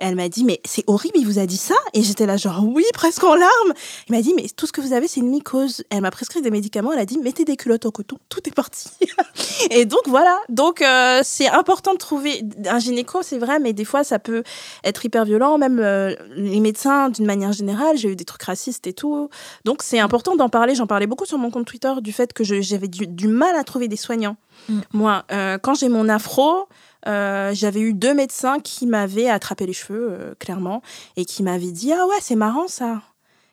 elle 0.00 0.14
m'a 0.14 0.28
dit, 0.28 0.44
mais 0.44 0.60
c'est 0.66 0.84
horrible, 0.86 1.16
il 1.18 1.24
vous 1.24 1.38
a 1.38 1.46
dit 1.46 1.56
ça? 1.56 1.74
Et 1.94 2.02
j'étais 2.02 2.26
là, 2.26 2.36
genre, 2.36 2.62
oui, 2.66 2.84
presque 2.92 3.24
en 3.24 3.34
larmes. 3.34 3.72
Il 4.08 4.14
m'a 4.14 4.20
dit, 4.20 4.34
mais 4.34 4.46
tout 4.54 4.66
ce 4.66 4.72
que 4.72 4.82
vous 4.82 4.92
avez, 4.92 5.08
c'est 5.08 5.20
une 5.20 5.30
mycose. 5.30 5.84
Elle 5.88 6.02
m'a 6.02 6.10
prescrit 6.10 6.42
des 6.42 6.50
médicaments. 6.50 6.92
Elle 6.92 6.98
a 6.98 7.06
dit, 7.06 7.16
mettez 7.18 7.46
des 7.46 7.56
culottes 7.56 7.86
en 7.86 7.90
coton. 7.90 8.18
Tout 8.28 8.46
est 8.46 8.54
parti. 8.54 8.88
et 9.70 9.86
donc, 9.86 10.02
voilà. 10.06 10.36
Donc, 10.50 10.82
euh, 10.82 11.20
c'est 11.24 11.48
important 11.48 11.94
de 11.94 11.98
trouver 11.98 12.42
un 12.66 12.78
gynéco, 12.78 13.20
c'est 13.22 13.38
vrai, 13.38 13.58
mais 13.58 13.72
des 13.72 13.86
fois, 13.86 14.04
ça 14.04 14.18
peut 14.18 14.42
être 14.84 15.02
hyper 15.06 15.24
violent. 15.24 15.56
Même 15.56 15.78
euh, 15.78 16.14
les 16.36 16.60
médecins, 16.60 17.08
d'une 17.08 17.24
manière 17.26 17.52
générale, 17.52 17.96
j'ai 17.96 18.10
eu 18.10 18.16
des 18.16 18.26
trucs 18.26 18.42
racistes 18.42 18.86
et 18.86 18.92
tout. 18.92 19.30
Donc, 19.64 19.82
c'est 19.82 19.98
important 19.98 20.36
d'en 20.36 20.50
parler. 20.50 20.57
J'en 20.74 20.86
parlais 20.86 21.06
beaucoup 21.06 21.26
sur 21.26 21.38
mon 21.38 21.50
compte 21.50 21.66
Twitter 21.66 21.92
du 22.00 22.12
fait 22.12 22.32
que 22.32 22.44
j'avais 22.44 22.88
du, 22.88 23.06
du 23.06 23.28
mal 23.28 23.56
à 23.56 23.64
trouver 23.64 23.88
des 23.88 23.96
soignants. 23.96 24.36
Mm. 24.68 24.80
Moi, 24.92 25.24
euh, 25.32 25.58
quand 25.58 25.74
j'ai 25.74 25.88
mon 25.88 26.08
afro, 26.08 26.68
euh, 27.06 27.52
j'avais 27.54 27.80
eu 27.80 27.94
deux 27.94 28.14
médecins 28.14 28.60
qui 28.60 28.86
m'avaient 28.86 29.28
attrapé 29.28 29.66
les 29.66 29.72
cheveux, 29.72 30.08
euh, 30.10 30.34
clairement, 30.38 30.82
et 31.16 31.24
qui 31.24 31.42
m'avaient 31.42 31.72
dit 31.72 31.92
Ah 31.92 32.06
ouais, 32.06 32.18
c'est 32.20 32.36
marrant 32.36 32.68
ça. 32.68 33.02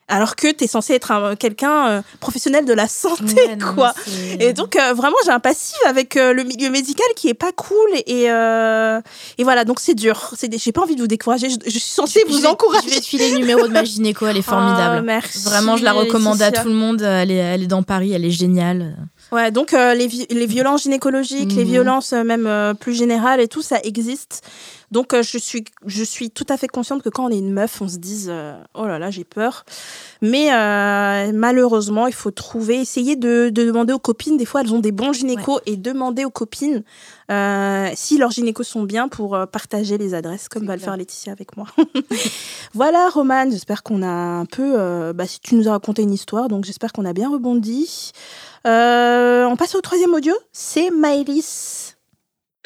Alors 0.07 0.36
que 0.36 0.52
tu 0.52 0.64
es 0.65 0.68
censé 0.68 0.94
être 0.94 1.11
un- 1.11 1.36
quelqu'un 1.36 1.88
euh, 1.88 2.02
professionnel 2.19 2.65
de 2.65 2.73
la 2.73 2.88
santé, 2.88 3.34
Ouais, 3.48 3.56
non, 3.56 3.73
quoi. 3.73 3.94
Et 4.40 4.53
donc, 4.53 4.76
euh, 4.76 4.94
vraiment, 4.94 5.15
j'ai 5.26 5.32
un 5.32 5.40
passif 5.40 5.76
avec 5.88 6.15
euh, 6.15 6.32
le 6.34 6.44
milieu 6.44 6.69
médical 6.69 7.07
qui 7.15 7.27
est 7.30 7.34
pas 7.34 7.52
cool. 7.52 7.90
Et, 8.06 8.30
euh, 8.30 9.02
et 9.38 9.44
voilà, 9.44 9.65
donc 9.65 9.80
c'est 9.80 9.95
dur. 9.95 10.32
C'est 10.38 10.48
des- 10.48 10.57
J'ai 10.60 10.72
pas 10.72 10.82
envie 10.82 10.95
de 10.95 11.02
vous 11.02 11.07
décourager. 11.07 11.49
Je, 11.49 11.56
je 11.65 11.69
suis 11.72 11.80
censée 11.82 12.22
Je 12.27 12.32
vous 12.34 12.45
encourager. 12.45 12.88
Je 12.90 12.94
vais 12.95 13.02
te 13.02 13.06
filer 13.06 13.32
le 13.32 13.38
numéro 13.40 13.68
de 13.68 13.73
ma 13.73 13.84
gynéco, 13.84 14.26
elle 14.27 14.38
est 14.38 14.41
formidable. 14.44 14.98
Ah, 14.99 15.02
merci. 15.02 15.40
Vraiment, 15.44 15.76
je 15.77 15.84
la 15.84 15.94
recommande 15.94 16.41
à 16.41 16.52
tout 16.52 16.68
le 16.68 16.73
monde. 16.76 17.02
Elle 17.02 17.32
est, 17.32 17.36
elle 17.38 17.64
est 17.64 17.68
dans 17.68 17.84
Paris, 17.84 18.14
elle 18.14 18.26
est 18.26 18.30
géniale. 18.32 18.95
Ouais, 19.31 19.52
donc 19.52 19.73
euh, 19.73 19.93
les, 19.95 20.07
vi- 20.07 20.27
les 20.30 20.45
violences 20.45 20.84
gynécologiques, 20.84 21.52
les 21.53 21.64
Mhm. 21.65 21.69
violences 21.72 22.14
euh, 22.14 22.23
même 22.23 22.45
euh, 22.47 22.73
plus 22.73 22.93
générales 22.93 23.41
et 23.41 23.47
tout, 23.47 23.61
ça 23.61 23.80
existe. 23.84 24.43
Donc 24.91 25.14
je, 25.19 25.38
suis, 25.39 25.65
je 25.85 26.03
suis 26.03 26.30
tout 26.30 26.45
à 26.47 26.57
fait 26.57 26.68
consciente 26.68 27.02
que 27.02 27.10
quand 27.10 27.26
on 27.26 27.30
est 27.30 27.39
une 27.39 27.52
meuf, 27.52 27.81
on 27.81 27.89
se 27.89 27.97
dise 27.97 28.31
oh 28.76 28.85
là 28.85 28.97
là, 28.99 29.10
j'ai 29.11 29.23
peur. 29.26 29.65
Mais 30.22 30.49
malheureusement, 31.34 32.07
il 32.07 32.14
faut 32.14 32.31
trouver, 32.31 32.80
essayer 32.81 33.15
de, 33.15 33.49
de 33.49 33.65
demander 33.65 33.93
aux 33.93 33.99
copines. 33.99 34.38
Des 34.38 34.45
fois, 34.45 34.61
elles 34.61 34.73
ont 34.73 34.80
des 34.80 34.91
bons 34.93 35.11
gynécos 35.11 35.60
et 35.65 35.76
demander 35.76 36.23
aux 36.23 36.30
copines 36.30 36.84
si 37.95 38.18
leurs 38.18 38.31
gynécos 38.31 38.64
sont 38.68 38.84
bien 38.84 39.07
pour 39.10 39.38
partager 39.52 39.97
les 39.97 40.14
adresses, 40.14 40.47
comme 40.47 40.65
va 40.65 40.76
le 40.76 40.81
faire 40.81 40.95
Laetitia 40.95 41.34
avec 41.34 41.57
moi. 41.57 41.68
voilà, 42.73 43.10
Romane, 43.10 43.52
j'espère 43.52 43.84
qu'on 43.84 44.02
a 44.03 44.07
un 44.07 44.45
peu. 44.45 45.11
bah, 45.14 45.26
si 45.27 45.39
tu 45.39 45.56
nous 45.56 45.68
as 45.68 45.72
raconté 45.72 46.03
une 46.03 46.14
histoire, 46.14 46.47
donc 46.47 46.64
j'espère 46.64 46.93
qu'on 46.93 47.06
a 47.06 47.14
bien 47.14 47.30
rebondi. 47.30 48.11
Euh, 48.66 49.46
on 49.46 49.56
passe 49.56 49.76
au 49.76 49.82
troisième 49.82 50.14
audio, 50.14 50.34
c'est 50.52 50.90
Maëlys. 50.90 51.85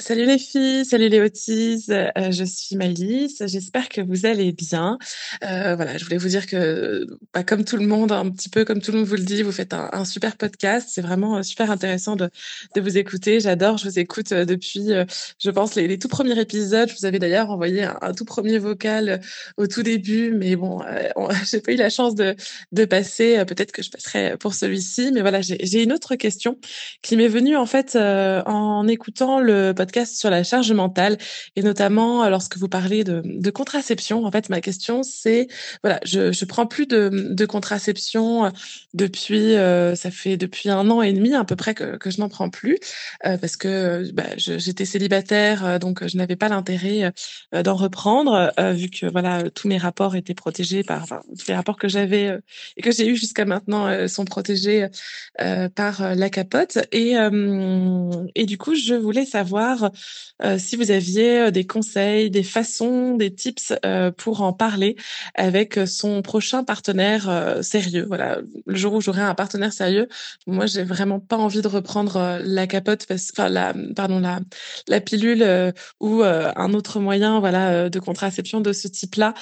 Salut 0.02 0.26
les 0.26 0.38
filles, 0.40 0.86
salut 0.86 1.10
les 1.10 1.20
Otis, 1.20 1.88
euh, 1.90 2.10
je 2.32 2.46
suis 2.46 2.78
Maëlys, 2.78 3.44
j'espère 3.46 3.90
que 3.90 4.00
vous 4.00 4.26
allez 4.26 4.54
bien. 4.54 4.98
Euh, 5.44 5.76
voilà, 5.76 5.98
je 5.98 6.06
voulais 6.06 6.16
vous 6.18 6.30
dire 6.30 6.48
que, 6.48 7.06
bah, 7.34 7.44
comme 7.44 7.66
tout 7.66 7.76
le 7.76 7.86
monde, 7.86 8.14
un 8.14 8.30
petit 8.30 8.48
peu 8.48 8.64
comme 8.64 8.80
tout 8.82 8.94
le 8.94 9.00
monde 9.00 9.08
vous 9.08 9.16
le 9.18 9.24
dit, 9.24 9.44
vous 9.44 9.52
faites 9.52 9.74
un, 9.74 10.06
super 10.06 10.38
podcast, 10.38 10.88
c'est 10.90 11.02
vraiment 11.02 11.36
euh, 11.38 11.44
super 11.44 11.70
intéressant 11.70 12.16
de, 12.16 12.30
de 12.76 12.82
vous 12.82 12.98
écouter, 12.98 13.42
j'adore, 13.42 13.78
je 13.78 13.90
vous 13.90 14.00
écoute 14.00 14.32
euh, 14.32 14.46
depuis, 14.46 14.94
euh, 14.94 15.04
je 15.38 15.52
pense, 15.52 15.76
les, 15.76 15.86
les 15.90 16.00
tout 16.00 16.08
premiers 16.08 16.40
épisodes, 16.40 16.88
je 16.90 16.96
vous 16.98 17.06
avais 17.06 17.20
d'ailleurs 17.20 17.50
envoyé 17.52 17.84
un, 17.84 18.14
tout 18.14 18.26
premier 18.26 18.58
vocal 18.58 19.20
au 19.58 19.68
tout 19.68 19.84
début, 19.84 20.32
mais 20.32 20.56
bon, 20.56 20.80
on- 21.18 21.28
j'ai 21.52 21.60
pas 21.60 21.74
eu 21.74 21.76
la 21.76 21.90
chance 21.90 22.16
de, 22.16 22.38
de 22.72 22.86
passer, 22.86 23.44
peut-être 23.46 23.74
que 23.74 23.84
je 23.84 23.92
passerai 23.92 24.38
pour 24.38 24.54
celui-ci, 24.54 25.12
mais 25.14 25.20
voilà, 25.20 25.42
j'ai 25.42 25.84
une 25.84 25.92
autre 25.92 26.16
question 26.16 26.58
qui 27.02 27.18
m'est 27.18 27.28
venue 27.28 27.58
en 27.58 27.66
fait 27.66 27.98
en 27.98 28.88
écoutant 28.88 29.42
le 29.42 29.74
podcast 29.74 29.89
sur 30.06 30.30
la 30.30 30.44
charge 30.44 30.72
mentale 30.72 31.18
et 31.56 31.62
notamment 31.62 32.24
euh, 32.24 32.30
lorsque 32.30 32.58
vous 32.58 32.70
parlez 32.70 33.04
de, 33.04 33.50
contraception. 33.50 34.26
En 34.26 34.32
fait, 34.32 34.50
ma 34.50 34.62
question 34.62 35.04
c'est 35.04 35.48
voilà, 35.84 36.00
je 36.06 36.32
je 36.32 36.46
prends 36.46 36.66
plus 36.66 36.88
de, 36.88 37.46
contraception 37.46 38.46
euh, 38.46 38.50
depuis 38.94 39.56
euh, 39.56 39.96
ça 39.96 40.12
fait 40.12 40.38
depuis 40.38 40.70
un 40.70 40.90
an 40.90 41.02
et 41.02 41.14
demi 41.14 41.34
à 41.34 41.44
peu 41.44 41.56
près 41.56 41.74
que, 41.74 41.98
que 41.98 42.10
je 42.12 42.20
n'en 42.20 42.30
prends 42.30 42.50
plus 42.50 42.78
parce 43.24 43.58
que 43.58 44.10
bah, 44.14 44.24
j'étais 44.38 44.86
célibataire 44.86 45.80
donc 45.80 46.08
je 46.08 46.18
n'avais 46.18 46.36
pas 46.36 46.50
l'intérêt 46.50 47.12
d'en 47.52 47.76
reprendre 47.76 48.52
vu 48.74 48.90
que 48.90 49.06
voilà 49.08 49.50
tous 49.50 49.68
mes 49.68 49.78
rapports 49.78 50.16
étaient 50.16 50.34
protégés 50.34 50.84
par 50.84 51.06
tous 51.08 51.48
les 51.48 51.56
rapports 51.56 51.78
que 51.78 51.88
j'avais 51.88 52.38
et 52.78 52.82
que 52.82 52.92
j'ai 52.92 53.08
eu 53.08 53.16
jusqu'à 53.16 53.46
maintenant 53.46 54.08
sont 54.08 54.26
protégés 54.26 54.88
par 55.76 56.16
la 56.16 56.30
capote. 56.30 56.78
Et, 56.92 57.16
et 58.36 58.46
du 58.46 58.58
coup, 58.58 58.76
je 58.76 58.96
voulais 58.96 59.26
savoir 59.26 59.79
euh, 60.44 60.58
si 60.58 60.76
vous 60.76 60.92
aviez 60.92 61.40
euh, 61.40 61.52
des 61.52 61.66
conseils, 61.66 62.30
des 62.30 62.44
façons, 62.44 63.16
des 63.16 63.34
tips 63.34 63.74
euh, 63.86 64.12
pour 64.12 64.42
en 64.42 64.54
parler 64.54 64.96
avec 65.36 65.80
son 65.86 66.22
prochain 66.22 66.64
partenaire 66.64 67.58
sérieux. 67.62 68.06
Voilà, 68.08 68.40
le 68.66 68.76
jour 68.76 68.94
où 68.94 69.02
j'aurai 69.02 69.22
un 69.22 69.36
partenaire 69.36 69.74
sérieux, 69.74 70.08
moi, 70.48 70.66
j'ai 70.66 70.84
vraiment 70.84 71.20
pas 71.20 71.38
envie 71.38 71.62
de 71.62 71.68
reprendre 71.68 72.40
la 72.44 72.68
capote, 72.68 73.06
enfin 73.10 73.50
la, 73.50 73.74
pardon, 73.96 74.20
la, 74.20 74.40
la 74.88 75.02
pilule 75.02 75.74
ou 76.00 76.24
un 76.24 76.74
autre 76.74 77.00
moyen, 77.00 77.40
voilà, 77.40 77.90
de 77.90 78.00
contraception 78.00 78.62
de 78.62 78.74
ce 78.74 78.88
type-là, 78.88 79.34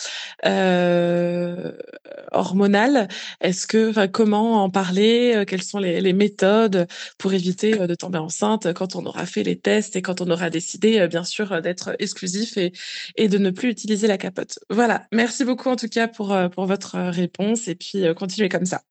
hormonal. 2.32 3.08
Est-ce 3.42 3.68
que, 3.68 4.06
comment 4.08 4.64
en 4.64 4.70
parler 4.70 5.44
Quelles 5.48 5.64
sont 5.64 5.80
les, 5.80 6.14
méthodes 6.14 6.88
pour 7.18 7.34
éviter 7.34 7.76
de 7.76 7.96
tomber 7.96 8.18
enceinte 8.18 8.74
quand 8.74 8.96
on 8.96 9.06
aura 9.06 9.26
fait 9.26 9.44
les 9.44 9.58
tests 9.58 9.96
et 9.96 10.02
quand 10.02 10.22
on 10.22 10.27
aura 10.32 10.49
décidé, 10.49 10.99
euh, 10.99 11.08
bien 11.08 11.24
sûr, 11.24 11.52
euh, 11.52 11.62
d'être 11.62 11.95
exclusif 11.99 12.58
et, 12.58 13.28
de 13.28 13.38
ne 13.38 13.49
plus 13.49 13.70
utiliser 13.70 14.08
la 14.08 14.18
capote 14.18 14.60
Voilà. 14.70 15.06
Merci 15.12 15.45
beaucoup 15.45 15.70
en 15.70 15.76
tout 15.76 15.90
cas 15.90 16.08
pour 16.08 16.34
euh, 16.34 16.48
votre 16.58 16.98
réponse 16.98 17.68
et 17.68 17.76
puis 17.76 18.06
continuez 18.16 18.49
comme 18.49 18.66
ça. 18.66 18.82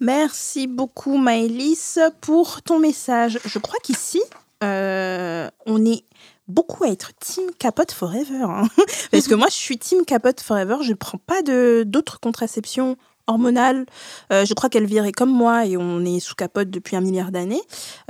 Merci 0.00 0.66
beaucoup 0.66 1.16
Maëlys 1.16 1.98
pour 2.20 2.62
ton 2.62 2.78
message. 2.78 3.38
Je 3.44 3.58
crois 3.58 3.78
qu'ici, 3.82 4.20
on 4.62 5.86
est 5.86 6.04
beaucoup 6.48 6.84
à 6.84 6.88
être 6.88 7.12
team 7.18 7.44
capote 7.58 7.92
forever. 7.92 8.42
hein. 8.42 8.68
Parce 9.10 9.26
que 9.26 9.34
moi, 9.34 9.48
je 9.50 9.56
suis 9.56 9.78
team 9.78 10.04
capote 10.04 10.40
forever. 10.40 10.76
Je 10.82 10.90
ne 10.90 10.94
prends 10.94 11.18
pas 11.18 11.42
d'autres 11.42 12.20
contraceptions 12.20 12.96
hormonales. 13.26 13.86
Euh, 14.32 14.44
je 14.44 14.54
crois 14.54 14.68
qu'elle 14.68 14.86
virait 14.86 15.12
comme 15.12 15.30
moi 15.30 15.66
et 15.66 15.76
on 15.76 16.04
est 16.04 16.20
sous 16.20 16.34
capote 16.34 16.70
depuis 16.70 16.96
un 16.96 17.00
milliard 17.00 17.30
d'années. 17.32 17.60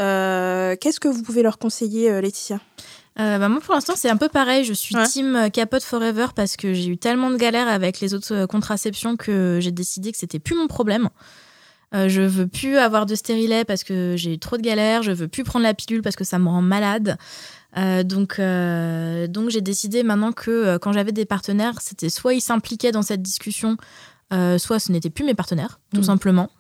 Euh, 0.00 0.76
Qu'est-ce 0.80 1.00
que 1.00 1.08
vous 1.08 1.22
pouvez 1.22 1.42
leur 1.42 1.58
conseiller, 1.58 2.10
euh, 2.10 2.20
Laetitia? 2.20 2.60
Euh, 3.18 3.38
bah, 3.38 3.48
moi, 3.48 3.60
pour 3.60 3.74
l'instant, 3.74 3.94
c'est 3.96 4.10
un 4.10 4.18
peu 4.18 4.28
pareil. 4.28 4.64
Je 4.64 4.74
suis 4.74 4.94
Ouais. 4.94 5.06
team 5.06 5.48
capote 5.52 5.82
forever 5.82 6.26
parce 6.34 6.56
que 6.56 6.74
j'ai 6.74 6.88
eu 6.88 6.98
tellement 6.98 7.30
de 7.30 7.36
galères 7.36 7.68
avec 7.68 8.00
les 8.00 8.12
autres 8.12 8.44
contraceptions 8.46 9.16
que 9.16 9.58
j'ai 9.60 9.70
décidé 9.72 10.12
que 10.12 10.18
c'était 10.18 10.38
plus 10.38 10.54
mon 10.54 10.66
problème. 10.66 11.08
Euh, 11.94 12.08
je 12.08 12.20
veux 12.20 12.46
plus 12.46 12.76
avoir 12.76 13.06
de 13.06 13.14
stérilet 13.14 13.64
parce 13.64 13.84
que 13.84 14.14
j'ai 14.16 14.34
eu 14.34 14.38
trop 14.38 14.56
de 14.58 14.62
galères. 14.62 15.02
Je 15.02 15.12
veux 15.12 15.28
plus 15.28 15.44
prendre 15.44 15.62
la 15.62 15.72
pilule 15.72 16.02
parce 16.02 16.16
que 16.16 16.24
ça 16.24 16.38
me 16.38 16.48
rend 16.48 16.60
malade. 16.60 17.16
Euh, 17.78 18.02
donc, 18.02 18.38
donc 19.32 19.50
j'ai 19.50 19.60
décidé 19.60 20.02
maintenant 20.02 20.32
que 20.32 20.76
quand 20.78 20.92
j'avais 20.92 21.12
des 21.12 21.24
partenaires, 21.26 21.80
c'était 21.80 22.08
soit 22.10 22.34
ils 22.34 22.40
s'impliquaient 22.40 22.92
dans 22.92 23.02
cette 23.02 23.22
discussion, 23.22 23.76
soit 24.58 24.78
ce 24.78 24.92
n'étaient 24.92 25.10
plus 25.10 25.24
mes 25.24 25.34
partenaires, 25.34 25.80
tout 25.92 25.98
Mhm. 26.00 26.06
simplement. 26.06 26.50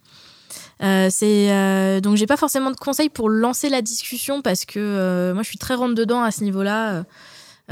Euh, 0.82 1.08
c'est 1.10 1.50
euh, 1.50 2.00
donc 2.00 2.16
j'ai 2.16 2.26
pas 2.26 2.36
forcément 2.36 2.70
de 2.70 2.76
conseils 2.76 3.08
pour 3.08 3.28
lancer 3.30 3.68
la 3.70 3.80
discussion 3.82 4.42
parce 4.42 4.64
que 4.66 4.78
euh, 4.78 5.32
moi 5.34 5.42
je 5.42 5.48
suis 5.48 5.58
très 5.58 5.74
rentre 5.74 5.94
dedans 5.94 6.22
à 6.22 6.30
ce 6.30 6.44
niveau-là. 6.44 7.04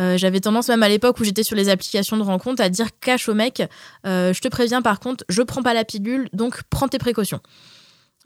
Euh, 0.00 0.16
J'avais 0.18 0.40
tendance 0.40 0.68
même 0.68 0.82
à 0.82 0.88
l'époque 0.88 1.20
où 1.20 1.24
j'étais 1.24 1.44
sur 1.44 1.54
les 1.54 1.68
applications 1.68 2.16
de 2.16 2.22
rencontre 2.22 2.60
à 2.62 2.68
dire 2.68 2.88
cash 3.00 3.28
au 3.28 3.34
mec, 3.34 3.62
euh, 4.06 4.32
je 4.32 4.40
te 4.40 4.48
préviens 4.48 4.82
par 4.82 4.98
contre, 5.00 5.24
je 5.28 5.40
prends 5.42 5.62
pas 5.62 5.72
la 5.74 5.84
pilule, 5.84 6.28
donc 6.32 6.62
prends 6.70 6.88
tes 6.88 6.98
précautions. 6.98 7.40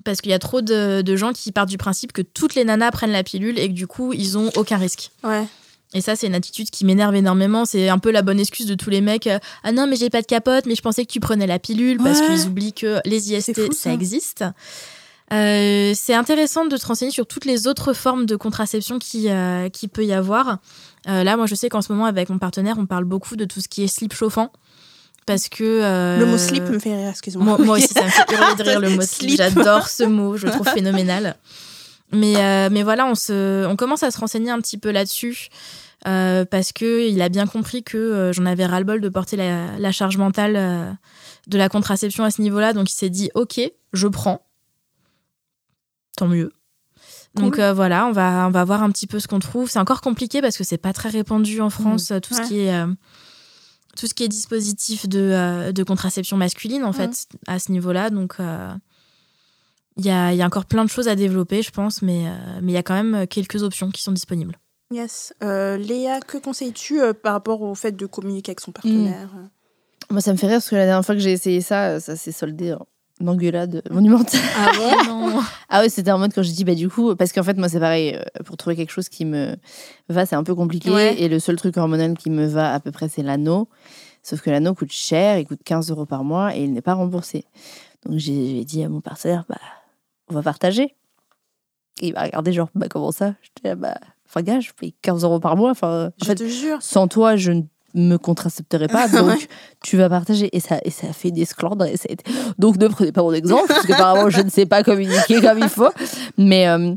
Parce 0.04 0.20
qu'il 0.22 0.30
y 0.30 0.34
a 0.34 0.38
trop 0.38 0.62
de, 0.62 1.02
de 1.02 1.16
gens 1.16 1.32
qui 1.32 1.50
partent 1.52 1.68
du 1.68 1.76
principe 1.76 2.12
que 2.12 2.22
toutes 2.22 2.54
les 2.54 2.64
nanas 2.64 2.92
prennent 2.92 3.10
la 3.12 3.24
pilule 3.24 3.58
et 3.58 3.68
que 3.68 3.74
du 3.74 3.86
coup 3.88 4.12
ils 4.14 4.38
ont 4.38 4.50
aucun 4.56 4.78
risque. 4.78 5.10
Ouais. 5.24 5.44
Et 5.94 6.00
ça, 6.02 6.16
c'est 6.16 6.26
une 6.26 6.34
attitude 6.34 6.68
qui 6.70 6.84
m'énerve 6.84 7.14
énormément. 7.14 7.64
C'est 7.64 7.88
un 7.88 7.98
peu 7.98 8.10
la 8.10 8.20
bonne 8.22 8.38
excuse 8.38 8.66
de 8.66 8.74
tous 8.74 8.90
les 8.90 9.00
mecs. 9.00 9.26
euh, 9.26 9.38
Ah 9.64 9.72
non, 9.72 9.86
mais 9.86 9.96
j'ai 9.96 10.10
pas 10.10 10.20
de 10.20 10.26
capote, 10.26 10.66
mais 10.66 10.74
je 10.74 10.82
pensais 10.82 11.06
que 11.06 11.10
tu 11.10 11.18
prenais 11.20 11.46
la 11.46 11.58
pilule 11.58 11.96
parce 11.98 12.20
Ouais. 12.20 12.26
qu'ils 12.26 12.46
oublient 12.46 12.72
que 12.74 13.00
les 13.06 13.32
IST, 13.32 13.54
fou, 13.54 13.72
ça. 13.72 13.78
ça. 13.84 13.92
existe. 13.94 14.44
Euh, 15.32 15.92
c'est 15.94 16.14
intéressant 16.14 16.64
de 16.66 16.76
te 16.76 16.86
renseigner 16.86 17.10
sur 17.10 17.26
toutes 17.26 17.44
les 17.44 17.66
autres 17.66 17.92
formes 17.92 18.24
de 18.26 18.36
contraception 18.36 18.98
qui, 18.98 19.28
euh, 19.28 19.68
qui 19.68 19.88
peut 19.88 20.04
y 20.04 20.12
avoir. 20.12 20.58
Euh, 21.08 21.22
là, 21.24 21.36
moi, 21.36 21.46
je 21.46 21.54
sais 21.54 21.68
qu'en 21.68 21.82
ce 21.82 21.92
moment, 21.92 22.06
avec 22.06 22.28
mon 22.30 22.38
partenaire, 22.38 22.76
on 22.78 22.86
parle 22.86 23.04
beaucoup 23.04 23.36
de 23.36 23.44
tout 23.44 23.60
ce 23.60 23.68
qui 23.68 23.82
est 23.84 23.88
slip 23.88 24.12
chauffant. 24.14 24.52
Parce 25.26 25.48
que. 25.48 26.18
Le 26.18 26.24
mot 26.26 26.38
slip 26.38 26.64
me 26.64 26.78
fait 26.78 26.96
rire, 26.96 27.08
excuse-moi. 27.10 27.44
moi, 27.44 27.58
moi 27.58 27.76
aussi, 27.76 27.88
ça 27.88 28.04
me 28.04 28.08
fait 28.08 28.24
de 28.58 28.62
rire 28.68 28.80
le 28.80 28.90
mot 28.90 29.02
slip. 29.02 29.30
Slip. 29.30 29.36
J'adore 29.36 29.88
ce 29.88 30.04
mot, 30.04 30.36
je 30.38 30.46
le 30.46 30.52
trouve 30.52 30.68
phénoménal. 30.68 31.36
Mais, 32.12 32.36
euh, 32.36 32.68
mais 32.72 32.82
voilà, 32.82 33.06
on, 33.06 33.14
se, 33.14 33.66
on 33.66 33.76
commence 33.76 34.02
à 34.02 34.10
se 34.10 34.18
renseigner 34.18 34.50
un 34.50 34.60
petit 34.60 34.78
peu 34.78 34.90
là-dessus. 34.90 35.48
euh, 36.06 36.44
parce 36.44 36.72
que 36.72 37.08
il 37.08 37.20
a 37.20 37.28
bien 37.28 37.46
compris 37.46 37.82
que 37.82 37.98
euh, 37.98 38.32
j'en 38.32 38.46
avais 38.46 38.64
ras-le-bol 38.66 39.00
de 39.00 39.08
porter 39.08 39.36
la, 39.36 39.76
la 39.78 39.92
charge 39.92 40.16
mentale 40.16 40.54
euh, 40.56 40.90
de 41.48 41.58
la 41.58 41.68
contraception 41.68 42.24
à 42.24 42.30
ce 42.30 42.40
niveau-là. 42.40 42.72
Donc 42.72 42.90
il 42.90 42.94
s'est 42.94 43.10
dit 43.10 43.30
Ok, 43.34 43.60
je 43.92 44.06
prends. 44.08 44.46
Tant 46.16 46.28
mieux. 46.28 46.52
Donc 47.34 47.56
Cool. 47.56 47.70
voilà, 47.74 48.06
on 48.06 48.12
va, 48.12 48.46
on 48.46 48.50
va 48.50 48.64
voir 48.64 48.82
un 48.82 48.90
petit 48.90 49.06
peu 49.06 49.20
ce 49.20 49.28
qu'on 49.28 49.38
trouve. 49.38 49.70
C'est 49.70 49.78
encore 49.78 50.00
compliqué 50.00 50.40
parce 50.40 50.56
que 50.56 50.64
c'est 50.64 50.78
pas 50.78 50.92
très 50.92 51.10
répandu 51.10 51.60
en 51.60 51.70
France, 51.70 52.12
tout, 52.22 52.34
Ouais. 52.34 52.42
ce 52.42 52.48
qui 52.48 52.60
est, 52.60 52.84
tout 53.96 54.06
ce 54.06 54.14
qui 54.14 54.24
est 54.24 54.28
dispositif 54.28 55.08
de, 55.08 55.70
de 55.72 55.82
contraception 55.84 56.36
masculine, 56.36 56.84
en 56.84 56.92
fait, 56.92 57.26
à 57.46 57.58
ce 57.58 57.70
niveau-là. 57.70 58.10
Donc 58.10 58.36
il 59.98 60.06
y, 60.06 60.10
a, 60.10 60.32
il 60.32 60.38
y 60.38 60.42
a 60.42 60.46
encore 60.46 60.64
plein 60.66 60.84
de 60.84 60.90
choses 60.90 61.08
à 61.08 61.16
développer, 61.16 61.62
je 61.62 61.70
pense, 61.70 62.02
mais 62.02 62.26
euh, 62.26 62.60
mais 62.62 62.72
il 62.72 62.74
y 62.74 62.78
a 62.78 62.82
quand 62.82 62.94
même 63.02 63.26
quelques 63.26 63.62
options 63.62 63.90
qui 63.90 64.02
sont 64.02 64.12
disponibles. 64.12 64.56
Yes. 64.92 65.34
Euh, 65.42 65.76
Léa, 65.76 66.20
que 66.20 66.38
conseilles-tu 66.38 67.00
euh, 67.02 67.12
par 67.12 67.34
rapport 67.34 67.60
au 67.62 67.74
fait 67.74 67.92
de 67.92 68.06
communiquer 68.06 68.50
avec 68.50 68.60
son 68.60 68.72
partenaire 68.72 69.28
Moi, 70.10 70.20
ça 70.22 70.32
me 70.32 70.38
fait 70.38 70.46
rire 70.46 70.56
parce 70.56 70.70
que 70.70 70.76
la 70.76 70.86
dernière 70.86 71.04
fois 71.04 71.14
que 71.14 71.20
j'ai 71.20 71.32
essayé 71.32 71.60
ça, 71.60 71.88
euh, 71.90 72.00
ça 72.00 72.16
s'est 72.16 72.32
soldé 72.32 72.72
en 72.72 72.86
engueulade 73.26 73.82
monumentale. 73.90 74.40
Ah 74.56 74.70
bon 74.76 75.04
Non. 75.34 75.42
Ah 75.68 75.80
ouais, 75.82 75.88
c'était 75.90 76.10
en 76.12 76.18
mode 76.18 76.32
quand 76.32 76.42
je 76.44 76.52
dis 76.52 76.64
bah 76.64 76.74
du 76.76 76.88
coup 76.88 77.16
parce 77.16 77.32
qu'en 77.32 77.42
fait 77.42 77.58
moi 77.58 77.68
c'est 77.68 77.80
pareil 77.80 78.14
euh, 78.14 78.42
pour 78.44 78.56
trouver 78.56 78.76
quelque 78.76 78.92
chose 78.92 79.08
qui 79.08 79.24
me 79.24 79.56
va 80.08 80.24
c'est 80.24 80.36
un 80.36 80.44
peu 80.44 80.54
compliqué 80.54 80.88
Ouais. 80.90 81.20
et 81.20 81.28
le 81.28 81.40
seul 81.40 81.56
truc 81.56 81.76
hormonal 81.76 82.16
qui 82.16 82.30
me 82.30 82.46
va 82.46 82.72
à 82.72 82.78
peu 82.80 82.92
près 82.92 83.08
c'est 83.08 83.22
l'anneau. 83.24 83.68
Sauf 84.22 84.40
que 84.40 84.50
l'anneau 84.50 84.74
coûte 84.74 84.92
cher, 84.92 85.36
il 85.38 85.46
coûte 85.46 85.60
15 85.64 85.90
euros 85.90 86.06
par 86.06 86.22
mois 86.24 86.56
et 86.56 86.62
il 86.62 86.72
n'est 86.72 86.80
pas 86.80 86.94
remboursé. 86.94 87.44
Donc 88.06 88.18
j'ai 88.18 88.46
j'ai 88.56 88.64
dit 88.64 88.84
à 88.84 88.88
mon 88.88 89.00
partenaire, 89.00 89.44
bah, 89.48 89.56
on 90.30 90.34
va 90.34 90.42
partager. 90.42 90.94
Et 92.00 92.08
il 92.08 92.14
m'a 92.14 92.22
regardé 92.24 92.52
genre, 92.52 92.68
bah 92.74 92.86
comment 92.88 93.10
ça? 93.12 93.34
J'étais 93.42 93.68
là, 93.70 93.74
bah, 93.74 93.94
enfin 94.28 94.42
gars, 94.42 94.60
je 94.60 94.70
paye 94.72 94.94
15 95.02 95.24
euros 95.24 95.40
par 95.40 95.56
mois. 95.56 95.70
Enfin, 95.70 96.06
en 96.06 96.10
Je 96.20 96.26
fait, 96.26 96.34
te 96.36 96.46
jure. 96.46 96.78
sans 96.80 97.08
toi, 97.08 97.36
je 97.36 97.50
ne 97.52 97.62
me 97.94 98.16
contracepterai 98.18 98.86
pas, 98.88 99.08
donc 99.08 99.48
tu 99.82 99.96
vas 99.96 100.08
partager. 100.08 100.48
Et 100.56 100.60
ça, 100.60 100.78
et 100.84 100.90
ça 100.90 101.08
a 101.08 101.12
fait 101.12 101.30
des 101.32 101.44
sclandres. 101.44 101.86
Et 101.86 101.96
ça 101.96 102.06
a 102.08 102.12
été- 102.12 102.24
Donc 102.58 102.76
ne 102.78 102.86
prenez 102.88 103.10
pas 103.12 103.22
mon 103.22 103.32
exemple, 103.32 103.66
parce 103.68 103.86
qu'apparemment, 103.86 104.30
je 104.30 104.40
ne 104.42 104.50
sais 104.50 104.66
pas 104.66 104.82
communiquer 104.84 105.40
comme 105.40 105.58
il 105.58 105.68
faut. 105.68 105.90
Mais, 106.36 106.68
euh, 106.68 106.94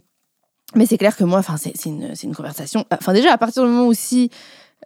mais 0.76 0.86
c'est 0.86 0.98
clair 0.98 1.16
que 1.16 1.24
moi, 1.24 1.42
c'est 1.58 1.86
une, 1.86 2.14
une 2.24 2.36
conversation. 2.36 2.86
Enfin, 2.92 3.14
déjà, 3.14 3.34
à 3.34 3.38
partir 3.38 3.64
du 3.64 3.70
moment 3.70 3.88
où 3.88 3.94
si 3.94 4.30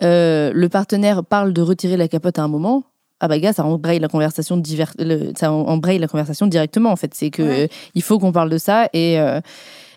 euh, 0.02 0.52
le 0.54 0.70
partenaire 0.70 1.24
parle 1.26 1.52
de 1.54 1.62
retirer 1.62 1.98
la 1.98 2.08
capote 2.08 2.40
à 2.40 2.44
un 2.44 2.48
moment, 2.48 2.84
ah 3.20 3.28
bah 3.28 3.40
gars, 3.40 3.54
ça 3.54 3.64
embraye 3.66 4.00
la 4.00 4.08
conversation 4.08 4.62
le- 5.00 5.32
ça 5.38 5.52
embraye 5.52 6.00
la 6.00 6.08
conversation 6.08 6.48
directement 6.48 6.92
en 6.92 6.96
fait. 6.96 7.14
C'est 7.14 7.30
que 7.30 7.42
Ouais. 7.44 7.64
euh, 7.64 7.68
il 7.96 8.02
faut 8.02 8.20
qu'on 8.20 8.32
parle 8.32 8.50
de 8.50 8.58
ça 8.58 8.90
et 8.94 9.20
euh, 9.20 9.40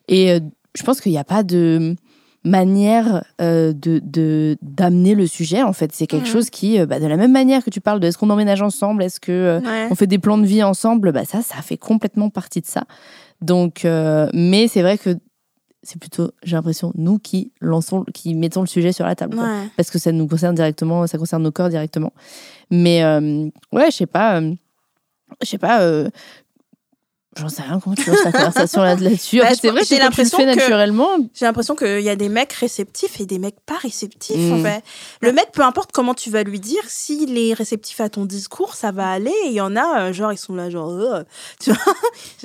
et 0.08 0.32
euh, 0.32 0.40
je 0.74 0.82
pense 0.84 1.00
qu'il 1.00 1.12
n'y 1.12 1.18
a 1.18 1.24
pas 1.24 1.42
de 1.42 1.96
manière 2.44 3.24
de 3.40 4.56
d'amener 4.62 5.14
le 5.14 5.26
sujet 5.26 5.62
en 5.62 5.72
fait. 5.72 5.90
C'est 5.92 6.06
quelque 6.06 6.26
Mhm. 6.26 6.32
chose 6.32 6.50
qui, 6.50 6.78
bah, 6.86 7.00
de 7.00 7.06
la 7.06 7.16
même 7.16 7.32
manière 7.32 7.64
que 7.64 7.70
tu 7.70 7.80
parles 7.80 8.00
de 8.00 8.06
est-ce 8.06 8.16
qu'on 8.16 8.30
emménage 8.30 8.62
ensemble, 8.62 9.02
est-ce 9.02 9.18
que 9.20 9.60
Ouais. 9.62 9.88
on 9.90 9.94
fait 9.96 10.06
des 10.06 10.18
plans 10.18 10.38
de 10.38 10.46
vie 10.46 10.62
ensemble, 10.62 11.12
bah 11.12 11.24
ça, 11.24 11.42
ça 11.42 11.56
fait 11.62 11.76
complètement 11.76 12.30
partie 12.30 12.60
de 12.60 12.66
ça. 12.66 12.84
Donc, 13.40 13.84
mais 14.32 14.68
c'est 14.68 14.82
vrai 14.82 14.98
que 14.98 15.16
c'est 15.82 16.00
plutôt, 16.00 16.32
j'ai 16.42 16.56
l'impression, 16.56 16.92
nous 16.96 17.18
qui 17.18 17.52
lançons, 17.60 18.04
qui 18.12 18.34
mettons 18.34 18.60
le 18.60 18.66
sujet 18.66 18.92
sur 18.92 19.06
la 19.06 19.14
table. 19.14 19.36
quoi. 19.36 19.48
Parce 19.76 19.90
que 19.90 19.98
ça 19.98 20.12
nous 20.12 20.26
concerne 20.26 20.54
directement, 20.54 21.06
ça 21.06 21.18
concerne 21.18 21.42
nos 21.42 21.52
corps 21.52 21.68
directement. 21.68 22.12
Mais 22.70 23.04
euh, 23.04 23.48
ouais, 23.72 23.90
je 23.90 23.96
sais 23.96 24.06
pas, 24.06 24.40
euh, 24.40 24.54
je 25.42 25.46
sais 25.46 25.58
pas, 25.58 25.82
euh, 25.82 26.10
j'en 27.38 27.48
sais 27.48 27.62
rien 27.62 27.80
comment 27.80 27.94
tu 27.96 28.08
lances 28.10 28.24
la 28.24 28.32
conversation 28.32 28.82
là- 28.82 28.94
là-dessus. 28.96 29.40
En 29.40 29.44
Bah, 29.44 29.48
fait, 29.50 29.54
c'est 29.60 29.70
vrai 29.70 29.82
j'ai 29.88 29.98
l'impression 29.98 30.38
que- 30.38 30.44
naturellement, 30.44 31.08
J'ai 31.34 31.44
l'impression 31.44 31.74
qu'il 31.76 32.00
y 32.02 32.08
a 32.08 32.16
des 32.16 32.28
mecs 32.28 32.52
réceptifs 32.52 33.20
et 33.20 33.26
des 33.26 33.38
mecs 33.38 33.60
pas 33.66 33.76
réceptifs. 33.78 34.36
En 34.52 34.58
Mm. 34.58 34.62
fait. 34.64 34.82
Le 35.22 35.32
mec, 35.32 35.46
peu 35.52 35.62
importe 35.62 35.92
comment 35.92 36.14
tu 36.14 36.30
vas 36.30 36.42
lui 36.42 36.60
dire, 36.60 36.82
s'il 36.88 37.38
est 37.38 37.54
réceptif 37.54 38.00
à 38.00 38.08
ton 38.08 38.24
discours, 38.24 38.74
ça 38.74 38.90
va 38.92 39.08
aller. 39.08 39.32
Et 39.44 39.48
il 39.48 39.52
y 39.54 39.60
en 39.60 39.76
a, 39.76 40.00
euh, 40.08 40.12
genre, 40.12 40.32
ils 40.32 40.38
sont 40.38 40.54
là, 40.54 40.70
genre, 40.70 40.90
euh, 40.90 41.22
tu 41.60 41.70
vois. 41.72 41.94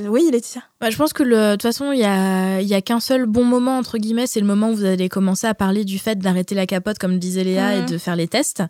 oui, 0.09 0.29
Laetitia. 0.31 0.61
Bah, 0.81 0.89
je 0.89 0.97
pense 0.97 1.13
que 1.13 1.23
de 1.23 1.51
toute 1.53 1.61
façon, 1.63 1.91
il 1.91 1.99
y 1.99 2.03
a, 2.05 2.59
il 2.61 2.67
y 2.67 2.73
a 2.73 2.81
qu'un 2.81 2.99
seul 2.99 3.25
bon 3.25 3.43
moment, 3.45 3.77
entre 3.77 3.97
guillemets, 3.97 4.27
c'est 4.27 4.39
le 4.39 4.45
moment 4.45 4.69
où 4.71 4.75
vous 4.75 4.85
allez 4.85 5.09
commencer 5.09 5.47
à 5.47 5.53
parler 5.53 5.85
du 5.85 5.97
fait 5.99 6.19
d'arrêter 6.19 6.55
la 6.55 6.65
capote, 6.65 6.97
comme 6.99 7.19
disait 7.19 7.43
Léa, 7.43 7.77
et 7.77 7.81
de 7.85 7.97
faire 7.97 8.15
les 8.15 8.27
tests. 8.27 8.63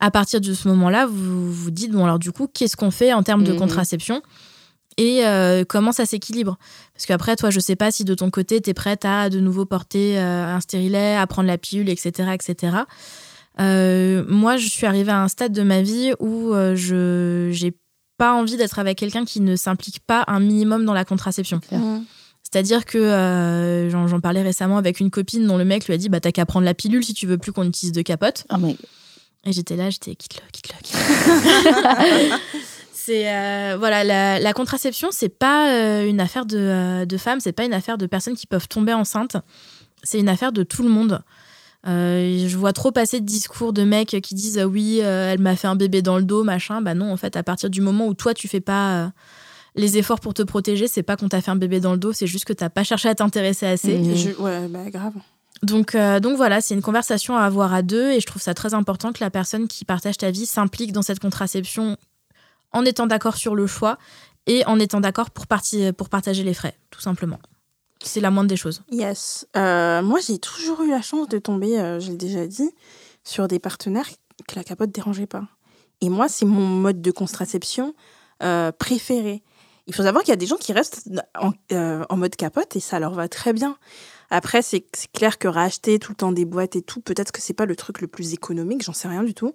À 0.00 0.12
partir 0.12 0.40
de 0.40 0.54
ce 0.54 0.68
moment-là, 0.68 1.06
vous 1.06 1.52
vous 1.52 1.70
dites, 1.72 1.90
bon, 1.90 2.04
alors 2.04 2.20
du 2.20 2.30
coup, 2.30 2.46
qu'est-ce 2.52 2.76
qu'on 2.76 2.92
fait 2.92 3.12
en 3.12 3.24
termes 3.24 3.42
de 3.42 3.52
Mhm. 3.52 3.58
contraception? 3.58 4.22
Et 4.98 5.24
euh, 5.24 5.64
comment 5.66 5.92
ça 5.92 6.04
s'équilibre 6.04 6.58
Parce 6.92 7.06
qu'après, 7.06 7.36
toi, 7.36 7.50
je 7.50 7.60
sais 7.60 7.76
pas 7.76 7.90
si 7.90 8.04
de 8.04 8.14
ton 8.14 8.30
côté, 8.30 8.60
tu 8.60 8.68
es 8.70 8.74
prête 8.74 9.04
à 9.04 9.30
de 9.30 9.38
nouveau 9.38 9.64
porter 9.64 10.18
euh, 10.18 10.44
un 10.44 10.60
stérilet, 10.60 11.14
à 11.14 11.26
prendre 11.28 11.46
la 11.46 11.56
pilule, 11.56 11.88
etc. 11.88 12.30
etc. 12.34 12.78
Euh, 13.60 14.24
moi, 14.28 14.56
je 14.56 14.68
suis 14.68 14.86
arrivée 14.86 15.12
à 15.12 15.22
un 15.22 15.28
stade 15.28 15.52
de 15.52 15.62
ma 15.62 15.82
vie 15.82 16.12
où 16.18 16.52
euh, 16.52 16.74
je 16.74 17.48
j'ai 17.52 17.74
pas 18.18 18.34
envie 18.34 18.56
d'être 18.56 18.80
avec 18.80 18.98
quelqu'un 18.98 19.24
qui 19.24 19.40
ne 19.40 19.54
s'implique 19.54 20.00
pas 20.00 20.24
un 20.26 20.40
minimum 20.40 20.84
dans 20.84 20.94
la 20.94 21.04
contraception. 21.04 21.60
C'est-à-dire 22.42 22.84
que 22.84 22.98
euh, 22.98 23.90
j'en 23.90 24.20
parlais 24.20 24.42
récemment 24.42 24.78
avec 24.78 25.00
une 25.00 25.10
copine 25.10 25.46
dont 25.46 25.58
le 25.58 25.64
mec 25.64 25.86
lui 25.86 25.94
a 25.94 25.96
dit 25.98 26.08
bah 26.08 26.18
t'as 26.18 26.32
qu'à 26.32 26.46
prendre 26.46 26.64
la 26.64 26.74
pilule 26.74 27.04
si 27.04 27.14
tu 27.14 27.26
veux 27.26 27.38
plus 27.38 27.52
qu'on 27.52 27.64
utilise 27.64 27.92
de 27.92 28.02
capote. 28.02 28.46
mais 28.58 28.76
Et 29.44 29.52
j'étais 29.52 29.76
là, 29.76 29.90
j'étais 29.90 30.16
quitte-le, 30.16 30.42
quitte-le, 30.50 30.74
quitte-le. 30.82 32.36
c'est 33.08 33.32
euh, 33.32 33.76
voilà 33.78 34.04
la, 34.04 34.38
la 34.38 34.52
contraception, 34.52 35.08
c'est 35.10 35.28
pas 35.30 35.72
euh, 35.72 36.06
une 36.08 36.20
affaire 36.20 36.44
de, 36.46 36.58
euh, 36.58 37.04
de 37.06 37.16
femmes, 37.16 37.40
c'est 37.40 37.52
pas 37.52 37.64
une 37.64 37.72
affaire 37.72 37.96
de 37.98 38.06
personnes 38.06 38.36
qui 38.36 38.46
peuvent 38.46 38.68
tomber 38.68 38.92
enceintes. 38.92 39.36
C'est 40.02 40.20
une 40.20 40.28
affaire 40.28 40.52
de 40.52 40.62
tout 40.62 40.82
le 40.82 40.88
monde. 40.90 41.20
Euh, 41.86 42.46
je 42.48 42.56
vois 42.56 42.72
trop 42.72 42.90
passer 42.92 43.20
de 43.20 43.24
discours 43.26 43.72
de 43.72 43.82
mecs 43.84 44.16
qui 44.22 44.34
disent 44.34 44.58
euh, 44.58 44.64
oui, 44.64 45.00
euh, 45.02 45.32
elle 45.32 45.38
m'a 45.40 45.56
fait 45.56 45.68
un 45.68 45.76
bébé 45.76 46.02
dans 46.02 46.18
le 46.18 46.24
dos, 46.24 46.44
machin. 46.44 46.82
Bah 46.82 46.94
non, 46.94 47.10
en 47.12 47.16
fait, 47.16 47.36
à 47.36 47.42
partir 47.42 47.70
du 47.70 47.80
moment 47.80 48.06
où 48.08 48.14
toi 48.14 48.34
tu 48.34 48.46
fais 48.48 48.60
pas 48.60 48.94
euh, 49.04 49.08
les 49.74 49.96
efforts 49.96 50.20
pour 50.20 50.34
te 50.34 50.42
protéger, 50.42 50.86
c'est 50.88 51.02
pas 51.02 51.16
qu'on 51.16 51.28
t'a 51.28 51.40
fait 51.40 51.50
un 51.50 51.56
bébé 51.56 51.80
dans 51.80 51.92
le 51.92 51.98
dos, 51.98 52.12
c'est 52.12 52.26
juste 52.26 52.44
que 52.44 52.52
t'as 52.52 52.68
pas 52.68 52.84
cherché 52.84 53.08
à 53.08 53.14
t'intéresser 53.14 53.66
assez. 53.66 54.14
Je- 54.16 54.30
ouais, 54.42 54.68
bah, 54.68 54.90
grave. 54.90 55.14
Donc, 55.62 55.94
euh, 55.96 56.20
donc 56.20 56.36
voilà, 56.36 56.60
c'est 56.60 56.74
une 56.74 56.82
conversation 56.82 57.36
à 57.36 57.42
avoir 57.42 57.72
à 57.74 57.82
deux 57.82 58.10
et 58.12 58.20
je 58.20 58.26
trouve 58.26 58.42
ça 58.42 58.54
très 58.54 58.74
important 58.74 59.12
que 59.12 59.18
la 59.20 59.30
personne 59.30 59.66
qui 59.66 59.84
partage 59.84 60.16
ta 60.16 60.30
vie 60.30 60.46
s'implique 60.46 60.92
dans 60.92 61.02
cette 61.02 61.18
contraception 61.20 61.96
en 62.72 62.84
étant 62.84 63.06
d'accord 63.06 63.36
sur 63.36 63.54
le 63.54 63.66
choix 63.66 63.98
et 64.46 64.64
en 64.66 64.78
étant 64.78 65.00
d'accord 65.00 65.30
pour, 65.30 65.46
pour 65.96 66.08
partager 66.08 66.42
les 66.42 66.54
frais, 66.54 66.78
tout 66.90 67.00
simplement. 67.00 67.38
C'est 68.02 68.20
la 68.20 68.30
moindre 68.30 68.48
des 68.48 68.56
choses. 68.56 68.82
Yes. 68.90 69.46
Euh, 69.56 70.02
moi, 70.02 70.20
j'ai 70.26 70.38
toujours 70.38 70.82
eu 70.82 70.90
la 70.90 71.02
chance 71.02 71.28
de 71.28 71.38
tomber, 71.38 71.78
euh, 71.78 72.00
je 72.00 72.10
l'ai 72.10 72.16
déjà 72.16 72.46
dit, 72.46 72.70
sur 73.24 73.48
des 73.48 73.58
partenaires 73.58 74.08
que 74.46 74.54
la 74.54 74.64
capote 74.64 74.90
dérangeait 74.90 75.26
pas. 75.26 75.44
Et 76.00 76.08
moi, 76.08 76.28
c'est 76.28 76.46
mon 76.46 76.66
mode 76.66 77.02
de 77.02 77.10
contraception 77.10 77.94
euh, 78.42 78.70
préféré. 78.72 79.42
Il 79.86 79.94
faut 79.94 80.04
savoir 80.04 80.22
qu'il 80.22 80.30
y 80.30 80.34
a 80.34 80.36
des 80.36 80.46
gens 80.46 80.56
qui 80.56 80.72
restent 80.72 81.08
en, 81.34 81.52
en 82.08 82.16
mode 82.16 82.36
capote 82.36 82.76
et 82.76 82.80
ça 82.80 83.00
leur 83.00 83.14
va 83.14 83.28
très 83.28 83.52
bien. 83.52 83.76
Après, 84.30 84.62
c'est 84.62 84.84
clair 85.12 85.38
que 85.38 85.48
racheter 85.48 85.98
tout 85.98 86.12
le 86.12 86.16
temps 86.16 86.32
des 86.32 86.44
boîtes 86.44 86.76
et 86.76 86.82
tout, 86.82 87.00
peut-être 87.00 87.32
que 87.32 87.40
c'est 87.40 87.54
pas 87.54 87.66
le 87.66 87.76
truc 87.76 88.00
le 88.00 88.06
plus 88.06 88.32
économique, 88.32 88.82
j'en 88.82 88.92
sais 88.92 89.08
rien 89.08 89.22
du 89.22 89.34
tout. 89.34 89.52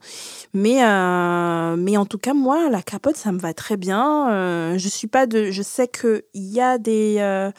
Mais, 0.54 0.84
euh, 0.84 1.76
mais 1.78 1.98
en 1.98 2.06
tout 2.06 2.18
cas, 2.18 2.34
moi, 2.34 2.70
la 2.70 2.82
capote, 2.82 3.16
ça 3.16 3.32
me 3.32 3.40
va 3.40 3.54
très 3.54 3.78
bien. 3.78 4.32
Euh, 4.32 4.78
je 4.78 4.88
suis 4.88 5.08
pas 5.08 5.26
de. 5.26 5.52
Je 5.52 5.62
sais 5.62 5.88
qu'il 5.88 6.24
y 6.34 6.60
a 6.60 6.78
des, 6.78 7.18
euh, 7.20 7.52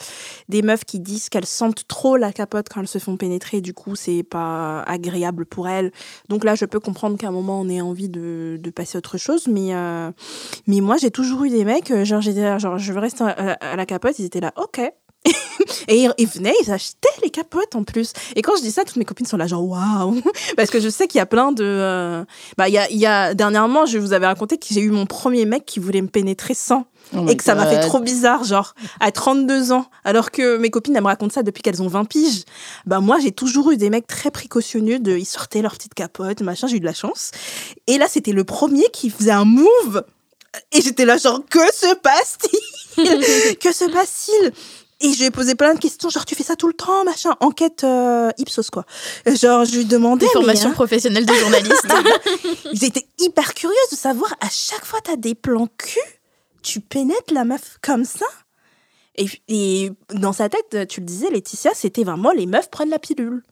des 0.48 0.62
meufs 0.62 0.84
qui 0.84 1.00
disent 1.00 1.28
qu'elles 1.28 1.46
sentent 1.46 1.86
trop 1.88 2.16
la 2.16 2.32
capote 2.32 2.68
quand 2.68 2.80
elles 2.80 2.88
se 2.88 2.98
font 2.98 3.16
pénétrer, 3.16 3.60
du 3.60 3.74
coup, 3.74 3.96
c'est 3.96 4.22
pas 4.22 4.82
agréable 4.82 5.46
pour 5.46 5.68
elles. 5.68 5.92
Donc 6.28 6.44
là, 6.44 6.54
je 6.54 6.64
peux 6.64 6.80
comprendre 6.80 7.16
qu'à 7.16 7.28
un 7.28 7.32
moment, 7.32 7.60
on 7.60 7.68
ait 7.68 7.80
envie 7.80 8.08
de, 8.08 8.58
de 8.60 8.70
passer 8.70 8.96
à 8.96 8.98
autre 8.98 9.18
chose. 9.18 9.46
Mais, 9.48 9.74
euh, 9.74 10.10
mais 10.66 10.80
moi, 10.80 10.96
j'ai 10.96 11.10
toujours 11.10 11.44
eu 11.44 11.50
des 11.50 11.64
mecs, 11.64 11.90
euh, 11.90 12.04
genre, 12.04 12.22
là, 12.22 12.58
genre, 12.58 12.78
je 12.78 12.92
veux 12.92 13.00
rester 13.00 13.24
à 13.24 13.76
la 13.76 13.86
capote, 13.86 14.18
ils 14.18 14.24
étaient 14.24 14.40
là, 14.40 14.52
ok. 14.56 14.80
Et 15.88 16.06
ils, 16.18 16.26
venaient, 16.28 16.54
ils 16.62 16.70
achetaient 16.70 17.08
les 17.22 17.30
capotes 17.30 17.74
en 17.74 17.84
plus. 17.84 18.12
Et 18.36 18.42
quand 18.42 18.56
je 18.56 18.62
dis 18.62 18.70
ça, 18.70 18.84
toutes 18.84 18.96
mes 18.96 19.04
copines 19.04 19.26
sont 19.26 19.36
là, 19.36 19.46
genre, 19.46 19.66
waouh! 19.66 20.20
Parce 20.56 20.70
que 20.70 20.80
je 20.80 20.88
sais 20.88 21.06
qu'il 21.06 21.18
y 21.18 21.22
a 21.22 21.26
plein 21.26 21.52
de. 21.52 21.64
euh, 21.64 22.24
Bah, 22.58 22.68
il 22.68 22.74
y 22.74 22.78
a, 22.78 22.90
y 22.90 23.06
a. 23.06 23.34
Dernièrement, 23.34 23.86
je 23.86 23.98
vous 23.98 24.12
avais 24.12 24.26
raconté 24.26 24.58
que 24.58 24.66
j'ai 24.70 24.80
eu 24.80 24.90
mon 24.90 25.06
premier 25.06 25.44
mec 25.46 25.64
qui 25.64 25.80
voulait 25.80 26.02
me 26.02 26.08
pénétrer 26.08 26.54
sans. 26.54 26.86
Oh 27.16 27.26
et 27.28 27.36
que 27.36 27.44
ça 27.44 27.54
m'a 27.54 27.66
fait 27.66 27.80
trop 27.80 28.00
bizarre, 28.00 28.44
genre, 28.44 28.74
à 28.98 29.12
32 29.12 29.72
ans. 29.72 29.86
Alors 30.04 30.30
que 30.30 30.56
mes 30.56 30.70
copines, 30.70 30.96
elles 30.96 31.02
me 31.02 31.06
racontent 31.06 31.34
ça 31.34 31.42
depuis 31.42 31.62
qu'elles 31.62 31.82
ont 31.82 31.88
20 31.88 32.04
piges. 32.06 32.44
Bah, 32.86 33.00
moi, 33.00 33.18
j'ai 33.20 33.30
toujours 33.32 33.70
eu 33.70 33.76
des 33.76 33.90
mecs 33.90 34.06
très 34.06 34.30
précautionneux 34.30 34.98
de. 34.98 35.16
Ils 35.16 35.26
sortaient 35.26 35.62
leur 35.62 35.72
petite 35.74 35.94
capote, 35.94 36.40
machin, 36.40 36.66
j'ai 36.66 36.76
eu 36.76 36.80
de 36.80 36.84
la 36.86 36.94
chance. 36.94 37.30
Et 37.86 37.98
là, 37.98 38.06
c'était 38.08 38.32
le 38.32 38.44
premier 38.44 38.84
qui 38.92 39.10
faisait 39.10 39.30
un 39.30 39.44
move. 39.44 40.04
Et 40.72 40.80
j'étais 40.80 41.04
là, 41.04 41.16
genre, 41.18 41.40
que 41.50 41.60
se 41.72 41.94
passe-t-il? 41.96 42.60
Que 43.60 43.72
se 43.72 43.90
passe-t-il? 43.90 44.52
Et 45.04 45.12
je 45.12 45.18
lui 45.18 45.24
ai 45.26 45.30
posé 45.30 45.54
plein 45.54 45.74
de 45.74 45.78
questions, 45.78 46.08
genre 46.08 46.24
tu 46.24 46.34
fais 46.34 46.42
ça 46.42 46.56
tout 46.56 46.66
le 46.66 46.72
temps, 46.72 47.04
machin, 47.04 47.34
enquête 47.40 47.84
euh, 47.84 48.30
Ipsos 48.38 48.70
quoi. 48.70 48.86
Genre 49.26 49.64
je 49.64 49.76
lui 49.76 49.84
demandais, 49.84 50.26
Des 50.26 50.32
formations 50.32 50.70
hein, 50.70 50.74
professionnelles 50.74 51.26
de 51.26 51.34
journaliste. 51.34 51.86
ils 52.72 52.84
étaient 52.84 53.06
hyper 53.18 53.52
curieux 53.54 53.74
de 53.92 53.96
savoir 53.96 54.34
à 54.40 54.48
chaque 54.50 54.84
fois 54.84 55.00
t'as 55.02 55.16
des 55.16 55.34
plans 55.34 55.68
cul, 55.78 56.00
tu 56.62 56.80
pénètres 56.80 57.34
la 57.34 57.44
meuf 57.44 57.78
comme 57.82 58.04
ça. 58.04 58.26
Et, 59.16 59.28
et 59.46 59.92
dans 60.12 60.32
sa 60.32 60.48
tête, 60.48 60.88
tu 60.88 61.00
le 61.00 61.06
disais, 61.06 61.30
Laetitia, 61.30 61.70
c'était 61.74 62.02
vraiment 62.02 62.32
les 62.32 62.46
meufs 62.46 62.68
prennent 62.68 62.90
la 62.90 62.98
pilule. 62.98 63.42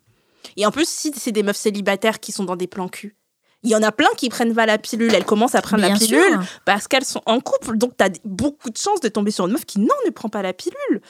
Et 0.56 0.66
en 0.66 0.72
plus, 0.72 0.88
si 0.88 1.12
c'est 1.14 1.30
des 1.30 1.44
meufs 1.44 1.56
célibataires 1.56 2.18
qui 2.18 2.32
sont 2.32 2.44
dans 2.44 2.56
des 2.56 2.66
plans 2.66 2.88
cul, 2.88 3.16
il 3.62 3.70
y 3.70 3.76
en 3.76 3.82
a 3.82 3.92
plein 3.92 4.08
qui 4.16 4.28
prennent 4.28 4.54
pas 4.54 4.66
la 4.66 4.78
pilule. 4.78 5.14
Elles 5.14 5.24
commencent 5.24 5.54
à 5.54 5.62
prendre 5.62 5.82
la 5.82 5.94
pilule 5.94 6.32
sûr. 6.32 6.42
parce 6.64 6.88
qu'elles 6.88 7.04
sont 7.04 7.22
en 7.26 7.40
couple. 7.40 7.76
Donc, 7.76 7.96
tu 7.96 8.04
as 8.04 8.10
beaucoup 8.24 8.70
de 8.70 8.76
chances 8.76 9.00
de 9.00 9.08
tomber 9.08 9.30
sur 9.30 9.46
une 9.46 9.52
meuf 9.52 9.64
qui, 9.64 9.78
non, 9.78 9.94
ne 10.04 10.10
prend 10.10 10.28
pas 10.28 10.42
la 10.42 10.52
pilule. 10.52 11.00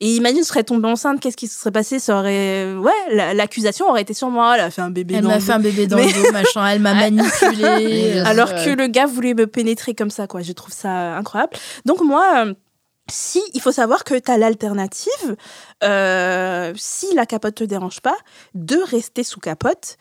Et 0.00 0.14
imagine, 0.14 0.44
serait 0.44 0.62
tombée 0.62 0.86
enceinte, 0.88 1.18
qu'est-ce 1.20 1.36
qui 1.36 1.48
se 1.48 1.58
serait 1.58 1.72
passé? 1.72 1.98
Ça 1.98 2.18
aurait. 2.20 2.72
Ouais, 2.74 2.92
la- 3.10 3.34
l'accusation 3.34 3.88
aurait 3.88 4.02
été 4.02 4.14
sur 4.14 4.30
moi. 4.30 4.54
Elle 4.54 4.60
a 4.64 4.70
fait 4.70 4.80
un 4.82 4.90
bébé 4.90 5.14
Elle 5.16 5.22
dans 5.22 5.28
m'a 5.30 5.34
le 5.36 5.40
fait 5.40 5.52
un 5.52 5.58
bébé 5.58 5.86
dans 5.88 5.96
Mais- 5.96 6.06
le 6.06 6.22
dos, 6.22 6.32
machin, 6.32 6.66
elle 6.68 6.80
m'a 6.80 6.94
manipulé. 7.10 8.12
Bien 8.12 8.24
Alors 8.24 8.48
sûr. 8.48 8.64
que 8.64 8.70
le 8.70 8.86
gars 8.86 9.06
voulait 9.06 9.34
me 9.34 9.46
pénétrer 9.48 9.94
comme 9.94 10.10
ça, 10.10 10.26
quoi. 10.28 10.42
Je 10.42 10.52
trouve 10.52 10.72
ça 10.72 11.16
incroyable. 11.16 11.52
Donc, 11.84 12.00
moi. 12.02 12.44
euh, 12.46 12.54
si, 13.10 13.42
il 13.54 13.62
faut 13.62 13.72
savoir 13.72 14.04
que 14.04 14.12
tu 14.18 14.30
as 14.30 14.36
l'alternative, 14.36 15.36
euh, 15.82 16.74
si 16.76 17.14
la 17.14 17.24
capote 17.24 17.54
te 17.54 17.64
dérange 17.64 18.00
pas, 18.02 18.16
de 18.54 18.76
rester 18.76 19.24
sous 19.24 19.40
capote 19.40 19.96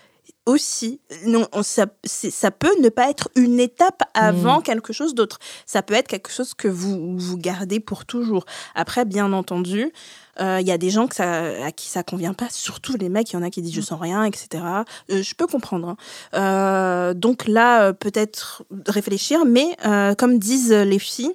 aussi. 0.48 1.00
Non, 1.26 1.48
on- 1.54 1.62
ça, 1.62 1.86
ça 2.06 2.50
peut 2.50 2.74
ne 2.82 2.90
pas 2.90 3.10
être 3.10 3.30
une 3.36 3.60
étape 3.60 4.02
avant 4.16 4.62
quelque 4.62 4.94
chose 4.94 5.14
d'autre. 5.14 5.38
Ça 5.68 5.84
peut 5.84 5.94
être 5.94 6.08
quelque 6.08 6.32
chose 6.32 6.54
que 6.56 6.68
vous, 6.68 7.18
vous 7.18 7.38
gardez 7.38 7.80
pour 7.80 8.06
toujours. 8.06 8.46
Après, 8.74 9.06
bien 9.06 9.32
entendu, 9.34 9.92
Euh, 10.40 10.60
Il 10.62 10.68
y 10.68 10.72
a 10.72 10.78
des 10.78 10.92
gens 10.92 11.08
que 11.08 11.16
ça, 11.16 11.66
à 11.66 11.72
qui 11.72 11.88
ça 11.88 12.04
convient 12.04 12.36
pas, 12.36 12.46
surtout 12.52 12.96
les 12.96 13.10
mecs. 13.10 13.32
Il 13.32 13.38
y 13.38 13.40
en 13.40 13.42
a 13.42 13.50
qui 13.50 13.64
disent 13.64 13.74
je 13.74 13.82
sens 13.82 14.00
rien, 14.00 14.24
etc. 14.24 14.64
Euh, 15.10 15.24
je 15.24 15.34
peux 15.34 15.48
comprendre. 15.48 15.88
hein. 15.90 15.98
Euh, 16.36 17.14
donc 17.16 17.48
là, 17.48 17.92
peut-être 17.92 18.62
réfléchir, 18.88 19.46
mais 19.46 19.76
comme 20.20 20.38
disent 20.38 20.72
les 20.72 21.00
filles, 21.00 21.34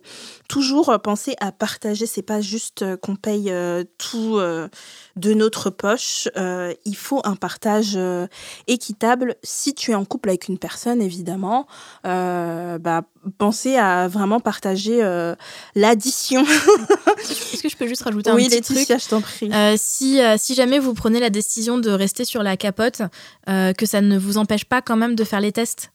toujours 0.52 0.90
euh, 0.90 0.98
penser 0.98 1.34
à 1.40 1.50
partager. 1.50 2.04
C'est 2.04 2.20
pas 2.20 2.42
juste 2.42 2.82
euh, 2.82 2.98
qu'on 2.98 3.16
paye 3.16 3.50
euh, 3.50 3.84
tout 3.96 4.36
euh, 4.36 4.68
de 5.16 5.32
notre 5.32 5.70
poche. 5.70 6.28
Euh, 6.36 6.74
il 6.84 6.94
faut 6.94 7.22
un 7.24 7.36
partage 7.36 7.98
équitable. 8.66 9.36
Si 9.42 9.74
tu 9.74 9.92
es 9.92 9.94
en 9.94 10.04
couple 10.04 10.28
avec 10.28 10.48
une 10.48 10.58
personne, 10.58 11.00
évidemment, 11.00 11.66
bah, 12.04 13.02
pensez 13.38 13.76
à 13.76 14.08
vraiment 14.08 14.40
partager 14.40 15.00
l'addition. 15.74 16.42
Est-ce 17.22 17.62
que 17.62 17.68
je 17.68 17.76
peux 17.76 17.86
juste 17.86 18.02
rajouter 18.02 18.30
un 18.30 18.34
oui, 18.34 18.48
petit 18.48 18.60
truc? 18.60 18.76
Laetitia, 18.76 18.98
je 18.98 19.08
t'en 19.08 19.20
prie. 19.20 19.50
Si, 19.78 20.20
si 20.38 20.54
jamais 20.54 20.78
vous 20.78 20.94
prenez 20.94 21.20
la 21.20 21.30
décision 21.30 21.78
de 21.78 21.90
rester 21.90 22.24
sur 22.24 22.42
la 22.42 22.56
capote, 22.56 23.02
que 23.46 23.86
ça 23.86 24.00
ne 24.00 24.18
vous 24.18 24.38
empêche 24.38 24.64
pas 24.64 24.82
quand 24.82 24.96
même 24.96 25.14
de 25.14 25.24
faire 25.24 25.40
les 25.40 25.52
tests? 25.52 25.92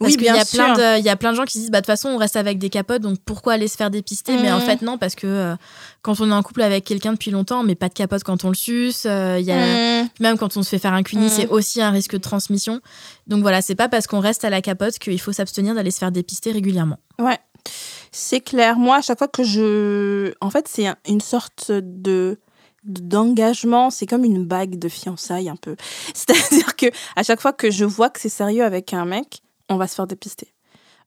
Parce 0.00 0.12
Oui, 0.12 0.16
qu'il 0.18 0.26
y 0.26 0.28
a 0.28 0.44
plein 0.44 0.74
de, 0.74 0.98
il 1.00 1.04
y 1.04 1.08
a 1.08 1.16
plein 1.16 1.32
de 1.32 1.36
gens 1.36 1.44
qui 1.44 1.54
se 1.54 1.58
disent, 1.58 1.70
bah, 1.72 1.78
de 1.80 1.82
toute 1.82 1.86
façon, 1.92 2.08
on 2.10 2.18
reste 2.18 2.36
avec 2.36 2.58
des 2.58 2.70
capotes, 2.70 3.02
donc 3.02 3.18
pourquoi 3.24 3.54
aller 3.54 3.66
se 3.66 3.76
faire 3.76 3.90
dépister? 3.90 4.36
Mais 4.36 4.52
en 4.52 4.58
Mhm. 4.60 4.64
fait, 4.64 4.82
non, 4.82 4.96
parce 4.96 5.16
que 5.16 5.26
euh, 5.26 5.56
quand 6.02 6.20
on 6.20 6.30
est 6.30 6.32
en 6.34 6.42
couple 6.44 6.62
avec 6.62 6.84
quelqu'un 6.84 7.12
depuis 7.14 7.32
longtemps, 7.32 7.60
on 7.60 7.64
met 7.64 7.74
pas 7.74 7.88
de 7.88 7.94
capote 7.94 8.22
quand 8.22 8.44
on 8.44 8.48
le 8.50 8.54
suce. 8.54 9.06
euh, 9.06 9.40
y 9.40 9.50
a, 9.50 9.56
Mmh. 10.04 10.08
Même 10.20 10.38
quand 10.38 10.56
on 10.56 10.62
se 10.62 10.68
fait 10.68 10.78
faire 10.78 10.92
un 10.92 11.02
cuni, 11.02 11.28
c'est 11.28 11.48
aussi 11.48 11.82
un 11.82 11.90
risque 11.90 12.12
de 12.12 12.18
transmission. 12.18 12.80
Donc 13.26 13.42
voilà, 13.42 13.60
c'est 13.60 13.74
pas 13.74 13.88
parce 13.88 14.06
qu'on 14.06 14.20
reste 14.20 14.44
à 14.44 14.50
la 14.50 14.62
capote 14.62 14.98
qu'il 15.00 15.20
faut 15.20 15.32
s'abstenir 15.32 15.74
d'aller 15.74 15.90
se 15.90 15.98
faire 15.98 16.12
dépister 16.12 16.52
régulièrement. 16.52 16.98
Ouais, 17.18 17.38
c'est 18.12 18.40
clair. 18.40 18.78
Moi, 18.78 18.96
à 18.98 19.02
chaque 19.02 19.18
fois 19.18 19.26
que 19.28 19.42
je. 19.42 20.32
En 20.40 20.50
fait, 20.50 20.68
c'est 20.68 20.86
un- 20.86 20.96
une 21.08 21.20
sorte 21.20 21.72
de 21.72 22.38
d'engagement, 22.84 23.90
c'est 23.90 24.06
comme 24.06 24.24
une 24.24 24.44
bague 24.44 24.78
de 24.78 24.88
fiançailles 24.88 25.48
un 25.48 25.56
peu. 25.56 25.76
C'est-à-dire 26.14 26.76
que 26.76 26.86
à 27.16 27.22
chaque 27.22 27.40
fois 27.40 27.52
que 27.52 27.70
je 27.70 27.84
vois 27.84 28.10
que 28.10 28.20
c'est 28.20 28.28
sérieux 28.28 28.64
avec 28.64 28.92
un 28.92 29.04
mec, 29.04 29.40
on 29.68 29.76
va 29.76 29.86
se 29.86 29.94
faire 29.94 30.06
dépister. 30.06 30.52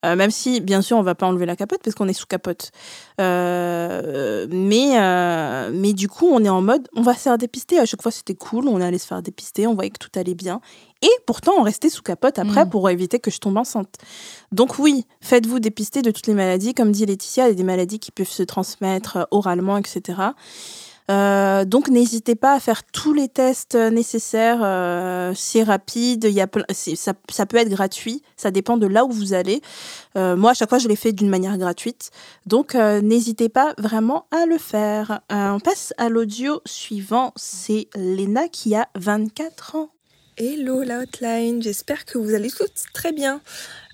Euh, 0.03 0.15
même 0.15 0.31
si, 0.31 0.61
bien 0.61 0.81
sûr, 0.81 0.97
on 0.97 1.03
va 1.03 1.13
pas 1.13 1.27
enlever 1.27 1.45
la 1.45 1.55
capote 1.55 1.81
parce 1.83 1.93
qu'on 1.95 2.07
est 2.07 2.13
sous 2.13 2.25
capote. 2.25 2.71
Euh, 3.19 4.47
mais, 4.49 4.99
euh, 4.99 5.69
mais 5.71 5.93
du 5.93 6.07
coup, 6.07 6.27
on 6.27 6.43
est 6.43 6.49
en 6.49 6.61
mode, 6.61 6.87
on 6.95 7.03
va 7.03 7.13
se 7.13 7.19
faire 7.19 7.37
dépister. 7.37 7.77
À 7.77 7.85
chaque 7.85 8.01
fois, 8.01 8.11
c'était 8.11 8.33
cool. 8.33 8.67
On 8.67 8.81
allait 8.81 8.97
se 8.97 9.05
faire 9.05 9.21
dépister. 9.21 9.67
On 9.67 9.75
voyait 9.75 9.91
que 9.91 9.99
tout 9.99 10.09
allait 10.19 10.33
bien. 10.33 10.59
Et 11.03 11.09
pourtant, 11.27 11.53
on 11.57 11.61
restait 11.61 11.89
sous 11.89 12.01
capote 12.01 12.39
après 12.39 12.65
Mm. 12.65 12.69
pour 12.71 12.89
éviter 12.89 13.19
que 13.19 13.29
je 13.29 13.37
tombe 13.37 13.57
enceinte. 13.57 13.95
Donc 14.51 14.79
oui, 14.79 15.05
faites-vous 15.21 15.59
dépister 15.59 16.01
de 16.01 16.09
toutes 16.09 16.25
les 16.27 16.33
maladies. 16.33 16.73
Comme 16.73 16.91
dit 16.91 17.05
Laetitia, 17.05 17.45
il 17.45 17.49
y 17.49 17.51
a 17.51 17.55
des 17.55 17.63
maladies 17.63 17.99
qui 17.99 18.11
peuvent 18.11 18.27
se 18.27 18.41
transmettre 18.43 19.27
oralement, 19.29 19.77
etc. 19.77 20.19
Euh, 21.09 21.65
donc 21.65 21.89
n'hésitez 21.89 22.35
pas 22.35 22.53
à 22.53 22.59
faire 22.59 22.83
tous 22.83 23.13
les 23.13 23.27
tests 23.27 23.75
nécessaires. 23.75 24.61
euh, 24.63 25.33
c'est 25.35 25.63
rapide, 25.63 26.25
y 26.25 26.41
a 26.41 26.47
ça, 26.73 27.45
peut 27.45 27.57
être 27.57 27.69
gratuit. 27.69 28.21
Ça 28.37 28.51
dépend 28.51 28.77
de 28.77 28.87
là 28.87 29.05
où 29.05 29.11
vous 29.11 29.33
allez. 29.33 29.61
Euh, 30.17 30.35
moi, 30.35 30.51
à 30.51 30.53
chaque 30.53 30.69
fois, 30.69 30.79
je 30.79 30.87
l'ai 30.87 30.95
fait 30.95 31.11
d'une 31.11 31.29
manière 31.29 31.57
gratuite. 31.57 32.11
Donc 32.45 32.75
n'hésitez 32.75 33.49
pas 33.49 33.73
vraiment 33.77 34.25
à 34.31 34.45
le 34.45 34.57
faire. 34.57 35.21
On 35.29 35.59
passe 35.59 35.93
à 35.97 36.09
l'audio 36.09 36.61
suivant. 36.65 37.33
C'est 37.35 37.87
Léna 37.95 38.47
qui 38.47 38.75
a 38.75 38.87
24 38.95 39.75
ans. 39.75 39.89
Hello 40.37 40.81
la 40.81 40.99
hotline, 40.99 41.61
j'espère 41.61 42.05
que 42.05 42.17
vous 42.17 42.33
allez 42.33 42.49
toutes 42.49 42.71
très 42.93 43.11
bien. 43.11 43.41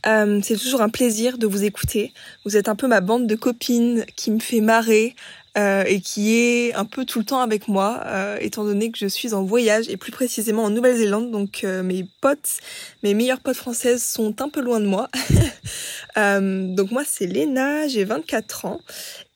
C'est 0.06 0.58
toujours 0.58 0.82
un 0.82 0.90
plaisir 0.90 1.38
de 1.38 1.48
vous 1.48 1.64
écouter. 1.64 2.14
Vous 2.46 2.56
êtes 2.56 2.70
un 2.70 2.76
peu 2.76 2.88
ma 2.88 3.02
bande 3.02 3.28
de 3.28 3.36
copines 3.36 4.06
qui 4.16 4.32
me 4.32 4.40
fait 4.40 4.62
marrer 4.62 5.16
euh, 5.58 5.84
et 5.88 6.02
qui 6.02 6.36
est 6.36 6.74
un 6.76 6.86
peu 6.86 7.04
tout 7.04 7.20
le 7.20 7.26
temps 7.26 7.42
avec 7.42 7.68
moi, 7.68 8.02
euh, 8.06 8.38
étant 8.42 8.64
donné 8.64 8.92
que 8.92 8.98
je 8.98 9.08
suis 9.08 9.34
en 9.34 9.44
voyage 9.44 9.90
et 9.90 9.98
plus 9.98 10.12
précisément 10.12 10.64
en 10.64 10.70
Nouvelle-Zélande. 10.70 11.32
Donc 11.32 11.64
euh, 11.64 11.82
mes 11.82 12.06
potes, 12.22 12.60
mes 13.02 13.16
meilleures 13.16 13.40
potes 13.40 13.58
françaises 13.58 14.04
sont 14.04 14.42
un 14.42 14.50
peu 14.50 14.62
loin 14.62 14.80
de 14.80 14.86
moi. 14.86 15.10
Donc 16.16 16.92
moi 16.92 17.04
c'est 17.06 17.28
Léna, 17.28 17.88
j'ai 17.88 18.04
24 18.04 18.66
ans 18.66 18.82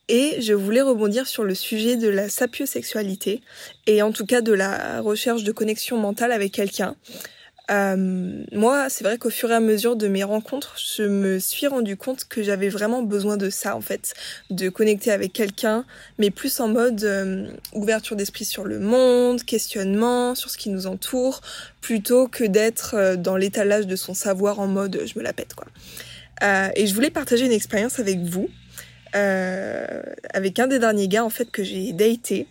et 0.07 0.41
je 0.41 0.53
voulais 0.53 0.81
rebondir 0.81 1.27
sur 1.27 1.43
le 1.43 1.55
sujet 1.55 1.95
de 1.95 2.09
la 2.09 2.27
sapiosexualité 2.27 3.41
et 3.87 4.01
en 4.01 4.11
tout 4.11 4.25
cas 4.25 4.41
de 4.41 4.51
la 4.51 4.99
recherche 5.01 5.43
de 5.43 5.51
connexion 5.51 5.97
mentale 5.97 6.31
avec 6.31 6.51
quelqu'un. 6.51 6.95
Euh, 7.71 8.43
moi, 8.51 8.89
c'est 8.89 9.03
vrai 9.03 9.17
qu'au 9.17 9.29
fur 9.29 9.49
et 9.51 9.55
à 9.55 9.59
mesure 9.59 9.95
de 9.95 10.07
mes 10.07 10.23
rencontres, 10.23 10.75
je 10.77 11.03
me 11.03 11.39
suis 11.39 11.67
rendu 11.67 11.95
compte 11.95 12.25
que 12.25 12.43
j'avais 12.43 12.69
vraiment 12.69 13.01
besoin 13.01 13.37
de 13.37 13.49
ça, 13.49 13.75
en 13.75 13.81
fait, 13.81 14.13
de 14.49 14.69
connecter 14.69 15.11
avec 15.11 15.31
quelqu'un, 15.31 15.85
mais 16.17 16.31
plus 16.31 16.59
en 16.59 16.67
mode 16.67 17.03
euh, 17.03 17.47
ouverture 17.73 18.15
d'esprit 18.15 18.45
sur 18.45 18.65
le 18.65 18.79
monde, 18.79 19.43
questionnement 19.43 20.35
sur 20.35 20.49
ce 20.49 20.57
qui 20.57 20.69
nous 20.69 20.85
entoure, 20.85 21.41
plutôt 21.79 22.27
que 22.27 22.43
d'être 22.43 22.95
euh, 22.95 23.15
dans 23.15 23.37
l'étalage 23.37 23.87
de 23.87 23.95
son 23.95 24.13
savoir 24.13 24.59
en 24.59 24.67
mode 24.67 25.01
je 25.05 25.17
me 25.17 25.23
la 25.23 25.33
pète, 25.33 25.53
quoi. 25.53 25.67
Et 26.75 26.87
je 26.87 26.95
voulais 26.95 27.11
partager 27.11 27.45
une 27.45 27.51
expérience 27.51 27.99
avec 27.99 28.17
vous, 28.21 28.49
avec 29.13 30.57
un 30.57 30.65
des 30.65 30.79
derniers 30.79 31.07
gars, 31.07 31.23
en 31.23 31.29
fait, 31.29 31.51
que 31.51 31.63
j'ai 31.63 31.93
daté, 31.93 32.47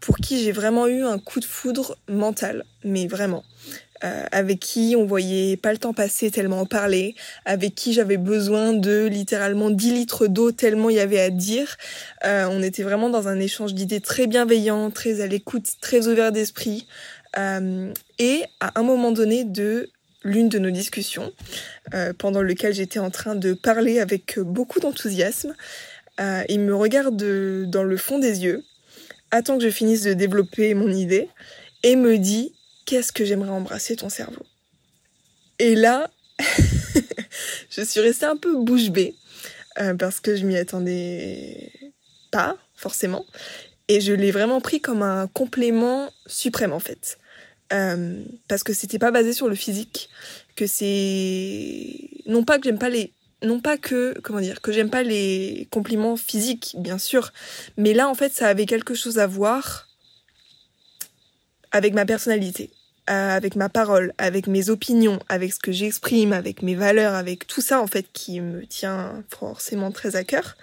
pour 0.00 0.16
qui 0.16 0.42
j'ai 0.42 0.50
vraiment 0.50 0.86
eu 0.86 1.04
un 1.04 1.18
coup 1.18 1.40
de 1.40 1.44
foudre 1.44 1.98
mental, 2.08 2.64
mais 2.84 3.06
vraiment 3.06 3.44
euh, 4.04 4.24
avec 4.32 4.60
qui 4.60 4.94
on 4.98 5.04
voyait 5.06 5.56
pas 5.56 5.72
le 5.72 5.78
temps 5.78 5.94
passer 5.94 6.30
tellement 6.30 6.60
on 6.60 6.66
parlait, 6.66 7.14
avec 7.44 7.74
qui 7.74 7.92
j'avais 7.92 8.16
besoin 8.16 8.72
de 8.72 9.06
littéralement 9.06 9.70
10 9.70 9.92
litres 9.92 10.26
d'eau 10.26 10.52
tellement 10.52 10.90
il 10.90 10.96
y 10.96 11.00
avait 11.00 11.20
à 11.20 11.30
dire. 11.30 11.76
Euh, 12.24 12.46
on 12.50 12.62
était 12.62 12.82
vraiment 12.82 13.08
dans 13.08 13.28
un 13.28 13.40
échange 13.40 13.74
d'idées 13.74 14.00
très 14.00 14.26
bienveillant, 14.26 14.90
très 14.90 15.20
à 15.20 15.26
l'écoute, 15.26 15.66
très 15.80 16.06
ouvert 16.06 16.32
d'esprit. 16.32 16.86
Euh, 17.38 17.92
et 18.18 18.42
à 18.60 18.78
un 18.78 18.82
moment 18.82 19.10
donné 19.10 19.44
de 19.44 19.90
l'une 20.22 20.48
de 20.48 20.58
nos 20.58 20.70
discussions, 20.70 21.32
pendant 22.16 22.40
lequel 22.40 22.72
j'étais 22.72 22.98
en 22.98 23.10
train 23.10 23.34
de 23.34 23.52
parler 23.52 24.00
avec 24.00 24.38
beaucoup 24.38 24.80
d'enthousiasme, 24.80 25.54
il 26.48 26.60
me 26.60 26.74
regarde 26.74 27.14
de- 27.14 27.66
dans 27.68 27.82
le 27.84 27.98
fond 27.98 28.18
des 28.18 28.42
yeux, 28.42 28.64
attend 29.30 29.58
que 29.58 29.64
je 29.64 29.68
finisse 29.68 30.00
de 30.00 30.14
développer 30.14 30.72
mon 30.72 30.88
idée, 30.88 31.28
et 31.82 31.94
me 31.94 32.16
dit 32.16 32.53
qu'est-ce 32.84 33.12
que 33.12 33.24
j'aimerais 33.24 33.50
embrasser 33.50 33.96
ton 33.96 34.08
cerveau? 34.08 34.44
Et 35.58 35.74
là, 35.74 36.10
je 37.70 37.82
suis 37.82 38.00
restée 38.00 38.26
un 38.26 38.36
peu 38.36 38.56
bouche 38.56 38.90
bée 38.90 39.14
euh, 39.80 39.94
parce 39.94 40.20
que 40.20 40.36
je 40.36 40.44
m'y 40.44 40.56
attendais 40.56 41.72
pas 42.30 42.56
forcément, 42.74 43.24
et 43.88 44.00
je 44.00 44.12
l'ai 44.12 44.30
vraiment 44.30 44.60
pris 44.60 44.80
comme 44.80 45.02
un 45.02 45.26
complément 45.28 46.10
suprême 46.26 46.72
en 46.72 46.80
fait, 46.80 47.18
Euh, 47.72 48.22
parce 48.46 48.62
que 48.62 48.74
c'était 48.74 48.98
pas 48.98 49.10
basé 49.10 49.32
sur 49.32 49.48
le 49.48 49.54
physique, 49.54 50.10
que 50.54 50.66
c'est 50.66 52.10
non 52.26 52.44
pas 52.44 52.58
que 52.58 52.64
j'aime 52.64 52.78
pas 52.78 52.90
les 52.90 53.12
non 53.42 53.60
pas 53.60 53.78
que 53.78 54.14
comment 54.22 54.40
dire 54.40 54.60
que 54.60 54.70
j'aime 54.72 54.90
pas 54.90 55.02
les 55.02 55.66
compliments 55.70 56.16
physiques 56.16 56.76
bien 56.78 56.98
sûr. 56.98 57.32
Mais 57.76 57.94
là 57.94 58.08
en 58.08 58.14
fait 58.14 58.32
ça 58.32 58.48
avait 58.48 58.66
quelque 58.66 58.94
chose 58.94 59.18
à 59.18 59.26
voir 59.26 59.88
avec 61.72 61.94
ma 61.94 62.04
personnalité, 62.04 62.70
avec 63.06 63.56
ma 63.56 63.68
parole, 63.68 64.14
avec 64.18 64.46
mes 64.46 64.70
opinions, 64.70 65.18
avec 65.28 65.52
ce 65.52 65.58
que 65.58 65.72
j'exprime, 65.72 66.32
avec 66.32 66.62
mes 66.62 66.74
valeurs, 66.74 67.14
avec 67.14 67.46
tout 67.46 67.60
ça 67.60 67.80
en 67.80 67.86
fait 67.86 68.06
qui 68.12 68.40
me 68.40 68.66
tient 68.66 69.22
forcément 69.28 69.92
très 69.92 70.16
à 70.16 70.24
cœur. 70.24 70.56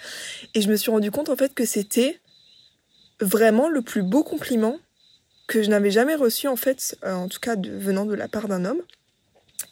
Et 0.55 0.61
je 0.61 0.69
me 0.69 0.75
suis 0.75 0.91
rendu 0.91 1.11
compte 1.11 1.29
en 1.29 1.35
fait 1.35 1.53
que 1.53 1.65
c'était 1.65 2.19
vraiment 3.19 3.69
le 3.69 3.81
plus 3.81 4.01
beau 4.01 4.23
compliment 4.23 4.77
que 5.47 5.61
je 5.61 5.69
n'avais 5.69 5.91
jamais 5.91 6.15
reçu 6.15 6.47
en 6.47 6.55
fait, 6.55 6.97
euh, 7.03 7.13
en 7.13 7.27
tout 7.27 7.39
cas 7.39 7.55
de, 7.55 7.69
venant 7.69 8.05
de 8.05 8.15
la 8.15 8.27
part 8.27 8.47
d'un 8.47 8.65
homme. 8.65 8.81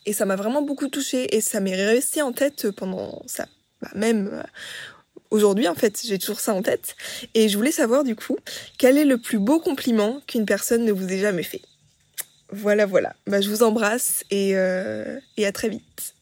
Et 0.05 0.13
ça 0.13 0.25
m'a 0.25 0.35
vraiment 0.35 0.61
beaucoup 0.61 0.87
touchée 0.87 1.35
et 1.35 1.41
ça 1.41 1.59
m'est 1.59 1.75
resté 1.75 2.21
en 2.21 2.31
tête 2.31 2.69
pendant 2.71 3.23
ça, 3.25 3.47
bah, 3.81 3.89
même 3.95 4.29
euh, 4.31 4.43
aujourd'hui 5.31 5.67
en 5.67 5.75
fait, 5.75 6.01
j'ai 6.05 6.19
toujours 6.19 6.39
ça 6.39 6.53
en 6.53 6.61
tête. 6.61 6.95
Et 7.33 7.49
je 7.49 7.57
voulais 7.57 7.71
savoir 7.71 8.03
du 8.03 8.15
coup, 8.15 8.37
quel 8.77 8.97
est 8.97 9.05
le 9.05 9.17
plus 9.17 9.39
beau 9.39 9.59
compliment 9.59 10.21
qu'une 10.27 10.45
personne 10.45 10.85
ne 10.85 10.91
vous 10.91 11.11
ait 11.11 11.19
jamais 11.19 11.43
fait? 11.43 11.61
Voilà, 12.51 12.85
voilà. 12.85 13.13
Bah, 13.27 13.41
je 13.41 13.49
vous 13.49 13.63
embrasse 13.63 14.23
et, 14.31 14.55
euh, 14.55 15.19
et 15.38 15.45
à 15.45 15.51
très 15.51 15.69
vite. 15.69 16.15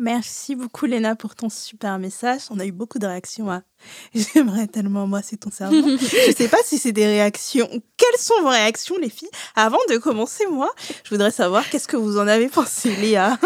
Merci 0.00 0.54
beaucoup 0.54 0.86
Léna 0.86 1.16
pour 1.16 1.34
ton 1.34 1.48
super 1.48 1.98
message. 1.98 2.42
On 2.50 2.60
a 2.60 2.64
eu 2.64 2.70
beaucoup 2.70 3.00
de 3.00 3.06
réactions 3.06 3.50
à 3.50 3.62
J'aimerais 4.14 4.68
tellement 4.68 5.08
moi 5.08 5.22
c'est 5.22 5.38
ton 5.38 5.50
cerveau. 5.50 5.76
je 6.00 6.32
sais 6.36 6.48
pas 6.48 6.58
si 6.64 6.78
c'est 6.78 6.92
des 6.92 7.06
réactions. 7.06 7.68
Quelles 7.96 8.20
sont 8.20 8.40
vos 8.42 8.48
réactions 8.48 8.96
les 8.98 9.10
filles? 9.10 9.30
Avant 9.56 9.78
de 9.90 9.96
commencer 9.98 10.44
moi, 10.50 10.70
je 11.02 11.10
voudrais 11.10 11.32
savoir 11.32 11.68
qu'est-ce 11.68 11.88
que 11.88 11.96
vous 11.96 12.16
en 12.16 12.28
avez 12.28 12.48
pensé 12.48 12.94
Léa? 12.94 13.38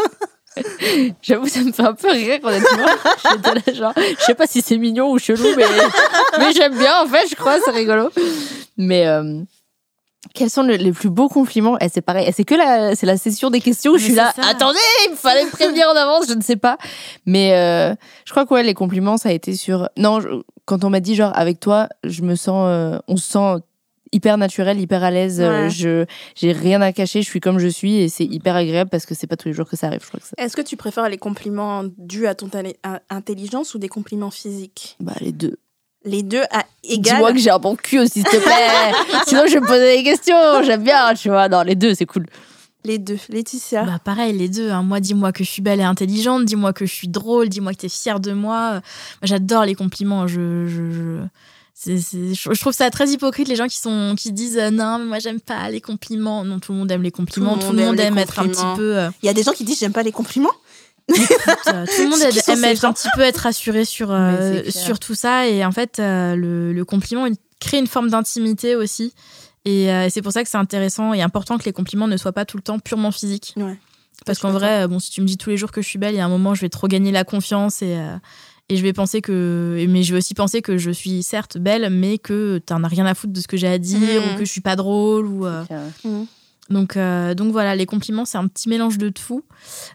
J'avoue, 1.23 1.49
ça 1.49 1.61
me 1.61 1.73
fait 1.73 1.83
un 1.83 1.95
peu 1.95 2.11
rire, 2.11 2.41
honnêtement. 2.43 2.87
J'étais 3.31 3.55
là, 3.55 3.75
genre, 3.75 3.95
je 3.97 4.23
sais 4.23 4.35
pas 4.35 4.47
si 4.47 4.61
c'est 4.61 4.77
mignon 4.77 5.11
ou 5.11 5.19
chelou, 5.19 5.57
mais, 5.57 5.65
mais 6.39 6.53
j'aime 6.53 6.77
bien, 6.77 7.01
en 7.03 7.07
fait, 7.07 7.27
je 7.31 7.35
crois, 7.35 7.59
c'est 7.65 7.71
rigolo. 7.71 8.11
Mais 8.77 9.07
euh, 9.07 9.41
quels 10.35 10.51
sont 10.51 10.63
le- 10.63 10.77
les 10.77 10.93
plus 10.93 11.11
beaux 11.11 11.29
compliments? 11.29 11.79
Et 11.81 11.89
c'est 11.89 12.01
pareil, 12.01 12.31
c'est 12.35 12.45
que 12.45 12.55
la, 12.55 12.95
c'est 12.95 13.07
la 13.07 13.17
session 13.17 13.51
des 13.51 13.61
questions 13.61 13.93
où 13.93 13.99
je 13.99 14.05
suis 14.05 14.15
là, 14.15 14.33
ça. 14.37 14.43
attendez, 14.49 14.79
il 15.07 15.11
me 15.13 15.17
fallait 15.17 15.45
me 15.45 15.51
prévenir 15.51 15.89
en 15.89 15.97
avance, 15.97 16.27
je 16.29 16.35
ne 16.35 16.43
sais 16.43 16.57
pas. 16.57 16.79
Mais 17.27 17.53
euh, 17.55 17.95
je 18.25 18.31
crois 18.31 18.47
que 18.47 18.55
ouais, 18.55 18.63
les 18.63 18.75
compliments, 18.75 19.17
ça 19.17 19.31
a 19.31 19.33
été 19.33 19.55
sur. 19.55 19.89
Non, 19.99 20.21
je- 20.21 20.29
quand 20.65 20.85
on 20.85 20.91
m'a 20.91 21.01
dit, 21.01 21.15
genre, 21.17 21.33
avec 21.35 21.59
toi, 21.61 21.89
je 22.05 22.23
me 22.23 22.35
sens. 22.37 22.65
euh, 22.69 22.99
on 23.09 23.17
se 23.17 23.31
sent 23.33 23.63
hyper 24.15 24.37
naturelle, 24.37 24.79
hyper 24.79 25.03
à 25.03 25.11
l'aise. 25.11 25.41
euh, 25.41 25.65
Ouais. 25.65 25.71
Je 25.71 26.05
j'ai 26.35 26.53
rien 26.53 26.83
à 26.83 26.93
cacher, 26.93 27.23
je 27.23 27.27
suis 27.29 27.41
comme 27.41 27.59
je 27.59 27.67
suis 27.69 27.97
et 27.97 28.09
c'est 28.11 28.25
hyper 28.27 28.55
agréable 28.55 28.91
parce 28.91 29.07
que 29.07 29.15
c'est 29.15 29.27
pas 29.27 29.37
tous 29.37 29.49
les 29.49 29.55
jours 29.55 29.67
que 29.69 29.75
ça 29.77 29.87
arrive. 29.87 30.03
Je 30.03 30.09
crois 30.09 30.21
que 30.21 30.27
ça. 30.27 30.35
Est-ce 30.37 30.55
que 30.55 30.61
tu 30.63 30.77
préfères 30.77 31.09
les 31.09 31.17
compliments 31.19 31.83
dus 31.97 32.27
à 32.27 32.35
ton 32.35 32.49
intelligence 33.11 33.75
ou 33.75 33.79
des 33.79 33.89
compliments 33.89 34.31
physiques? 34.31 34.97
Bah 35.01 35.15
les 35.21 35.33
deux. 35.33 35.57
Les 36.05 36.23
deux 36.23 36.43
à 36.51 36.65
égal. 36.83 37.15
Dis-moi 37.17 37.33
que 37.33 37.39
j'ai 37.39 37.51
un 37.51 37.59
bon 37.59 37.77
cul 37.77 38.01
aussi, 38.01 38.15
s'il 38.15 38.25
te 38.25 38.37
plaît. 38.37 38.93
Sinon 39.27 39.43
je 39.47 39.53
vais 39.55 39.61
me 39.61 39.67
poser 39.67 39.97
des 39.99 40.03
questions. 40.03 40.63
J'aime 40.65 40.83
bien, 40.83 41.15
tu 41.15 41.29
vois. 41.29 41.49
Non, 41.49 41.63
les 41.63 41.75
deux, 41.77 41.95
c'est 41.95 42.07
cool. 42.07 42.27
Les 42.85 42.99
deux. 42.99 43.19
Laetitia. 43.29 43.85
Bah 43.85 44.01
pareil, 44.05 44.37
les 44.37 44.49
deux. 44.49 44.71
hein. 44.71 44.83
Moi, 44.83 44.99
dis-moi 44.99 45.31
que 45.31 45.45
je 45.45 45.49
suis 45.49 45.63
belle 45.63 45.79
et 45.79 45.85
intelligente, 45.85 46.45
dis-moi 46.45 46.73
que 46.73 46.85
je 46.87 46.93
suis 46.93 47.07
drôle, 47.07 47.49
dis-moi 47.49 47.73
que 47.73 47.79
t'es 47.79 47.89
fière 47.89 48.19
de 48.19 48.33
moi. 48.33 48.73
Moi, 48.73 48.81
J'adore 49.23 49.65
les 49.65 49.77
compliments. 49.77 50.27
Je, 50.27 50.67
je, 50.67 50.91
je... 50.91 51.19
c'est- 51.75 51.99
c'est- 52.01 52.35
je 52.35 52.53
je 52.53 52.61
trouve 52.61 52.73
ça 52.73 52.91
très 52.91 53.09
hypocrite 53.11 53.47
les 53.47 53.55
gens 53.55 53.69
qui 53.69 53.79
sont 53.79 54.15
qui 54.17 54.33
disent 54.33 54.59
euh, 54.59 54.71
non 54.71 54.99
mais 54.99 55.05
moi 55.07 55.19
j'aime 55.21 55.41
pas 55.41 55.69
les 55.71 55.81
compliments 55.81 56.45
non 56.45 56.59
tout 56.61 56.73
le 56.73 56.79
monde 56.79 56.91
aime 56.93 57.03
les 57.03 57.11
compliments 57.11 57.57
tout 57.57 57.73
le 57.73 57.85
monde, 57.85 57.99
aime 57.99 58.19
être 58.19 58.39
un 58.41 58.47
petit 58.47 58.63
peu 58.77 58.97
euh, 58.99 59.11
Il 59.23 59.27
y 59.27 59.29
a 59.29 59.33
des 59.33 59.43
gens 59.43 59.53
qui 59.53 59.65
disent 59.65 59.79
j'aime 59.81 59.93
pas 59.93 60.03
les 60.03 60.13
compliments. 60.13 60.51
Euh, 61.11 61.15
tout 61.87 62.03
le 62.03 62.09
monde 62.09 62.21
aime 62.49 62.65
être 62.65 62.85
un 62.85 62.93
petit 62.93 63.09
peu 63.15 63.23
être 63.23 63.39
rassuré 63.39 63.85
sur 63.85 64.11
euh, 64.11 64.63
sur 64.71 64.99
tout 64.99 65.15
ça. 65.15 65.49
Et 65.49 65.65
en 65.65 65.73
fait 65.73 65.99
euh, 65.99 66.35
le, 66.37 66.73
le 66.73 66.85
compliment 66.85 67.27
il 67.27 67.37
crée 67.61 67.79
une 67.79 67.87
forme 67.87 68.11
d'intimité 68.11 68.77
aussi. 68.77 69.13
Et 69.65 69.93
euh, 69.93 70.09
c'est 70.11 70.23
pour 70.23 70.33
ça 70.33 70.43
que 70.43 70.49
c'est 70.51 70.57
intéressant 70.59 71.15
et 71.15 71.23
important 71.23 71.59
que 71.59 71.65
les 71.65 71.73
compliments 71.73 72.09
ne 72.09 72.17
soient 72.17 72.33
pas 72.33 72.45
tout 72.45 72.57
le 72.57 72.63
temps 72.63 72.79
purement 72.81 73.13
physiques. 73.13 73.55
Ouais. 73.57 73.79
parce 74.27 74.39
qu'en 74.39 74.51
vrai 74.51 74.89
bon 74.89 74.99
si 74.99 75.11
tu 75.11 75.21
me 75.21 75.27
dis 75.27 75.37
tous 75.37 75.51
les 75.51 75.57
jours 75.57 75.71
que 75.73 75.83
je 75.83 75.89
suis 75.89 75.99
belle 75.99 76.15
il 76.15 76.19
y 76.19 76.21
a 76.21 76.25
un 76.25 76.29
moment 76.29 76.55
je 76.55 76.61
vais 76.63 76.69
trop 76.69 76.89
gagner 76.89 77.13
la 77.13 77.25
confiance 77.25 77.83
et 77.83 77.97
euh, 77.97 78.17
et 78.69 78.77
je 78.77 78.83
vais 78.83 78.93
penser 78.93 79.21
que 79.21 79.85
mais 79.89 80.03
je 80.03 80.13
vais 80.13 80.19
aussi 80.19 80.35
penser 80.35 80.63
que 80.63 80.79
je 80.79 80.91
suis 80.91 81.23
certes 81.23 81.59
belle 81.59 81.91
mais 81.91 82.19
que 82.19 82.59
t'en 82.65 82.83
as 82.85 82.89
rien 82.89 83.05
à 83.07 83.15
foutre 83.15 83.33
de 83.33 83.41
ce 83.41 83.47
que 83.49 83.57
j'ai 83.57 83.67
à 83.69 83.79
dire 83.79 83.99
Mhm. 84.23 84.35
ou 84.35 84.39
que 84.39 84.45
je 84.45 84.51
suis 84.51 84.61
pas 84.61 84.77
drôle 84.77 85.27
ou 85.27 85.47
euh, 85.47 85.65
donc, 86.73 86.97
euh, 86.97 87.35
donc 87.35 87.53
voilà, 87.53 87.75
les 87.77 87.87
compliments, 87.87 88.25
c'est 88.25 88.39
un 88.39 88.47
petit 88.49 88.69
mélange 88.69 88.99
de 88.99 89.09
tout. 89.11 89.43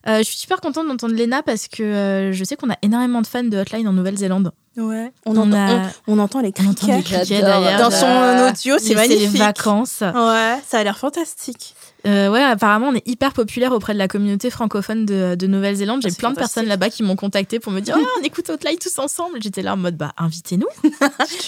Euh, 0.08 0.20
je 0.20 0.24
suis 0.24 0.38
super 0.38 0.62
contente 0.62 0.88
d'entendre 0.88 1.14
Léna 1.16 1.44
parce 1.44 1.68
que 1.68 1.84
euh, 1.84 2.32
je 2.32 2.44
sais 2.44 2.56
qu'on 2.56 2.70
a 2.70 2.78
énormément 2.82 3.22
de 3.22 3.28
fans 3.28 3.44
de 3.44 3.58
Hotline 3.58 3.88
en 3.88 3.94
Nouvelle-Zélande. 3.94 4.52
Ouais. 4.78 5.12
On, 5.26 5.36
On 5.36 5.48
entend, 5.52 5.58
a- 5.58 5.90
on, 6.08 6.18
on 6.18 6.20
entend 6.20 6.40
les 6.42 6.50
entend 6.50 7.02
criquets 7.02 7.42
derrière. 7.42 7.80
dans 7.80 7.90
son 7.92 8.48
audio, 8.50 8.76
c'est 8.78 8.90
les- 8.94 9.08
les 9.08 9.16
magnifique. 9.18 9.38
vacances. 9.40 10.02
Ouais, 10.02 10.60
ça 10.68 10.80
a 10.80 10.84
l'air 10.84 10.98
fantastique. 11.00 11.74
Euh, 12.08 12.30
ouais, 12.30 12.42
apparemment, 12.44 12.88
on 12.90 12.96
est 12.96 13.08
hyper 13.08 13.34
populaire 13.34 13.72
auprès 13.74 13.94
de 13.94 13.98
la 14.00 14.08
communauté 14.08 14.50
francophone 14.50 15.06
de, 15.06 15.36
de 15.36 15.48
Nouvelle-Zélande. 15.48 16.02
J'ai 16.04 16.10
Ah, 16.12 16.16
plein 16.18 16.30
de 16.32 16.36
personnes 16.36 16.66
là-bas 16.68 16.90
qui 16.90 17.04
m'ont 17.04 17.16
contacté 17.16 17.60
pour 17.60 17.72
me 17.74 17.82
dire 17.82 17.96
Ah, 17.98 18.04
on 18.20 18.24
écoute 18.24 18.50
Hotline 18.50 18.78
tous 18.78 18.98
ensemble. 19.00 19.40
J'étais 19.42 19.62
là 19.62 19.74
en 19.74 19.78
mode 19.78 19.98
bah 19.98 20.14
invitez-nous. 20.18 20.68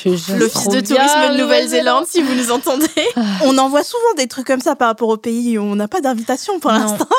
L'office 0.05 0.67
de 0.67 0.79
tourisme 0.81 1.33
de 1.33 1.41
Nouvelle-Zélande, 1.41 2.05
si 2.07 2.21
vous 2.21 2.33
nous 2.35 2.51
entendez. 2.51 2.87
On 3.43 3.57
envoie 3.57 3.83
souvent 3.83 4.13
des 4.17 4.27
trucs 4.27 4.47
comme 4.47 4.59
ça 4.61 4.75
par 4.75 4.87
rapport 4.89 5.09
au 5.09 5.17
pays 5.17 5.57
où 5.57 5.61
on 5.63 5.75
n'a 5.75 5.87
pas 5.87 6.01
d'invitation 6.01 6.59
pour 6.59 6.71
l'instant. 6.71 7.07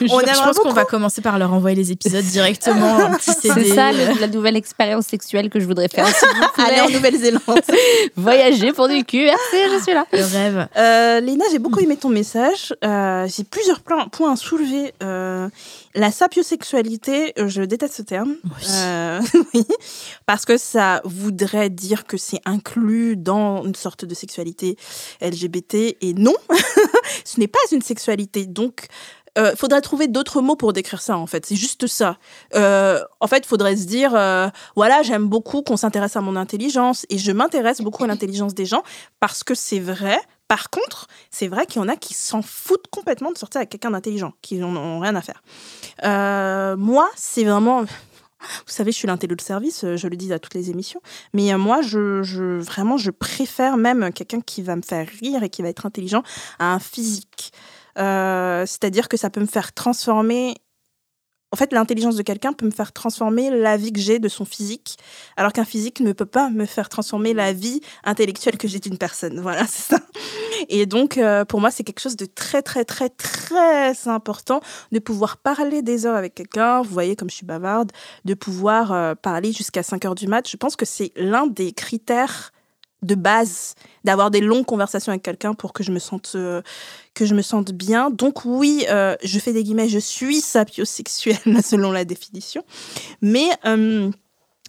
Je 0.00 0.06
On 0.10 0.20
pense 0.20 0.58
qu'on 0.58 0.72
va 0.72 0.84
commencer 0.84 1.20
par 1.20 1.38
leur 1.38 1.52
envoyer 1.52 1.76
les 1.76 1.92
épisodes 1.92 2.24
directement. 2.24 2.98
C'est 3.20 3.48
ça 3.74 3.92
le- 3.92 4.18
la 4.20 4.26
nouvelle 4.26 4.56
expérience 4.56 5.06
sexuelle 5.06 5.50
que 5.50 5.60
je 5.60 5.66
voudrais 5.66 5.88
faire. 5.88 6.06
vous 6.06 6.12
plaît. 6.54 6.64
Aller 6.64 6.80
en 6.80 6.88
Nouvelle-Zélande. 6.90 7.42
Voyager 8.16 8.72
pour 8.72 8.88
du 8.88 9.04
cul. 9.04 9.24
Merci, 9.24 9.74
je 9.76 9.82
suis 9.82 9.92
là. 9.94 10.06
Le 10.12 10.20
rêve. 10.24 10.68
Euh, 10.76 11.20
Léna, 11.20 11.44
j'ai 11.52 11.58
beaucoup 11.58 11.80
aimé 11.80 11.96
ton 11.96 12.08
message. 12.08 12.61
Euh, 12.84 13.26
j'ai 13.28 13.44
plusieurs 13.44 13.80
plans- 13.80 14.08
points 14.08 14.32
à 14.32 14.36
soulever. 14.36 14.92
Euh, 15.02 15.48
la 15.94 16.10
sapiosexualité, 16.10 17.32
euh, 17.38 17.48
je 17.48 17.62
déteste 17.62 17.94
ce 17.94 18.02
terme. 18.02 18.36
Euh, 18.70 19.20
oui, 19.54 19.64
parce 20.26 20.44
que 20.44 20.56
ça 20.56 21.00
voudrait 21.04 21.70
dire 21.70 22.04
que 22.06 22.16
c'est 22.16 22.40
inclus 22.44 23.16
dans 23.16 23.64
une 23.64 23.74
sorte 23.74 24.04
de 24.04 24.14
sexualité 24.14 24.76
LGBT. 25.20 25.96
Et 26.00 26.14
non, 26.14 26.34
ce 27.24 27.40
n'est 27.40 27.48
pas 27.48 27.58
une 27.72 27.82
sexualité. 27.82 28.46
Donc, 28.46 28.86
euh, 29.38 29.56
faudrait 29.56 29.80
trouver 29.80 30.08
d'autres 30.08 30.42
mots 30.42 30.56
pour 30.56 30.74
décrire 30.74 31.00
ça, 31.00 31.16
en 31.16 31.26
fait. 31.26 31.46
C'est 31.46 31.56
juste 31.56 31.86
ça. 31.86 32.18
Euh, 32.54 33.00
en 33.20 33.26
fait, 33.26 33.46
faudrait 33.46 33.76
se 33.76 33.86
dire, 33.86 34.14
euh, 34.14 34.48
voilà, 34.76 35.02
j'aime 35.02 35.26
beaucoup 35.26 35.62
qu'on 35.62 35.78
s'intéresse 35.78 36.16
à 36.16 36.20
mon 36.20 36.36
intelligence 36.36 37.06
et 37.08 37.16
je 37.16 37.32
m'intéresse 37.32 37.80
beaucoup 37.80 38.04
à 38.04 38.06
l'intelligence 38.06 38.54
des 38.54 38.66
gens 38.66 38.82
parce 39.20 39.42
que 39.42 39.54
c'est 39.54 39.78
vrai. 39.80 40.18
Par 40.52 40.68
contre, 40.68 41.06
c'est 41.30 41.48
vrai 41.48 41.64
qu'il 41.64 41.80
y 41.80 41.82
en 41.82 41.88
a 41.88 41.96
qui 41.96 42.12
s'en 42.12 42.42
foutent 42.42 42.88
complètement 42.90 43.32
de 43.32 43.38
sortir 43.38 43.60
avec 43.60 43.70
quelqu'un 43.70 43.92
d'intelligent, 43.92 44.34
qui 44.42 44.56
n'en 44.56 44.76
ont 44.76 45.00
rien 45.00 45.16
à 45.16 45.22
faire. 45.22 45.42
Euh, 46.04 46.76
moi, 46.76 47.08
c'est 47.16 47.44
vraiment... 47.44 47.84
Vous 47.84 47.86
savez, 48.66 48.92
je 48.92 48.98
suis 48.98 49.08
l'intello 49.08 49.34
de 49.34 49.40
service, 49.40 49.82
euh, 49.84 49.96
je 49.96 50.08
le 50.08 50.16
dis 50.16 50.30
à 50.30 50.38
toutes 50.38 50.52
les 50.52 50.68
émissions. 50.68 51.00
Mais 51.32 51.54
euh, 51.54 51.56
moi, 51.56 51.80
je, 51.80 52.60
vraiment, 52.60 52.98
je 52.98 53.10
préfère 53.10 53.78
même 53.78 54.12
quelqu'un 54.12 54.42
qui 54.42 54.60
va 54.60 54.76
me 54.76 54.82
faire 54.82 55.08
rire 55.22 55.42
et 55.42 55.48
qui 55.48 55.62
va 55.62 55.70
être 55.70 55.86
intelligent 55.86 56.22
à 56.58 56.74
un 56.74 56.78
physique. 56.78 57.54
C'est-à-dire 57.96 59.08
que 59.08 59.16
ça 59.16 59.30
peut 59.30 59.40
me 59.40 59.46
faire 59.46 59.72
transformer. 59.72 60.56
En 61.52 61.56
fait, 61.56 61.72
l'intelligence 61.72 62.16
de 62.16 62.22
quelqu'un 62.22 62.52
peut 62.52 62.66
me 62.66 62.70
faire 62.70 62.92
transformer 62.92 63.48
la 63.48 63.78
vie 63.78 63.92
que 63.92 64.00
j'ai 64.00 64.18
de 64.18 64.28
son 64.28 64.44
physique, 64.44 64.98
alors 65.38 65.54
qu'un 65.54 65.64
physique 65.64 66.00
ne 66.00 66.12
peut 66.12 66.26
pas 66.26 66.50
me 66.50 66.66
faire 66.66 66.90
transformer 66.90 67.32
la 67.32 67.54
vie 67.54 67.80
intellectuelle 68.04 68.58
que 68.58 68.68
j'ai 68.68 68.80
d'une 68.80 68.98
personne. 68.98 69.40
Voilà, 69.40 69.66
c'est 69.66 69.94
ça. 69.94 70.00
Et 70.68 70.86
donc, 70.86 71.18
euh, 71.18 71.44
pour 71.44 71.60
moi, 71.60 71.70
c'est 71.70 71.84
quelque 71.84 72.00
chose 72.00 72.16
de 72.16 72.26
très, 72.26 72.62
très, 72.62 72.84
très, 72.84 73.08
très 73.08 74.08
important 74.08 74.60
de 74.90 74.98
pouvoir 74.98 75.36
parler 75.36 75.82
des 75.82 76.06
heures 76.06 76.16
avec 76.16 76.34
quelqu'un. 76.34 76.82
Vous 76.82 76.92
voyez, 76.92 77.16
comme 77.16 77.30
je 77.30 77.36
suis 77.36 77.46
bavarde, 77.46 77.92
de 78.24 78.34
pouvoir 78.34 78.92
euh, 78.92 79.14
parler 79.14 79.52
jusqu'à 79.52 79.82
5 79.82 80.04
heures 80.04 80.14
du 80.14 80.26
mat. 80.26 80.48
Je 80.48 80.56
pense 80.56 80.76
que 80.76 80.84
c'est 80.84 81.12
l'un 81.16 81.46
des 81.46 81.72
critères 81.72 82.52
de 83.02 83.16
base 83.16 83.74
d'avoir 84.04 84.30
des 84.30 84.40
longues 84.40 84.64
conversations 84.64 85.10
avec 85.10 85.22
quelqu'un 85.22 85.54
pour 85.54 85.72
que 85.72 85.82
je 85.82 85.90
me 85.90 85.98
sente 85.98 86.32
euh, 86.36 86.62
que 87.14 87.26
je 87.26 87.34
me 87.34 87.42
sente 87.42 87.72
bien. 87.72 88.10
Donc 88.10 88.44
oui, 88.44 88.86
je 88.88 89.38
fais 89.40 89.52
des 89.52 89.64
guillemets, 89.64 89.88
je 89.88 89.98
suis 89.98 90.40
sapiosexuelle 90.40 91.36
selon 91.64 91.90
la 91.90 92.04
définition. 92.04 92.64
Mais 93.20 93.48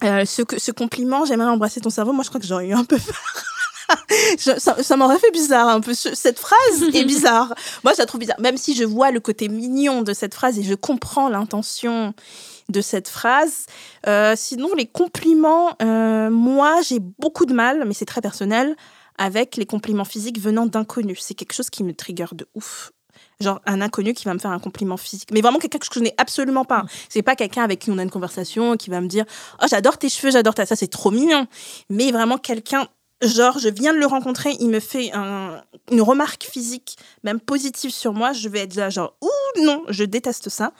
euh, 0.02 0.24
ce, 0.24 0.42
ce 0.56 0.72
compliment, 0.72 1.24
j'aimerais 1.24 1.48
embrasser 1.48 1.80
ton 1.80 1.90
cerveau. 1.90 2.12
Moi, 2.12 2.24
je 2.24 2.28
crois 2.28 2.40
que 2.40 2.46
j'aurais 2.46 2.68
eu 2.68 2.72
un 2.72 2.84
peu 2.84 2.98
peur. 3.06 3.44
Je- 4.38 4.58
ça 4.58 4.82
ça 4.82 4.96
m'aurait 4.96 5.18
fait 5.18 5.30
bizarre 5.30 5.68
un 5.68 5.80
peu. 5.80 5.94
Ce- 5.94 6.14
Cette 6.14 6.38
phrase 6.38 6.82
est 6.94 7.04
bizarre. 7.04 7.54
Moi, 7.82 7.92
je 7.94 7.98
la 7.98 8.06
trouve 8.06 8.20
bizarre. 8.20 8.40
Même 8.40 8.56
si 8.56 8.74
je 8.74 8.84
vois 8.84 9.10
le 9.10 9.20
côté 9.20 9.48
mignon 9.48 10.02
de 10.02 10.12
cette 10.12 10.34
phrase 10.34 10.58
et 10.58 10.62
je 10.62 10.74
comprends 10.74 11.28
l'intention 11.28 12.14
de 12.70 12.80
cette 12.80 13.08
phrase. 13.08 13.66
Euh, 14.06 14.34
sinon, 14.36 14.70
les 14.76 14.86
compliments, 14.86 15.76
euh, 15.82 16.30
moi, 16.30 16.80
j'ai 16.82 16.98
beaucoup 17.00 17.44
de 17.46 17.52
mal, 17.52 17.84
mais 17.86 17.92
c'est 17.94 18.06
très 18.06 18.22
personnel, 18.22 18.74
avec 19.18 19.56
les 19.56 19.66
compliments 19.66 20.04
physiques 20.06 20.40
venant 20.40 20.66
d'inconnus. 20.66 21.18
C'est 21.20 21.34
quelque 21.34 21.52
chose 21.52 21.68
qui 21.70 21.84
me 21.84 21.92
trigger 21.94 22.26
de 22.32 22.46
ouf. 22.54 22.90
Genre 23.40 23.60
un 23.66 23.80
inconnu 23.80 24.14
qui 24.14 24.24
va 24.24 24.32
me 24.34 24.38
faire 24.38 24.52
un 24.52 24.58
compliment 24.60 24.96
physique. 24.96 25.28
Mais 25.32 25.40
vraiment 25.40 25.58
quelqu'un 25.58 25.78
que 25.78 25.84
je 25.86 25.90
connais 25.90 26.14
absolument 26.18 26.64
pas. 26.64 26.84
C'est 27.08 27.22
pas 27.22 27.34
quelqu'un 27.36 27.62
avec 27.64 27.80
qui 27.80 27.90
on 27.90 27.98
a 27.98 28.02
une 28.02 28.10
conversation 28.10 28.76
qui 28.76 28.90
va 28.90 29.00
me 29.00 29.08
dire 29.08 29.24
Oh, 29.60 29.66
j'adore 29.68 29.98
tes 29.98 30.08
cheveux, 30.08 30.30
j'adore 30.30 30.54
ta. 30.54 30.64
Ça, 30.66 30.76
c'est 30.76 30.86
trop 30.88 31.10
mignon. 31.10 31.46
Mais 31.90 32.12
vraiment 32.12 32.38
quelqu'un, 32.38 32.86
genre, 33.22 33.58
je 33.58 33.68
viens 33.68 33.92
de 33.94 33.98
le 33.98 34.06
rencontrer, 34.06 34.56
il 34.60 34.68
me 34.68 34.80
fait 34.80 35.10
un- 35.12 35.62
une 35.90 36.02
remarque 36.02 36.44
physique, 36.44 36.96
même 37.22 37.40
positive 37.40 37.90
sur 37.90 38.12
moi. 38.12 38.32
Je 38.32 38.48
vais 38.48 38.60
être 38.60 38.74
là, 38.76 38.90
genre, 38.90 39.16
ouh, 39.22 39.62
non, 39.64 39.82
je 39.88 40.04
déteste 40.04 40.48
ça. 40.48 40.72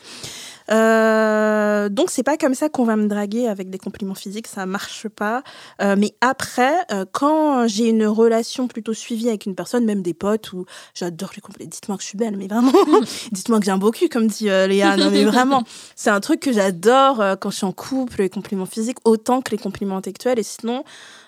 Euh, 0.70 1.89
donc 1.89 2.11
c'est 2.11 2.23
pas 2.23 2.36
comme 2.36 2.55
ça 2.55 2.69
qu'on 2.69 2.85
va 2.85 2.97
me 2.97 3.07
draguer 3.07 3.49
avec 3.49 3.70
des 3.70 3.78
compliments 3.78 4.15
physiques, 4.15 4.47
ça 4.47 4.66
marche 4.66 5.09
pas. 5.09 5.43
Euh, 5.82 5.97
mais 5.99 6.15
après, 6.20 6.74
euh, 6.93 7.05
quand 7.11 7.66
j'ai 7.66 7.89
une 7.89 8.07
relation 8.07 8.69
plutôt 8.69 8.95
suivie 8.95 9.28
avec 9.28 9.47
une 9.47 9.55
personne, 9.55 9.85
même 9.85 10.03
des 10.03 10.15
potes, 10.15 10.53
où 10.53 10.65
j'adore 10.95 11.31
les 11.35 11.43
compliments, 11.43 11.70
dites-moi 11.70 11.97
que 11.97 12.03
je 12.03 12.09
suis 12.09 12.19
belle, 12.19 12.36
mais 12.36 12.47
vraiment, 12.47 12.73
dites-moi 13.32 13.59
que 13.59 13.65
j'ai 13.65 13.70
un 13.70 13.78
beau 13.78 13.91
cul, 13.91 14.09
comme 14.09 14.27
dit 14.27 14.51
euh, 14.51 14.66
Léa. 14.66 14.97
Non 14.97 15.11
mais 15.11 15.24
vraiment, 15.24 15.65
c'est 15.97 16.11
un 16.11 16.20
truc 16.20 16.41
que 16.41 16.53
j'adore 16.53 17.23
quand 17.41 17.51
je 17.51 17.57
suis 17.57 17.66
en 17.66 17.73
couple, 17.73 18.23
les 18.23 18.31
compliments 18.31 18.66
physiques, 18.66 18.99
autant 19.05 19.43
que 19.43 19.51
les 19.51 19.59
compliments 19.59 19.97
intellectuels. 19.97 20.39
Et 20.39 20.43
sinon, 20.43 20.85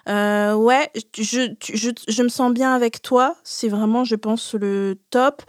ouais, 0.07 0.91
je, 1.19 1.51
je, 1.63 1.91
je, 2.09 2.23
me 2.23 2.29
sens 2.29 2.53
bien 2.53 2.75
avec 2.75 3.03
toi. 3.03 3.37
C'est 3.45 3.69
vraiment, 3.69 4.05
je 4.05 4.15
pense, 4.15 4.55
le 4.55 4.97
top. 5.11 5.43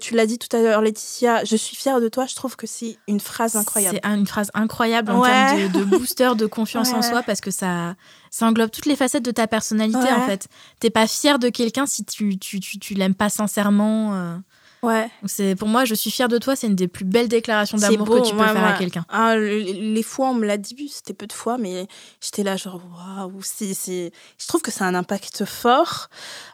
Tu 0.00 0.14
l'as 0.14 0.26
dit 0.26 0.38
tout 0.38 0.54
à 0.54 0.60
l'heure, 0.60 0.82
Laetitia, 0.82 1.44
je 1.44 1.56
suis 1.56 1.76
fière 1.76 2.00
de 2.00 2.08
toi. 2.08 2.26
Je 2.26 2.34
trouve 2.34 2.56
que 2.56 2.66
c'est 2.66 2.96
une 3.08 3.20
phrase 3.20 3.54
incroyable. 3.56 4.00
C'est 4.02 4.08
une 4.10 4.26
phrase 4.26 4.50
incroyable 4.54 5.12
en 5.12 5.20
Ouais. 5.20 5.28
termes 5.28 5.72
de, 5.72 5.78
de 5.80 5.84
booster 5.84 6.32
de 6.36 6.46
confiance 6.46 6.92
en 6.92 7.02
soi 7.02 7.22
parce 7.22 7.40
que 7.40 7.50
ça, 7.50 7.94
ça 8.30 8.46
englobe 8.46 8.70
toutes 8.70 8.86
les 8.86 8.96
facettes 8.96 9.24
de 9.24 9.30
ta 9.30 9.46
personnalité 9.46 9.98
Ouais. 9.98 10.12
en 10.12 10.26
fait. 10.26 10.48
T'es 10.80 10.90
pas 10.90 11.06
fier 11.06 11.38
de 11.38 11.48
quelqu'un 11.48 11.86
si 11.86 12.04
tu, 12.04 12.38
tu, 12.38 12.58
tu, 12.60 12.78
tu 12.78 12.94
l'aimes 12.94 13.14
pas 13.14 13.28
sincèrement. 13.28 14.14
euh. 14.14 14.36
Ouais. 14.82 15.08
C'est 15.24 15.56
pour 15.56 15.66
moi, 15.68 15.84
je 15.84 15.94
suis 15.94 16.10
fière 16.12 16.28
de 16.28 16.38
toi. 16.38 16.54
C'est 16.54 16.66
une 16.68 16.76
des 16.76 16.86
plus 16.86 17.04
belles 17.04 17.26
déclarations 17.28 17.76
d'amour 17.78 18.06
que 18.08 18.28
tu 18.28 18.34
peux 18.34 18.40
ouais, 18.40 18.46
faire 18.52 18.62
ouais. 18.62 18.68
à 18.72 18.78
quelqu'un. 18.78 19.04
Ah, 19.08 19.34
le- 19.34 19.58
les 19.58 20.02
fois, 20.02 20.28
on 20.28 20.34
me 20.34 20.46
l'a 20.46 20.58
dit, 20.58 20.88
c'était 20.94 21.14
peu 21.14 21.26
de 21.26 21.32
fois, 21.32 21.58
mais 21.58 21.88
j'étais 22.20 22.44
là, 22.44 22.56
genre, 22.56 22.80
waouh, 23.18 23.32
c'est... 23.42 23.72
je 23.74 24.46
trouve 24.46 24.60
que 24.60 24.70
ça 24.70 24.84
a 24.84 24.88
un 24.88 24.94
impact 24.94 25.44
fort. 25.44 26.08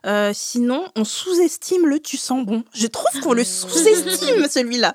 Euh, 0.07 0.31
sinon, 0.35 0.85
on 0.97 1.05
sous-estime 1.05 1.85
le 1.87 1.99
tu 2.01 2.17
sens 2.17 2.47
bon. 2.47 2.63
Je 2.75 2.87
trouve 2.87 3.21
qu'on 3.21 3.33
le 3.35 3.45
sous-estime, 3.45 4.47
celui-là. 4.49 4.95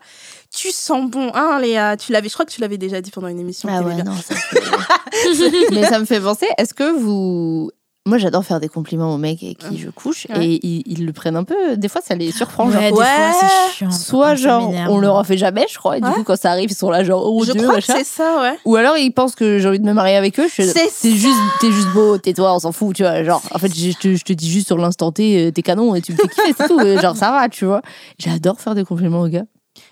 Tu 0.56 0.72
sens 0.72 1.10
bon, 1.10 1.32
hein, 1.34 1.60
Léa 1.62 1.98
Tu 1.98 2.12
l'avais, 2.12 2.30
je 2.30 2.34
crois 2.34 2.46
que 2.46 2.52
tu 2.52 2.62
l'avais 2.62 2.78
déjà 2.78 3.02
dit 3.02 3.12
pendant 3.12 3.28
une 3.28 3.40
émission. 3.40 3.70
Ah 3.72 3.82
ouais, 3.82 4.02
non, 4.04 4.16
ça 4.16 4.34
fait- 4.36 5.72
Mais 5.72 5.84
ça 5.86 6.00
me 6.00 6.06
fait 6.06 6.20
penser, 6.22 6.48
est-ce 6.58 6.74
que 6.74 6.98
vous 6.98 7.70
Moi, 8.06 8.18
j'adore 8.18 8.44
faire 8.46 8.60
des 8.62 8.70
compliments 8.70 9.14
aux 9.14 9.18
mecs 9.18 9.44
avec 9.44 9.58
qui 9.58 9.78
je 9.78 9.90
couche 9.90 10.26
et 10.40 10.66
ils, 10.66 10.84
ils 10.86 11.06
le 11.06 11.12
prennent 11.12 11.36
un 11.36 11.44
peu. 11.44 11.76
Des 11.76 11.90
fois, 11.90 12.00
ça 12.02 12.16
les 12.16 12.32
surprend. 12.32 12.68
Ouais, 12.68 12.74
genre, 12.74 12.82
des 12.82 12.90
fois, 12.96 13.06
c'est 13.42 13.74
chiant. 13.76 13.92
Soit 13.92 14.36
genre, 14.36 14.72
on 14.90 14.98
leur 15.00 15.16
en 15.16 15.24
fait 15.26 15.38
jamais, 15.38 15.66
je 15.70 15.78
crois, 15.78 15.98
et 15.98 16.02
du 16.02 16.08
Ouais. 16.08 16.14
coup, 16.14 16.24
quand 16.24 16.38
ça 16.40 16.52
arrive, 16.52 16.72
ils 16.72 16.76
sont 16.76 16.90
là, 16.90 17.04
genre, 17.04 17.24
oh 17.26 17.44
Je 17.46 17.52
Dieu, 17.52 17.62
crois 17.64 17.76
machin. 17.76 17.94
que 17.94 18.00
c'est 18.00 18.06
ça, 18.06 18.42
ouais. 18.42 18.58
Ou 18.66 18.78
alors 18.78 18.98
ils 18.98 19.12
pensent 19.12 19.36
que 19.36 19.60
j'ai 19.60 19.68
envie 19.68 19.80
de 19.80 19.86
me 19.86 19.94
marier 19.94 20.16
avec 20.16 20.40
eux. 20.40 20.48
Je 20.48 20.54
fais, 20.54 20.64
C'est 20.64 20.90
T'es 21.02 21.12
juste, 21.16 21.38
t'es 21.60 21.72
juste 21.72 21.90
beau, 21.94 22.18
tais-toi, 22.18 22.56
on 22.56 22.60
s'en 22.60 22.72
fout, 22.72 22.96
tu 22.96 23.04
vois. 23.04 23.24
Genre, 23.24 23.42
en 23.54 23.60
fait, 23.60 23.76
je 23.76 23.92
te, 23.92 24.16
je 24.16 24.24
te 24.24 24.32
dis 24.34 24.50
juste 24.50 24.68
sur 24.68 24.78
l'instant 24.78 25.12
T, 25.12 25.48
euh, 25.48 25.52
t'es 25.52 25.62
canon 25.62 25.94
et 25.96 26.02
tu 26.02 26.14
me 26.14 26.18
fais 26.18 26.28
kiffer, 26.30 26.54
c'est 26.58 26.68
tout. 26.68 26.80
Euh, 26.80 27.00
Genre, 27.02 27.16
ça 27.18 27.32
va, 27.32 27.50
tu 27.50 27.66
vois. 27.66 27.82
J'adore 28.18 28.62
faire 28.62 28.74
des 28.76 28.86
compliments 28.86 29.22
aux 29.22 29.28
gars. 29.28 29.44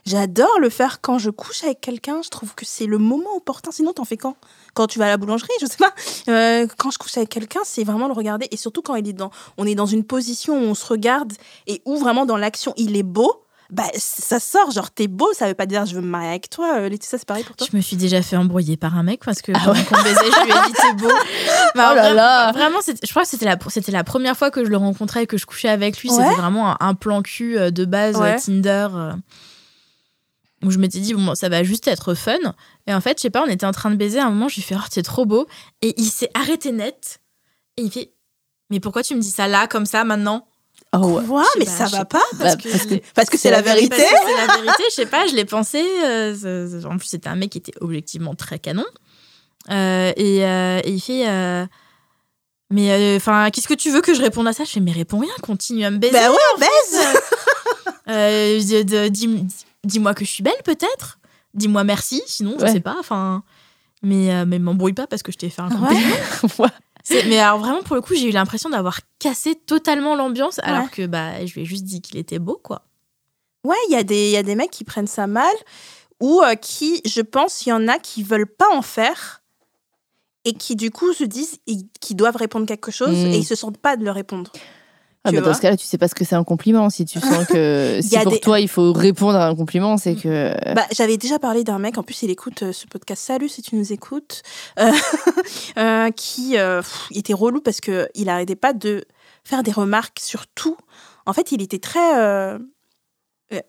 J'adore 0.06 0.60
le 0.60 0.70
faire 0.70 1.02
quand 1.02 1.18
je 1.18 1.30
couche 1.30 1.64
avec 1.64 1.82
quelqu'un. 1.82 2.22
Je 2.24 2.30
trouve 2.30 2.54
que 2.56 2.66
c'est 2.66 2.86
le 2.86 2.98
moment 2.98 3.36
opportun. 3.36 3.72
Sinon, 3.72 3.94
t'en 3.94 4.06
fais 4.06 4.18
quand? 4.18 4.36
Quand 4.74 4.88
tu 4.88 5.00
vas 5.00 5.06
à 5.06 5.10
la 5.10 5.18
boulangerie, 5.18 5.50
je 5.62 5.66
sais 5.66 5.78
pas. 5.78 5.94
Euh, 6.30 6.68
quand 6.78 6.92
je 6.92 6.98
couche 6.98 7.18
avec 7.18 7.30
quelqu'un, 7.30 7.62
c'est 7.64 7.84
vraiment 7.84 8.08
le 8.08 8.14
regarder. 8.14 8.48
Et 8.52 8.58
surtout 8.58 8.82
quand 8.82 8.96
il 8.96 9.08
est 9.08 9.14
dans, 9.14 9.32
on 9.58 9.66
est 9.66 9.76
dans 9.76 9.86
une 9.86 10.04
position 10.04 10.54
où 10.54 10.64
on 10.64 10.76
se 10.76 10.86
regarde 10.86 11.34
et 11.68 11.82
où 11.86 11.98
vraiment 11.98 12.26
dans 12.26 12.38
l'action 12.38 12.74
il 12.78 12.96
est 12.98 13.04
beau. 13.04 13.42
Bah, 13.72 13.84
ça 13.98 14.40
sort. 14.40 14.70
Genre, 14.70 14.92
t'es 14.92 15.08
beau, 15.08 15.28
ça 15.34 15.48
veut 15.48 15.56
pas 15.56 15.66
dire 15.66 15.88
je 15.88 15.96
veux 15.96 16.02
me 16.02 16.08
marier 16.08 16.30
avec 16.30 16.52
toi. 16.52 16.78
Euh, 16.78 16.88
Laetitia, 16.88 17.18
c'est 17.18 17.26
pareil 17.26 17.44
pour 17.44 17.56
toi? 17.56 17.66
Je 17.72 17.76
me 17.76 17.82
suis 17.82 17.96
déjà 17.96 18.22
fait 18.22 18.36
embrouiller 18.38 18.78
par 18.78 18.96
un 18.96 19.02
mec 19.02 19.26
parce 19.26 19.42
que 19.42 19.52
pendant 19.54 19.74
qu'on 19.86 20.04
baisait, 20.04 20.20
je 20.20 20.44
lui 20.46 20.52
ai 20.52 20.68
dit 20.68 20.74
t'es 20.74 20.94
beau. 20.94 21.10
Bah, 21.76 21.90
Oh 21.92 21.96
là 21.96 22.14
là. 22.14 22.52
Vraiment, 22.52 22.78
je 22.86 23.10
crois 23.10 23.24
que 23.24 23.28
c'était 23.28 23.46
la, 23.46 23.58
c'était 23.70 23.92
la 23.92 24.04
première 24.04 24.38
fois 24.38 24.52
que 24.52 24.64
je 24.64 24.70
le 24.70 24.78
rencontrais 24.78 25.24
et 25.24 25.28
que 25.28 25.38
je 25.38 25.48
couchais 25.48 25.68
avec 25.70 25.98
lui. 26.00 26.12
Ouais. 26.12 26.16
C'était 26.24 26.40
vraiment 26.40 26.70
un, 26.74 26.78
un 26.80 26.94
plan 26.94 27.24
cul 27.24 27.58
euh, 27.58 27.72
de 27.72 27.86
base, 27.86 28.18
Ouais. 28.18 28.36
euh, 28.36 28.40
Tinder. 28.40 28.88
Où 30.64 30.72
je 30.72 30.78
m'étais 30.80 31.00
dit, 31.00 31.14
bon, 31.14 31.36
ça 31.36 31.50
va 31.50 31.64
juste 31.64 31.88
être 31.88 32.14
fun. 32.14 32.38
Et 32.88 32.94
en 32.94 33.02
fait, 33.02 33.18
je 33.18 33.24
sais 33.24 33.30
pas, 33.30 33.44
on 33.44 33.48
était 33.50 33.66
en 33.66 33.72
train 33.72 33.92
de 33.92 33.96
baiser. 33.96 34.20
À 34.20 34.26
un 34.26 34.30
moment, 34.30 34.48
je 34.48 34.56
lui 34.56 34.62
fais, 34.62 34.76
oh, 34.78 34.84
t'es 34.90 35.02
trop 35.04 35.26
beau. 35.26 35.48
Et 35.82 35.94
il 35.98 36.10
s'est 36.10 36.30
arrêté 36.34 36.72
net. 36.72 37.20
Et 37.78 37.84
il 37.84 37.92
fait, 37.92 38.14
mais 38.70 38.80
pourquoi 38.80 39.04
tu 39.04 39.16
me 39.16 39.20
dis 39.22 39.32
ça 39.32 39.48
là, 39.48 39.68
comme 39.68 39.86
ça, 39.86 40.04
maintenant? 40.04 40.48
Oh 40.94 41.00
ouais. 41.20 41.26
Quoi? 41.26 41.46
Mais 41.60 41.66
pas, 41.66 41.72
ça 41.72 41.86
va 41.88 42.06
pas 42.06 42.24
parce 42.40 42.56
que 42.56 43.02
Parce 43.14 43.30
que 43.30 43.38
c'est 43.38 43.52
la 43.52 43.62
vérité. 43.62 43.98
c'est 43.98 44.48
la 44.48 44.56
vérité, 44.56 44.84
je 44.90 44.94
sais 44.96 45.06
pas, 45.06 45.28
je 45.28 45.36
l'ai 45.36 45.46
pensé. 45.46 45.84
euh, 46.04 46.84
en 46.86 46.98
plus, 46.98 47.08
c'était 47.08 47.28
un 47.28 47.36
mec 47.36 47.50
qui 47.52 47.58
était 47.58 47.74
objectivement 47.82 48.34
très 48.34 48.60
canon. 48.60 48.86
Euh, 49.72 50.14
et, 50.16 50.46
euh, 50.46 50.80
et 50.84 50.92
il 50.92 51.02
fait. 51.02 51.26
mais 52.72 53.16
enfin, 53.18 53.50
qu'est-ce 53.52 53.68
que 53.68 53.74
tu 53.74 53.90
veux 53.92 54.02
que 54.02 54.14
je 54.14 54.22
réponde 54.22 54.48
à 54.48 54.54
ça? 54.54 54.64
Je 54.64 54.72
fais, 54.72 54.80
mais 54.80 54.92
réponds 54.94 55.20
rien, 55.20 55.34
continue 55.42 55.84
à 55.84 55.92
me 55.92 55.98
baiser. 55.98 56.14
Bah 56.14 56.32
ouais, 56.32 56.38
baise. 56.60 57.02
Euh, 58.10 58.60
Dis-moi 59.84 60.14
que 60.16 60.26
je 60.26 60.30
suis 60.30 60.44
belle, 60.44 60.54
peut-être. 60.64 61.20
Dis-moi 61.54 61.84
merci, 61.84 62.22
sinon, 62.26 62.56
je 62.60 62.66
Ouais. 62.66 62.72
sais 62.72 62.80
pas. 62.80 62.96
Enfin, 63.00 63.44
mais, 64.02 64.34
euh, 64.34 64.46
mais 64.48 64.60
m'embrouille 64.60 64.94
pas 64.94 65.08
parce 65.08 65.22
que 65.24 65.32
je 65.32 65.38
t'ai 65.38 65.50
fait 65.50 65.62
un 65.62 65.70
compliment. 65.70 66.16
Ouais. 66.60 66.70
Mais 67.28 67.38
alors, 67.38 67.60
vraiment, 67.60 67.84
pour 67.84 67.96
le 67.96 68.02
coup, 68.02 68.16
j'ai 68.16 68.28
eu 68.30 68.32
l'impression 68.32 68.70
d'avoir 68.70 69.00
cassé 69.20 69.54
totalement 69.54 70.16
l'ambiance, 70.16 70.60
alors 70.64 70.86
Ouais. 70.86 70.90
que 70.92 71.06
bah, 71.06 71.46
je 71.46 71.54
lui 71.54 71.62
ai 71.62 71.66
juste 71.66 71.84
dit 71.84 72.02
qu'il 72.02 72.18
était 72.18 72.40
beau, 72.40 72.60
quoi. 72.64 72.82
Ouais, 73.64 73.76
il 73.90 73.94
y, 73.94 73.96
a 73.96 74.02
des- 74.04 74.32
y 74.32 74.38
a 74.38 74.44
des 74.44 74.56
mecs 74.56 74.72
qui 74.72 74.84
prennent 74.84 75.06
ça 75.08 75.28
mal 75.28 75.54
ou 76.20 76.42
euh, 76.42 76.56
qui, 76.56 77.02
je 77.06 77.22
pense, 77.22 77.66
il 77.66 77.70
y 77.70 77.74
en 77.74 77.88
a 77.88 78.00
qui 78.00 78.24
veulent 78.24 78.48
pas 78.48 78.74
en 78.74 78.82
faire 78.82 79.44
et 80.46 80.54
qui, 80.54 80.76
du 80.76 80.90
coup, 80.90 81.14
se 81.14 81.24
disent 81.24 81.60
qu'ils 82.02 82.16
doivent 82.16 82.38
répondre 82.38 82.66
quelque 82.66 82.92
chose 82.92 83.16
Mm. 83.16 83.28
et 83.34 83.38
ils 83.38 83.46
se 83.46 83.56
sentent 83.56 83.78
pas 83.80 83.98
de 83.98 84.04
le 84.04 84.10
répondre. 84.12 84.52
Ah, 85.26 85.32
bah, 85.32 85.42
dans 85.42 85.54
ce 85.54 85.62
cas-là, 85.62 85.76
tu 85.78 85.86
sais 85.86 85.98
pas 85.98 86.08
ce 86.08 86.16
que 86.16 86.24
c'est 86.24 86.36
un 86.36 86.44
compliment. 86.44 86.90
Si 86.90 87.04
tu 87.06 87.20
sens 87.20 87.46
que 87.48 88.00
si 88.04 88.18
pour 88.20 88.32
des- 88.32 88.40
toi 88.40 88.60
il 88.60 88.68
faut 88.70 88.94
répondre 88.94 89.38
à 89.38 89.48
un 89.48 89.56
compliment, 89.56 89.98
c'est 89.98 90.16
que. 90.16 90.54
Bah, 90.74 90.86
J'avais 90.92 91.18
déjà 91.18 91.40
parlé 91.40 91.64
d'un 91.64 91.80
mec, 91.80 91.98
en 91.98 92.04
plus 92.04 92.22
il 92.24 92.30
écoute 92.30 92.64
euh, 92.64 92.72
ce 92.72 92.86
podcast, 92.88 93.24
salut 93.24 93.50
si 93.50 93.62
tu 93.62 93.76
nous 93.76 93.92
écoutes, 93.92 94.44
euh, 94.80 94.92
euh, 95.78 96.12
qui 96.12 96.58
euh, 96.58 96.82
pff, 96.82 97.08
était 97.12 97.34
relou 97.34 97.60
parce 97.62 97.82
que 97.82 98.08
il 98.16 98.30
arrêtait 98.30 98.56
pas 98.56 98.74
de 98.74 99.04
faire 99.44 99.64
des 99.64 99.72
remarques 99.72 100.20
sur 100.22 100.48
tout. 100.48 100.78
En 101.26 101.34
fait, 101.34 101.52
il 101.52 101.62
était 101.62 101.80
très 101.80 102.58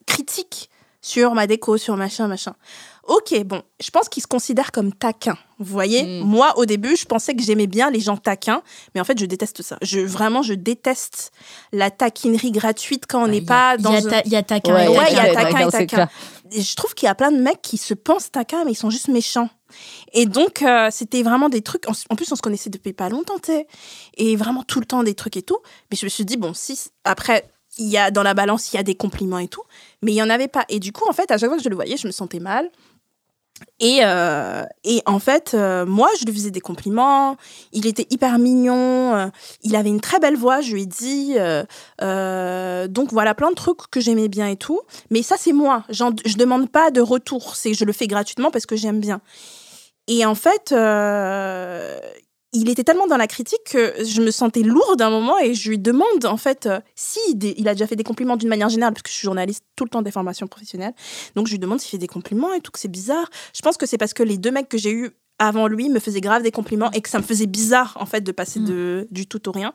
critique 0.07 0.71
sur 1.01 1.35
ma 1.35 1.47
déco, 1.47 1.77
sur 1.77 1.97
machin, 1.97 2.27
machin. 2.27 2.55
Ok, 3.09 3.41
bon, 3.45 3.63
je 3.81 3.91
pense 3.91 4.09
qu'il 4.09 4.23
se 4.23 4.27
considère 4.27 4.73
comme 4.73 4.93
taquin. 4.93 5.37
Vous 5.59 5.73
voyez, 5.73 6.03
Mm. 6.03 6.25
moi 6.27 6.59
au 6.59 6.67
début, 6.67 6.97
je 6.97 7.05
pensais 7.07 7.35
que 7.35 7.43
j'aimais 7.43 7.67
bien 7.69 7.89
les 7.91 8.01
gens 8.01 8.17
taquins, 8.17 8.63
mais 8.95 9.01
en 9.01 9.05
fait, 9.05 9.19
je 9.19 9.27
déteste 9.27 9.63
ça. 9.63 9.79
Je 9.81 10.01
vraiment, 10.01 10.43
je 10.43 10.55
déteste 10.55 11.31
la 11.73 11.91
taquinerie 11.91 12.51
gratuite 12.51 13.05
quand 13.09 13.21
on 13.21 13.27
Bah, 13.27 13.31
n'est 13.31 13.41
pas 13.43 13.75
il 13.79 13.83
dans 13.83 13.93
y 13.93 13.97
un- 14.15 14.23
il 14.25 14.33
y 14.33 14.37
a 14.37 14.43
taquin 14.43 14.75
Ouais, 14.75 14.87
il 15.11 15.17
y 15.17 15.19
a 15.21 15.33
taquin. 15.35 15.69
et 15.69 15.71
taquin. 15.71 16.09
Et 16.53 16.61
je 16.63 16.75
trouve 16.77 16.95
qu'il 16.95 17.07
y 17.07 17.09
a 17.11 17.15
plein 17.15 17.31
de 17.33 17.39
mecs 17.41 17.63
qui 17.63 17.77
se 17.77 17.95
pensent 17.95 18.31
taquins, 18.31 18.65
mais 18.65 18.73
ils 18.73 18.77
sont 18.77 18.91
juste 18.91 19.09
méchants. 19.09 19.49
Et 20.13 20.27
donc, 20.27 20.63
euh, 20.63 20.89
c'était 20.91 21.23
vraiment 21.23 21.49
des 21.49 21.61
trucs. 21.63 21.85
En, 21.89 22.15
plus, 22.17 22.31
on 22.33 22.37
se 22.37 22.43
connaissait 22.43 22.71
depuis 22.71 22.93
pas 22.93 23.09
longtemps, 23.09 23.39
t'sais. 23.39 23.67
Et 24.17 24.37
vraiment 24.37 24.63
tout 24.63 24.79
le 24.81 24.87
temps 24.87 25.03
des 25.03 25.15
trucs 25.15 25.37
et 25.37 25.43
tout. 25.43 25.59
Mais 25.91 25.97
je 25.97 26.05
me 26.07 26.09
suis 26.09 26.25
dit, 26.25 26.37
bon, 26.37 26.55
si. 26.55 26.79
Après, 27.05 27.49
il 27.79 27.87
y 27.89 27.99
a 27.99 28.11
dans 28.11 28.23
la 28.23 28.33
balance, 28.35 28.73
il 28.73 28.77
y 28.77 28.79
a 28.79 28.83
des 28.85 28.95
compliments 28.95 29.39
et 29.39 29.49
tout. 29.49 29.63
Mais 30.03 30.13
il 30.13 30.15
y 30.17 30.23
en 30.23 30.31
avait 30.31 30.49
pas. 30.49 30.65
Et 30.69 30.79
du 30.81 30.93
coup, 30.93 31.05
en 31.09 31.13
fait, 31.13 31.31
à 31.31 31.37
chaque 31.39 31.49
fois 31.51 31.57
que 31.59 31.65
je 31.65 31.69
le 31.69 31.75
voyais, 31.75 31.97
je 31.97 32.07
me 32.07 32.13
sentais 32.13 32.39
mal. 32.41 32.71
Et, 33.79 34.01
euh, 34.03 34.65
et 34.85 35.03
en 35.07 35.19
fait, 35.19 35.53
euh, 35.55 35.85
moi, 35.87 36.09
je 36.19 36.25
lui 36.25 36.33
faisais 36.33 36.51
des 36.51 36.61
compliments. 36.61 37.37
Il 37.73 37.87
était 37.87 38.07
hyper 38.11 38.39
mignon. 38.39 39.15
euh, 39.15 39.27
il 39.63 39.77
avait 39.77 39.89
une 39.91 40.01
très 40.01 40.19
belle 40.19 40.37
voix, 40.37 40.61
je 40.61 40.73
lui 40.73 40.83
ai 40.83 40.87
dit. 40.87 41.35
donc 42.93 43.13
voilà, 43.13 43.35
plein 43.35 43.51
de 43.51 43.55
trucs 43.55 43.91
que 43.91 44.01
j'aimais 44.01 44.29
bien 44.29 44.49
et 44.49 44.57
tout. 44.57 44.81
Mais 45.11 45.23
ça, 45.23 45.37
c'est 45.39 45.53
moi. 45.53 45.85
Je 45.91 46.37
demande 46.37 46.71
pas 46.71 46.91
de 46.91 47.01
retour. 47.01 47.57
C'est 47.57 47.75
je 47.75 47.85
le 47.85 47.93
fais 47.93 48.07
gratuitement 48.07 48.51
parce 48.51 48.67
que 48.67 48.77
j'aime 48.77 49.01
bien. 49.01 49.21
Et 50.09 50.25
en 50.25 50.35
fait, 50.35 50.73
il 52.57 52.69
était 52.71 52.85
tellement 52.85 53.07
dans 53.07 53.17
la 53.17 53.27
critique 53.27 53.61
que 53.71 53.95
je 54.05 54.21
me 54.21 54.31
sentais 54.31 54.63
lourde 54.63 54.99
d'un 54.99 55.11
moment 55.11 55.39
et 55.39 55.55
je 55.55 55.69
lui 55.69 55.79
demande 55.79 56.25
en 56.25 56.37
fait 56.37 56.67
euh, 56.67 56.81
si 56.95 57.19
des- 57.35 57.55
il 57.59 57.69
a 57.69 57.75
déjà 57.75 57.87
fait 57.87 57.97
des 57.97 58.05
compliments 58.05 58.37
d'une 58.37 58.49
manière 58.49 58.69
générale 58.69 58.93
parce 58.95 59.03
que 59.03 59.11
je 59.11 59.15
suis 59.15 59.25
journaliste 59.25 59.65
tout 59.77 59.85
le 59.85 59.91
temps 59.91 60.03
des 60.03 60.11
formations 60.11 60.47
professionnelles. 60.47 60.95
Donc 61.35 61.47
je 61.47 61.53
lui 61.53 61.59
demande 61.59 61.81
s'il 61.81 61.91
fait 61.91 61.99
des 61.99 62.07
compliments 62.09 62.53
et 62.53 62.61
tout 62.61 62.71
que 62.73 62.79
c'est 62.79 62.89
bizarre. 62.89 63.29
Je 63.55 63.63
pense 63.63 63.77
que 63.77 63.87
c'est 63.87 63.99
parce 63.99 64.15
que 64.15 64.23
les 64.23 64.39
deux 64.39 64.51
mecs 64.51 64.69
que 64.69 64.79
j'ai 64.79 64.93
eus 64.93 65.11
avant 65.39 65.67
lui 65.67 65.89
me 65.91 65.99
faisaient 66.01 66.21
grave 66.23 66.43
des 66.43 66.51
compliments 66.51 66.91
et 66.93 67.01
que 67.03 67.09
ça 67.11 67.19
me 67.19 67.23
faisait 67.23 67.47
bizarre 67.47 67.97
en 68.01 68.07
fait 68.07 68.23
de 68.23 68.33
passer 68.33 68.59
de, 68.61 69.07
du 69.11 69.27
tout 69.27 69.49
au 69.49 69.53
rien. 69.53 69.73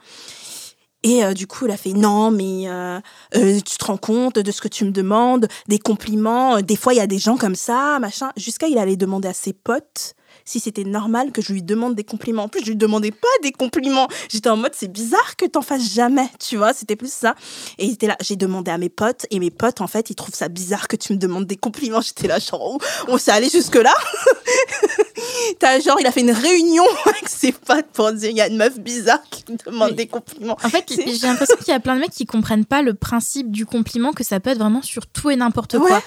Et 1.03 1.23
euh, 1.23 1.33
du 1.33 1.47
coup, 1.47 1.65
il 1.65 1.71
a 1.71 1.77
fait 1.77 1.93
non, 1.93 2.29
mais 2.29 2.67
euh, 2.69 2.99
euh, 3.35 3.59
tu 3.59 3.75
te 3.77 3.85
rends 3.85 3.97
compte 3.97 4.37
de 4.37 4.51
ce 4.51 4.61
que 4.61 4.67
tu 4.67 4.85
me 4.85 4.91
demandes, 4.91 5.47
des 5.67 5.79
compliments. 5.79 6.61
Des 6.61 6.75
fois, 6.75 6.93
il 6.93 6.97
y 6.97 7.01
a 7.01 7.07
des 7.07 7.17
gens 7.17 7.37
comme 7.37 7.55
ça, 7.55 7.97
machin. 7.99 8.31
Jusqu'à 8.37 8.67
il 8.67 8.77
allait 8.77 8.97
demander 8.97 9.27
à 9.27 9.33
ses 9.33 9.53
potes 9.53 10.13
si 10.45 10.59
c'était 10.59 10.83
normal 10.83 11.31
que 11.31 11.41
je 11.41 11.53
lui 11.53 11.63
demande 11.63 11.95
des 11.95 12.03
compliments. 12.03 12.43
En 12.43 12.47
plus, 12.47 12.61
je 12.61 12.67
lui 12.67 12.75
demandais 12.75 13.11
pas 13.11 13.27
des 13.43 13.51
compliments. 13.51 14.07
J'étais 14.29 14.49
en 14.49 14.57
mode, 14.57 14.73
c'est 14.75 14.91
bizarre 14.91 15.35
que 15.37 15.45
t'en 15.45 15.61
fasses 15.61 15.93
jamais, 15.93 16.27
tu 16.39 16.57
vois. 16.57 16.73
C'était 16.73 16.95
plus 16.95 17.11
ça. 17.11 17.35
Et 17.77 17.85
il 17.85 17.93
était 17.93 18.07
là, 18.07 18.17
j'ai 18.21 18.35
demandé 18.35 18.71
à 18.71 18.77
mes 18.77 18.89
potes, 18.89 19.25
et 19.29 19.39
mes 19.39 19.51
potes, 19.51 19.81
en 19.81 19.87
fait, 19.87 20.09
ils 20.09 20.15
trouvent 20.15 20.35
ça 20.35 20.49
bizarre 20.49 20.87
que 20.87 20.95
tu 20.95 21.13
me 21.13 21.17
demandes 21.17 21.45
des 21.45 21.57
compliments. 21.57 22.01
J'étais 22.01 22.27
là, 22.27 22.39
genre, 22.39 22.75
oh, 22.75 22.77
on 23.07 23.17
s'est 23.17 23.31
allé 23.31 23.49
jusque-là. 23.49 23.93
T'as 25.59 25.79
genre, 25.79 25.97
il 25.99 26.07
a 26.07 26.11
fait 26.11 26.21
une 26.21 26.31
réunion 26.31 26.83
avec 27.05 27.29
ses 27.29 27.51
potes 27.51 27.87
pour 27.93 28.11
dire, 28.11 28.29
il 28.29 28.37
y 28.37 28.41
a 28.41 28.47
une 28.47 28.57
meuf 28.57 28.79
bizarre 28.79 29.21
qui 29.29 29.43
me 29.51 29.57
demande 29.57 29.93
des 29.93 30.07
compliments. 30.07 30.57
En 30.63 30.69
fait, 30.69 30.85
j'ai 30.89 31.27
l'impression 31.27 31.55
qu'il 31.57 31.69
y 31.69 31.75
a 31.75 31.79
plein 31.79 31.95
de 31.95 32.01
mecs 32.01 32.11
qui 32.11 32.25
comprennent 32.25 32.65
pas 32.65 32.81
le 32.81 32.93
principe 32.93 33.51
du 33.51 33.65
compliment, 33.65 34.13
que 34.13 34.23
ça 34.23 34.39
peut 34.39 34.49
être 34.49 34.59
vraiment 34.59 34.81
sur 34.81 35.07
tout 35.07 35.29
et 35.29 35.35
n'importe 35.35 35.77
quoi. 35.77 36.01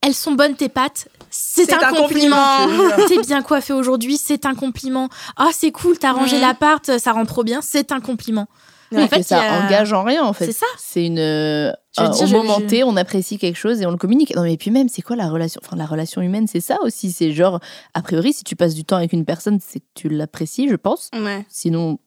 Elles 0.00 0.14
sont 0.14 0.32
bonnes 0.32 0.54
tes 0.54 0.68
pattes, 0.68 1.08
c'est 1.30 1.72
un, 1.72 1.78
un 1.80 1.92
compliment. 1.92 2.36
compliment. 2.66 3.06
T'es 3.08 3.18
bien 3.20 3.42
coiffé 3.42 3.72
aujourd'hui, 3.72 4.16
c'est 4.16 4.46
un 4.46 4.54
compliment. 4.54 5.08
Ah, 5.36 5.48
c'est 5.52 5.70
cool, 5.72 5.98
t'as 5.98 6.12
rangé 6.12 6.38
l'appart, 6.40 6.98
ça 6.98 7.12
rend 7.12 7.24
trop 7.26 7.44
bien, 7.44 7.60
c'est 7.62 7.92
un 7.92 8.00
compliment. 8.00 8.46
Ouais, 8.90 9.02
en 9.02 9.08
fait, 9.08 9.22
ça 9.22 9.38
a- 9.42 9.66
engage 9.66 9.92
en 9.92 10.02
rien 10.02 10.24
en 10.24 10.32
fait. 10.32 10.46
C'est 10.46 10.52
ça. 10.52 10.66
C'est 10.78 11.04
une. 11.04 11.18
euh, 11.18 11.70
dire, 11.98 12.10
au 12.22 12.26
je- 12.26 12.32
moment 12.34 12.58
je- 12.60 12.64
T, 12.66 12.84
on 12.84 12.96
apprécie 12.96 13.36
quelque 13.36 13.56
chose 13.56 13.82
et 13.82 13.86
on 13.86 13.90
le 13.90 13.98
communique. 13.98 14.34
Non 14.34 14.42
mais 14.42 14.56
puis 14.56 14.70
même, 14.70 14.88
c'est 14.88 15.02
quoi 15.02 15.14
la 15.14 15.28
relation 15.28 15.60
Enfin, 15.62 15.76
la 15.76 15.84
relation 15.84 16.22
humaine, 16.22 16.46
c'est 16.46 16.60
ça 16.60 16.78
aussi. 16.82 17.12
C'est 17.12 17.32
genre, 17.32 17.60
a 17.92 18.00
priori, 18.00 18.32
si 18.32 18.44
tu 18.44 18.56
passes 18.56 18.74
du 18.74 18.84
temps 18.86 18.96
avec 18.96 19.12
une 19.12 19.26
personne, 19.26 19.58
c'est 19.62 19.80
que 19.80 19.84
tu 19.94 20.08
l'apprécies, 20.08 20.70
je 20.70 20.76
pense. 20.76 21.10
Ouais. 21.12 21.44
Sinon, 21.50 21.98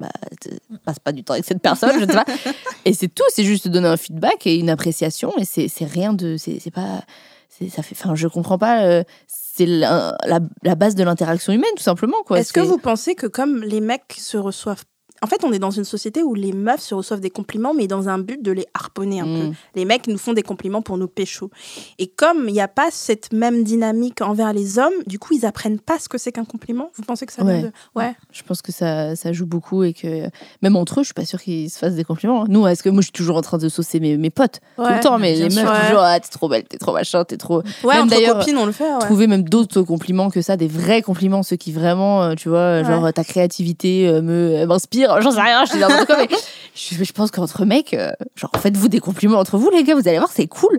bah, 0.00 0.08
passe 0.84 0.98
pas 0.98 1.12
du 1.12 1.22
temps 1.22 1.34
avec 1.34 1.44
cette 1.44 1.62
personne, 1.62 1.92
je 2.00 2.06
sais 2.06 2.12
pas. 2.12 2.24
Et 2.84 2.92
c'est 2.92 3.06
tout. 3.08 3.22
C'est 3.28 3.44
juste 3.44 3.64
te 3.64 3.68
donner 3.68 3.86
un 3.88 3.96
feedback 3.96 4.46
et 4.48 4.56
une 4.56 4.70
appréciation. 4.70 5.32
Et 5.38 5.44
c'est 5.44 5.68
rien 5.84 6.12
de. 6.12 6.36
C'est 6.38 6.72
pas. 6.72 7.02
Ça 7.68 7.82
fait. 7.82 7.94
Enfin, 7.98 8.14
je 8.14 8.26
comprends 8.28 8.58
pas. 8.58 8.84
euh, 8.84 9.04
c'est 9.26 9.66
la, 9.66 10.16
la, 10.26 10.40
la 10.62 10.74
base 10.74 10.94
de 10.94 11.04
l'interaction 11.04 11.52
humaine, 11.52 11.70
tout 11.76 11.82
simplement. 11.82 12.22
quoi. 12.24 12.38
Est-ce 12.38 12.52
que 12.52 12.60
vous 12.60 12.78
pensez 12.78 13.14
que 13.14 13.26
comme 13.26 13.62
les 13.62 13.80
mecs 13.80 14.14
se 14.16 14.38
reçoivent 14.38 14.84
en 15.22 15.26
fait, 15.26 15.44
on 15.44 15.52
est 15.52 15.58
dans 15.58 15.70
une 15.70 15.84
société 15.84 16.22
où 16.22 16.34
les 16.34 16.52
meufs 16.52 16.80
se 16.80 16.94
reçoivent 16.94 17.20
des 17.20 17.30
compliments, 17.30 17.74
mais 17.74 17.86
dans 17.86 18.08
un 18.08 18.18
but 18.18 18.42
de 18.42 18.52
les 18.52 18.66
harponner 18.74 19.20
un 19.20 19.24
peu. 19.24 19.30
Mm. 19.48 19.54
Les 19.74 19.84
mecs 19.84 20.06
nous 20.06 20.18
font 20.18 20.32
des 20.32 20.42
compliments 20.42 20.82
pour 20.82 20.96
nous 20.98 21.08
pécho. 21.08 21.50
Et 21.98 22.06
comme 22.06 22.48
il 22.48 22.52
n'y 22.52 22.60
a 22.60 22.68
pas 22.68 22.88
cette 22.90 23.32
même 23.32 23.62
dynamique 23.62 24.22
envers 24.22 24.52
les 24.52 24.78
hommes, 24.78 24.92
du 25.06 25.18
coup, 25.18 25.34
ils 25.34 25.44
apprennent 25.44 25.78
pas 25.78 25.98
ce 25.98 26.08
que 26.08 26.18
c'est 26.18 26.32
qu'un 26.32 26.44
compliment. 26.44 26.90
Vous 26.96 27.02
pensez 27.02 27.26
que 27.26 27.32
ça 27.32 27.42
Ouais. 27.44 27.62
de... 27.62 27.72
Ouais. 27.94 28.14
Je 28.32 28.42
pense 28.42 28.62
que 28.62 28.72
ça, 28.72 29.14
ça 29.16 29.32
joue 29.32 29.46
beaucoup 29.46 29.82
et 29.82 29.92
que 29.92 30.28
même 30.62 30.76
entre 30.76 31.00
eux, 31.00 31.02
je 31.02 31.06
suis 31.08 31.14
pas 31.14 31.24
sûre 31.24 31.40
qu'ils 31.42 31.70
se 31.70 31.78
fassent 31.78 31.94
des 31.94 32.04
compliments. 32.04 32.44
Nous, 32.48 32.66
est-ce 32.66 32.82
que 32.82 32.88
moi, 32.88 33.00
je 33.00 33.06
suis 33.06 33.12
toujours 33.12 33.36
en 33.36 33.42
train 33.42 33.58
de 33.58 33.68
saucer 33.68 34.00
mes, 34.00 34.16
mes 34.16 34.30
potes 34.30 34.60
tout 34.76 34.82
Ouais, 34.82 34.94
le 34.94 35.00
temps, 35.00 35.18
mais 35.18 35.34
les 35.34 35.44
meufs, 35.54 35.56
Ouais. 35.70 35.86
toujours, 35.86 36.00
ah, 36.00 36.18
t'es 36.18 36.28
trop 36.28 36.48
belle, 36.48 36.64
t'es 36.64 36.78
trop 36.78 36.92
machin, 36.92 37.24
t'es 37.24 37.36
trop. 37.36 37.62
Ouais, 37.84 37.96
Même 37.96 38.08
d'ailleurs, 38.08 38.38
copines, 38.38 38.56
on 38.58 38.66
le 38.66 38.72
fait. 38.72 38.88
Trouver 39.00 39.26
même 39.26 39.42
d'autres 39.48 39.82
compliments 39.82 40.30
que 40.30 40.40
ça, 40.42 40.56
des 40.56 40.68
vrais 40.68 41.02
compliments, 41.02 41.42
ceux 41.42 41.56
qui 41.56 41.72
vraiment, 41.72 42.22
euh, 42.22 42.34
tu 42.34 42.48
vois, 42.48 42.82
genre 42.84 43.02
Ouais. 43.02 43.12
ta 43.12 43.24
créativité 43.24 44.08
euh, 44.08 44.22
me 44.22 44.56
euh, 44.62 44.66
J'en 45.20 45.30
sais 45.32 45.40
rien, 45.42 45.64
je 45.64 45.72
dis 45.72 45.78
n'importe 45.78 46.06
quoi, 46.06 46.16
mais 46.18 46.28
je, 46.74 47.02
je 47.04 47.12
pense 47.12 47.30
qu'entre 47.30 47.64
mecs, 47.64 47.94
euh, 47.94 48.12
genre 48.36 48.50
faites-vous 48.56 48.88
des 48.88 49.00
compliments 49.00 49.38
entre 49.38 49.58
vous, 49.58 49.70
les 49.70 49.82
gars, 49.82 49.94
vous 49.94 50.06
allez 50.06 50.18
voir, 50.18 50.30
c'est 50.32 50.46
cool. 50.46 50.78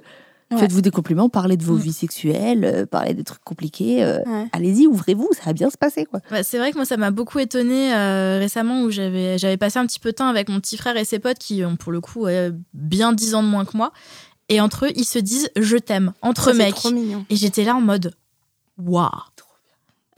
Ouais. 0.52 0.58
Faites-vous 0.58 0.82
des 0.82 0.92
compliments, 0.92 1.30
parlez 1.30 1.56
de 1.56 1.64
vos 1.64 1.76
Mm. 1.76 1.80
vies 1.80 1.94
sexuelles, 1.94 2.66
euh, 2.66 2.86
parlez 2.86 3.14
des 3.14 3.24
trucs 3.24 3.42
compliqués. 3.44 4.04
euh, 4.04 4.20
Ouais. 4.26 4.48
Allez-y, 4.52 4.86
ouvrez-vous, 4.86 5.30
ça 5.34 5.44
va 5.46 5.54
bien 5.54 5.70
se 5.70 5.78
passer, 5.78 6.04
quoi. 6.06 6.20
Bah, 6.30 6.44
c'est 6.44 6.58
vrai 6.58 6.72
que 6.72 6.76
moi, 6.78 6.84
ça 6.86 6.98
m'a 6.98 7.10
beaucoup 7.12 7.40
étonnée 7.40 7.94
euh, 7.96 8.38
récemment 8.40 8.82
où 8.84 8.92
j'avais 8.92 9.38
j'avais 9.38 9.56
passé 9.58 9.80
un 9.80 9.86
petit 9.86 10.00
peu 10.00 10.12
de 10.12 10.16
temps 10.18 10.28
avec 10.28 10.50
mon 10.50 10.60
petit 10.60 10.76
frère 10.76 10.98
et 10.98 11.06
ses 11.06 11.20
potes 11.20 11.38
qui 11.40 11.64
ont 11.64 11.78
pour 11.78 11.92
le 11.94 12.02
coup 12.02 12.28
bien 12.74 13.14
10 13.14 13.36
ans 13.36 13.44
de 13.44 13.48
moins 13.48 13.64
que 13.66 13.78
moi. 13.78 13.92
Et 14.50 14.60
entre 14.60 14.88
eux, 14.88 14.92
ils 14.98 15.06
se 15.06 15.20
disent 15.20 15.50
je 15.56 15.78
t'aime, 15.78 16.12
entre 16.22 16.52
mecs. 16.52 16.76
trop 16.76 16.92
mignon. 16.92 17.26
Et 17.30 17.38
j'étais 17.38 17.64
là 17.64 17.74
en 17.76 17.80
mode 17.82 18.14
waouh. 18.78 19.10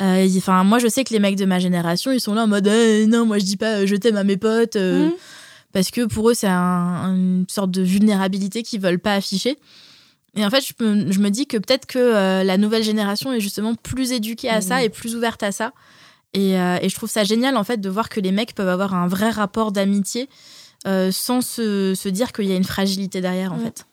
Euh, 0.04 0.28
Enfin, 0.38 0.64
moi, 0.64 0.80
je 0.80 0.88
sais 0.88 1.04
que 1.04 1.14
les 1.14 1.20
mecs 1.20 1.36
de 1.38 1.46
ma 1.46 1.60
génération, 1.60 2.12
ils 2.12 2.20
sont 2.20 2.34
là 2.34 2.44
en 2.44 2.48
mode 2.48 2.68
Eh, 2.68 3.06
non, 3.08 3.26
moi, 3.26 3.40
je 3.40 3.46
dis 3.46 3.58
pas 3.58 3.80
euh, 3.82 3.88
je 3.88 3.96
t'aime 3.96 4.18
à 4.18 4.24
mes 4.24 4.38
potes. 4.38 4.76
euh, 4.76 5.08
Mhm. 5.08 5.14
Parce 5.72 5.90
que 5.90 6.06
pour 6.06 6.30
eux, 6.30 6.34
c'est 6.36 6.48
un- 6.48 7.16
une 7.16 7.46
sorte 7.50 7.72
de 7.72 7.82
vulnérabilité 7.82 8.62
qu'ils 8.62 8.80
veulent 8.82 9.00
pas 9.00 9.16
afficher. 9.16 9.58
Et 10.36 10.46
en 10.46 10.50
fait, 10.52 10.62
je 10.62 10.84
me, 10.86 11.12
je 11.12 11.20
me 11.20 11.30
dis 11.30 11.48
que 11.48 11.58
peut-être 11.58 11.86
que 11.88 11.98
euh, 12.00 12.44
la 12.44 12.58
nouvelle 12.58 12.84
génération 12.84 13.34
est 13.34 13.40
justement 13.40 13.74
plus 13.76 14.12
éduquée 14.12 14.50
à 14.50 14.62
ça 14.62 14.84
et 14.84 14.90
plus 14.90 15.16
ouverte 15.16 15.42
à 15.42 15.52
ça. 15.52 15.72
Et, 16.36 16.60
euh, 16.60 16.78
et 16.82 16.90
je 16.90 16.96
trouve 16.96 17.10
ça 17.10 17.24
génial, 17.24 17.56
en 17.58 17.64
fait, 17.64 17.78
de 17.82 17.90
voir 17.90 18.10
que 18.10 18.20
les 18.20 18.32
mecs 18.32 18.54
peuvent 18.56 18.68
avoir 18.70 18.94
un 18.96 19.08
vrai 19.08 19.30
rapport 19.30 19.72
d'amitié 19.72 20.28
euh, 20.88 21.12
sans 21.12 21.42
se, 21.42 21.94
se 21.96 22.10
dire 22.10 22.34
qu'il 22.34 22.46
y 22.46 22.52
a 22.52 22.56
une 22.56 22.64
fragilité 22.64 23.22
derrière, 23.22 23.54
en 23.54 23.58
Mm. 23.58 23.64
fait. 23.64 23.86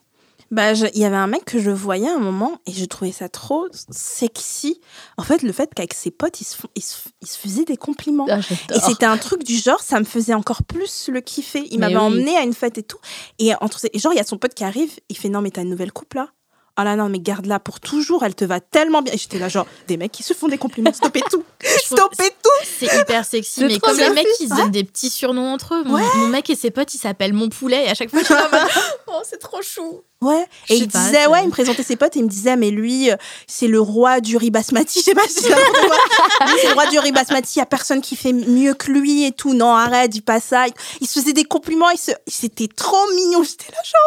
Bah, 0.51 0.73
je- 0.73 0.85
il 0.93 0.99
y 0.99 1.05
avait 1.05 1.15
un 1.15 1.27
mec 1.27 1.45
que 1.45 1.59
je 1.59 1.71
voyais 1.71 2.09
à 2.09 2.13
un 2.15 2.19
moment 2.19 2.59
et 2.65 2.73
je 2.73 2.83
trouvais 2.85 3.13
ça 3.13 3.29
trop 3.29 3.67
sexy. 3.89 4.81
En 5.17 5.23
fait, 5.23 5.43
le 5.43 5.51
fait 5.53 5.69
qu'avec 5.73 5.93
ses 5.93 6.11
potes, 6.11 6.41
ils 6.41 6.45
se, 6.45 6.57
ils 6.75 6.83
se, 6.83 6.97
ils 7.21 7.27
se 7.27 7.37
faisaient 7.37 7.63
des 7.65 7.77
compliments. 7.77 8.27
Ah, 8.29 8.39
Et 8.75 8.79
c'était 8.81 9.05
un 9.05 9.17
truc 9.17 9.43
du 9.43 9.57
genre, 9.57 9.79
ça 9.81 9.99
me 9.99 10.05
faisait 10.05 10.33
encore 10.33 10.63
plus 10.63 11.07
le 11.07 11.21
kiffer. 11.21 11.65
Il 11.71 11.79
m'avait 11.79 11.95
oui. 11.95 12.01
emmené 12.01 12.37
à 12.37 12.41
une 12.41 12.53
fête 12.53 12.77
et 12.77 12.83
tout. 12.83 12.97
Et 13.39 13.53
entre 13.61 13.79
et 13.93 13.97
genre, 13.97 14.13
il 14.13 14.17
y 14.17 14.19
a 14.19 14.25
son 14.25 14.37
pote 14.37 14.53
qui 14.53 14.63
arrive, 14.63 14.91
il 15.09 15.17
fait 15.17 15.29
Non, 15.29 15.41
mais 15.41 15.51
t'as 15.51 15.61
une 15.61 15.69
nouvelle 15.69 15.93
coupe 15.93 16.13
là 16.15 16.27
Ah 16.75 16.83
là, 16.83 16.97
non, 16.97 17.07
mais 17.07 17.19
garde-la 17.19 17.59
pour 17.61 17.79
toujours, 17.79 18.23
elle 18.25 18.35
te 18.35 18.43
va 18.43 18.59
tellement 18.59 19.01
bien. 19.01 19.13
Et 19.13 19.17
j'étais 19.17 19.39
là, 19.39 19.47
genre, 19.47 19.67
des 19.87 19.95
mecs 19.95 20.11
qui 20.11 20.23
se 20.23 20.33
font 20.33 20.49
des 20.49 20.57
compliments, 20.57 20.91
stoppez 20.91 21.21
tout 21.31 21.43
Stoppez 21.85 22.29
tout 22.43 22.65
C'est 22.65 22.93
hyper 22.99 23.23
sexy, 23.23 23.61
C'est 23.61 23.67
mais 23.67 23.79
comme 23.79 23.97
les 23.97 24.09
mecs, 24.09 24.27
ils 24.41 24.49
se 24.49 24.55
donnent 24.55 24.71
des 24.71 24.83
petits 24.83 25.09
surnoms 25.09 25.53
entre 25.53 25.75
eux. 25.75 25.83
Mon, 25.85 25.97
mon 26.17 26.27
mec 26.27 26.49
et 26.49 26.55
ses 26.57 26.71
potes, 26.71 26.93
ils 26.93 26.97
s'appellent 26.97 27.33
Mon 27.33 27.47
Poulet, 27.47 27.85
et 27.85 27.89
à 27.89 27.93
chaque 27.93 28.09
fois, 28.09 28.19
je 28.19 28.25
suis 28.25 28.33
là 28.33 28.49
Oh, 29.07 29.21
c'est 29.23 29.39
trop 29.39 29.61
chou 29.61 30.01
Ouais, 30.21 30.45
et 30.69 30.75
il 30.75 30.87
pas, 30.87 30.99
disait, 30.99 31.25
ouais, 31.25 31.41
il 31.41 31.47
me 31.47 31.51
présentait 31.51 31.81
ses 31.81 31.95
potes 31.95 32.15
et 32.15 32.19
il 32.19 32.25
me 32.25 32.29
disait, 32.29 32.55
mais 32.55 32.69
lui, 32.69 33.09
euh, 33.09 33.15
c'est 33.47 33.67
le 33.67 33.81
roi 33.81 34.19
du 34.21 34.37
riz 34.37 34.51
basmati. 34.51 34.99
Je 35.03 35.03
sais 35.05 35.13
pas. 35.15 35.21
Lui, 35.25 36.53
c'est 36.61 36.67
le 36.67 36.73
roi 36.73 36.85
du 36.87 36.99
riz 36.99 37.11
basmati. 37.11 37.53
Il 37.55 37.59
y 37.59 37.61
a 37.63 37.65
personne 37.65 38.01
qui 38.01 38.15
fait 38.15 38.31
mieux 38.33 38.73
que 38.75 38.91
lui 38.91 39.25
et 39.25 39.31
tout. 39.31 39.53
Non, 39.55 39.73
arrête, 39.73 40.11
dis 40.11 40.21
pas 40.21 40.39
ça. 40.39 40.65
Il 40.99 41.07
se 41.07 41.19
faisait 41.19 41.33
des 41.33 41.43
compliments. 41.43 41.89
Il 41.89 41.97
se... 41.97 42.11
C'était 42.27 42.67
trop 42.67 42.97
mignon. 43.15 43.41
J'étais 43.43 43.71
là, 43.71 43.79
genre, 43.83 44.01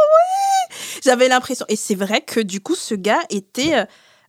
ouais. 0.70 0.76
J'avais 1.04 1.28
l'impression. 1.28 1.66
Et 1.68 1.76
c'est 1.76 1.96
vrai 1.96 2.20
que 2.20 2.38
du 2.40 2.60
coup, 2.60 2.76
ce 2.76 2.94
gars 2.94 3.20
était, 3.30 3.74
euh, 3.74 3.80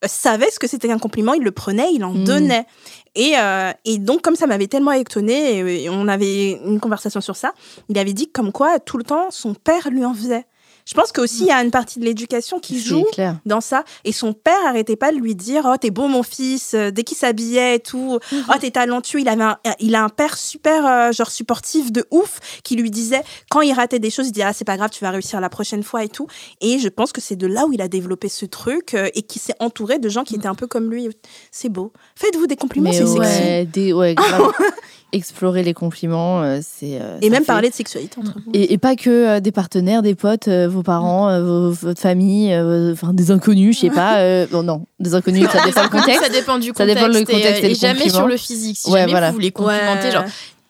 euh, 0.04 0.08
savait 0.08 0.50
ce 0.50 0.58
que 0.60 0.66
c'était 0.68 0.88
qu'un 0.88 0.98
compliment. 0.98 1.34
Il 1.34 1.44
le 1.44 1.52
prenait, 1.52 1.90
il 1.94 2.04
en 2.04 2.14
Mm. 2.14 2.24
donnait. 2.24 2.66
Et, 3.14 3.34
euh, 3.38 3.72
et 3.86 4.00
donc, 4.00 4.24
comme 4.24 4.36
ça 4.36 4.48
m'avait 4.48 4.68
tellement 4.68 4.92
étonnée, 4.92 5.84
et 5.84 5.90
on 5.90 6.08
avait 6.08 6.52
une 6.66 6.80
conversation 6.80 7.22
sur 7.22 7.36
ça, 7.36 7.54
il 7.90 7.98
avait 8.00 8.12
dit 8.14 8.28
comme 8.32 8.52
quoi, 8.52 8.80
tout 8.80 8.98
le 8.98 9.04
temps, 9.04 9.28
son 9.30 9.54
père 9.54 9.90
lui 9.92 10.04
en 10.04 10.14
faisait. 10.16 10.46
Je 10.86 10.94
pense 10.94 11.12
qu'aussi, 11.12 11.42
il 11.42 11.48
y 11.48 11.52
a 11.52 11.64
une 11.64 11.72
partie 11.72 12.00
de 12.00 12.06
l'éducation 12.06 12.60
qui 12.60 12.80
joue 12.80 13.06
clair. 13.12 13.38
dans 13.46 13.60
ça. 13.60 13.84
Et 14.04 14.12
son 14.12 14.34
père 14.34 14.54
arrêtait 14.68 14.96
pas 14.96 15.12
de 15.12 15.18
lui 15.18 15.34
dire 15.34 15.64
Oh, 15.66 15.76
t'es 15.82 15.90
beau, 15.90 16.08
mon 16.08 16.22
fils, 16.22 16.76
euh, 16.76 16.92
dès 16.92 17.04
qu'il 17.04 17.18
s'habillait 17.18 17.78
et 17.78 17.80
tout. 17.80 18.20
Oh, 18.32 18.54
t'es 18.60 18.70
talentueux. 18.70 19.20
Il, 19.20 19.28
avait 19.28 19.44
un, 19.44 19.58
il 19.80 19.96
a 19.96 20.04
un 20.04 20.10
père 20.10 20.38
super, 20.38 20.86
euh, 20.86 21.12
genre, 21.12 21.32
supportif 21.32 21.92
de 21.92 22.06
ouf, 22.12 22.40
qui 22.64 22.76
lui 22.76 22.92
disait, 22.92 23.24
quand 23.50 23.62
il 23.62 23.74
ratait 23.74 23.98
des 23.98 24.12
choses, 24.12 24.28
il 24.28 24.32
dit 24.32 24.44
Ah, 24.44 24.54
c'est 24.54 24.66
pas 24.66 24.78
grave, 24.78 24.92
tu 24.92 25.04
vas 25.04 25.10
réussir 25.10 25.42
la 25.42 25.50
prochaine 25.50 25.82
fois 25.82 26.04
et 26.04 26.10
tout. 26.10 26.28
Et 26.62 26.78
je 26.78 26.88
pense 26.88 27.12
que 27.12 27.20
c'est 27.22 27.36
de 27.36 27.48
là 27.48 27.66
où 27.66 27.74
il 27.74 27.82
a 27.82 27.88
développé 27.88 28.30
ce 28.30 28.46
truc 28.46 28.94
euh, 28.94 29.10
et 29.16 29.24
qui 29.24 29.40
s'est 29.40 29.56
entouré 29.60 29.98
de 29.98 30.08
gens 30.08 30.24
qui 30.24 30.36
étaient 30.36 30.48
un 30.48 30.56
peu 30.56 30.68
comme 30.68 30.92
lui. 30.92 31.10
C'est 31.52 31.70
beau. 31.70 31.94
Faites-vous 32.16 32.46
des 32.46 32.58
compliments, 32.58 32.92
c'est 32.92 33.08
sexy. 33.08 33.20
ouais, 33.20 33.66
des, 33.66 33.92
ouais, 33.92 34.14
grave. 34.14 34.52
explorer 35.14 35.64
les 35.64 35.74
compliments, 35.74 36.42
euh, 36.42 36.60
c'est. 36.62 37.00
euh, 37.02 37.18
Et 37.22 37.26
ça 37.28 37.32
même 37.32 37.42
fait- 37.42 37.46
parler 37.48 37.70
de 37.70 37.74
sexualité 37.74 38.18
entre 38.20 38.34
vous. 38.34 38.52
Et, 38.54 38.74
et 38.74 38.78
pas 38.78 38.96
que 38.96 39.10
euh, 39.10 39.40
des 39.40 39.52
partenaires, 39.52 40.02
des 40.02 40.16
potes, 40.16 40.48
euh, 40.48 40.68
vos 40.68 40.84
parents, 40.84 41.30
euh, 41.30 41.44
vos- 41.44 41.72
votre 41.72 42.02
famille, 42.02 42.54
euh, 42.54 42.92
enfin 42.94 43.14
des 43.14 43.32
inconnus, 43.32 43.76
je 43.76 43.82
sais 43.82 43.90
pas. 43.90 44.18
euh, 44.20 44.46
bon, 44.52 44.64
non, 44.64 44.86
des 45.00 45.14
inconnus, 45.16 45.48
ça 45.52 45.62
dépend 45.66 45.84
le 45.84 45.90
contexte. 45.90 46.24
Ça 46.24 46.30
dépend 46.30 46.58
du 46.60 46.68
Ça 46.68 46.74
contexte. 46.74 46.96
dépend 46.96 47.08
le 47.08 47.18
et, 47.20 47.26
contexte 47.26 47.64
et 47.64 47.76
jamais 47.76 47.94
compliment. 48.00 48.18
sur 48.18 48.28
le 48.28 48.38
physique. 48.38 48.78
Si 48.78 48.90
Ouais, 48.92 49.00
jamais 49.02 49.12
voilà. 49.12 49.30
vous 49.30 49.36
voulez 49.36 49.52
complimenter, 49.52 50.06
Ouais. 50.08 50.12
genre 50.12 50.24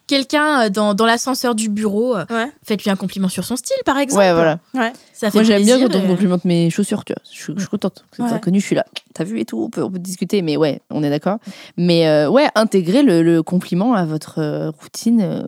quelqu'un 0.08 0.66
euh, 0.66 0.70
dans, 0.70 0.94
dans 0.94 1.06
l'ascenseur 1.06 1.56
du 1.56 1.70
bureau, 1.70 2.16
euh, 2.16 2.26
Ouais. 2.30 2.52
faites-lui 2.64 2.90
un 2.90 2.96
compliment 2.96 3.30
sur 3.30 3.44
son 3.44 3.56
style, 3.56 3.76
par 3.86 3.98
exemple. 3.98 4.20
Ouais, 4.22 4.34
voilà. 4.34 4.60
Ouais. 4.74 4.92
Ça 5.14 5.32
fait 5.32 5.38
Moi, 5.38 5.44
j'aime 5.44 5.64
bien 5.64 5.80
quand 5.80 5.96
on 5.96 6.08
complimente 6.08 6.46
mes 6.46 6.70
chaussures, 6.70 7.04
tu 7.06 7.14
vois. 7.14 7.22
Je, 7.32 7.42
suis- 7.44 7.54
je 7.56 7.60
suis 7.60 7.70
contente. 7.70 8.06
C'est 8.16 8.24
Ouais. 8.24 8.32
inconnu, 8.32 8.60
je 8.60 8.66
suis 8.66 8.76
là. 8.76 8.86
T'as 9.14 9.24
vu 9.24 9.40
et 9.40 9.46
tout, 9.46 9.60
on 9.62 9.70
peut, 9.70 9.84
on 9.84 9.90
peut 9.92 10.00
discuter, 10.00 10.42
mais 10.42 10.58
ouais, 10.58 10.82
on 10.90 11.04
est 11.04 11.10
d'accord. 11.10 11.38
Mais 11.78 12.08
euh, 12.08 12.30
ouais, 12.30 12.48
intégrer 12.56 13.04
le, 13.04 13.22
le 13.24 13.44
compliment 13.44 13.94
à 13.94 14.06
votre 14.06 14.72
routine. 14.82 15.22
euh, 15.22 15.44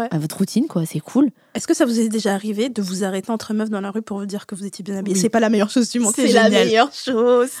Ouais. 0.00 0.08
À 0.10 0.18
votre 0.18 0.38
routine, 0.38 0.66
quoi, 0.66 0.86
c'est 0.86 1.00
cool. 1.00 1.30
Est-ce 1.54 1.66
que 1.66 1.74
ça 1.74 1.84
vous 1.84 2.00
est 2.00 2.08
déjà 2.08 2.32
arrivé 2.32 2.68
de 2.68 2.80
vous 2.80 3.04
arrêter 3.04 3.30
entre 3.30 3.52
meufs 3.54 3.70
dans 3.70 3.80
la 3.80 3.90
rue 3.90 4.02
pour 4.02 4.18
vous 4.18 4.26
dire 4.26 4.46
que 4.46 4.54
vous 4.54 4.64
étiez 4.64 4.82
bien 4.82 4.96
habillée? 4.96 5.16
Oui. 5.16 5.20
C'est 5.20 5.28
pas 5.28 5.40
la 5.40 5.50
meilleure 5.50 5.70
chose 5.70 5.90
du 5.90 6.00
monde, 6.00 6.12
C'est 6.14 6.28
la 6.28 6.48
meilleure 6.48 6.92
chose. 6.92 7.50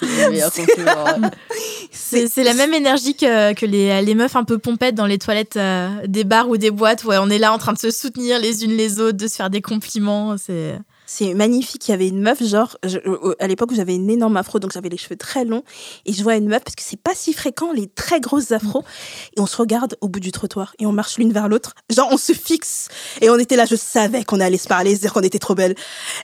C'est 1.92 2.28
c'est 2.28 2.44
la 2.44 2.54
même 2.54 2.72
énergie 2.72 3.14
que, 3.14 3.52
que 3.52 3.66
les, 3.66 4.00
les 4.02 4.14
meufs 4.14 4.36
un 4.36 4.44
peu 4.44 4.58
pompettes 4.58 4.94
dans 4.94 5.06
les 5.06 5.18
toilettes 5.18 5.56
euh, 5.56 5.88
des 6.06 6.24
bars 6.24 6.48
ou 6.48 6.56
des 6.56 6.70
boîtes. 6.70 7.04
Ouais, 7.04 7.18
on 7.18 7.28
est 7.28 7.38
là 7.38 7.52
en 7.52 7.58
train 7.58 7.72
de 7.72 7.78
se 7.78 7.90
soutenir 7.90 8.38
les 8.38 8.64
unes 8.64 8.76
les 8.76 9.00
autres, 9.00 9.18
de 9.18 9.26
se 9.26 9.36
faire 9.36 9.50
des 9.50 9.60
compliments. 9.60 10.36
C'est 10.38 10.78
C'est 11.12 11.34
magnifique. 11.34 11.88
Il 11.88 11.90
y 11.90 11.94
avait 11.94 12.06
une 12.06 12.20
meuf, 12.20 12.40
genre, 12.40 12.76
je- 12.84 12.98
à 13.40 13.48
l'époque 13.48 13.72
où 13.72 13.74
j'avais 13.74 13.96
une 13.96 14.08
énorme 14.08 14.36
afro, 14.36 14.60
donc 14.60 14.70
j'avais 14.72 14.88
les 14.88 14.96
cheveux 14.96 15.16
très 15.16 15.44
longs, 15.44 15.64
et 16.06 16.12
je 16.12 16.22
vois 16.22 16.36
une 16.36 16.46
meuf, 16.46 16.62
parce 16.62 16.76
que 16.76 16.84
c'est 16.84 17.00
pas 17.02 17.14
si 17.16 17.32
fréquent, 17.32 17.72
les 17.72 17.88
très 17.88 18.20
grosses 18.20 18.52
afros, 18.52 18.84
et 19.36 19.40
on 19.40 19.46
se 19.46 19.56
regarde 19.56 19.96
au 20.02 20.08
bout 20.08 20.20
du 20.20 20.30
trottoir, 20.30 20.72
et 20.78 20.86
on 20.86 20.92
marche 20.92 21.18
l'une 21.18 21.32
vers 21.32 21.48
l'autre, 21.48 21.74
genre, 21.92 22.06
on 22.12 22.16
se 22.16 22.32
fixe, 22.32 22.86
et 23.20 23.28
on 23.28 23.38
était 23.40 23.56
là, 23.56 23.64
je 23.64 23.74
savais 23.74 24.22
qu'on 24.22 24.38
allait 24.38 24.56
se 24.56 24.68
parler, 24.68 24.94
se 24.94 25.00
dire 25.00 25.12
qu'on 25.12 25.22
était 25.22 25.40
trop 25.40 25.56
belle. 25.56 25.74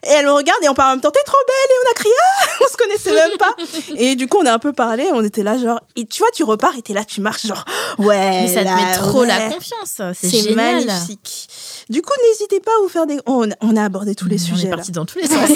Et 0.05 0.09
elle 0.11 0.27
me 0.27 0.31
regarde, 0.31 0.63
et 0.63 0.69
on 0.69 0.75
parle 0.75 0.91
en 0.91 0.93
même 0.93 1.01
temps, 1.01 1.11
t'es 1.11 1.19
trop 1.27 1.37
belle, 1.49 1.71
et 1.71 1.79
on 1.85 1.91
a 1.91 1.95
crié, 1.95 2.15
ah 2.21 2.47
on 2.65 2.71
se 2.71 2.77
connaissait 2.77 3.13
même 3.13 3.37
pas. 3.39 3.57
Et 3.97 4.15
du 4.15 4.29
coup, 4.29 4.39
on 4.41 4.47
a 4.47 4.53
un 4.53 4.61
peu 4.61 4.73
parlé, 4.73 5.09
on 5.13 5.25
était 5.25 5.43
là, 5.43 5.59
genre, 5.59 5.81
et 5.97 6.07
tu 6.07 6.21
vois, 6.21 6.31
tu 6.33 6.45
repars, 6.45 6.77
et 6.79 6.83
t'es 6.83 6.93
là, 6.93 7.05
tu 7.05 7.21
marches, 7.21 7.47
genre, 7.47 7.65
ouais. 7.99 8.43
Mais 8.43 8.55
ça 8.55 8.65
te 8.65 8.69
met 8.69 8.93
trop 8.93 9.23
ouais. 9.23 9.27
la 9.27 9.51
confiance. 9.51 10.01
C'est 10.15 10.55
magnifique. 10.55 11.49
Du 11.89 12.03
coup, 12.03 12.13
n'hésitez 12.29 12.61
pas 12.61 12.73
à 12.79 12.83
vous 12.83 12.89
faire 12.89 13.07
des. 13.07 13.19
On, 13.27 13.49
on 13.61 13.77
a 13.77 13.85
abordé 13.85 14.15
tous 14.15 14.29
les 14.29 14.37
On 14.37 14.39
est 14.39 14.57
sujets. 14.57 14.69
là. 14.71 14.77
parti 14.77 14.91
dans 14.93 15.07
tous 15.07 15.19
les 15.19 15.27
sens. 15.29 15.51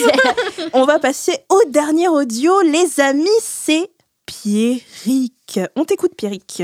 On 0.72 0.84
va 0.84 0.98
passer 1.00 1.38
au 1.48 1.60
dernier 1.70 2.08
audio. 2.08 2.52
Les 2.62 3.00
amis, 3.00 3.26
c'est 3.42 3.88
Pierrick. 4.26 5.58
On 5.76 5.84
t'écoute, 5.84 6.12
Pierrick. 6.16 6.62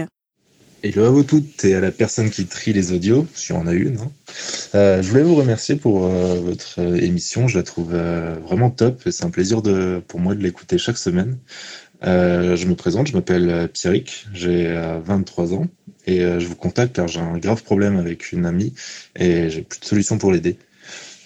Hello 0.83 1.05
à 1.05 1.11
vous 1.11 1.25
toutes 1.25 1.65
et 1.65 1.75
à 1.75 1.81
la 1.81 1.91
personne 1.91 2.31
qui 2.31 2.47
trie 2.47 2.73
les 2.73 2.93
audios, 2.93 3.27
si 3.35 3.51
on 3.51 3.59
en 3.61 3.67
a 3.67 3.73
une. 3.73 3.99
hein. 3.99 4.11
Euh, 4.77 5.03
je 5.03 5.09
voulais 5.09 5.23
vous 5.25 5.35
remercier 5.35 5.75
pour 5.75 6.05
euh, 6.07 6.37
votre 6.37 6.75
euh, 6.81 6.95
émission, 6.97 7.49
je 7.49 7.57
la 7.59 7.65
trouve 7.65 7.93
euh, 7.93 8.37
vraiment 8.47 8.71
top 8.71 9.05
et 9.07 9.11
c'est 9.11 9.25
un 9.25 9.31
plaisir 9.31 9.63
de, 9.63 10.01
pour 10.07 10.21
moi 10.21 10.35
de 10.37 10.43
l'écouter 10.43 10.79
chaque 10.79 10.99
semaine. 10.99 11.39
Euh, 12.05 12.55
je 12.55 12.67
me 12.69 12.77
présente, 12.77 13.09
je 13.09 13.15
m'appelle 13.15 13.69
Pierrick, 13.73 14.27
j'ai 14.33 14.67
euh, 14.69 15.01
23 15.05 15.55
ans 15.55 15.67
et 16.07 16.21
euh, 16.21 16.41
je 16.41 16.47
vous 16.47 16.57
contacte 16.57 16.97
car 16.97 17.09
j'ai 17.09 17.21
un 17.21 17.39
grave 17.39 17.63
problème 17.63 17.97
avec 17.99 18.33
une 18.33 18.47
amie 18.47 18.73
et 19.17 19.51
j'ai 19.51 19.63
plus 19.63 19.81
de 19.81 19.85
solution 19.85 20.19
pour 20.19 20.33
l'aider. 20.33 20.57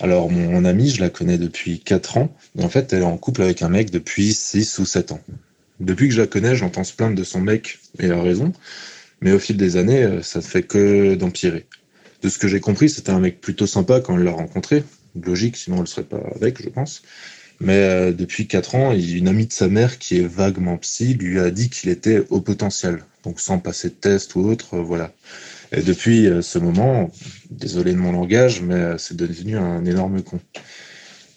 Alors 0.00 0.30
mon, 0.30 0.64
amie, 0.64 0.90
je 0.90 1.00
la 1.00 1.10
connais 1.10 1.36
depuis 1.36 1.80
4 1.80 2.16
ans 2.16 2.34
et 2.58 2.64
en 2.64 2.68
fait 2.70 2.92
elle 2.92 3.02
est 3.02 3.04
en 3.04 3.18
couple 3.18 3.42
avec 3.42 3.62
un 3.62 3.68
mec 3.68 3.90
depuis 3.90 4.32
6 4.32 4.78
ou 4.78 4.86
7 4.86 5.12
ans. 5.12 5.20
Depuis 5.78 6.08
que 6.08 6.14
je 6.14 6.20
la 6.20 6.26
connais, 6.26 6.56
j'entends 6.56 6.84
se 6.84 6.94
plaindre 6.94 7.16
de 7.16 7.24
son 7.24 7.40
mec 7.40 7.78
et 7.98 8.06
elle 8.06 8.12
a 8.12 8.22
raison. 8.22 8.52
Mais 9.20 9.32
au 9.32 9.38
fil 9.38 9.56
des 9.56 9.76
années, 9.76 10.02
euh, 10.02 10.22
ça 10.22 10.38
ne 10.38 10.44
fait 10.44 10.62
que 10.62 11.14
d'empirer. 11.14 11.66
De 12.22 12.28
ce 12.28 12.38
que 12.38 12.48
j'ai 12.48 12.60
compris, 12.60 12.88
c'était 12.88 13.10
un 13.10 13.20
mec 13.20 13.40
plutôt 13.40 13.66
sympa 13.66 14.00
quand 14.00 14.16
elle 14.16 14.24
l'a 14.24 14.30
rencontré. 14.30 14.84
Logique, 15.22 15.56
sinon 15.56 15.76
elle 15.76 15.82
ne 15.82 15.86
serait 15.86 16.04
pas 16.04 16.20
avec, 16.34 16.62
je 16.62 16.68
pense. 16.68 17.02
Mais 17.60 17.76
euh, 17.76 18.12
depuis 18.12 18.46
4 18.46 18.74
ans, 18.74 18.92
une 18.92 19.28
amie 19.28 19.46
de 19.46 19.52
sa 19.52 19.68
mère 19.68 19.98
qui 19.98 20.18
est 20.18 20.26
vaguement 20.26 20.78
psy 20.78 21.14
lui 21.14 21.38
a 21.38 21.50
dit 21.50 21.68
qu'il 21.68 21.90
était 21.90 22.22
au 22.30 22.40
potentiel. 22.40 23.04
Donc 23.24 23.40
sans 23.40 23.58
passer 23.58 23.90
de 23.90 23.94
test 23.94 24.34
ou 24.34 24.40
autre, 24.40 24.74
euh, 24.74 24.82
voilà. 24.82 25.12
Et 25.72 25.82
depuis 25.82 26.26
euh, 26.26 26.42
ce 26.42 26.58
moment, 26.58 27.10
désolé 27.50 27.92
de 27.92 27.98
mon 27.98 28.12
langage, 28.12 28.62
mais 28.62 28.74
euh, 28.74 28.98
c'est 28.98 29.16
devenu 29.16 29.56
un 29.56 29.84
énorme 29.84 30.22
con. 30.22 30.40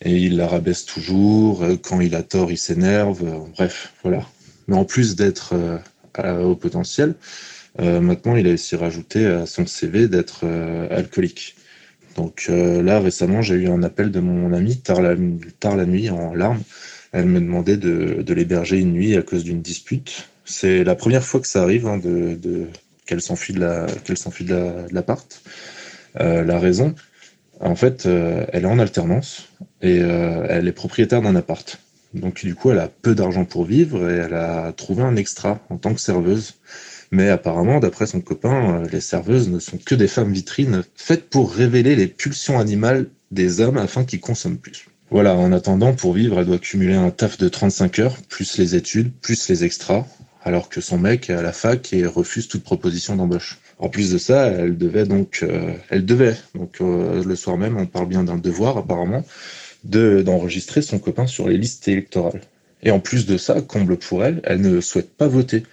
Et 0.02 0.18
il 0.18 0.38
la 0.38 0.48
rabaisse 0.48 0.86
toujours. 0.86 1.66
Quand 1.82 2.02
il 2.02 2.16
a 2.16 2.24
tort, 2.24 2.52
il 2.52 2.58
s'énerve. 2.58 3.24
Bref, 3.56 3.94
voilà. 4.04 4.28
Mais 4.68 4.76
en 4.76 4.84
plus 4.84 5.16
d'être 5.16 5.54
au 6.44 6.56
potentiel, 6.58 7.16
maintenant 7.80 8.36
il 8.36 8.46
a 8.50 8.54
aussi 8.54 8.76
rajouté 8.76 9.26
à 9.26 9.46
son 9.46 9.66
CV 9.66 10.10
d'être 10.10 10.46
alcoolique. 10.92 11.56
Donc 12.18 12.50
là, 12.50 13.00
récemment, 13.00 13.42
j'ai 13.42 13.56
eu 13.56 13.70
un 13.70 13.82
appel 13.82 14.12
de 14.12 14.20
mon 14.20 14.52
amie 14.52 14.82
tard 14.82 15.02
la, 15.02 15.16
nuit 15.86 16.10
en 16.10 16.34
larmes. 16.34 16.64
Elle 17.14 17.28
me 17.28 17.40
demandait 17.40 17.78
de, 17.78 18.24
de 18.24 18.34
l'héberger 18.34 18.80
une 18.80 18.92
nuit 18.92 19.16
à 19.16 19.22
cause 19.22 19.46
d'une 19.46 19.62
dispute. 19.62 20.28
C'est 20.46 20.84
la 20.84 20.96
première 20.96 21.24
fois 21.24 21.40
que 21.40 21.48
ça 21.48 21.62
arrive 21.64 21.88
hein, 21.88 21.98
de, 21.98 22.68
qu'elle 23.06 23.22
s'enfuit 23.22 23.54
de 23.54 23.60
la 23.60 23.88
qu'elle 24.04 24.88
l'appart. 24.92 25.42
Euh, 26.20 26.44
la 26.44 26.60
raison, 26.60 26.96
en 27.60 27.76
fait, 27.76 28.06
euh, 28.06 28.46
elle 28.52 28.64
est 28.64 28.68
en 28.68 28.80
alternance 28.80 29.50
et 29.82 30.00
euh, 30.02 30.46
elle 30.50 30.68
est 30.68 30.74
propriétaire 30.74 31.22
d'un 31.22 31.36
appart. 31.36 31.80
Donc 32.14 32.44
du 32.46 32.54
coup, 32.56 32.72
elle 32.72 32.80
a 32.80 32.90
peu 32.90 33.16
d'argent 33.16 33.46
pour 33.46 33.66
vivre 33.66 34.10
et 34.10 34.18
elle 34.18 34.36
a 34.36 34.72
trouvé 34.74 35.02
un 35.02 35.16
extra 35.16 35.60
en 35.70 35.78
tant 35.78 35.94
que 35.94 36.02
serveuse. 36.02 36.56
Mais 37.12 37.30
apparemment, 37.30 37.80
d'après 37.80 38.08
son 38.08 38.22
copain, 38.22 38.84
les 38.92 39.02
serveuses 39.02 39.50
ne 39.50 39.60
sont 39.60 39.78
que 39.78 39.96
des 39.96 40.08
femmes 40.08 40.34
vitrines 40.34 40.84
faites 40.96 41.30
pour 41.30 41.54
révéler 41.54 41.96
les 41.96 42.08
pulsions 42.08 42.60
animales 42.60 43.08
des 43.32 43.62
hommes 43.62 43.78
afin 43.78 44.04
qu'ils 44.04 44.20
consomment 44.20 44.58
plus. 44.58 44.88
Voilà, 45.12 45.36
en 45.36 45.52
attendant, 45.52 45.94
pour 45.94 46.14
vivre, 46.14 46.40
elle 46.40 46.48
doit 46.48 46.58
cumuler 46.58 46.96
un 46.96 47.12
taf 47.12 47.38
de 47.38 47.48
35 47.48 48.00
heures, 48.00 48.18
plus 48.30 48.58
les 48.58 48.76
études, 48.76 49.12
plus 49.22 49.48
les 49.48 49.64
extras, 49.64 50.08
alors 50.44 50.70
que 50.70 50.82
son 50.82 50.98
mec 50.98 51.30
est 51.30 51.34
à 51.34 51.42
la 51.42 51.54
fac 51.54 51.94
et 51.94 52.06
refuse 52.06 52.48
toute 52.48 52.64
proposition 52.64 53.16
d'embauche. 53.16 53.60
En 53.80 53.90
plus 53.90 54.12
de 54.12 54.18
ça, 54.18 54.48
elle 54.48 54.78
devait 54.78 55.06
donc, 55.06 55.40
euh, 55.44 55.74
elle 55.90 56.06
devait, 56.06 56.36
donc 56.54 56.82
euh, 56.82 57.24
le 57.24 57.36
soir 57.36 57.58
même, 57.58 57.78
on 57.78 57.86
parle 57.86 58.08
bien 58.08 58.24
d'un 58.24 58.38
devoir 58.38 58.78
apparemment, 58.78 59.26
de 59.84 60.22
d'enregistrer 60.22 60.82
son 60.82 61.00
copain 61.00 61.28
sur 61.28 61.48
les 61.48 61.58
listes 61.58 61.88
électorales. 61.88 62.42
Et 62.86 62.92
en 62.92 63.00
plus 63.00 63.26
de 63.26 63.38
ça, 63.38 63.62
comble 63.62 63.98
pour 63.98 64.26
elle, 64.26 64.42
elle 64.44 64.60
ne 64.60 64.82
souhaite 64.82 65.16
pas 65.16 65.28
voter. 65.28 65.64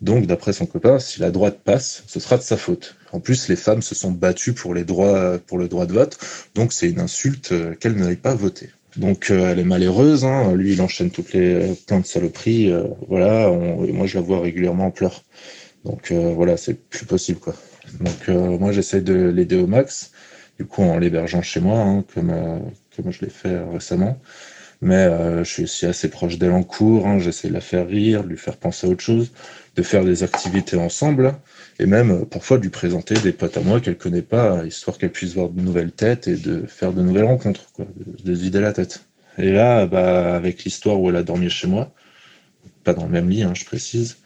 Donc, 0.00 0.26
d'après 0.26 0.52
son 0.52 0.66
copain, 0.66 1.00
si 1.00 1.20
la 1.20 1.32
droite 1.32 1.58
passe, 1.64 2.04
ce 2.06 2.20
sera 2.20 2.36
de 2.36 2.42
sa 2.42 2.56
faute. 2.56 2.94
En 3.10 3.18
plus, 3.18 3.48
les 3.48 3.56
femmes 3.56 3.82
se 3.82 3.96
sont 3.96 4.12
battues 4.12 4.52
pour 4.52 4.72
les 4.72 4.84
droits, 4.84 5.38
pour 5.48 5.58
le 5.58 5.66
droit 5.66 5.86
de 5.86 5.92
vote, 5.92 6.18
donc 6.54 6.72
c'est 6.72 6.88
une 6.88 7.00
insulte 7.00 7.50
euh, 7.50 7.74
qu'elle 7.74 7.96
n'aille 7.96 8.14
pas 8.14 8.34
voter. 8.34 8.70
Donc, 8.96 9.30
euh, 9.30 9.52
elle 9.52 9.58
est 9.60 9.64
malheureuse. 9.64 10.24
Hein. 10.24 10.52
Lui, 10.54 10.72
il 10.72 10.82
enchaîne 10.82 11.10
toutes 11.10 11.32
les 11.32 11.74
plein 11.86 12.00
de 12.00 12.06
saloperies. 12.06 12.70
euh, 12.70 12.84
voilà. 13.08 13.48
Et 13.86 13.92
moi, 13.92 14.06
je 14.06 14.16
la 14.16 14.22
vois 14.22 14.40
régulièrement 14.40 14.86
en 14.86 14.90
pleurs. 14.90 15.22
Donc 15.84 16.10
euh, 16.12 16.34
voilà, 16.34 16.56
c'est 16.58 16.74
plus 16.74 17.06
possible 17.06 17.40
quoi. 17.40 17.54
Donc 18.00 18.28
moi, 18.60 18.72
j'essaie 18.72 19.00
de 19.00 19.14
l'aider 19.30 19.56
au 19.56 19.66
max. 19.66 20.12
Du 20.58 20.66
coup, 20.66 20.82
en 20.82 20.98
l'hébergeant 20.98 21.42
chez 21.42 21.60
moi, 21.60 21.78
hein, 21.80 22.04
comme 22.14 22.32
comme 22.96 23.10
je 23.12 23.22
l'ai 23.22 23.30
fait 23.30 23.58
récemment. 23.72 24.20
Mais 24.82 25.08
je 25.38 25.44
suis 25.44 25.64
aussi 25.64 25.86
assez 25.86 26.08
proche 26.10 26.38
d'elle 26.38 26.52
en 26.52 26.62
cours. 26.62 27.06
Hein, 27.06 27.18
J'essaie 27.18 27.48
de 27.48 27.54
la 27.54 27.60
faire 27.60 27.86
rire, 27.88 28.24
de 28.24 28.28
lui 28.28 28.36
faire 28.38 28.56
penser 28.56 28.86
à 28.86 28.90
autre 28.90 29.02
chose, 29.02 29.32
de 29.76 29.82
faire 29.82 30.04
des 30.04 30.22
activités 30.22 30.76
ensemble, 30.76 31.34
et 31.80 31.86
même 31.86 32.10
euh, 32.10 32.24
parfois 32.24 32.58
de 32.58 32.62
lui 32.62 32.70
présenter 32.70 33.14
des 33.14 33.32
potes 33.32 33.56
à 33.56 33.62
moi 33.62 33.80
qu'elle 33.80 33.96
connaît 33.96 34.22
pas, 34.22 34.64
histoire 34.66 34.98
qu'elle 34.98 35.10
puisse 35.10 35.34
voir 35.34 35.48
de 35.48 35.60
nouvelles 35.60 35.92
têtes 35.92 36.28
et 36.28 36.36
de 36.36 36.66
faire 36.66 36.92
de 36.92 37.00
nouvelles 37.00 37.24
rencontres, 37.24 37.66
de, 38.24 38.34
se 38.34 38.40
vider 38.40 38.60
la 38.60 38.72
tête. 38.72 39.06
Et 39.38 39.50
là, 39.50 39.86
bah, 39.86 40.36
avec 40.36 40.64
l'histoire 40.64 41.00
où 41.00 41.08
elle 41.08 41.16
a 41.16 41.22
dormi 41.22 41.48
chez 41.48 41.66
moi, 41.66 41.92
pas 42.84 42.92
dans 42.92 43.04
le 43.04 43.10
même 43.10 43.30
lit, 43.30 43.42
hein, 43.42 43.54
je 43.54 43.64
précise, 43.64 44.18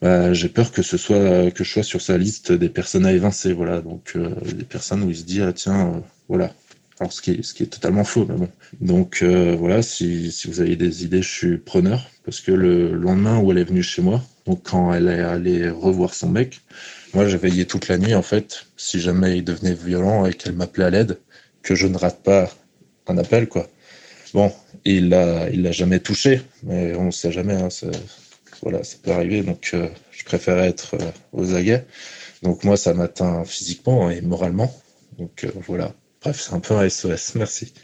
bah, 0.00 0.32
j'ai 0.32 0.48
peur 0.48 0.72
que 0.72 0.82
ce 0.82 0.96
soit 0.96 1.50
que 1.50 1.64
je 1.64 1.70
sois 1.70 1.82
sur 1.82 2.00
sa 2.00 2.16
liste 2.16 2.50
des 2.50 2.70
personnes 2.70 3.04
à 3.04 3.12
évincer, 3.12 3.52
voilà. 3.52 3.82
Donc 3.82 4.12
euh, 4.16 4.34
des 4.54 4.64
personnes 4.64 5.02
où 5.02 5.10
il 5.10 5.16
se 5.16 5.24
dit 5.24 5.42
ah 5.42 5.52
tiens, 5.52 5.88
euh, 5.88 6.00
voilà. 6.28 6.54
Alors 6.98 7.12
ce 7.12 7.20
qui 7.20 7.32
est 7.32 7.42
ce 7.42 7.52
qui 7.52 7.64
est 7.64 7.66
totalement 7.66 8.04
faux, 8.04 8.24
mais 8.26 8.36
bon. 8.36 8.48
Donc 8.80 9.22
voilà, 9.22 9.82
si 9.82 10.30
si 10.30 10.48
vous 10.48 10.60
avez 10.60 10.76
des 10.76 11.04
idées, 11.04 11.22
je 11.22 11.28
suis 11.28 11.58
preneur 11.58 12.08
parce 12.24 12.40
que 12.40 12.52
le 12.52 12.92
lendemain 12.94 13.38
où 13.38 13.50
elle 13.50 13.58
est 13.58 13.64
venue 13.64 13.82
chez 13.82 14.02
moi, 14.02 14.22
donc 14.46 14.62
quand 14.62 14.92
elle 14.92 15.08
est 15.08 15.20
allée 15.20 15.68
revoir 15.68 16.14
son 16.14 16.28
mec, 16.28 16.60
moi 17.14 17.28
j'ai 17.28 17.38
veillé 17.38 17.66
toute 17.66 17.88
la 17.88 17.98
nuit 17.98 18.14
en 18.14 18.22
fait. 18.22 18.66
Si 18.76 19.00
jamais 19.00 19.38
il 19.38 19.44
devenait 19.44 19.74
violent 19.74 20.26
et 20.26 20.34
qu'elle 20.34 20.54
m'appelait 20.54 20.84
à 20.84 20.90
l'aide, 20.90 21.18
que 21.62 21.74
je 21.74 21.86
ne 21.86 21.96
rate 21.96 22.22
pas 22.22 22.50
un 23.06 23.18
appel 23.18 23.48
quoi. 23.48 23.68
Bon, 24.34 24.52
il 24.84 25.10
l'a 25.10 25.48
il 25.50 25.62
l'a 25.62 25.72
jamais 25.72 26.00
touché, 26.00 26.42
mais 26.62 26.94
on 26.94 27.04
ne 27.06 27.10
sait 27.10 27.32
jamais. 27.32 27.54
Hein, 27.54 27.68
voilà, 28.62 28.84
ça 28.84 28.96
peut 29.02 29.10
arriver. 29.10 29.42
Donc, 29.42 29.70
euh, 29.74 29.88
je 30.10 30.24
préfère 30.24 30.58
être 30.58 30.94
euh, 30.94 31.10
aux 31.32 31.54
aguets. 31.54 31.84
Donc, 32.42 32.64
moi, 32.64 32.76
ça 32.76 32.94
m'atteint 32.94 33.44
physiquement 33.44 34.10
et 34.10 34.20
moralement. 34.20 34.72
Donc, 35.18 35.44
euh, 35.44 35.52
voilà. 35.66 35.94
Bref, 36.22 36.40
c'est 36.40 36.54
un 36.54 36.60
peu 36.60 36.74
un 36.74 36.88
SOS. 36.88 37.34
Merci. 37.34 37.74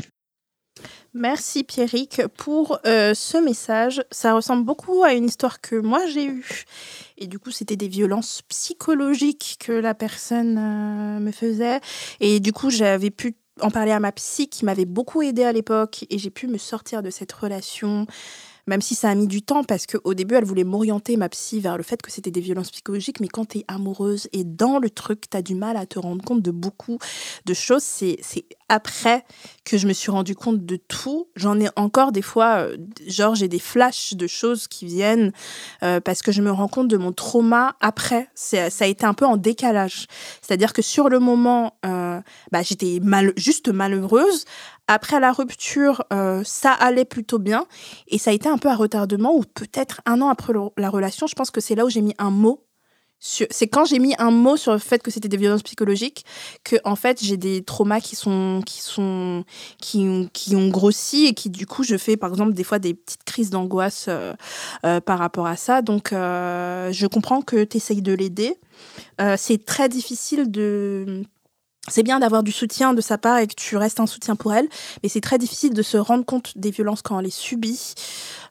Merci 1.15 1.65
Pierrick 1.65 2.23
pour 2.37 2.79
euh, 2.87 3.15
ce 3.15 3.39
message. 3.39 4.05
Ça 4.11 4.35
ressemble 4.35 4.65
beaucoup 4.65 5.05
à 5.05 5.15
une 5.15 5.25
histoire 5.25 5.61
que 5.61 5.77
moi 5.77 6.07
j'ai 6.07 6.27
eue. 6.27 6.65
Et 7.17 7.27
du 7.27 7.39
coup, 7.39 7.51
c'était 7.51 7.77
des 7.77 7.89
violences 7.89 8.43
psychologiques 8.43 9.57
que 9.59 9.73
la 9.73 9.95
personne 9.95 10.59
euh, 10.59 11.19
me 11.19 11.33
faisait. 11.33 11.81
Et 12.21 12.41
du 12.41 12.53
coup, 12.53 12.71
j'avais 12.71 13.11
pu 13.11 13.37
en 13.61 13.71
parler 13.71 13.93
à 13.93 14.01
ma 14.01 14.13
psy 14.13 14.49
qui 14.49 14.65
m'avait 14.65 14.85
beaucoup 14.85 15.23
aidée 15.23 15.45
à 15.45 15.53
l'époque. 15.53 16.05
Et 16.11 16.19
j'ai 16.19 16.31
pu 16.31 16.47
me 16.47 16.59
sortir 16.59 17.03
de 17.03 17.11
cette 17.11 17.33
relation. 17.33 18.07
Même 18.69 18.83
si 18.83 18.95
ça 18.95 19.09
a 19.09 19.15
mis 19.15 19.27
du 19.27 19.41
temps, 19.41 19.65
parce 19.65 19.87
qu'au 19.87 20.13
début, 20.13 20.35
elle 20.35 20.45
voulait 20.45 20.63
m'orienter, 20.63 21.17
ma 21.17 21.31
psy, 21.31 21.59
vers 21.59 21.79
le 21.79 21.83
fait 21.83 22.01
que 22.03 22.11
c'était 22.11 22.31
des 22.31 22.43
violences 22.43 22.71
psychologiques. 22.71 23.19
Mais 23.21 23.29
quand 23.29 23.47
tu 23.47 23.59
es 23.59 23.65
amoureuse 23.67 24.29
et 24.33 24.45
dans 24.45 24.79
le 24.79 24.91
truc, 24.91 25.31
tu 25.31 25.37
as 25.37 25.43
du 25.43 25.55
mal 25.55 25.79
à 25.79 25.87
te 25.87 25.99
rendre 25.99 26.23
compte 26.23 26.43
de 26.43 26.51
beaucoup 26.51 26.99
de 27.47 27.55
choses. 27.55 27.83
C'est 27.83 28.19
après 28.69 29.25
que 29.65 29.79
je 29.79 29.87
me 29.87 29.95
suis 29.95 30.11
rendu 30.11 30.35
compte 30.35 30.67
de 30.67 30.77
tout. 30.77 31.29
J'en 31.35 31.59
ai 31.59 31.69
encore 31.77 32.13
des 32.13 32.23
fois, 32.23 32.59
euh, 32.59 32.77
genre 33.07 33.35
j'ai 33.35 33.49
des 33.49 33.59
flashs 33.59 34.13
de 34.15 34.27
choses 34.27 34.69
qui 34.69 34.85
viennent 34.85 35.33
euh, 35.83 36.01
parce 36.01 36.21
que 36.21 36.33
je 36.33 36.43
me 36.43 36.51
rends 36.51 36.69
compte 36.69 36.89
de 36.89 36.99
mon 36.99 37.13
trauma 37.13 37.77
après. 37.81 38.29
Ça 38.35 38.67
a 38.81 38.87
été 38.87 39.07
un 39.07 39.15
peu 39.15 39.25
en 39.25 39.39
décalage. 39.39 40.07
C'est-à-dire 40.43 40.75
que 40.75 40.83
sur 40.83 41.09
le 41.09 41.19
moment, 41.19 41.79
euh, 41.87 42.21
bah, 42.53 42.63
j'étais 42.63 43.01
juste 43.37 43.69
malheureuse. 43.69 44.45
Après 44.89 45.21
la 45.21 45.33
rupture, 45.33 46.03
euh, 46.13 46.43
ça 46.45 46.73
allait 46.73 47.05
plutôt 47.05 47.39
bien. 47.39 47.67
Et 48.09 48.19
ça 48.19 48.31
a 48.31 48.33
été 48.33 48.49
un 48.49 48.59
peu 48.59 48.69
un 48.69 48.75
retardement 48.77 49.35
ou 49.37 49.43
peut-être 49.43 50.01
un 50.07 50.21
an 50.23 50.29
après 50.31 50.53
la 50.77 50.91
relation. 50.91 51.27
Je 51.27 51.35
pense 51.35 51.51
que 51.51 51.61
c'est 51.61 51.75
là 51.75 51.85
où 51.85 51.91
j'ai 51.91 52.01
mis 52.01 52.15
un 52.19 52.31
mot. 52.31 52.65
C'est 53.21 53.67
quand 53.67 53.85
j'ai 53.85 53.99
mis 53.99 54.15
un 54.19 54.31
mot 54.31 54.57
sur 54.57 54.73
le 54.73 54.79
fait 54.79 55.03
que 55.03 55.11
c'était 55.11 55.27
des 55.29 55.37
violences 55.37 55.65
psychologiques 55.65 56.25
que 56.63 56.77
en 56.85 56.95
fait 56.95 57.21
j'ai 57.21 57.37
des 57.37 57.65
traumas 57.65 58.01
qui 58.01 58.15
sont 58.15 58.63
qui 58.65 58.81
sont 58.81 59.45
qui, 59.83 60.07
ont- 60.55 60.69
grossi 60.69 61.27
et 61.27 61.35
qui 61.35 61.51
du 61.51 61.67
coup 61.67 61.83
je 61.83 61.97
fais 61.97 62.17
par 62.17 62.31
exemple 62.31 62.53
des 62.53 62.63
fois 62.63 62.79
des 62.79 62.95
petites 62.95 63.25
crises 63.25 63.51
d'angoisse 63.51 64.07
euh, 64.09 64.35
euh, 64.87 65.01
par 65.01 65.19
rapport 65.19 65.49
à 65.49 65.57
ça 65.57 65.83
donc 65.83 66.11
je 66.13 67.07
comprends 67.09 67.43
que 67.43 67.65
tu 67.65 67.79
essayes 67.79 68.03
de 68.03 68.13
l'aider 68.13 68.57
c'est 69.37 69.65
très 69.65 69.89
difficile 69.89 70.49
de 70.49 71.25
c'est 71.91 72.03
bien 72.03 72.19
d'avoir 72.21 72.43
du 72.43 72.53
soutien 72.53 72.95
de 72.95 73.01
sa 73.01 73.19
part 73.19 73.39
et 73.39 73.47
que 73.47 73.55
tu 73.55 73.77
restes 73.77 74.01
un 74.01 74.07
soutien 74.07 74.37
pour 74.37 74.53
elle, 74.55 74.67
mais 75.03 75.09
c'est 75.09 75.21
très 75.21 75.39
difficile 75.39 75.75
de 75.75 75.83
se 75.83 75.97
rendre 75.97 76.25
compte 76.25 76.53
des 76.57 76.71
violences 76.71 77.03
quand 77.03 77.17
on 77.17 77.21
les 77.21 77.31
subit. 77.31 77.95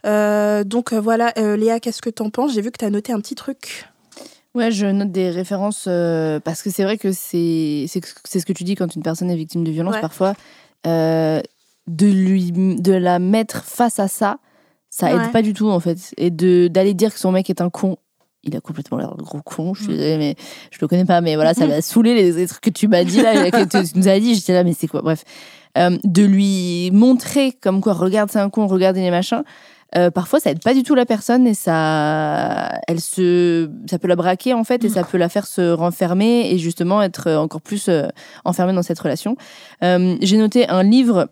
Euh, 0.05 0.63
donc 0.63 0.93
euh, 0.93 0.99
voilà, 0.99 1.33
euh, 1.37 1.55
Léa, 1.57 1.79
qu'est-ce 1.79 2.01
que 2.01 2.09
t'en 2.09 2.29
penses? 2.29 2.53
J'ai 2.53 2.61
vu 2.61 2.71
que 2.71 2.77
t'as 2.77 2.89
noté 2.89 3.11
un 3.13 3.19
petit 3.19 3.35
truc. 3.35 3.85
Ouais, 4.55 4.71
je 4.71 4.87
note 4.87 5.11
des 5.11 5.29
références 5.29 5.85
euh, 5.87 6.39
parce 6.39 6.63
que 6.63 6.69
c'est 6.71 6.83
vrai 6.83 6.97
que 6.97 7.11
c'est 7.11 7.85
ce 7.87 8.45
que 8.45 8.53
tu 8.53 8.63
dis 8.63 8.75
quand 8.75 8.95
une 8.95 9.03
personne 9.03 9.29
est 9.29 9.35
victime 9.35 9.63
de 9.63 9.71
violence 9.71 9.95
Ouais. 9.95 10.01
parfois 10.01 10.33
de 11.87 12.05
lui 12.05 12.51
de 12.51 12.93
la 12.93 13.19
mettre 13.19 13.63
face 13.63 13.99
à 13.99 14.07
ça, 14.07 14.39
ça 14.89 15.11
aide 15.11 15.19
Ouais. 15.21 15.31
pas 15.31 15.41
du 15.41 15.53
tout 15.53 15.69
en 15.69 15.79
fait 15.79 16.13
et 16.17 16.31
d'aller 16.31 16.93
dire 16.93 17.13
que 17.13 17.19
son 17.19 17.31
mec 17.31 17.49
est 17.49 17.61
un 17.61 17.69
con. 17.69 17.97
Il 18.47 18.55
a 18.55 18.61
complètement 18.61 18.97
l'air 18.97 19.15
de 19.15 19.21
gros 19.21 19.41
con, 19.41 19.73
je 19.73 19.83
suis 19.83 19.91
désolée, 19.93 20.17
mais 20.17 20.35
je 20.71 20.77
le 20.81 20.87
connais 20.87 21.05
pas, 21.05 21.21
mais 21.21 21.35
voilà, 21.35 21.53
ça 21.53 21.67
m'a 21.67 21.81
saoulé 21.81 22.15
les, 22.15 22.31
les 22.31 22.47
trucs 22.47 22.61
que 22.61 22.69
tu 22.69 22.87
m'as 22.87 23.03
dit 23.03 23.21
là, 23.21 23.51
que 23.51 23.65
tu, 23.65 23.97
nous 23.97 24.07
as 24.07 24.19
dit, 24.19 24.35
j'étais 24.35 24.53
là, 24.53 24.63
mais 24.63 24.73
c'est 24.73 24.87
quoi 24.87 25.01
Bref, 25.01 25.23
Euh, 25.77 25.97
de 26.03 26.23
lui 26.23 26.89
montrer 26.91 27.51
comme 27.61 27.81
quoi, 27.81 27.93
regarde, 27.93 28.31
c'est 28.31 28.39
un 28.39 28.49
con, 28.49 28.67
regarde, 28.67 28.95
les 28.95 29.11
machins. 29.11 29.43
Euh, 29.95 30.11
parfois, 30.11 30.39
ça 30.39 30.51
aide 30.51 30.61
pas 30.61 30.73
du 30.73 30.83
tout 30.83 30.95
la 30.95 31.05
personne 31.05 31.47
et 31.47 31.53
ça, 31.53 32.71
elle 32.87 32.99
se, 32.99 33.69
ça 33.89 33.99
peut 33.99 34.07
la 34.07 34.15
braquer 34.15 34.53
en 34.53 34.63
fait 34.63 34.83
et 34.83 34.89
ça 34.89 35.03
peut 35.03 35.17
la 35.17 35.29
faire 35.29 35.47
se 35.47 35.71
renfermer 35.71 36.51
et 36.51 36.57
justement 36.57 37.01
être 37.01 37.31
encore 37.31 37.61
plus 37.61 37.87
euh, 37.87 38.07
enfermée 38.43 38.73
dans 38.73 38.81
cette 38.81 38.99
relation. 38.99 39.37
J'ai 39.81 40.37
noté 40.37 40.67
un 40.67 40.83
livre 40.83 41.29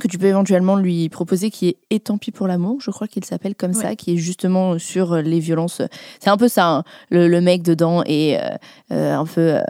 que 0.00 0.08
tu 0.08 0.18
peux 0.18 0.26
éventuellement 0.26 0.74
lui 0.76 1.08
proposer 1.08 1.50
qui 1.50 1.68
est 1.68 1.76
Et 1.90 2.00
tant 2.00 2.18
pis 2.18 2.32
pour 2.32 2.48
l'amour, 2.48 2.78
je 2.80 2.90
crois 2.90 3.06
qu'il 3.06 3.24
s'appelle 3.24 3.54
comme 3.54 3.72
ça, 3.72 3.94
qui 3.94 4.14
est 4.14 4.16
justement 4.16 4.78
sur 4.80 5.14
les 5.16 5.38
violences. 5.38 5.80
C'est 6.18 6.30
un 6.30 6.36
peu 6.36 6.48
ça, 6.48 6.66
hein. 6.68 6.84
le, 7.10 7.28
le 7.28 7.40
mec 7.40 7.62
dedans 7.62 8.02
est 8.04 8.38
euh, 8.40 8.48
euh, 8.92 9.14
un 9.16 9.24
peu. 9.26 9.40
euh, 9.40 9.60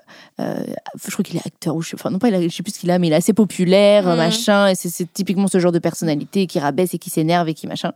euh, 0.41 0.65
je 1.05 1.11
crois 1.11 1.23
qu'il 1.23 1.37
est 1.37 1.47
acteur 1.47 1.75
ou 1.77 1.83
je 1.83 1.91
sais, 1.91 1.95
enfin, 1.97 2.09
non 2.11 2.19
pas, 2.19 2.29
il 2.29 2.35
a- 2.35 2.41
je 2.43 2.49
sais 2.49 2.63
plus 2.63 2.73
ce 2.75 2.79
qu'il 2.79 2.91
a, 2.91 2.99
mais 2.99 3.09
il 3.09 3.13
est 3.13 3.17
assez 3.17 3.35
populaire, 3.35 4.07
Mhm. 4.07 4.17
machin, 4.17 4.69
et 4.69 4.75
c'est- 4.75 4.89
c'est 4.89 5.13
typiquement 5.13 5.49
ce 5.49 5.59
genre 5.59 5.73
de 5.73 5.79
personnalité 5.79 6.47
qui 6.47 6.59
rabaisse 6.59 6.95
et 6.95 6.99
qui 6.99 7.11
s'énerve 7.11 7.49
et 7.49 7.55
qui 7.55 7.67
machin. 7.67 7.93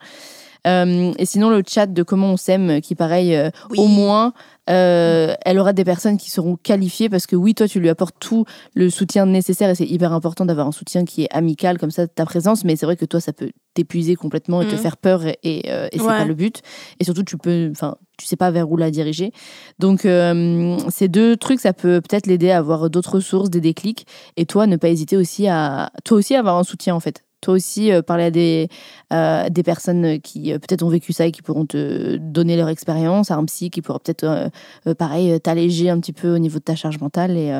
Euh, 0.66 1.12
et 1.18 1.26
sinon, 1.26 1.50
le 1.50 1.62
chat 1.66 1.86
de 1.86 2.02
comment 2.02 2.32
on 2.32 2.36
s'aime, 2.36 2.80
qui 2.80 2.94
pareil, 2.94 3.34
euh, 3.36 3.50
au 3.76 3.86
moins, 3.86 4.32
euh, 4.70 5.34
elle 5.44 5.58
aura 5.58 5.72
des 5.74 5.84
personnes 5.84 6.16
qui 6.16 6.30
seront 6.30 6.56
qualifiées 6.56 7.10
parce 7.10 7.26
que 7.26 7.36
oui, 7.36 7.54
toi, 7.54 7.68
tu 7.68 7.80
lui 7.80 7.88
apportes 7.90 8.16
tout 8.18 8.46
le 8.74 8.88
soutien 8.88 9.26
nécessaire 9.26 9.68
et 9.68 9.74
c'est 9.74 9.84
hyper 9.86 10.12
important 10.14 10.46
d'avoir 10.46 10.66
un 10.66 10.72
soutien 10.72 11.04
qui 11.04 11.24
est 11.24 11.28
amical 11.32 11.78
comme 11.78 11.90
ça, 11.90 12.06
ta 12.08 12.24
présence. 12.24 12.64
Mais 12.64 12.76
c'est 12.76 12.86
vrai 12.86 12.96
que 12.96 13.04
toi, 13.04 13.20
ça 13.20 13.32
peut 13.34 13.50
t'épuiser 13.74 14.14
complètement 14.16 14.62
et 14.62 14.66
te 14.66 14.74
Mhm. 14.74 14.80
faire 14.80 14.96
peur 14.96 15.26
et, 15.26 15.38
et, 15.42 15.62
euh, 15.70 15.88
et 15.92 15.98
c'est 15.98 16.04
Ouais. 16.04 16.16
pas 16.16 16.24
le 16.24 16.34
but. 16.34 16.62
Et 17.00 17.04
surtout, 17.04 17.24
tu 17.24 17.36
peux, 17.36 17.68
enfin, 17.70 17.96
tu 18.16 18.24
sais 18.26 18.36
pas 18.36 18.50
vers 18.50 18.70
où 18.70 18.76
la 18.78 18.90
diriger. 18.90 19.32
Donc, 19.78 20.06
euh, 20.06 20.78
ces 20.88 21.08
deux 21.08 21.36
trucs, 21.36 21.60
ça 21.60 21.72
peut 21.74 22.00
peut-être 22.00 22.26
l'aider 22.26 22.50
à 22.52 22.58
avoir 22.58 22.88
d'autres 22.88 23.16
ressources, 23.16 23.50
des 23.50 23.60
déclics. 23.60 24.06
Et 24.36 24.46
toi, 24.46 24.66
ne 24.66 24.76
pas 24.76 24.88
hésiter 24.88 25.16
aussi 25.16 25.46
à, 25.48 25.90
toi 26.04 26.16
aussi, 26.16 26.34
avoir 26.36 26.56
un 26.56 26.64
soutien 26.64 26.94
en 26.94 27.00
fait. 27.00 27.22
Toi 27.44 27.52
aussi, 27.52 27.92
euh, 27.92 28.00
parler 28.00 28.24
à 28.24 28.30
des, 28.30 28.68
euh, 29.12 29.50
des 29.50 29.62
personnes 29.62 30.18
qui 30.22 30.50
euh, 30.50 30.58
peut-être 30.58 30.82
ont 30.82 30.88
vécu 30.88 31.12
ça 31.12 31.26
et 31.26 31.30
qui 31.30 31.42
pourront 31.42 31.66
te 31.66 32.16
donner 32.16 32.56
leur 32.56 32.70
expérience, 32.70 33.30
à 33.30 33.36
un 33.36 33.44
psy 33.44 33.68
qui 33.68 33.82
pourra 33.82 33.98
peut-être, 33.98 34.50
pareil, 34.96 35.38
t'alléger 35.42 35.90
un 35.90 36.00
petit 36.00 36.14
peu 36.14 36.34
au 36.34 36.38
niveau 36.38 36.58
de 36.58 36.64
ta 36.64 36.74
charge 36.74 36.98
mentale 37.00 37.36
et, 37.36 37.52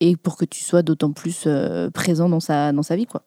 et 0.00 0.16
pour 0.16 0.36
que 0.36 0.44
tu 0.44 0.64
sois 0.64 0.82
d'autant 0.82 1.12
plus 1.12 1.46
présent 1.94 2.28
dans 2.28 2.40
sa, 2.40 2.72
dans 2.72 2.82
sa 2.82 2.96
vie, 2.96 3.06
quoi. 3.06 3.22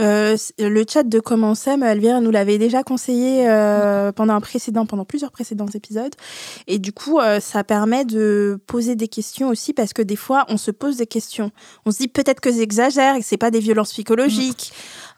Euh, 0.00 0.36
le 0.58 0.84
chat 0.88 1.02
de 1.02 1.20
Comment 1.20 1.54
s'aime, 1.54 1.82
Elvire 1.82 2.20
nous 2.20 2.30
l'avait 2.30 2.58
déjà 2.58 2.82
conseillé 2.82 3.48
euh, 3.48 4.12
pendant 4.12 4.34
un 4.34 4.40
précédent, 4.40 4.86
pendant 4.86 5.04
plusieurs 5.04 5.30
précédents 5.30 5.66
épisodes. 5.66 6.14
Et 6.66 6.78
du 6.78 6.92
coup, 6.92 7.18
euh, 7.18 7.40
ça 7.40 7.64
permet 7.64 8.04
de 8.04 8.58
poser 8.66 8.96
des 8.96 9.08
questions 9.08 9.48
aussi 9.48 9.72
parce 9.72 9.92
que 9.92 10.02
des 10.02 10.16
fois, 10.16 10.46
on 10.48 10.56
se 10.56 10.70
pose 10.70 10.96
des 10.96 11.06
questions. 11.06 11.50
On 11.84 11.90
se 11.90 11.98
dit 11.98 12.08
peut-être 12.08 12.40
que 12.40 12.52
j'exagère 12.52 13.16
et 13.16 13.20
que 13.20 13.26
c'est 13.26 13.36
pas 13.36 13.50
des 13.50 13.60
violences 13.60 13.92
psychologiques. 13.92 14.72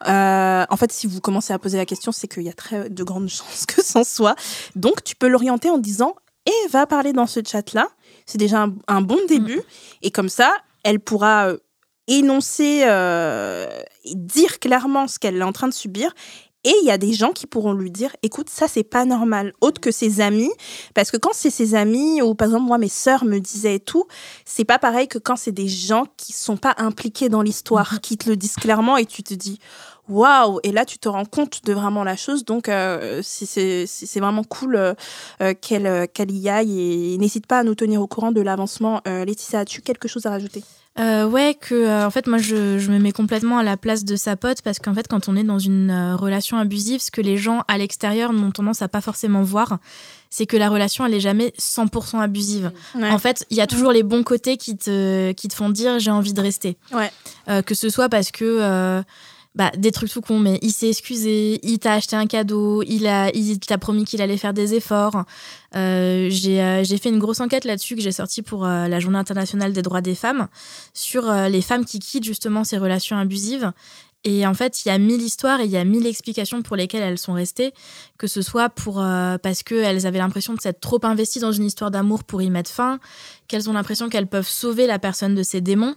En 0.04 0.76
fait, 0.76 0.92
si 0.92 1.06
vous 1.06 1.20
commencez 1.20 1.52
à 1.52 1.58
poser 1.58 1.78
la 1.78 1.86
question, 1.86 2.10
c'est 2.10 2.26
qu'il 2.26 2.42
y 2.42 2.48
a 2.48 2.54
très 2.54 2.90
de 2.90 3.04
grandes 3.04 3.28
chances 3.30 3.66
que 3.66 3.82
c'en 3.82 4.04
soit. 4.04 4.34
Donc, 4.74 5.04
tu 5.04 5.14
peux 5.14 5.28
l'orienter 5.28 5.70
en 5.70 5.78
disant 5.78 6.16
et 6.44 6.68
va 6.70 6.86
parler 6.86 7.12
dans 7.12 7.28
ce 7.28 7.40
chat-là. 7.46 7.88
C'est 8.26 8.38
déjà 8.38 8.62
un, 8.62 8.74
un 8.88 9.00
bon 9.00 9.18
début. 9.28 9.60
Et 10.02 10.10
comme 10.10 10.28
ça, 10.28 10.52
elle 10.82 10.98
pourra 10.98 11.52
énoncer, 12.08 12.82
euh, 12.84 13.82
dire 14.04 14.58
clairement 14.58 15.08
ce 15.08 15.18
qu'elle 15.18 15.36
est 15.36 15.42
en 15.42 15.52
train 15.52 15.68
de 15.68 15.74
subir. 15.74 16.12
Et 16.64 16.72
il 16.82 16.86
y 16.86 16.92
a 16.92 16.98
des 16.98 17.12
gens 17.12 17.32
qui 17.32 17.48
pourront 17.48 17.72
lui 17.72 17.90
dire, 17.90 18.14
écoute, 18.22 18.48
ça 18.48 18.68
c'est 18.68 18.84
pas 18.84 19.04
normal, 19.04 19.52
autre 19.60 19.80
que 19.80 19.90
ses 19.90 20.20
amis, 20.20 20.52
parce 20.94 21.10
que 21.10 21.16
quand 21.16 21.32
c'est 21.32 21.50
ses 21.50 21.74
amis 21.74 22.22
ou 22.22 22.36
par 22.36 22.46
exemple 22.46 22.66
moi 22.66 22.78
mes 22.78 22.86
sœurs 22.88 23.24
me 23.24 23.40
disaient 23.40 23.80
tout, 23.80 24.04
c'est 24.44 24.64
pas 24.64 24.78
pareil 24.78 25.08
que 25.08 25.18
quand 25.18 25.34
c'est 25.34 25.50
des 25.50 25.66
gens 25.66 26.04
qui 26.16 26.32
sont 26.32 26.56
pas 26.56 26.74
impliqués 26.78 27.28
dans 27.28 27.42
l'histoire, 27.42 28.00
qui 28.00 28.16
te 28.16 28.28
le 28.30 28.36
disent 28.36 28.54
clairement 28.54 28.96
et 28.96 29.06
tu 29.06 29.24
te 29.24 29.34
dis 29.34 29.58
waouh. 30.08 30.60
Et 30.62 30.70
là 30.70 30.84
tu 30.84 30.98
te 30.98 31.08
rends 31.08 31.24
compte 31.24 31.64
de 31.64 31.72
vraiment 31.72 32.04
la 32.04 32.14
chose. 32.14 32.44
Donc 32.44 32.68
euh, 32.68 33.22
c'est- 33.24 34.20
vraiment 34.20 34.44
cool 34.44 34.76
euh, 34.76 34.94
qu'elle 35.60 35.86
euh, 35.88 36.06
qu'elle 36.06 36.30
y 36.30 36.48
aille. 36.48 37.14
Et 37.14 37.18
n'hésite 37.18 37.48
pas 37.48 37.58
à 37.58 37.64
nous 37.64 37.74
tenir 37.74 38.00
au 38.00 38.06
courant 38.06 38.30
de 38.30 38.40
l'avancement. 38.40 39.00
Euh, 39.08 39.24
Laetitia, 39.24 39.60
as-tu 39.60 39.82
quelque 39.82 40.06
chose 40.06 40.26
à 40.26 40.30
rajouter? 40.30 40.62
Euh, 40.98 41.26
ouais, 41.26 41.56
que 41.58 41.74
euh, 41.74 42.06
en 42.06 42.10
fait, 42.10 42.26
moi, 42.26 42.38
je, 42.38 42.78
je 42.78 42.90
me 42.90 42.98
mets 42.98 43.12
complètement 43.12 43.58
à 43.58 43.62
la 43.62 43.76
place 43.76 44.04
de 44.04 44.14
sa 44.14 44.36
pote 44.36 44.60
parce 44.62 44.78
qu'en 44.78 44.92
fait, 44.92 45.08
quand 45.08 45.28
on 45.28 45.36
est 45.36 45.42
dans 45.44 45.58
une 45.58 45.90
euh, 45.90 46.16
relation 46.16 46.58
abusive, 46.58 47.00
ce 47.00 47.10
que 47.10 47.22
les 47.22 47.38
gens 47.38 47.62
à 47.66 47.78
l'extérieur 47.78 48.32
n'ont 48.32 48.50
tendance 48.50 48.82
à 48.82 48.88
pas 48.88 49.00
forcément 49.00 49.42
voir, 49.42 49.78
c'est 50.28 50.44
que 50.44 50.56
la 50.56 50.68
relation, 50.68 51.06
elle 51.06 51.14
est 51.14 51.20
jamais 51.20 51.54
100% 51.58 52.20
abusive. 52.20 52.72
Ouais. 52.94 53.10
En 53.10 53.18
fait, 53.18 53.46
il 53.48 53.56
y 53.56 53.62
a 53.62 53.66
toujours 53.66 53.92
les 53.92 54.02
bons 54.02 54.22
côtés 54.22 54.58
qui 54.58 54.76
te, 54.76 55.32
qui 55.32 55.48
te 55.48 55.54
font 55.54 55.70
dire 55.70 55.98
j'ai 55.98 56.10
envie 56.10 56.34
de 56.34 56.40
rester. 56.42 56.76
Ouais. 56.92 57.10
Euh, 57.48 57.62
que 57.62 57.74
ce 57.74 57.88
soit 57.88 58.08
parce 58.08 58.30
que. 58.30 59.02
Bah, 59.54 59.70
des 59.76 59.92
trucs 59.92 60.10
tout 60.10 60.22
cons, 60.22 60.38
mais 60.38 60.58
il 60.62 60.72
s'est 60.72 60.88
excusé, 60.88 61.60
il 61.62 61.78
t'a 61.78 61.92
acheté 61.92 62.16
un 62.16 62.26
cadeau, 62.26 62.82
il 62.84 63.06
a, 63.06 63.30
il 63.34 63.58
t'a 63.58 63.76
promis 63.76 64.04
qu'il 64.04 64.22
allait 64.22 64.38
faire 64.38 64.54
des 64.54 64.74
efforts. 64.74 65.24
Euh, 65.76 66.28
j'ai, 66.30 66.62
euh, 66.62 66.84
j'ai 66.84 66.96
fait 66.96 67.10
une 67.10 67.18
grosse 67.18 67.40
enquête 67.40 67.66
là-dessus 67.66 67.94
que 67.94 68.00
j'ai 68.00 68.12
sortie 68.12 68.40
pour 68.40 68.64
euh, 68.64 68.88
la 68.88 68.98
Journée 68.98 69.18
internationale 69.18 69.74
des 69.74 69.82
droits 69.82 70.00
des 70.00 70.14
femmes 70.14 70.48
sur 70.94 71.30
les 71.30 71.60
femmes 71.60 71.84
qui 71.84 71.98
quittent 71.98 72.24
justement 72.24 72.64
ces 72.64 72.78
relations 72.78 73.18
abusives. 73.18 73.72
Et 74.24 74.46
en 74.46 74.54
fait, 74.54 74.84
il 74.84 74.88
y 74.88 74.90
a 74.92 74.98
mille 74.98 75.20
histoires 75.20 75.60
et 75.60 75.64
il 75.64 75.70
y 75.70 75.76
a 75.76 75.84
mille 75.84 76.06
explications 76.06 76.62
pour 76.62 76.76
lesquelles 76.76 77.02
elles 77.02 77.18
sont 77.18 77.32
restées, 77.32 77.74
que 78.18 78.28
ce 78.28 78.40
soit 78.40 78.70
pour 78.70 79.04
parce 79.42 79.64
qu'elles 79.64 80.06
avaient 80.06 80.20
l'impression 80.20 80.54
de 80.54 80.60
s'être 80.60 80.78
trop 80.78 81.00
investies 81.02 81.40
dans 81.40 81.50
une 81.50 81.64
histoire 81.64 81.90
d'amour 81.90 82.22
pour 82.22 82.40
y 82.40 82.48
mettre 82.48 82.70
fin, 82.70 83.00
qu'elles 83.48 83.68
ont 83.68 83.72
l'impression 83.72 84.08
qu'elles 84.08 84.28
peuvent 84.28 84.48
sauver 84.48 84.86
la 84.86 85.00
personne 85.00 85.34
de 85.34 85.42
ses 85.42 85.60
démons. 85.60 85.96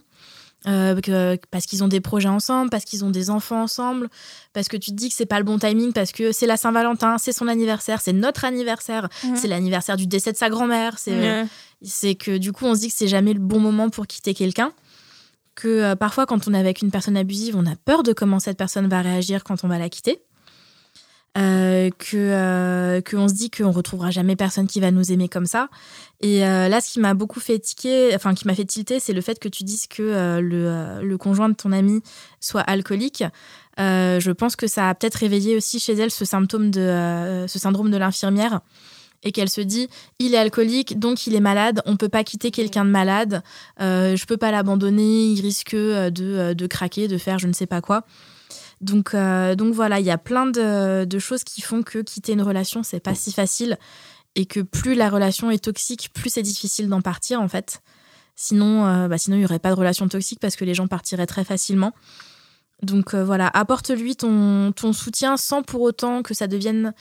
Euh, 0.68 1.00
que- 1.00 1.38
parce 1.50 1.66
qu'ils 1.66 1.84
ont 1.84 1.88
des 1.88 2.00
projets 2.00 2.28
ensemble, 2.28 2.70
parce 2.70 2.84
qu'ils 2.84 3.04
ont 3.04 3.10
des 3.10 3.30
enfants 3.30 3.62
ensemble, 3.62 4.08
parce 4.52 4.68
que 4.68 4.76
tu 4.76 4.90
te 4.90 4.96
dis 4.96 5.08
que 5.08 5.14
c'est 5.14 5.26
pas 5.26 5.38
le 5.38 5.44
bon 5.44 5.58
timing, 5.58 5.92
parce 5.92 6.12
que 6.12 6.32
c'est 6.32 6.46
la 6.46 6.56
Saint-Valentin, 6.56 7.18
c'est 7.18 7.32
son 7.32 7.46
anniversaire, 7.48 8.00
c'est 8.00 8.12
notre 8.12 8.44
anniversaire, 8.44 9.08
c'est 9.36 9.48
l'anniversaire 9.48 9.96
du 9.96 10.06
décès 10.06 10.32
de 10.32 10.36
sa 10.36 10.48
grand-mère, 10.50 10.98
c'est 10.98 11.12
Ouais. 11.18 11.46
c'est 11.82 12.14
que 12.14 12.36
du 12.38 12.52
coup 12.52 12.64
on 12.66 12.74
se 12.74 12.80
dit 12.80 12.88
que 12.88 12.94
c'est 12.96 13.06
jamais 13.08 13.32
le 13.32 13.40
bon 13.40 13.60
moment 13.60 13.90
pour 13.90 14.06
quitter 14.06 14.34
quelqu'un 14.34 14.72
que 15.54 15.68
euh, 15.68 15.96
parfois 15.96 16.26
quand 16.26 16.48
on 16.48 16.54
est 16.54 16.58
avec 16.58 16.82
une 16.82 16.90
personne 16.90 17.16
abusive 17.16 17.56
on 17.56 17.64
a 17.66 17.76
peur 17.76 18.02
de 18.02 18.12
comment 18.12 18.40
cette 18.40 18.58
personne 18.58 18.88
va 18.88 19.00
réagir 19.02 19.42
quand 19.44 19.64
on 19.64 19.68
va 19.68 19.78
la 19.78 19.88
quitter 19.88 20.20
Euh, 21.36 21.90
que 21.98 22.16
euh, 22.16 23.02
qu'on 23.02 23.28
se 23.28 23.34
dit 23.34 23.50
qu'on 23.50 23.70
retrouvera 23.70 24.10
jamais 24.10 24.36
personne 24.36 24.66
qui 24.66 24.80
va 24.80 24.90
nous 24.90 25.12
aimer 25.12 25.28
comme 25.28 25.44
ça. 25.44 25.68
Et 26.22 26.46
euh, 26.46 26.68
là 26.68 26.80
ce 26.80 26.90
qui 26.90 27.00
m'a 27.00 27.12
beaucoup 27.12 27.40
fait 27.40 27.58
tiquer 27.58 28.14
enfin 28.14 28.32
qui 28.34 28.46
m'a 28.46 28.54
fait 28.54 28.64
tilter 28.64 29.00
c'est 29.00 29.12
le 29.12 29.20
fait 29.20 29.38
que 29.38 29.48
tu 29.48 29.62
dises 29.62 29.86
que 29.86 30.40
le, 30.40 31.02
le 31.02 31.18
conjoint 31.18 31.50
de 31.50 31.54
ton 31.54 31.72
ami 31.72 32.00
soit 32.40 32.62
alcoolique. 32.62 33.24
Je 33.76 34.30
pense 34.30 34.56
que 34.56 34.66
ça 34.66 34.88
a 34.88 34.94
peut-être 34.94 35.16
réveillé 35.16 35.56
aussi 35.56 35.78
chez 35.78 35.92
elle 35.92 36.10
ce 36.10 36.24
symptôme 36.24 36.70
de 36.70 37.44
ce 37.46 37.58
syndrome 37.58 37.90
de 37.90 37.98
l'infirmière 37.98 38.60
et 39.22 39.32
qu'elle 39.32 39.50
se 39.50 39.60
dit 39.60 39.88
il 40.18 40.34
est 40.34 40.38
alcoolique 40.38 40.98
donc 40.98 41.26
il 41.26 41.34
est 41.34 41.40
malade 41.40 41.82
on 41.84 41.96
peut 41.96 42.08
pas 42.08 42.24
quitter 42.24 42.50
quelqu'un 42.50 42.86
de 42.86 42.90
malade. 42.90 43.42
Je 43.78 44.24
peux 44.24 44.38
pas 44.38 44.52
l'abandonner 44.52 45.26
il 45.26 45.42
risque 45.42 45.76
de, 45.76 46.54
de 46.54 46.66
craquer 46.66 47.08
de 47.08 47.18
faire 47.18 47.38
je 47.38 47.46
ne 47.46 47.52
sais 47.52 47.66
pas 47.66 47.82
quoi 47.82 48.06
donc 48.80 49.14
euh, 49.14 49.54
donc 49.54 49.74
voilà 49.74 50.00
il 50.00 50.06
y 50.06 50.10
a 50.10 50.18
plein 50.18 50.46
de, 50.46 51.18
choses 51.18 51.44
qui 51.44 51.60
font 51.60 51.82
que 51.82 51.98
quitter 51.98 52.32
une 52.32 52.42
relation 52.42 52.82
c'est 52.82 53.00
pas 53.00 53.14
si 53.14 53.32
facile 53.32 53.78
et 54.34 54.46
que 54.46 54.60
plus 54.60 54.94
la 54.94 55.08
relation 55.08 55.50
est 55.50 55.64
toxique 55.64 56.10
plus 56.12 56.30
c'est 56.30 56.42
difficile 56.42 56.88
d'en 56.88 57.00
partir 57.00 57.40
en 57.40 57.48
fait. 57.48 57.80
Sinon 58.34 58.86
euh, 58.86 59.08
bah, 59.08 59.16
sinon 59.16 59.36
il 59.36 59.42
y 59.42 59.44
aurait 59.44 59.58
pas 59.58 59.70
de 59.70 59.76
relation 59.76 60.08
toxique 60.08 60.40
parce 60.40 60.56
que 60.56 60.64
les 60.64 60.74
gens 60.74 60.88
partiraient 60.88 61.26
très 61.26 61.44
facilement 61.44 61.92
donc 62.82 63.14
euh, 63.14 63.24
voilà, 63.24 63.48
apporte-lui 63.54 64.16
ton, 64.16 64.72
ton 64.72 64.92
soutien 64.92 65.36
sans 65.36 65.62
pour 65.62 65.80
autant 65.80 66.22
que 66.22 66.34
ça 66.34 66.46
devienne 66.46 66.92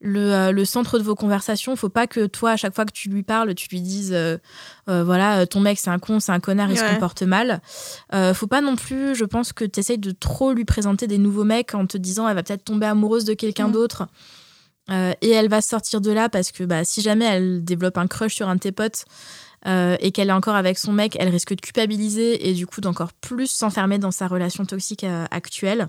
le, 0.00 0.32
euh, 0.32 0.52
le 0.52 0.64
centre 0.64 0.98
de 0.98 1.02
vos 1.02 1.14
conversations. 1.14 1.74
Faut 1.74 1.88
pas 1.88 2.06
que 2.06 2.26
toi, 2.26 2.50
à 2.50 2.56
chaque 2.56 2.74
fois 2.74 2.84
que 2.84 2.92
tu 2.92 3.08
lui 3.08 3.22
parles, 3.22 3.54
tu 3.54 3.68
lui 3.70 3.80
dises 3.80 4.12
euh, 4.12 4.36
voilà, 4.86 5.46
ton 5.46 5.60
mec 5.60 5.78
c'est 5.78 5.90
un 5.90 5.98
con, 5.98 6.20
c'est 6.20 6.32
un 6.32 6.40
connard, 6.40 6.70
il 6.70 6.76
se 6.76 6.84
comporte 6.84 7.22
mal. 7.22 7.62
Faut 8.34 8.46
pas 8.46 8.60
non 8.60 8.76
plus, 8.76 9.14
je 9.14 9.24
pense, 9.24 9.52
que 9.52 9.64
tu 9.64 9.80
essayes 9.80 9.98
de 9.98 10.10
trop 10.10 10.52
lui 10.52 10.64
présenter 10.66 11.06
des 11.06 11.18
nouveaux 11.18 11.44
mecs 11.44 11.74
en 11.74 11.86
te 11.86 11.96
disant 11.96 12.28
elle 12.28 12.34
va 12.34 12.42
peut-être 12.42 12.64
tomber 12.64 12.86
amoureuse 12.86 13.24
de 13.24 13.34
quelqu'un 13.34 13.68
Mm. 13.68 13.72
d'autre. 13.72 14.06
Et 14.90 15.30
elle 15.30 15.48
va 15.48 15.62
sortir 15.62 16.00
de 16.02 16.10
là 16.10 16.28
parce 16.28 16.52
que 16.52 16.64
bah, 16.64 16.84
si 16.84 17.00
jamais 17.00 17.24
elle 17.24 17.64
développe 17.64 17.96
un 17.96 18.06
crush 18.06 18.34
sur 18.34 18.48
un 18.48 18.56
de 18.56 18.60
tes 18.60 18.72
potes 18.72 19.04
euh, 19.66 19.96
et 20.00 20.10
qu'elle 20.10 20.28
est 20.28 20.32
encore 20.32 20.56
avec 20.56 20.78
son 20.78 20.92
mec, 20.92 21.16
elle 21.20 21.28
risque 21.28 21.54
de 21.54 21.60
culpabiliser 21.60 22.48
et 22.48 22.54
du 22.54 22.66
coup 22.66 22.80
d'encore 22.80 23.12
plus 23.12 23.46
s'enfermer 23.46 23.98
dans 23.98 24.10
sa 24.10 24.26
relation 24.26 24.64
toxique 24.64 25.04
euh, 25.04 25.24
actuelle. 25.30 25.88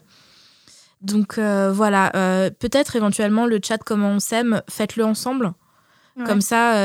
Donc 1.02 1.38
euh, 1.38 1.72
voilà, 1.72 2.12
peut-être 2.60 2.96
éventuellement 2.96 3.46
le 3.46 3.60
chat 3.62 3.80
comment 3.80 4.12
on 4.12 4.20
s'aime, 4.20 4.62
faites-le 4.70 5.04
ensemble. 5.04 5.54
Ouais. 6.16 6.24
Comme 6.26 6.42
ça, 6.42 6.78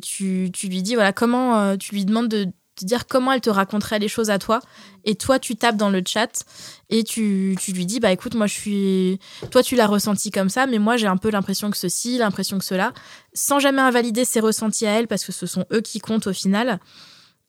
tu, 0.00 0.50
tu 0.52 0.68
lui 0.68 0.82
dis 0.82 0.94
voilà 0.94 1.12
comment 1.12 1.76
tu 1.76 1.94
lui 1.94 2.04
demandes 2.04 2.28
de 2.28 2.46
te 2.74 2.84
dire 2.84 3.06
comment 3.06 3.32
elle 3.32 3.40
te 3.40 3.50
raconterait 3.50 3.98
les 3.98 4.08
choses 4.08 4.30
à 4.30 4.38
toi. 4.38 4.60
Et 5.04 5.14
toi 5.14 5.38
tu 5.38 5.56
tapes 5.56 5.76
dans 5.76 5.90
le 5.90 6.02
chat 6.06 6.44
et 6.90 7.04
tu, 7.04 7.56
tu 7.60 7.72
lui 7.72 7.86
dis 7.86 8.00
bah 8.00 8.12
écoute 8.12 8.34
moi 8.34 8.46
je 8.46 8.54
suis 8.54 9.20
toi 9.50 9.62
tu 9.62 9.76
l'as 9.76 9.86
ressenti 9.86 10.30
comme 10.30 10.48
ça 10.48 10.66
mais 10.66 10.78
moi 10.78 10.96
j'ai 10.96 11.06
un 11.06 11.16
peu 11.16 11.30
l'impression 11.30 11.70
que 11.70 11.76
ceci 11.76 12.18
l'impression 12.18 12.58
que 12.58 12.64
cela. 12.64 12.92
Sans 13.32 13.58
jamais 13.58 13.82
invalider 13.82 14.24
ses 14.24 14.40
ressentis 14.40 14.86
à 14.86 14.92
elle 14.92 15.08
parce 15.08 15.24
que 15.24 15.32
ce 15.32 15.46
sont 15.46 15.66
eux 15.72 15.80
qui 15.80 15.98
comptent 15.98 16.26
au 16.26 16.32
final. 16.32 16.80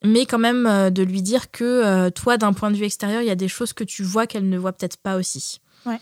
Mais 0.03 0.25
quand 0.25 0.39
même 0.39 0.67
euh, 0.67 0.89
de 0.89 1.03
lui 1.03 1.21
dire 1.21 1.51
que 1.51 1.63
euh, 1.63 2.09
toi 2.09 2.37
d'un 2.37 2.53
point 2.53 2.69
de 2.69 2.75
vue 2.75 2.85
extérieur 2.85 3.21
il 3.21 3.27
y 3.27 3.31
a 3.31 3.35
des 3.35 3.47
choses 3.47 3.73
que 3.73 3.83
tu 3.83 4.03
vois 4.03 4.27
qu'elle 4.27 4.49
ne 4.49 4.57
voit 4.57 4.73
peut-être 4.73 4.97
pas 4.97 5.15
aussi. 5.15 5.61
Ouais. 5.85 5.99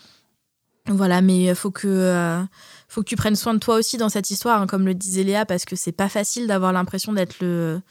voilà 0.88 1.22
mais 1.22 1.50
euh, 1.50 1.56
faut 1.56 1.72
que 1.72 1.88
euh, 1.88 2.42
faut 2.88 3.02
que 3.04 3.10
tu 3.10 3.16
prennes 3.16 3.36
soin 3.36 3.54
de 3.54 3.60
toi 3.60 3.76
aussi 3.76 3.98
dans 3.98 4.10
cette 4.10 4.30
histoire 4.30 4.62
hein, 4.62 4.68
comme 4.68 4.86
le 4.86 4.94
disait 4.94 5.24
Léa 5.24 5.46
parce 5.46 5.66
que 5.66 5.76
c'est 5.76 5.92
pas 5.92 6.10
facile 6.10 6.48
d'avoir 6.48 6.74
l'impression 6.74 7.14
d'être 7.14 7.36
le 7.42 7.82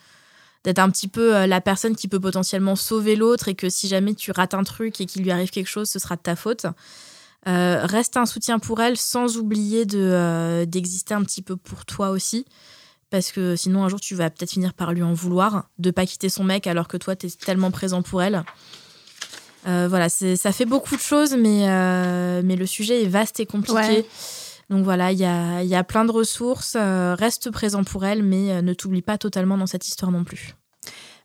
d'être 0.65 0.79
un 0.79 0.91
petit 0.91 1.09
peu 1.09 1.35
euh, 1.35 1.47
la 1.47 1.61
personne 1.61 1.97
qui 1.97 2.09
peut 2.09 2.21
potentiellement 2.21 2.77
sauver 2.77 3.17
l'autre 3.17 3.49
et 3.49 3.55
que 3.55 3.69
si 3.69 3.89
jamais 3.89 4.15
tu 4.15 4.31
rates 4.31 4.55
un 4.55 4.63
truc 4.63 5.01
et 5.01 5.07
qu'il 5.07 5.23
lui 5.23 5.31
arrive 5.31 5.51
quelque 5.51 5.69
chose, 5.69 5.91
ce 5.91 5.99
sera 5.99 6.17
de 6.17 6.23
ta 6.23 6.37
faute. 6.37 6.67
Euh, 7.49 7.85
reste 7.85 8.17
un 8.17 8.27
soutien 8.27 8.61
pour 8.61 8.81
elle 8.81 8.97
sans 8.97 9.37
oublier 9.37 9.85
euh, 9.95 10.65
d'exister 10.65 11.15
un 11.15 11.25
petit 11.25 11.43
peu 11.43 11.57
pour 11.57 11.85
toi 11.85 12.11
aussi. 12.11 12.47
Parce 13.11 13.33
que 13.33 13.57
sinon, 13.57 13.85
un 13.85 13.89
jour, 13.89 14.01
tu 14.01 14.15
vas 14.15 14.31
peut-être 14.31 14.53
finir 14.53 14.73
par 14.73 14.93
lui 14.93 15.03
en 15.03 15.13
vouloir 15.13 15.69
de 15.79 15.91
pas 15.91 16.07
quitter 16.07 16.29
son 16.29 16.45
mec 16.45 16.67
alors 16.67 16.89
que 16.89 16.97
toi, 16.97 17.15
tu 17.15 17.27
es 17.27 17.31
tellement 17.31 17.71
présent 17.71 18.03
pour 18.03 18.23
elle. 18.23 18.43
Voilà, 19.65 20.09
ça 20.09 20.51
fait 20.51 20.65
beaucoup 20.65 20.97
de 20.97 21.01
choses, 21.01 21.37
mais, 21.37 21.67
mais 22.43 22.57
le 22.57 22.65
sujet 22.65 23.03
est 23.03 23.09
vaste 23.09 23.39
et 23.39 23.45
compliqué. 23.45 24.07
Donc 24.73 24.85
voilà, 24.85 25.13
il 25.13 25.19
y 25.19 25.25
a, 25.27 25.63
y 25.63 25.75
a, 25.75 25.85
plein 25.85 26.07
de 26.07 26.11
ressources. 26.11 26.77
reste 26.79 27.51
présent 27.51 27.85
pour 27.85 28.07
elle, 28.07 28.23
mais 28.23 28.63
ne 28.63 28.73
t'oublie 28.73 29.03
pas 29.03 29.19
totalement 29.19 29.59
dans 29.59 29.67
cette 29.67 29.87
histoire 29.87 30.11
non 30.11 30.25
plus. 30.25 30.55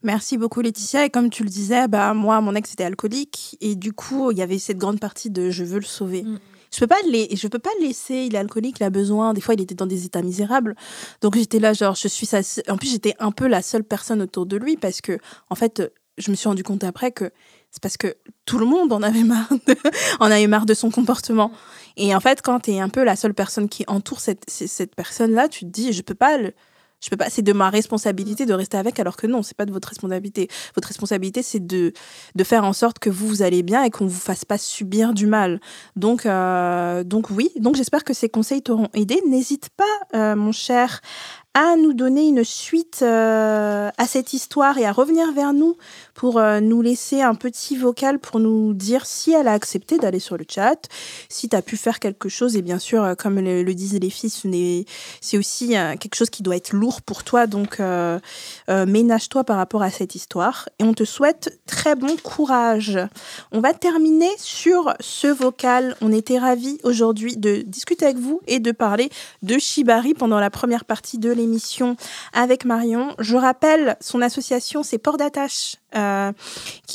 Merci 0.03 0.37
beaucoup 0.37 0.61
Laetitia. 0.61 1.05
Et 1.05 1.09
comme 1.09 1.29
tu 1.29 1.43
le 1.43 1.49
disais, 1.49 1.87
bah, 1.87 2.13
moi, 2.13 2.41
mon 2.41 2.55
ex 2.55 2.73
était 2.73 2.83
alcoolique. 2.83 3.57
Et 3.61 3.75
du 3.75 3.93
coup, 3.93 4.31
il 4.31 4.37
y 4.37 4.41
avait 4.41 4.59
cette 4.59 4.77
grande 4.77 4.99
partie 4.99 5.29
de 5.29 5.49
je 5.49 5.63
veux 5.63 5.79
le 5.79 5.85
sauver. 5.85 6.23
Mm. 6.23 6.39
Je 6.73 6.79
peux 6.81 6.87
pas 6.87 6.95
je 7.05 7.47
peux 7.47 7.59
pas 7.59 7.69
le 7.79 7.87
laisser, 7.87 8.25
il 8.27 8.35
est 8.35 8.37
alcoolique, 8.37 8.77
il 8.79 8.83
a 8.83 8.89
besoin. 8.89 9.33
Des 9.33 9.41
fois, 9.41 9.53
il 9.53 9.61
était 9.61 9.75
dans 9.75 9.87
des 9.87 10.05
états 10.05 10.21
misérables. 10.21 10.75
Donc 11.21 11.35
j'étais 11.37 11.59
là 11.59 11.71
genre 11.73 11.95
je 11.95 12.09
suis 12.09 12.25
sa... 12.25 12.39
en 12.67 12.77
plus 12.77 12.91
j'étais 12.91 13.15
un 13.19 13.31
peu 13.31 13.47
la 13.47 13.61
seule 13.61 13.85
personne 13.85 14.21
autour 14.21 14.45
de 14.45 14.57
lui 14.57 14.75
parce 14.75 14.99
que 14.99 15.17
en 15.49 15.55
fait, 15.55 15.81
je 16.17 16.29
me 16.29 16.35
suis 16.35 16.49
rendu 16.49 16.63
compte 16.63 16.83
après 16.83 17.11
que 17.11 17.31
c'est 17.77 17.83
parce 17.83 17.97
que 17.97 18.17
tout 18.45 18.57
le 18.57 18.65
monde 18.65 18.91
en 18.91 19.03
avait 19.03 19.21
marre 19.21 19.51
de, 19.67 19.75
en 20.19 20.31
avait 20.31 20.47
marre 20.47 20.65
de 20.65 20.73
son 20.73 20.89
comportement. 20.89 21.51
Et 21.95 22.15
en 22.15 22.19
fait, 22.19 22.41
quand 22.41 22.61
tu 22.61 22.71
es 22.71 22.79
un 22.79 22.89
peu 22.89 23.03
la 23.03 23.15
seule 23.15 23.35
personne 23.35 23.69
qui 23.69 23.83
entoure 23.85 24.19
cette, 24.19 24.49
cette 24.49 24.95
personne-là, 24.95 25.47
tu 25.47 25.59
te 25.59 25.69
dis, 25.69 25.93
je 25.93 26.01
peux 26.01 26.15
pas 26.15 26.39
je 26.99 27.11
peux 27.11 27.17
pas, 27.17 27.29
c'est 27.29 27.43
de 27.43 27.53
ma 27.53 27.69
responsabilité 27.69 28.47
de 28.47 28.53
rester 28.55 28.77
avec, 28.77 28.99
alors 28.99 29.15
que 29.15 29.27
non, 29.27 29.43
c'est 29.43 29.55
pas 29.55 29.67
de 29.67 29.71
votre 29.71 29.89
responsabilité. 29.89 30.47
Votre 30.73 30.87
responsabilité, 30.87 31.43
c'est 31.43 31.65
de, 31.65 31.93
de 32.33 32.43
faire 32.43 32.63
en 32.63 32.73
sorte 32.73 32.97
que 32.97 33.11
vous, 33.11 33.27
vous 33.27 33.41
allez 33.43 33.61
bien 33.61 33.83
et 33.83 33.91
qu'on 33.91 34.07
vous 34.07 34.19
fasse 34.19 34.43
pas 34.43 34.57
subir 34.57 35.13
du 35.13 35.27
mal. 35.27 35.61
Donc, 35.95 36.25
euh, 36.25 37.03
donc 37.03 37.29
oui, 37.29 37.51
donc 37.57 37.75
j'espère 37.75 38.03
que 38.03 38.15
ces 38.15 38.29
conseils 38.29 38.63
t'auront 38.63 38.89
aidé. 38.95 39.21
N'hésite 39.29 39.69
pas, 39.77 39.83
euh, 40.15 40.35
mon 40.35 40.51
cher, 40.51 41.01
à 41.57 41.75
nous 41.75 41.93
donner 41.93 42.27
une 42.27 42.43
suite 42.43 42.99
euh, 43.01 43.89
à 43.97 44.05
cette 44.05 44.31
histoire 44.33 44.77
et 44.77 44.85
à 44.85 44.91
revenir 44.91 45.31
vers 45.31 45.53
nous 45.53 45.75
pour 46.13 46.37
euh, 46.37 46.59
nous 46.59 46.83
laisser 46.83 47.23
un 47.23 47.33
petit 47.33 47.75
vocal 47.75 48.19
pour 48.19 48.39
nous 48.39 48.75
dire 48.75 49.07
si 49.07 49.31
elle 49.31 49.47
a 49.47 49.53
accepté 49.53 49.97
d'aller 49.97 50.19
sur 50.19 50.37
le 50.37 50.45
chat, 50.47 50.87
si 51.29 51.49
tu 51.49 51.55
as 51.55 51.63
pu 51.63 51.75
faire 51.75 51.99
quelque 51.99 52.29
chose. 52.29 52.55
Et 52.57 52.61
bien 52.61 52.77
sûr, 52.77 53.03
euh, 53.03 53.15
comme 53.15 53.39
le, 53.39 53.73
disaient 53.73 53.97
les 53.97 54.11
filles, 54.11 54.85
c'est 55.19 55.37
aussi 55.39 55.69
quelque 55.99 56.13
chose 56.13 56.29
qui 56.29 56.43
doit 56.43 56.55
être 56.55 56.73
lourd 56.73 57.01
pour 57.01 57.23
toi. 57.23 57.47
Donc, 57.47 57.81
ménage-toi 58.69 59.43
par 59.43 59.57
rapport 59.57 59.81
à 59.81 59.89
cette 59.89 60.13
histoire. 60.15 60.69
Et 60.77 60.83
on 60.83 60.93
te 60.93 61.05
souhaite 61.05 61.59
très 61.65 61.95
bon 61.95 62.15
courage. 62.17 62.99
On 63.51 63.61
va 63.61 63.73
terminer 63.73 64.29
sur 64.37 64.93
ce 64.99 65.27
vocal. 65.27 65.95
On 66.01 66.11
était 66.11 66.39
ravis 66.39 66.77
aujourd'hui 66.83 67.37
de 67.37 67.63
discuter 67.65 68.05
avec 68.05 68.17
vous 68.17 68.41
et 68.47 68.59
de 68.59 68.71
parler 68.71 69.09
de 69.41 69.57
Shibari 69.57 70.13
pendant 70.13 70.39
la 70.39 70.49
première 70.49 70.85
partie 70.85 71.17
de 71.17 71.31
l'émission 71.31 71.46
émission 71.47 71.95
avec 72.33 72.65
Marion. 72.65 73.15
Je 73.19 73.35
rappelle, 73.35 73.97
son 74.01 74.21
association, 74.21 74.83
c'est 74.83 74.97
Port 74.97 75.17
d'Attache. 75.17 75.77
Euh, 75.95 76.31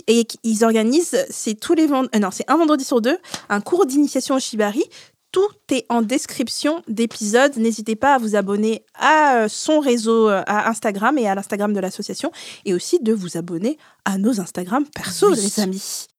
et 0.06 0.26
ils 0.44 0.64
organisent, 0.64 1.16
c'est 1.30 1.54
tous 1.54 1.74
les 1.74 1.90
euh, 1.90 2.06
non, 2.20 2.30
c'est 2.30 2.48
un 2.48 2.56
vendredi 2.56 2.84
sur 2.84 3.00
deux, 3.00 3.18
un 3.48 3.60
cours 3.60 3.86
d'initiation 3.86 4.36
au 4.36 4.40
Shibari. 4.40 4.84
Tout 5.32 5.48
est 5.70 5.86
en 5.88 6.02
description 6.02 6.82
d'épisode. 6.88 7.56
N'hésitez 7.56 7.96
pas 7.96 8.14
à 8.14 8.18
vous 8.18 8.36
abonner 8.36 8.84
à 8.94 9.36
euh, 9.36 9.48
son 9.48 9.80
réseau, 9.80 10.28
à 10.28 10.68
Instagram 10.68 11.16
et 11.16 11.26
à 11.26 11.34
l'Instagram 11.34 11.72
de 11.72 11.80
l'association, 11.80 12.30
et 12.66 12.74
aussi 12.74 12.98
de 13.00 13.14
vous 13.14 13.38
abonner 13.38 13.78
à 14.04 14.18
nos 14.18 14.40
Instagram 14.40 14.84
perso, 14.94 15.30
les 15.30 15.60
amis. 15.60 16.11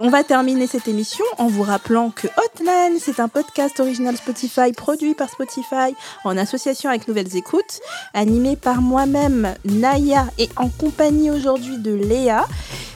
On 0.00 0.10
va 0.10 0.22
terminer 0.22 0.68
cette 0.68 0.86
émission 0.86 1.24
en 1.38 1.48
vous 1.48 1.64
rappelant 1.64 2.10
que 2.10 2.28
Hotline, 2.28 3.00
c'est 3.00 3.18
un 3.18 3.26
podcast 3.26 3.80
original 3.80 4.16
Spotify 4.16 4.70
produit 4.72 5.14
par 5.14 5.28
Spotify 5.28 5.92
en 6.22 6.36
association 6.36 6.88
avec 6.88 7.08
Nouvelles 7.08 7.34
Écoutes, 7.36 7.80
animé 8.14 8.54
par 8.54 8.80
moi-même, 8.80 9.56
Naya, 9.64 10.28
et 10.38 10.50
en 10.54 10.68
compagnie 10.68 11.32
aujourd'hui 11.32 11.78
de 11.78 11.92
Léa, 11.92 12.46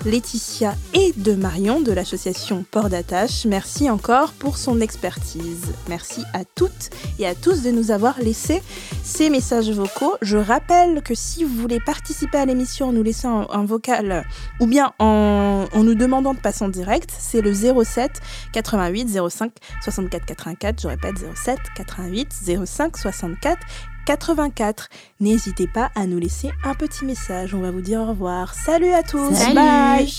Laetitia 0.04 0.76
et 0.94 1.12
de 1.16 1.34
Marion 1.34 1.80
de 1.80 1.90
l'association 1.90 2.64
Port 2.70 2.88
d'Attache. 2.88 3.46
Merci 3.46 3.90
encore 3.90 4.32
pour 4.32 4.56
son 4.56 4.80
expertise. 4.80 5.72
Merci 5.88 6.22
à 6.34 6.44
toutes 6.54 6.90
et 7.18 7.26
à 7.26 7.34
tous 7.34 7.62
de 7.62 7.72
nous 7.72 7.90
avoir 7.90 8.20
laissé 8.20 8.62
ces 9.02 9.28
messages 9.28 9.70
vocaux. 9.72 10.14
Je 10.22 10.36
rappelle 10.36 11.02
que 11.02 11.16
si 11.16 11.42
vous 11.42 11.54
voulez 11.60 11.80
participer 11.80 12.38
à 12.38 12.46
l'émission 12.46 12.90
en 12.90 12.92
nous 12.92 13.02
laissant 13.02 13.50
un, 13.50 13.64
vocal 13.64 14.24
ou 14.60 14.66
bien 14.66 14.92
en, 15.00 15.66
en 15.72 15.82
nous 15.82 15.94
demandant 15.96 16.34
de 16.34 16.40
passer 16.40 16.64
en 16.64 16.68
direct, 16.68 16.91
c'est 17.19 17.40
le 17.40 17.52
07 17.52 18.20
88 18.52 19.09
05 19.28 19.52
64 19.82 20.24
84. 20.27 20.82
Je 20.82 20.89
répète 20.89 21.16
07 21.35 21.59
88 21.77 22.32
05 22.64 22.97
64 22.97 23.59
84. 24.06 24.89
N'hésitez 25.20 25.66
pas 25.66 25.90
à 25.94 26.06
nous 26.06 26.19
laisser 26.19 26.51
un 26.64 26.74
petit 26.74 27.05
message. 27.05 27.55
On 27.55 27.60
va 27.60 27.70
vous 27.70 27.81
dire 27.81 28.01
au 28.01 28.06
revoir. 28.06 28.55
Salut 28.55 28.93
à 28.93 29.02
tous. 29.02 29.32
Bye. 29.55 30.10